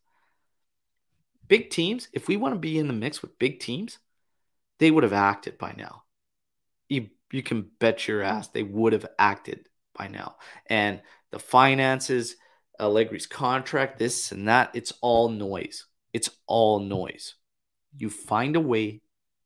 Big 1.48 1.70
teams, 1.70 2.08
if 2.12 2.28
we 2.28 2.36
want 2.36 2.54
to 2.54 2.58
be 2.58 2.78
in 2.78 2.86
the 2.86 2.92
mix 2.92 3.22
with 3.22 3.38
big 3.38 3.60
teams, 3.60 3.98
they 4.78 4.90
would 4.90 5.02
have 5.02 5.12
acted 5.12 5.58
by 5.58 5.74
now. 5.76 6.04
You 6.88 7.08
you 7.32 7.42
can 7.42 7.70
bet 7.78 8.08
your 8.08 8.22
ass 8.22 8.48
they 8.48 8.62
would 8.62 8.92
have 8.92 9.06
acted 9.18 9.68
by 9.96 10.08
now. 10.08 10.36
And 10.66 11.02
the 11.30 11.38
finances, 11.38 12.36
Allegri's 12.80 13.26
contract, 13.26 13.98
this 13.98 14.32
and 14.32 14.48
that, 14.48 14.70
it's 14.74 14.92
all 15.02 15.28
noise. 15.28 15.86
It's 16.12 16.30
all 16.46 16.80
noise. 16.80 17.34
You 17.96 18.08
find 18.08 18.56
a 18.56 18.60
way, 18.60 19.02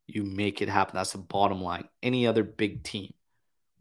you 0.07 0.23
make 0.25 0.63
it 0.63 0.69
happen. 0.69 0.97
That's 0.97 1.13
the 1.13 1.19
bottom 1.19 1.63
line. 1.63 1.89
Any 2.03 2.27
other 2.27 2.45
big 2.45 2.85
team 2.85 3.13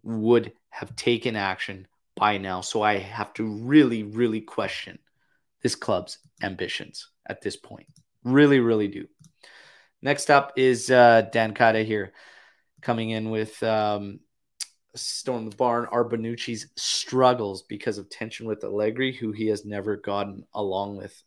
would 0.04 0.54
have 0.70 0.96
taken 0.96 1.36
action 1.36 1.88
by 2.16 2.38
now. 2.38 2.62
So 2.62 2.82
I 2.82 2.98
have 2.98 3.34
to 3.34 3.44
really, 3.44 4.04
really 4.04 4.42
question 4.42 5.00
this 5.62 5.76
club's 5.76 6.18
ambitions 6.42 7.10
at 7.28 7.42
this 7.42 7.56
point. 7.56 7.88
Really, 8.24 8.60
really 8.60 8.88
do. 8.88 9.08
Next 10.02 10.30
up 10.30 10.54
is 10.58 10.90
uh, 10.90 11.24
Dan 11.32 11.54
Kada 11.54 11.84
here 11.84 12.14
coming 12.82 13.12
in 13.12 13.30
with 13.30 13.62
um, 13.64 14.20
Storm 14.96 15.50
the 15.50 15.56
Barn. 15.56 15.88
Are 15.92 16.08
Bonucci's 16.08 16.68
struggles 16.76 17.64
because 17.64 17.98
of 17.98 18.10
tension 18.10 18.48
with 18.48 18.64
Allegri, 18.64 19.14
who 19.14 19.32
he 19.32 19.48
has 19.48 19.66
never 19.66 19.96
gotten 19.98 20.46
along 20.54 20.98
with. 20.98 21.24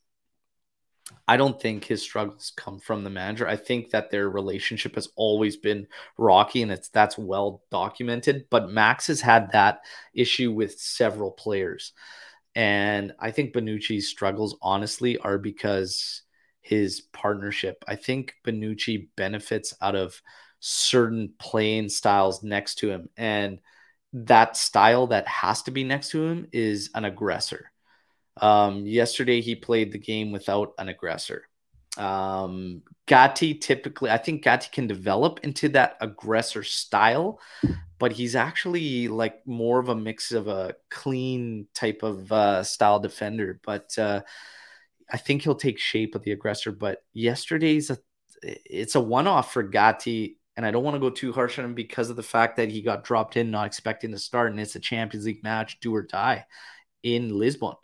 I 1.29 1.37
don't 1.37 1.61
think 1.61 1.85
his 1.85 2.03
struggles 2.03 2.53
come 2.57 2.81
from 2.81 3.05
the 3.05 3.11
manager. 3.11 3.47
I 3.47 3.57
think 3.57 3.91
that 3.91 4.11
their 4.11 4.29
relationship 4.29 4.95
has 4.95 5.09
always 5.17 5.57
been 5.57 5.87
rocky 6.17 6.63
and 6.63 6.73
it's 6.73 6.89
that's 6.89 7.19
well 7.19 7.63
documented. 7.71 8.47
But 8.51 8.71
Max 8.71 9.07
has 9.09 9.21
had 9.21 9.53
that 9.53 9.83
issue 10.15 10.51
with 10.53 10.79
several 10.81 11.31
players. 11.31 11.93
And 12.55 13.13
I 13.19 13.33
think 13.33 13.53
Bonucci's 13.53 14.09
struggles, 14.09 14.57
honestly, 14.63 15.19
are 15.19 15.39
because 15.39 16.23
his 16.65 17.03
partnership. 17.13 17.85
I 17.87 17.97
think 17.97 18.35
Bonucci 18.45 19.09
benefits 19.17 19.75
out 19.83 19.95
of 19.95 20.21
certain 20.61 21.35
playing 21.39 21.91
styles 21.91 22.43
next 22.43 22.77
to 22.77 22.91
him. 22.91 23.11
And 23.19 23.61
that 24.15 24.57
style 24.57 25.09
that 25.09 25.29
has 25.29 25.63
to 25.65 25.71
be 25.71 25.85
next 25.85 26.09
to 26.11 26.25
him 26.25 26.47
is 26.53 26.91
an 26.95 27.05
aggressor. 27.05 27.71
Um, 28.41 28.87
yesterday, 28.87 29.43
he 29.43 29.55
played 29.55 29.93
the 29.93 29.99
game 29.99 30.33
without 30.33 30.73
an 30.79 30.89
aggressor. 30.89 31.45
Um, 31.99 32.83
Gatti 33.07 33.55
typically, 33.55 34.11
I 34.11 34.17
think 34.17 34.43
Gatti 34.43 34.71
can 34.73 34.87
develop 34.87 35.41
into 35.43 35.69
that 35.71 35.99
aggressor 36.01 36.63
style, 36.63 37.41
but 37.99 38.13
he's 38.13 38.35
actually 38.35 39.09
like 39.09 39.47
more 39.47 39.79
of 39.81 39.91
a 39.91 39.95
mix 39.95 40.33
of 40.33 40.49
a 40.49 40.75
clean 40.91 41.67
type 41.75 42.03
of 42.03 42.33
uh, 42.33 42.65
style 42.65 43.01
defender. 43.01 43.61
But 43.63 43.97
uh, 43.99 44.23
I 45.11 45.17
think 45.17 45.43
he'll 45.43 45.55
take 45.55 45.79
shape 45.79 46.15
of 46.15 46.23
the 46.23 46.33
aggressor. 46.33 46.73
But 46.73 47.03
yesterday's 47.13 47.91
a, 47.91 47.99
it's 48.43 48.95
a 48.95 49.01
one 49.01 49.27
off 49.27 49.53
for 49.53 49.63
Gatti, 49.63 50.39
and 50.57 50.65
I 50.65 50.71
don't 50.71 50.85
want 50.85 50.95
to 50.95 51.01
go 51.01 51.11
too 51.11 51.33
harsh 51.33 51.59
on 51.59 51.65
him 51.65 51.75
because 51.75 52.11
of 52.11 52.17
the 52.17 52.23
fact 52.23 52.57
that 52.57 52.71
he 52.71 52.83
got 52.83 53.05
dropped 53.05 53.37
in, 53.37 53.51
not 53.51 53.67
expecting 53.67 54.11
to 54.13 54.19
start, 54.19 54.51
and 54.51 54.61
it's 54.61 54.77
a 54.77 54.81
Champions 54.81 55.27
League 55.27 55.43
match, 55.43 55.81
do 55.81 55.95
or 55.95 56.03
die, 56.03 56.45
in 57.03 57.39
Lisbon. 57.39 57.75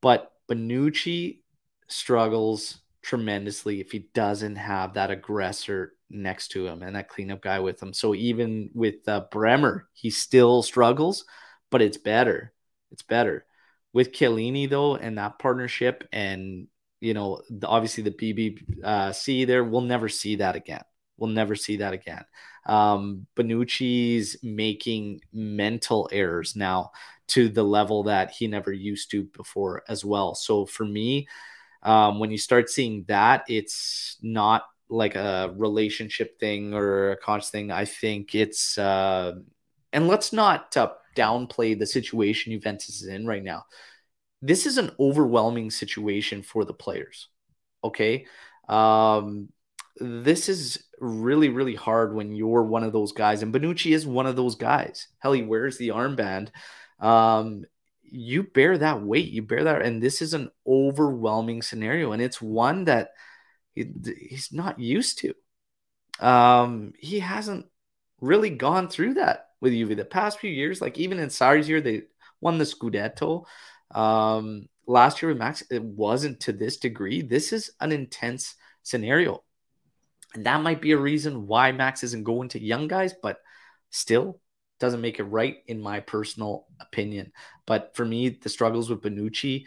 But 0.00 0.32
Bonucci 0.48 1.40
struggles 1.88 2.80
tremendously 3.02 3.80
if 3.80 3.92
he 3.92 4.08
doesn't 4.14 4.56
have 4.56 4.94
that 4.94 5.10
aggressor 5.10 5.94
next 6.08 6.48
to 6.48 6.66
him 6.66 6.82
and 6.82 6.94
that 6.94 7.08
cleanup 7.08 7.42
guy 7.42 7.58
with 7.58 7.82
him. 7.82 7.92
So 7.92 8.14
even 8.14 8.70
with 8.74 9.06
uh, 9.08 9.24
Bremer, 9.30 9.88
he 9.92 10.10
still 10.10 10.62
struggles, 10.62 11.24
but 11.70 11.82
it's 11.82 11.96
better. 11.96 12.52
It's 12.90 13.02
better 13.02 13.46
with 13.92 14.12
Chiellini 14.12 14.68
though, 14.68 14.96
and 14.96 15.18
that 15.18 15.38
partnership, 15.38 16.08
and 16.12 16.68
you 17.00 17.14
know, 17.14 17.42
the, 17.50 17.66
obviously 17.66 18.04
the 18.04 18.10
BBC 18.10 19.44
uh, 19.44 19.46
there, 19.46 19.64
we'll 19.64 19.80
never 19.80 20.08
see 20.08 20.36
that 20.36 20.56
again. 20.56 20.82
We'll 21.16 21.30
never 21.30 21.54
see 21.54 21.78
that 21.78 21.92
again. 21.92 22.24
Um, 22.66 23.26
Bonucci's 23.36 24.36
making 24.42 25.20
mental 25.32 26.08
errors 26.12 26.56
now 26.56 26.92
to 27.28 27.48
the 27.48 27.62
level 27.62 28.04
that 28.04 28.30
he 28.30 28.46
never 28.46 28.72
used 28.72 29.10
to 29.10 29.24
before 29.24 29.82
as 29.88 30.04
well. 30.04 30.34
So 30.34 30.66
for 30.66 30.84
me, 30.84 31.28
um, 31.82 32.18
when 32.18 32.30
you 32.30 32.38
start 32.38 32.70
seeing 32.70 33.04
that, 33.08 33.44
it's 33.48 34.16
not 34.22 34.64
like 34.88 35.16
a 35.16 35.52
relationship 35.56 36.38
thing 36.38 36.74
or 36.74 37.12
a 37.12 37.16
conscious 37.16 37.50
thing. 37.50 37.70
I 37.70 37.84
think 37.84 38.34
it's, 38.34 38.78
uh, 38.78 39.34
and 39.92 40.08
let's 40.08 40.32
not 40.32 40.76
uh, 40.76 40.92
downplay 41.16 41.78
the 41.78 41.86
situation 41.86 42.52
Juventus 42.52 43.02
is 43.02 43.08
in 43.08 43.26
right 43.26 43.42
now. 43.42 43.64
This 44.40 44.66
is 44.66 44.78
an 44.78 44.90
overwhelming 44.98 45.70
situation 45.70 46.42
for 46.42 46.64
the 46.64 46.74
players. 46.74 47.28
Okay. 47.84 48.26
Um, 48.68 49.48
this 49.98 50.48
is 50.48 50.84
really, 50.98 51.48
really 51.48 51.74
hard 51.74 52.14
when 52.14 52.34
you're 52.34 52.62
one 52.62 52.82
of 52.82 52.92
those 52.92 53.12
guys. 53.12 53.42
And 53.42 53.54
Bonucci 53.54 53.94
is 53.94 54.06
one 54.06 54.26
of 54.26 54.36
those 54.36 54.54
guys. 54.54 55.08
Hell, 55.18 55.32
he 55.32 55.42
wears 55.42 55.78
the 55.78 55.88
armband. 55.88 56.48
Um, 56.98 57.64
you 58.02 58.42
bear 58.42 58.78
that 58.78 59.02
weight. 59.02 59.30
You 59.30 59.42
bear 59.42 59.64
that. 59.64 59.82
And 59.82 60.02
this 60.02 60.22
is 60.22 60.34
an 60.34 60.50
overwhelming 60.66 61.62
scenario. 61.62 62.12
And 62.12 62.22
it's 62.22 62.40
one 62.40 62.84
that 62.84 63.10
he, 63.74 63.86
he's 64.04 64.52
not 64.52 64.80
used 64.80 65.18
to. 65.18 65.34
Um, 66.26 66.94
he 66.98 67.20
hasn't 67.20 67.66
really 68.20 68.50
gone 68.50 68.88
through 68.88 69.14
that 69.14 69.48
with 69.62 69.72
Juve 69.72 69.96
the 69.96 70.04
past 70.04 70.40
few 70.40 70.50
years. 70.50 70.82
Like 70.82 70.98
even 70.98 71.18
in 71.18 71.28
Sarri's 71.28 71.68
year, 71.68 71.80
they 71.80 72.02
won 72.40 72.58
the 72.58 72.64
Scudetto. 72.64 73.46
Um, 73.92 74.68
last 74.86 75.22
year 75.22 75.30
with 75.30 75.38
Max, 75.38 75.62
it 75.70 75.82
wasn't 75.82 76.40
to 76.40 76.52
this 76.52 76.76
degree. 76.76 77.22
This 77.22 77.52
is 77.52 77.70
an 77.80 77.92
intense 77.92 78.56
scenario. 78.82 79.42
And 80.34 80.44
that 80.46 80.62
might 80.62 80.82
be 80.82 80.92
a 80.92 80.98
reason 80.98 81.46
why 81.46 81.72
Max 81.72 82.02
isn't 82.02 82.24
going 82.24 82.48
to 82.50 82.62
young 82.62 82.88
guys, 82.88 83.14
but 83.22 83.38
still 83.90 84.40
doesn't 84.80 85.00
make 85.00 85.20
it 85.20 85.24
right 85.24 85.58
in 85.68 85.80
my 85.80 86.00
personal 86.00 86.66
opinion. 86.80 87.32
But 87.64 87.94
for 87.94 88.04
me, 88.04 88.30
the 88.30 88.48
struggles 88.48 88.90
with 88.90 89.02
Bonucci 89.02 89.66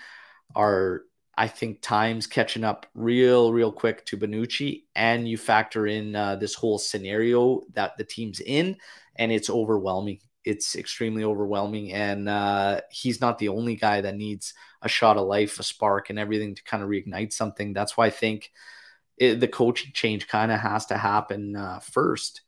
are, 0.55 1.03
I 1.37 1.47
think, 1.47 1.81
times 1.81 2.27
catching 2.27 2.65
up 2.65 2.87
real, 2.93 3.53
real 3.53 3.71
quick 3.71 4.05
to 4.07 4.17
Bonucci. 4.17 4.83
And 4.93 5.25
you 5.27 5.37
factor 5.37 5.87
in 5.87 6.15
uh, 6.15 6.35
this 6.35 6.55
whole 6.55 6.79
scenario 6.79 7.61
that 7.73 7.95
the 7.97 8.03
team's 8.03 8.41
in, 8.41 8.75
and 9.15 9.31
it's 9.31 9.49
overwhelming. 9.49 10.19
It's 10.43 10.75
extremely 10.75 11.23
overwhelming. 11.23 11.91
And 11.93 12.29
uh, 12.29 12.81
he's 12.91 13.21
not 13.21 13.39
the 13.39 13.49
only 13.49 13.75
guy 13.75 14.01
that 14.01 14.15
needs 14.15 14.53
a 14.81 14.89
shot 14.89 15.17
of 15.17 15.27
life, 15.27 15.59
a 15.59 15.63
spark, 15.63 16.09
and 16.09 16.19
everything 16.19 16.55
to 16.55 16.63
kind 16.63 16.83
of 16.83 16.89
reignite 16.89 17.33
something. 17.33 17.73
That's 17.73 17.97
why 17.97 18.07
I 18.07 18.11
think 18.11 18.51
it, 19.17 19.39
the 19.39 19.47
coaching 19.47 19.91
change 19.93 20.27
kind 20.27 20.51
of 20.51 20.59
has 20.59 20.87
to 20.87 20.97
happen 20.97 21.55
uh, 21.55 21.79
first 21.79 22.41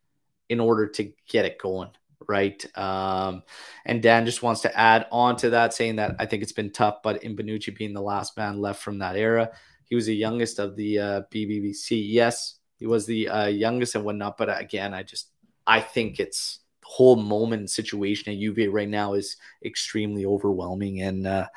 in 0.49 0.59
order 0.59 0.87
to 0.87 1.11
get 1.27 1.45
it 1.45 1.59
going 1.59 1.89
right? 2.27 2.65
Um, 2.77 3.43
and 3.85 4.01
Dan 4.01 4.25
just 4.25 4.43
wants 4.43 4.61
to 4.61 4.77
add 4.77 5.07
on 5.11 5.35
to 5.37 5.51
that, 5.51 5.73
saying 5.73 5.97
that 5.97 6.15
I 6.19 6.25
think 6.25 6.43
it's 6.43 6.51
been 6.51 6.71
tough, 6.71 6.97
but 7.03 7.23
in 7.23 7.35
Bonucci 7.35 7.75
being 7.75 7.93
the 7.93 8.01
last 8.01 8.37
man 8.37 8.59
left 8.59 8.81
from 8.81 8.99
that 8.99 9.15
era, 9.15 9.51
he 9.85 9.95
was 9.95 10.05
the 10.07 10.15
youngest 10.15 10.59
of 10.59 10.75
the 10.75 10.99
uh, 10.99 11.21
BBVC. 11.33 12.03
Yes, 12.07 12.55
he 12.77 12.85
was 12.85 13.05
the 13.05 13.29
uh, 13.29 13.47
youngest 13.47 13.95
and 13.95 14.03
whatnot, 14.03 14.37
but 14.37 14.59
again, 14.59 14.93
I 14.93 15.03
just 15.03 15.29
I 15.67 15.81
think 15.81 16.19
it's 16.19 16.59
the 16.81 16.87
whole 16.87 17.17
moment 17.17 17.69
situation 17.69 18.33
at 18.33 18.39
Juve 18.39 18.73
right 18.73 18.89
now 18.89 19.13
is 19.13 19.37
extremely 19.63 20.25
overwhelming 20.25 21.01
and. 21.01 21.27
Uh, 21.27 21.47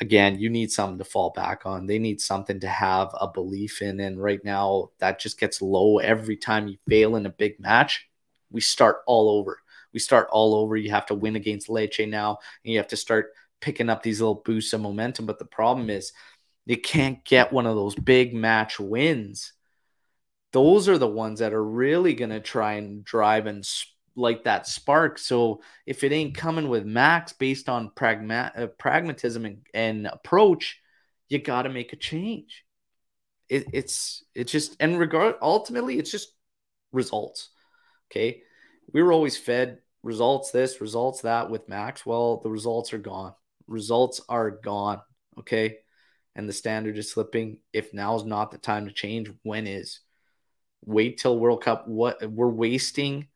again, 0.00 0.38
you 0.38 0.50
need 0.50 0.72
something 0.72 0.98
to 0.98 1.04
fall 1.04 1.30
back 1.30 1.62
on. 1.64 1.86
They 1.86 1.98
need 1.98 2.20
something 2.20 2.58
to 2.60 2.68
have 2.68 3.10
a 3.20 3.28
belief 3.28 3.82
in. 3.82 4.00
And 4.00 4.20
right 4.20 4.44
now, 4.44 4.90
that 4.98 5.20
just 5.20 5.38
gets 5.38 5.62
low 5.62 5.98
every 5.98 6.36
time 6.36 6.66
you 6.66 6.76
fail 6.88 7.14
in 7.14 7.24
a 7.24 7.30
big 7.30 7.60
match. 7.60 8.08
We 8.50 8.60
start 8.60 9.02
all 9.06 9.30
over. 9.30 9.60
We 9.92 10.00
start 10.00 10.28
all 10.32 10.56
over. 10.56 10.76
You 10.76 10.90
have 10.90 11.06
to 11.06 11.14
win 11.14 11.36
against 11.36 11.68
Lecce 11.68 12.08
now, 12.08 12.38
and 12.64 12.72
you 12.72 12.78
have 12.78 12.88
to 12.88 12.96
start 12.96 13.32
picking 13.60 13.88
up 13.88 14.02
these 14.02 14.20
little 14.20 14.42
boosts 14.44 14.72
of 14.72 14.80
momentum. 14.80 15.26
But 15.26 15.38
the 15.38 15.44
problem 15.44 15.88
is, 15.88 16.12
you 16.66 16.80
can't 16.80 17.24
get 17.24 17.52
one 17.52 17.66
of 17.66 17.76
those 17.76 17.94
big 17.94 18.34
match 18.34 18.80
wins. 18.80 19.52
Those 20.52 20.88
are 20.88 20.98
the 20.98 21.08
ones 21.08 21.40
that 21.40 21.54
are 21.54 21.64
really 21.64 22.14
going 22.14 22.30
to 22.30 22.40
try 22.40 22.74
and 22.74 23.04
drive 23.04 23.46
and 23.46 23.64
like 24.14 24.44
that 24.44 24.66
spark. 24.66 25.18
So 25.18 25.62
if 25.86 26.04
it 26.04 26.12
ain't 26.12 26.36
coming 26.36 26.68
with 26.68 26.84
Max 26.84 27.32
based 27.32 27.68
on 27.68 27.90
pragma- 27.90 28.58
uh, 28.58 28.66
pragmatism 28.66 29.44
and, 29.44 29.66
and, 29.72 30.06
approach, 30.06 30.80
you 31.28 31.38
got 31.38 31.62
to 31.62 31.70
make 31.70 31.92
a 31.92 31.96
change. 31.96 32.64
It, 33.48 33.66
it's 33.72 34.24
it's 34.34 34.52
just 34.52 34.76
and 34.80 34.98
regard 34.98 35.36
ultimately 35.42 35.98
it's 35.98 36.10
just 36.10 36.34
results. 36.92 37.50
Okay, 38.10 38.42
we 38.92 39.02
were 39.02 39.12
always 39.12 39.36
fed 39.36 39.78
results 40.02 40.50
this, 40.50 40.80
results 40.80 41.22
that 41.22 41.50
with 41.50 41.68
Max. 41.68 42.04
Well, 42.04 42.38
the 42.38 42.50
results 42.50 42.92
are 42.92 42.98
gone. 42.98 43.34
Results 43.66 44.20
are 44.28 44.50
gone. 44.50 45.00
Okay, 45.38 45.78
and 46.34 46.48
the 46.48 46.52
standard 46.52 46.98
is 46.98 47.10
slipping. 47.10 47.58
If 47.72 47.92
now 47.92 48.14
is 48.16 48.24
not 48.24 48.50
the 48.50 48.58
time 48.58 48.86
to 48.86 48.92
change, 48.92 49.30
when 49.42 49.66
is? 49.66 50.00
Wait 50.84 51.18
till 51.18 51.38
World 51.38 51.62
Cup. 51.62 51.86
What 51.86 52.18
we're 52.30 52.48
wasting 52.48 53.28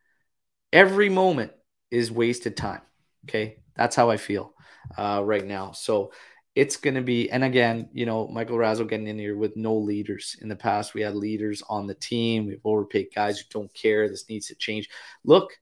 every 0.72 1.08
moment 1.08 1.52
is 1.90 2.10
wasted 2.10 2.56
time. 2.56 2.82
Okay. 3.28 3.58
That's 3.76 3.96
how 3.96 4.10
I 4.10 4.16
feel 4.16 4.54
uh, 4.96 5.22
right 5.24 5.44
now. 5.44 5.72
So 5.72 6.12
it's 6.54 6.78
going 6.78 6.94
to 6.94 7.02
be, 7.02 7.30
and 7.30 7.44
again, 7.44 7.90
you 7.92 8.06
know, 8.06 8.26
Michael 8.28 8.56
Razzle 8.56 8.86
getting 8.86 9.06
in 9.06 9.18
here 9.18 9.36
with 9.36 9.56
no 9.56 9.76
leaders. 9.76 10.36
In 10.40 10.48
the 10.48 10.56
past, 10.56 10.94
we 10.94 11.02
had 11.02 11.14
leaders 11.14 11.62
on 11.68 11.86
the 11.86 11.94
team. 11.94 12.46
We've 12.46 12.64
overpaid 12.64 13.08
guys 13.14 13.38
who 13.38 13.44
don't 13.50 13.72
care. 13.74 14.08
This 14.08 14.28
needs 14.28 14.46
to 14.46 14.54
change. 14.54 14.88
Look, 15.22 15.52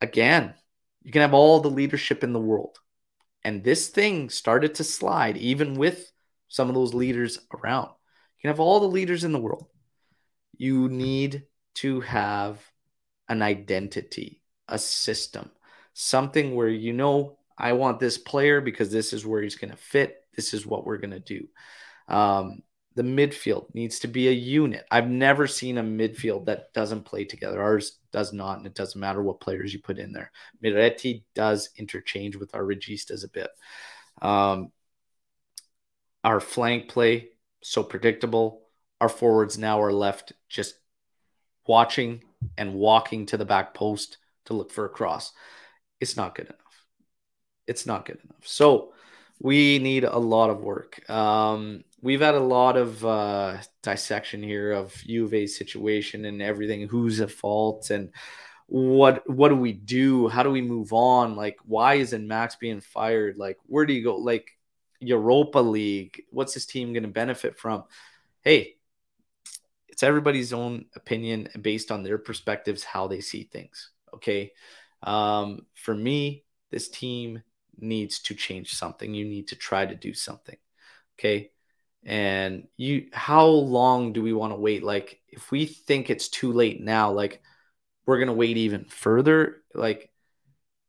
again, 0.00 0.54
you 1.02 1.12
can 1.12 1.20
have 1.20 1.34
all 1.34 1.60
the 1.60 1.70
leadership 1.70 2.24
in 2.24 2.32
the 2.32 2.40
world. 2.40 2.78
And 3.44 3.62
this 3.62 3.88
thing 3.88 4.30
started 4.30 4.74
to 4.76 4.84
slide, 4.84 5.36
even 5.36 5.74
with 5.74 6.10
some 6.48 6.68
of 6.68 6.74
those 6.74 6.94
leaders 6.94 7.38
around. 7.54 7.88
You 7.88 8.42
can 8.42 8.48
have 8.48 8.60
all 8.60 8.80
the 8.80 8.86
leaders 8.86 9.24
in 9.24 9.32
the 9.32 9.40
world. 9.40 9.66
You 10.58 10.88
need 10.88 11.44
to 11.76 12.00
have 12.00 12.60
an 13.28 13.42
identity, 13.42 14.42
a 14.68 14.78
system, 14.78 15.50
something 15.94 16.54
where 16.54 16.68
you 16.68 16.92
know 16.92 17.38
I 17.56 17.72
want 17.72 18.00
this 18.00 18.18
player 18.18 18.60
because 18.60 18.90
this 18.90 19.12
is 19.12 19.24
where 19.24 19.42
he's 19.42 19.56
going 19.56 19.70
to 19.70 19.76
fit. 19.76 20.16
This 20.34 20.54
is 20.54 20.66
what 20.66 20.84
we're 20.84 20.98
going 20.98 21.10
to 21.10 21.20
do. 21.20 21.48
Um, 22.08 22.62
the 22.94 23.02
midfield 23.04 23.72
needs 23.74 24.00
to 24.00 24.08
be 24.08 24.28
a 24.28 24.32
unit. 24.32 24.84
I've 24.90 25.08
never 25.08 25.46
seen 25.46 25.78
a 25.78 25.82
midfield 25.84 26.46
that 26.46 26.72
doesn't 26.72 27.04
play 27.04 27.24
together. 27.24 27.62
Ours 27.62 27.98
does 28.12 28.32
not, 28.32 28.58
and 28.58 28.66
it 28.66 28.74
doesn't 28.74 29.00
matter 29.00 29.22
what 29.22 29.40
players 29.40 29.72
you 29.72 29.80
put 29.80 30.00
in 30.00 30.12
there. 30.12 30.32
Miretti 30.64 31.22
does 31.34 31.70
interchange 31.76 32.34
with 32.34 32.54
our 32.56 32.62
registas 32.62 33.24
a 33.24 33.28
bit. 33.28 33.50
Um, 34.20 34.72
our 36.24 36.40
flank 36.40 36.88
play 36.88 37.28
so 37.62 37.82
predictable. 37.82 38.67
Our 39.00 39.08
forwards 39.08 39.58
now 39.58 39.80
are 39.82 39.92
left 39.92 40.32
just 40.48 40.74
watching 41.66 42.22
and 42.56 42.74
walking 42.74 43.26
to 43.26 43.36
the 43.36 43.44
back 43.44 43.74
post 43.74 44.18
to 44.46 44.54
look 44.54 44.70
for 44.70 44.84
a 44.84 44.88
cross. 44.90 45.32
It's 46.00 46.16
not 46.16 46.34
good 46.34 46.46
enough 46.46 46.68
it's 47.68 47.86
not 47.86 48.06
good 48.06 48.18
enough. 48.24 48.44
So 48.44 48.94
we 49.38 49.78
need 49.78 50.02
a 50.02 50.18
lot 50.18 50.50
of 50.50 50.60
work. 50.60 51.08
Um, 51.08 51.84
we've 52.00 52.22
had 52.22 52.34
a 52.34 52.40
lot 52.40 52.76
of 52.76 53.04
uh, 53.04 53.58
dissection 53.82 54.42
here 54.42 54.72
of 54.72 54.92
Juve's 55.06 55.56
situation 55.56 56.24
and 56.24 56.42
everything. 56.42 56.88
Who's 56.88 57.20
at 57.20 57.30
fault 57.30 57.90
and 57.90 58.10
what 58.66 59.28
what 59.30 59.48
do 59.50 59.56
we 59.56 59.72
do? 59.72 60.28
How 60.28 60.42
do 60.42 60.50
we 60.50 60.60
move 60.60 60.92
on? 60.92 61.36
Like, 61.36 61.58
why 61.64 61.94
isn't 61.94 62.26
Max 62.26 62.56
being 62.56 62.80
fired? 62.80 63.38
Like, 63.38 63.58
where 63.66 63.86
do 63.86 63.92
you 63.92 64.02
go? 64.02 64.16
Like, 64.16 64.50
Europa 65.00 65.60
League. 65.60 66.24
What's 66.30 66.54
this 66.54 66.66
team 66.66 66.92
going 66.92 67.04
to 67.04 67.08
benefit 67.08 67.58
from? 67.58 67.84
Hey, 68.42 68.76
it's 69.98 70.04
everybody's 70.04 70.52
own 70.52 70.84
opinion 70.94 71.48
based 71.60 71.90
on 71.90 72.04
their 72.04 72.18
perspectives, 72.18 72.84
how 72.84 73.08
they 73.08 73.18
see 73.18 73.42
things. 73.42 73.90
Okay. 74.14 74.52
Um, 75.02 75.66
for 75.74 75.92
me, 75.92 76.44
this 76.70 76.88
team 76.88 77.42
needs 77.76 78.20
to 78.20 78.34
change 78.36 78.74
something. 78.74 79.12
You 79.12 79.24
need 79.24 79.48
to 79.48 79.56
try 79.56 79.84
to 79.84 79.96
do 79.96 80.14
something. 80.14 80.56
Okay. 81.18 81.50
And 82.04 82.68
you, 82.76 83.08
how 83.12 83.46
long 83.46 84.12
do 84.12 84.22
we 84.22 84.32
want 84.32 84.52
to 84.52 84.60
wait? 84.60 84.84
Like, 84.84 85.18
if 85.26 85.50
we 85.50 85.66
think 85.66 86.10
it's 86.10 86.28
too 86.28 86.52
late 86.52 86.80
now, 86.80 87.10
like, 87.10 87.42
we're 88.06 88.18
going 88.18 88.28
to 88.28 88.34
wait 88.34 88.56
even 88.56 88.84
further. 88.84 89.62
Like, 89.74 90.12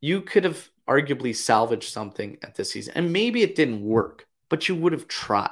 you 0.00 0.20
could 0.20 0.44
have 0.44 0.68
arguably 0.88 1.34
salvaged 1.34 1.92
something 1.92 2.38
at 2.44 2.54
this 2.54 2.70
season, 2.70 2.92
and 2.94 3.12
maybe 3.12 3.42
it 3.42 3.56
didn't 3.56 3.82
work, 3.82 4.28
but 4.48 4.68
you 4.68 4.76
would 4.76 4.92
have 4.92 5.08
tried, 5.08 5.50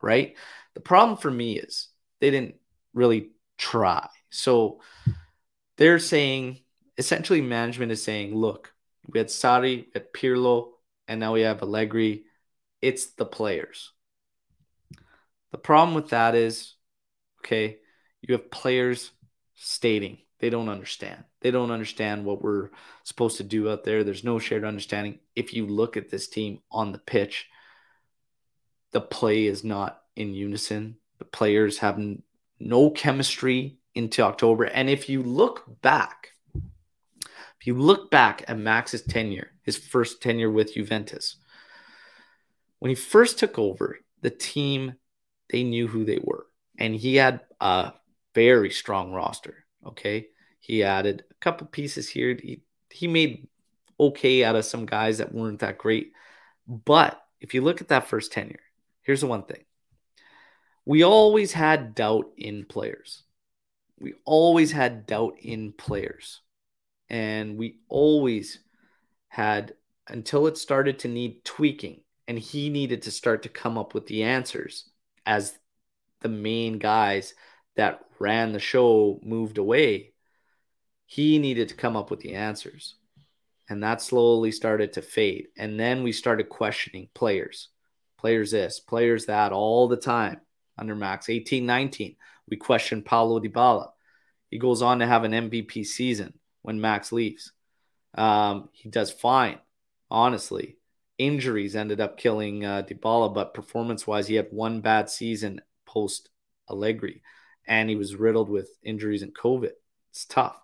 right? 0.00 0.36
The 0.72 0.80
problem 0.80 1.18
for 1.18 1.30
me 1.30 1.58
is 1.58 1.88
they 2.22 2.30
didn't 2.30 2.54
really 2.94 3.30
try. 3.58 4.08
So 4.30 4.80
they're 5.76 5.98
saying, 5.98 6.60
essentially, 6.96 7.40
management 7.40 7.92
is 7.92 8.02
saying, 8.02 8.34
look, 8.34 8.72
we 9.08 9.18
had 9.18 9.28
Sarri, 9.28 9.86
we 9.86 9.90
had 9.92 10.12
Pirlo, 10.12 10.70
and 11.08 11.20
now 11.20 11.34
we 11.34 11.42
have 11.42 11.62
Allegri. 11.62 12.24
It's 12.80 13.06
the 13.06 13.26
players. 13.26 13.92
The 15.50 15.58
problem 15.58 15.94
with 15.94 16.10
that 16.10 16.34
is, 16.34 16.74
okay, 17.40 17.78
you 18.22 18.32
have 18.32 18.50
players 18.50 19.10
stating 19.54 20.18
they 20.44 20.50
don't 20.50 20.68
understand. 20.68 21.24
They 21.40 21.50
don't 21.50 21.70
understand 21.70 22.24
what 22.24 22.42
we're 22.42 22.68
supposed 23.02 23.38
to 23.38 23.44
do 23.44 23.70
out 23.70 23.84
there. 23.84 24.04
There's 24.04 24.24
no 24.24 24.38
shared 24.38 24.62
understanding. 24.62 25.20
If 25.34 25.54
you 25.54 25.66
look 25.66 25.96
at 25.96 26.10
this 26.10 26.28
team 26.28 26.60
on 26.70 26.92
the 26.92 26.98
pitch, 26.98 27.48
the 28.92 29.00
play 29.00 29.46
is 29.46 29.64
not 29.64 30.02
in 30.16 30.34
unison. 30.34 30.96
The 31.18 31.24
players 31.24 31.78
have 31.78 31.98
no 32.58 32.90
chemistry 32.90 33.78
into 33.94 34.22
October. 34.22 34.64
And 34.64 34.88
if 34.88 35.08
you 35.08 35.22
look 35.22 35.64
back, 35.82 36.32
if 36.54 37.66
you 37.66 37.74
look 37.74 38.10
back 38.10 38.44
at 38.48 38.58
Max's 38.58 39.02
tenure, 39.02 39.52
his 39.62 39.76
first 39.76 40.22
tenure 40.22 40.50
with 40.50 40.74
Juventus, 40.74 41.36
when 42.78 42.90
he 42.90 42.94
first 42.94 43.38
took 43.38 43.58
over, 43.58 43.98
the 44.20 44.30
team, 44.30 44.94
they 45.50 45.62
knew 45.62 45.86
who 45.86 46.04
they 46.04 46.18
were. 46.22 46.46
And 46.78 46.94
he 46.94 47.16
had 47.16 47.40
a 47.60 47.92
very 48.34 48.70
strong 48.70 49.12
roster. 49.12 49.64
Okay. 49.86 50.28
He 50.60 50.82
added 50.82 51.24
a 51.30 51.34
couple 51.34 51.66
pieces 51.66 52.08
here. 52.08 52.36
He, 52.42 52.62
he 52.90 53.06
made 53.06 53.48
okay 54.00 54.44
out 54.44 54.56
of 54.56 54.64
some 54.64 54.86
guys 54.86 55.18
that 55.18 55.32
weren't 55.32 55.60
that 55.60 55.78
great. 55.78 56.12
But 56.66 57.20
if 57.40 57.54
you 57.54 57.60
look 57.60 57.80
at 57.80 57.88
that 57.88 58.08
first 58.08 58.32
tenure, 58.32 58.60
here's 59.02 59.20
the 59.20 59.26
one 59.26 59.44
thing 59.44 59.64
we 60.86 61.04
always 61.04 61.52
had 61.52 61.94
doubt 61.94 62.30
in 62.36 62.64
players. 62.64 63.22
We 63.98 64.14
always 64.24 64.72
had 64.72 65.06
doubt 65.06 65.36
in 65.40 65.72
players. 65.72 66.40
And 67.08 67.56
we 67.56 67.78
always 67.88 68.60
had 69.28 69.74
until 70.08 70.46
it 70.46 70.58
started 70.58 71.00
to 71.00 71.08
need 71.08 71.44
tweaking 71.44 72.00
and 72.28 72.38
he 72.38 72.70
needed 72.70 73.02
to 73.02 73.10
start 73.10 73.42
to 73.42 73.48
come 73.48 73.76
up 73.78 73.94
with 73.94 74.06
the 74.06 74.22
answers 74.22 74.88
as 75.26 75.58
the 76.20 76.28
main 76.28 76.78
guys 76.78 77.34
that 77.76 78.00
ran 78.18 78.52
the 78.52 78.60
show 78.60 79.20
moved 79.22 79.58
away 79.58 80.12
he 81.06 81.38
needed 81.38 81.68
to 81.68 81.74
come 81.74 81.96
up 81.96 82.10
with 82.10 82.20
the 82.20 82.34
answers 82.34 82.96
and 83.68 83.82
that 83.82 84.00
slowly 84.00 84.52
started 84.52 84.92
to 84.92 85.02
fade 85.02 85.48
and 85.58 85.78
then 85.78 86.02
we 86.02 86.12
started 86.12 86.48
questioning 86.48 87.08
players 87.14 87.70
players 88.18 88.50
this 88.52 88.78
players 88.78 89.26
that 89.26 89.52
all 89.52 89.88
the 89.88 89.96
time 89.96 90.40
under 90.78 90.94
max 90.94 91.28
18 91.28 91.64
19 91.66 92.16
we 92.48 92.56
questioned 92.56 93.04
paulo 93.04 93.40
dybala 93.40 93.90
he 94.50 94.58
goes 94.58 94.82
on 94.82 94.98
to 94.98 95.06
have 95.06 95.24
an 95.24 95.32
mvp 95.32 95.84
season 95.84 96.32
when 96.62 96.80
max 96.80 97.12
leaves 97.12 97.52
um, 98.14 98.68
he 98.72 98.88
does 98.88 99.10
fine, 99.10 99.58
honestly. 100.10 100.78
Injuries 101.18 101.76
ended 101.76 102.00
up 102.00 102.18
killing 102.18 102.64
uh, 102.64 102.82
Dybala, 102.82 103.32
but 103.32 103.54
performance-wise, 103.54 104.26
he 104.26 104.34
had 104.34 104.48
one 104.50 104.80
bad 104.80 105.08
season 105.08 105.60
post 105.86 106.28
Allegri, 106.68 107.22
and 107.66 107.88
he 107.88 107.96
was 107.96 108.16
riddled 108.16 108.48
with 108.48 108.68
injuries 108.82 109.22
and 109.22 109.34
COVID. 109.34 109.70
It's 110.10 110.24
tough, 110.24 110.60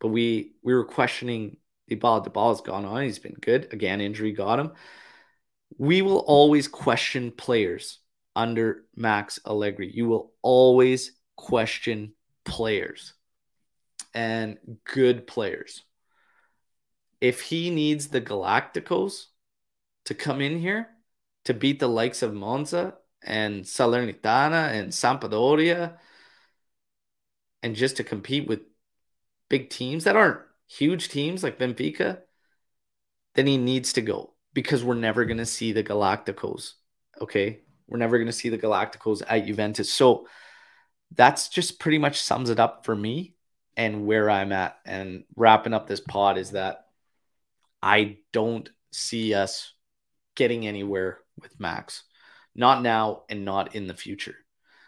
but 0.00 0.08
we 0.08 0.52
we 0.62 0.74
were 0.74 0.84
questioning 0.84 1.58
Dybala. 1.90 2.26
Dybala's 2.26 2.60
gone 2.60 2.84
on; 2.84 3.04
he's 3.04 3.18
been 3.18 3.36
good. 3.40 3.72
Again, 3.72 4.00
injury 4.02 4.32
got 4.32 4.58
him. 4.58 4.72
We 5.78 6.02
will 6.02 6.18
always 6.18 6.68
question 6.68 7.30
players 7.30 8.00
under 8.36 8.84
Max 8.96 9.38
Allegri. 9.46 9.90
You 9.92 10.08
will 10.08 10.32
always 10.42 11.12
question 11.36 12.12
players 12.44 13.14
and 14.14 14.58
good 14.84 15.26
players 15.26 15.82
if 17.20 17.40
he 17.40 17.70
needs 17.70 18.08
the 18.08 18.20
Galacticos 18.20 19.26
to 20.04 20.14
come 20.14 20.40
in 20.40 20.58
here 20.58 20.88
to 21.44 21.54
beat 21.54 21.80
the 21.80 21.88
likes 21.88 22.22
of 22.22 22.34
Monza 22.34 22.94
and 23.22 23.64
Salernitana 23.64 24.72
and 24.72 24.92
Sampdoria 24.92 25.96
and 27.62 27.74
just 27.74 27.96
to 27.96 28.04
compete 28.04 28.46
with 28.46 28.60
big 29.48 29.70
teams 29.70 30.04
that 30.04 30.16
aren't 30.16 30.40
huge 30.68 31.08
teams 31.08 31.42
like 31.42 31.58
Benfica, 31.58 32.20
then 33.34 33.46
he 33.46 33.56
needs 33.56 33.94
to 33.94 34.02
go 34.02 34.34
because 34.52 34.84
we're 34.84 34.94
never 34.94 35.24
going 35.24 35.38
to 35.38 35.46
see 35.46 35.72
the 35.72 35.82
Galacticos. 35.82 36.74
Okay. 37.20 37.63
We're 37.88 37.98
never 37.98 38.18
going 38.18 38.26
to 38.26 38.32
see 38.32 38.48
the 38.48 38.58
Galacticos 38.58 39.22
at 39.28 39.46
Juventus. 39.46 39.92
So 39.92 40.26
that's 41.14 41.48
just 41.48 41.78
pretty 41.78 41.98
much 41.98 42.20
sums 42.20 42.50
it 42.50 42.58
up 42.58 42.84
for 42.84 42.94
me 42.94 43.34
and 43.76 44.06
where 44.06 44.30
I'm 44.30 44.52
at. 44.52 44.78
And 44.84 45.24
wrapping 45.36 45.74
up 45.74 45.86
this 45.86 46.00
pod 46.00 46.38
is 46.38 46.52
that 46.52 46.86
I 47.82 48.18
don't 48.32 48.68
see 48.92 49.34
us 49.34 49.72
getting 50.34 50.66
anywhere 50.66 51.18
with 51.40 51.58
Max, 51.60 52.04
not 52.54 52.82
now 52.82 53.22
and 53.28 53.44
not 53.44 53.74
in 53.74 53.86
the 53.86 53.94
future. 53.94 54.36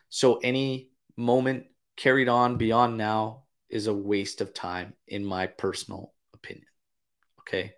So 0.09 0.37
any 0.37 0.91
moment 1.17 1.67
carried 1.97 2.29
on 2.29 2.57
beyond 2.57 2.97
now 2.97 3.45
is 3.69 3.87
a 3.87 3.95
waste 3.95 4.41
of 4.41 4.55
time, 4.55 4.95
in 5.07 5.25
my 5.25 5.47
personal 5.47 6.13
opinion. 6.35 6.67
Okay. 7.41 7.75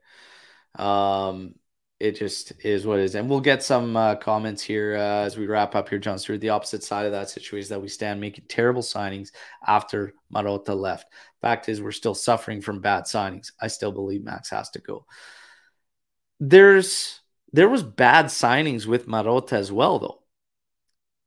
Um, 0.79 1.55
it 2.01 2.13
just 2.13 2.53
is 2.65 2.87
what 2.87 3.01
it 3.01 3.05
is. 3.05 3.15
And 3.17 3.29
we'll 3.29 3.41
get 3.41 3.63
some 3.63 3.97
uh, 3.97 4.15
comments 4.17 4.63
here 4.63 4.97
uh, 4.97 5.25
as 5.25 5.37
we 5.37 5.47
wrap 5.47 5.75
up 5.75 5.89
here, 5.89 5.99
John 5.99 6.19
Stewart. 6.19 6.41
The 6.41 6.51
opposite 6.51 6.85
side 6.85 7.07
of 7.07 7.13
that 7.13 7.29
situation 7.29 7.63
is 7.63 7.69
that 7.71 7.83
we 7.83 7.89
stand 7.89 8.21
making 8.21 8.45
terrible 8.49 8.83
signings 8.83 9.33
after 9.67 10.15
Marotta 10.33 10.79
left. 10.79 11.13
Fact 11.41 11.69
is, 11.69 11.83
we're 11.83 11.91
still 11.91 12.15
suffering 12.15 12.61
from 12.61 12.81
bad 12.81 13.05
signings. 13.05 13.51
I 13.61 13.67
still 13.67 13.91
believe 13.91 14.23
Max 14.23 14.51
has 14.51 14.71
to 14.71 14.81
go. 14.81 15.07
There's 16.39 17.21
there 17.53 17.69
was 17.69 17.83
bad 17.83 18.27
signings 18.27 18.87
with 18.87 19.09
Marotta 19.09 19.55
as 19.55 19.73
well, 19.73 19.99
though. 19.99 20.23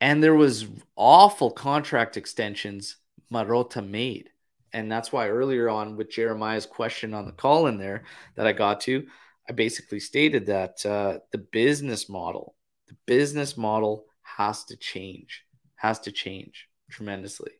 And 0.00 0.22
there 0.22 0.34
was 0.34 0.66
awful 0.96 1.50
contract 1.50 2.16
extensions 2.16 2.96
Marotta 3.32 3.86
made. 3.86 4.30
And 4.72 4.90
that's 4.90 5.12
why 5.12 5.28
earlier 5.28 5.68
on 5.68 5.96
with 5.96 6.10
Jeremiah's 6.10 6.64
question 6.64 7.12
on 7.12 7.26
the 7.26 7.32
call 7.32 7.66
in 7.66 7.76
there 7.76 8.04
that 8.36 8.46
I 8.46 8.52
got 8.52 8.80
to, 8.82 9.06
I 9.48 9.52
basically 9.52 10.00
stated 10.00 10.46
that 10.46 10.84
uh, 10.86 11.18
the 11.32 11.38
business 11.38 12.08
model, 12.08 12.54
the 12.88 12.96
business 13.06 13.56
model 13.56 14.06
has 14.22 14.64
to 14.64 14.76
change, 14.76 15.44
has 15.76 16.00
to 16.00 16.12
change 16.12 16.68
tremendously. 16.90 17.52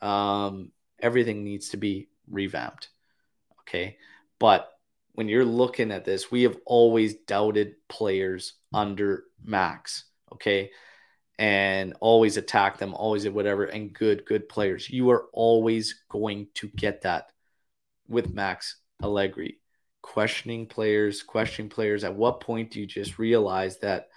Um, 0.00 0.72
everything 1.00 1.44
needs 1.44 1.70
to 1.70 1.76
be 1.76 2.08
revamped. 2.30 2.88
Okay. 3.60 3.98
But 4.38 4.70
when 5.12 5.28
you're 5.28 5.44
looking 5.44 5.90
at 5.90 6.04
this, 6.04 6.30
we 6.30 6.44
have 6.44 6.56
always 6.64 7.14
doubted 7.26 7.74
players 7.88 8.54
under 8.72 9.24
max. 9.42 10.04
Okay. 10.32 10.70
And 11.38 11.94
always 12.00 12.36
attack 12.36 12.78
them, 12.78 12.94
always 12.94 13.26
at 13.26 13.34
whatever, 13.34 13.64
and 13.64 13.92
good, 13.92 14.24
good 14.24 14.48
players. 14.48 14.90
You 14.90 15.10
are 15.10 15.26
always 15.32 16.02
going 16.08 16.48
to 16.54 16.68
get 16.68 17.02
that 17.02 17.30
with 18.08 18.32
Max 18.32 18.80
Allegri. 19.02 19.57
Questioning 20.02 20.66
players, 20.66 21.22
questioning 21.22 21.68
players. 21.68 22.04
At 22.04 22.14
what 22.14 22.40
point 22.40 22.70
do 22.70 22.80
you 22.80 22.86
just 22.86 23.18
realize 23.18 23.78
that 23.78 24.08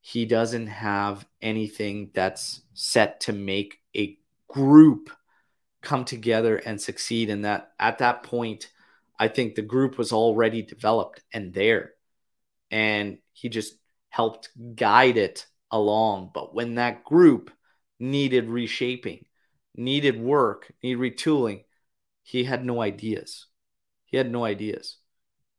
he 0.00 0.24
doesn't 0.24 0.68
have 0.68 1.26
anything 1.42 2.10
that's 2.14 2.62
set 2.74 3.20
to 3.20 3.32
make 3.32 3.80
a 3.96 4.18
group 4.48 5.10
come 5.82 6.04
together 6.04 6.56
and 6.56 6.80
succeed? 6.80 7.30
And 7.30 7.44
that 7.44 7.72
at 7.78 7.98
that 7.98 8.22
point, 8.22 8.70
I 9.18 9.28
think 9.28 9.54
the 9.54 9.62
group 9.62 9.98
was 9.98 10.12
already 10.12 10.62
developed 10.62 11.22
and 11.32 11.52
there. 11.52 11.92
And 12.70 13.18
he 13.32 13.48
just 13.48 13.74
helped 14.10 14.50
guide 14.74 15.16
it 15.16 15.46
along. 15.70 16.30
But 16.32 16.54
when 16.54 16.76
that 16.76 17.04
group 17.04 17.50
needed 17.98 18.48
reshaping, 18.48 19.26
needed 19.74 20.20
work, 20.20 20.72
needed 20.82 21.00
retooling, 21.00 21.64
he 22.22 22.44
had 22.44 22.64
no 22.64 22.80
ideas. 22.80 23.46
He 24.04 24.16
had 24.16 24.30
no 24.30 24.44
ideas. 24.44 24.96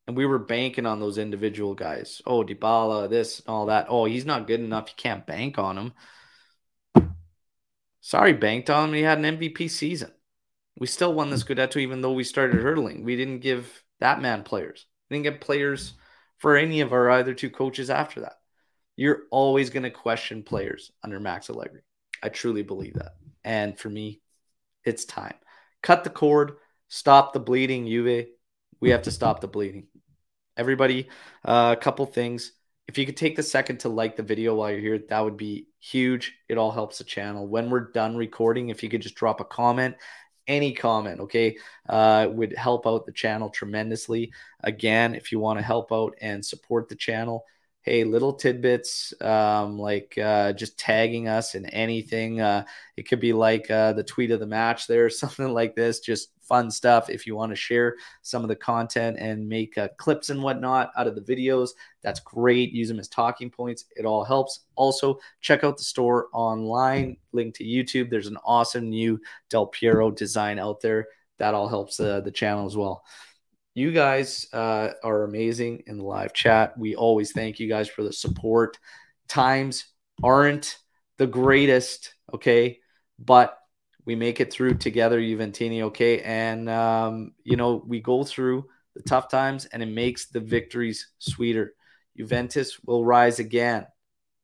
And 0.09 0.17
we 0.17 0.25
were 0.25 0.39
banking 0.39 0.87
on 0.87 0.99
those 0.99 1.19
individual 1.19 1.75
guys. 1.75 2.19
Oh, 2.25 2.43
Dybala, 2.43 3.11
this 3.11 3.41
and 3.41 3.49
all 3.49 3.67
that. 3.67 3.85
Oh, 3.89 4.05
he's 4.05 4.25
not 4.25 4.47
good 4.47 4.59
enough. 4.59 4.87
You 4.87 4.95
can't 4.97 5.27
bank 5.27 5.59
on 5.59 5.93
him. 6.95 7.13
Sorry, 8.01 8.33
banked 8.33 8.71
on 8.71 8.89
him. 8.89 8.95
He 8.95 9.03
had 9.03 9.19
an 9.19 9.37
MVP 9.37 9.69
season. 9.69 10.11
We 10.79 10.87
still 10.87 11.13
won 11.13 11.29
the 11.29 11.35
Scudetto 11.35 11.77
even 11.77 12.01
though 12.01 12.13
we 12.13 12.23
started 12.23 12.59
hurdling. 12.59 13.03
We 13.03 13.17
didn't 13.17 13.41
give 13.41 13.83
that 13.99 14.19
man 14.19 14.41
players. 14.41 14.87
We 15.11 15.17
didn't 15.17 15.25
get 15.31 15.41
players 15.41 15.93
for 16.39 16.57
any 16.57 16.81
of 16.81 16.91
our 16.91 17.11
either 17.11 17.35
two 17.35 17.51
coaches 17.51 17.91
after 17.91 18.21
that. 18.21 18.39
You're 18.95 19.25
always 19.29 19.69
going 19.69 19.83
to 19.83 19.91
question 19.91 20.41
players 20.41 20.91
under 21.03 21.19
Max 21.19 21.51
Allegri. 21.51 21.81
I 22.23 22.29
truly 22.29 22.63
believe 22.63 22.95
that. 22.95 23.11
And 23.43 23.77
for 23.77 23.89
me, 23.91 24.21
it's 24.83 25.05
time. 25.05 25.35
Cut 25.83 26.03
the 26.03 26.09
cord, 26.09 26.53
stop 26.87 27.31
the 27.31 27.39
bleeding, 27.39 27.85
Juve. 27.85 28.25
We 28.81 28.89
have 28.89 29.03
to 29.03 29.11
stop 29.11 29.41
the 29.41 29.47
bleeding. 29.47 29.85
Everybody, 30.59 31.07
uh, 31.45 31.73
a 31.77 31.81
couple 31.81 32.05
things. 32.05 32.51
If 32.89 32.97
you 32.97 33.05
could 33.05 33.15
take 33.15 33.37
the 33.37 33.43
second 33.43 33.79
to 33.81 33.89
like 33.89 34.17
the 34.17 34.23
video 34.23 34.55
while 34.55 34.71
you're 34.71 34.81
here, 34.81 34.99
that 35.09 35.23
would 35.23 35.37
be 35.37 35.67
huge. 35.79 36.33
It 36.49 36.57
all 36.57 36.71
helps 36.71 36.97
the 36.97 37.05
channel. 37.05 37.47
When 37.47 37.69
we're 37.69 37.91
done 37.91 38.17
recording, 38.17 38.67
if 38.67 38.83
you 38.83 38.89
could 38.89 39.01
just 39.01 39.15
drop 39.15 39.39
a 39.39 39.45
comment 39.45 39.95
any 40.49 40.73
comment, 40.73 41.21
okay, 41.21 41.55
uh, 41.87 42.27
would 42.31 42.57
help 42.57 42.87
out 42.87 43.05
the 43.05 43.11
channel 43.13 43.49
tremendously. 43.49 44.33
Again, 44.61 45.15
if 45.15 45.31
you 45.31 45.39
want 45.39 45.59
to 45.59 45.63
help 45.63 45.93
out 45.93 46.15
and 46.19 46.43
support 46.43 46.89
the 46.89 46.95
channel, 46.95 47.45
hey, 47.83 48.03
little 48.03 48.33
tidbits 48.33 49.13
um, 49.21 49.77
like 49.77 50.17
uh, 50.17 50.51
just 50.53 50.77
tagging 50.77 51.27
us 51.27 51.55
in 51.55 51.67
anything. 51.67 52.41
Uh, 52.41 52.65
it 52.97 53.07
could 53.07 53.19
be 53.19 53.31
like 53.31 53.69
uh, 53.71 53.93
the 53.93 54.03
tweet 54.03 54.31
of 54.31 54.39
the 54.39 54.47
match 54.47 54.87
there, 54.87 55.05
or 55.05 55.09
something 55.11 55.53
like 55.53 55.75
this, 55.75 55.99
just 55.99 56.31
fun 56.49 56.69
stuff. 56.69 57.09
If 57.09 57.25
you 57.25 57.35
want 57.35 57.51
to 57.51 57.55
share 57.55 57.95
some 58.23 58.41
of 58.41 58.49
the 58.49 58.55
content 58.55 59.17
and 59.19 59.47
make 59.47 59.77
uh, 59.77 59.87
clips 59.97 60.29
and 60.31 60.43
whatnot 60.43 60.91
out 60.97 61.07
of 61.07 61.15
the 61.15 61.21
videos, 61.21 61.69
that's 62.01 62.19
great. 62.19 62.73
Use 62.73 62.89
them 62.89 62.99
as 62.99 63.07
talking 63.07 63.49
points. 63.49 63.85
It 63.95 64.05
all 64.05 64.25
helps. 64.25 64.65
Also, 64.75 65.19
check 65.39 65.63
out 65.63 65.77
the 65.77 65.83
store 65.83 66.27
online, 66.33 67.15
link 67.31 67.55
to 67.55 67.63
YouTube. 67.63 68.09
There's 68.09 68.27
an 68.27 68.37
awesome 68.43 68.89
new 68.89 69.21
Del 69.49 69.67
Piero 69.67 70.11
design 70.11 70.59
out 70.59 70.81
there. 70.81 71.07
That 71.37 71.53
all 71.53 71.69
helps 71.69 71.99
uh, 71.99 72.19
the 72.19 72.31
channel 72.31 72.65
as 72.65 72.75
well. 72.75 73.05
You 73.75 73.91
guys 73.91 74.47
uh, 74.51 74.89
are 75.03 75.23
amazing 75.23 75.83
in 75.87 75.97
the 75.99 76.03
live 76.03 76.33
chat. 76.33 76.77
We 76.77 76.95
always 76.95 77.31
thank 77.31 77.59
you 77.59 77.69
guys 77.69 77.87
for 77.87 78.03
the 78.03 78.11
support. 78.11 78.77
Times 79.29 79.85
aren't 80.21 80.77
the 81.17 81.27
greatest, 81.27 82.15
okay, 82.33 82.79
but 83.19 83.57
we 84.09 84.15
make 84.15 84.41
it 84.41 84.51
through 84.51 84.73
together, 84.73 85.21
Juventini, 85.21 85.83
okay? 85.83 86.19
And, 86.21 86.67
um, 86.67 87.33
you 87.43 87.55
know, 87.55 87.83
we 87.85 87.99
go 87.99 88.23
through 88.23 88.65
the 88.95 89.03
tough 89.03 89.29
times 89.29 89.67
and 89.67 89.83
it 89.83 89.85
makes 89.85 90.29
the 90.29 90.39
victories 90.39 91.09
sweeter. 91.19 91.75
Juventus 92.17 92.79
will 92.83 93.05
rise 93.05 93.37
again. 93.37 93.85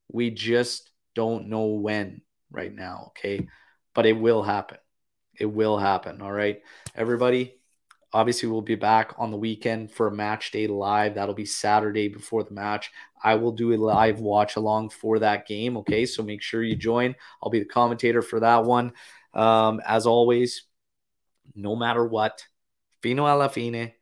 We 0.08 0.30
just 0.30 0.92
don't 1.16 1.48
know 1.48 1.66
when 1.66 2.20
right 2.48 2.72
now, 2.72 3.06
okay? 3.08 3.48
But 3.92 4.06
it 4.06 4.12
will 4.12 4.44
happen. 4.44 4.78
It 5.36 5.46
will 5.46 5.78
happen, 5.78 6.22
all 6.22 6.30
right? 6.30 6.62
Everybody, 6.94 7.56
obviously 8.12 8.48
we'll 8.48 8.62
be 8.62 8.76
back 8.76 9.14
on 9.18 9.32
the 9.32 9.36
weekend 9.36 9.90
for 9.90 10.06
a 10.06 10.14
match 10.14 10.52
day 10.52 10.68
live. 10.68 11.16
That'll 11.16 11.34
be 11.34 11.44
Saturday 11.44 12.06
before 12.06 12.44
the 12.44 12.54
match. 12.54 12.92
I 13.20 13.34
will 13.34 13.50
do 13.50 13.72
a 13.72 13.76
live 13.76 14.20
watch 14.20 14.54
along 14.54 14.90
for 14.90 15.18
that 15.18 15.48
game, 15.48 15.76
okay? 15.78 16.06
So 16.06 16.22
make 16.22 16.40
sure 16.40 16.62
you 16.62 16.76
join. 16.76 17.16
I'll 17.42 17.50
be 17.50 17.58
the 17.58 17.64
commentator 17.64 18.22
for 18.22 18.38
that 18.38 18.62
one. 18.62 18.92
Um, 19.36 19.82
as 19.86 20.06
always, 20.06 20.64
no 21.54 21.76
matter 21.76 22.04
what, 22.04 22.42
fino 23.02 23.26
alla 23.26 23.50
fine, 23.50 23.92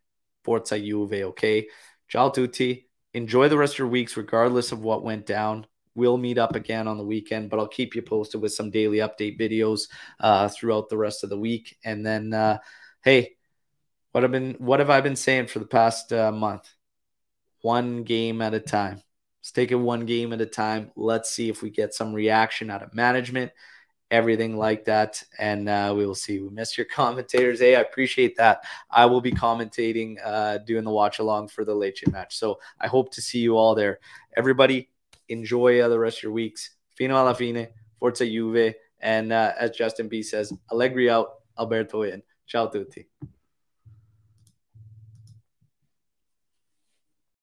forza 0.45 0.79
Juve, 0.79 1.25
okay? 1.25 1.67
Ciao 2.09 2.31
tutti. 2.31 2.89
Enjoy 3.13 3.49
the 3.49 3.59
rest 3.59 3.75
of 3.75 3.79
your 3.81 3.89
weeks, 3.89 4.17
regardless 4.17 4.73
of 4.73 4.83
what 4.83 5.03
went 5.03 5.27
down. 5.27 5.67
We'll 5.97 6.17
meet 6.17 6.39
up 6.39 6.55
again 6.55 6.89
on 6.89 6.99
the 6.99 7.05
weekend, 7.05 7.51
but 7.51 7.59
I'll 7.59 7.69
keep 7.69 7.95
you 7.95 8.03
posted 8.03 8.41
with 8.41 8.53
some 8.53 8.71
daily 8.71 8.99
update 8.99 9.39
videos 9.39 9.89
uh, 10.21 10.49
throughout 10.49 10.89
the 10.89 10.97
rest 10.97 11.23
of 11.25 11.31
the 11.31 11.39
week. 11.39 11.77
And 11.85 12.05
then, 12.05 12.33
uh, 12.33 12.59
hey, 13.03 13.37
what 14.13 14.23
have 14.23 14.33
been 14.33 14.55
what 14.59 14.81
have 14.81 14.91
I 14.91 15.01
been 15.01 15.17
saying 15.17 15.49
for 15.49 15.59
the 15.59 15.67
past 15.67 16.13
uh, 16.13 16.31
month? 16.33 16.69
One 17.63 18.05
game 18.05 18.43
at 18.43 18.55
a 18.55 18.61
time. 18.61 19.03
Let's 19.41 19.53
take 19.53 19.73
it 19.73 19.77
one 19.77 20.07
game 20.07 20.33
at 20.33 20.41
a 20.41 20.47
time. 20.47 20.91
Let's 20.97 21.31
see 21.31 21.49
if 21.49 21.63
we 21.63 21.71
get 21.71 21.95
some 21.95 22.13
reaction 22.13 22.71
out 22.71 22.83
of 22.83 22.95
management 22.95 23.53
everything 24.15 24.57
like 24.57 24.85
that. 24.85 25.23
And 25.39 25.69
uh, 25.69 25.93
we 25.97 26.07
will 26.07 26.15
see. 26.15 26.39
We 26.41 26.49
miss 26.51 26.79
your 26.79 26.87
commentators. 26.95 27.61
Hey, 27.61 27.77
I 27.77 27.81
appreciate 27.81 28.37
that. 28.37 28.65
I 28.91 29.07
will 29.07 29.21
be 29.21 29.33
commentating, 29.33 30.17
uh, 30.25 30.59
doing 30.59 30.85
the 30.85 30.91
watch 30.91 31.19
along 31.19 31.49
for 31.49 31.65
the 31.65 31.75
Lecce 31.75 32.11
match. 32.11 32.37
So 32.39 32.61
I 32.81 32.87
hope 32.87 33.13
to 33.15 33.21
see 33.21 33.41
you 33.41 33.57
all 33.57 33.75
there. 33.75 33.99
Everybody, 34.37 34.91
enjoy 35.29 35.81
uh, 35.81 35.89
the 35.89 35.99
rest 35.99 36.19
of 36.19 36.25
your 36.25 36.33
weeks. 36.33 36.71
Fino 36.97 37.17
alla 37.17 37.35
fine, 37.35 37.69
Forza 37.99 38.27
Juve. 38.27 38.75
And 39.01 39.33
uh, 39.33 39.53
as 39.59 39.73
Justin 39.73 40.09
B 40.09 40.23
says, 40.23 40.53
Allegri 40.71 41.11
out, 41.11 41.41
Alberto 41.59 42.03
in. 42.03 42.23
Ciao 42.47 42.67
tutti. 42.67 43.09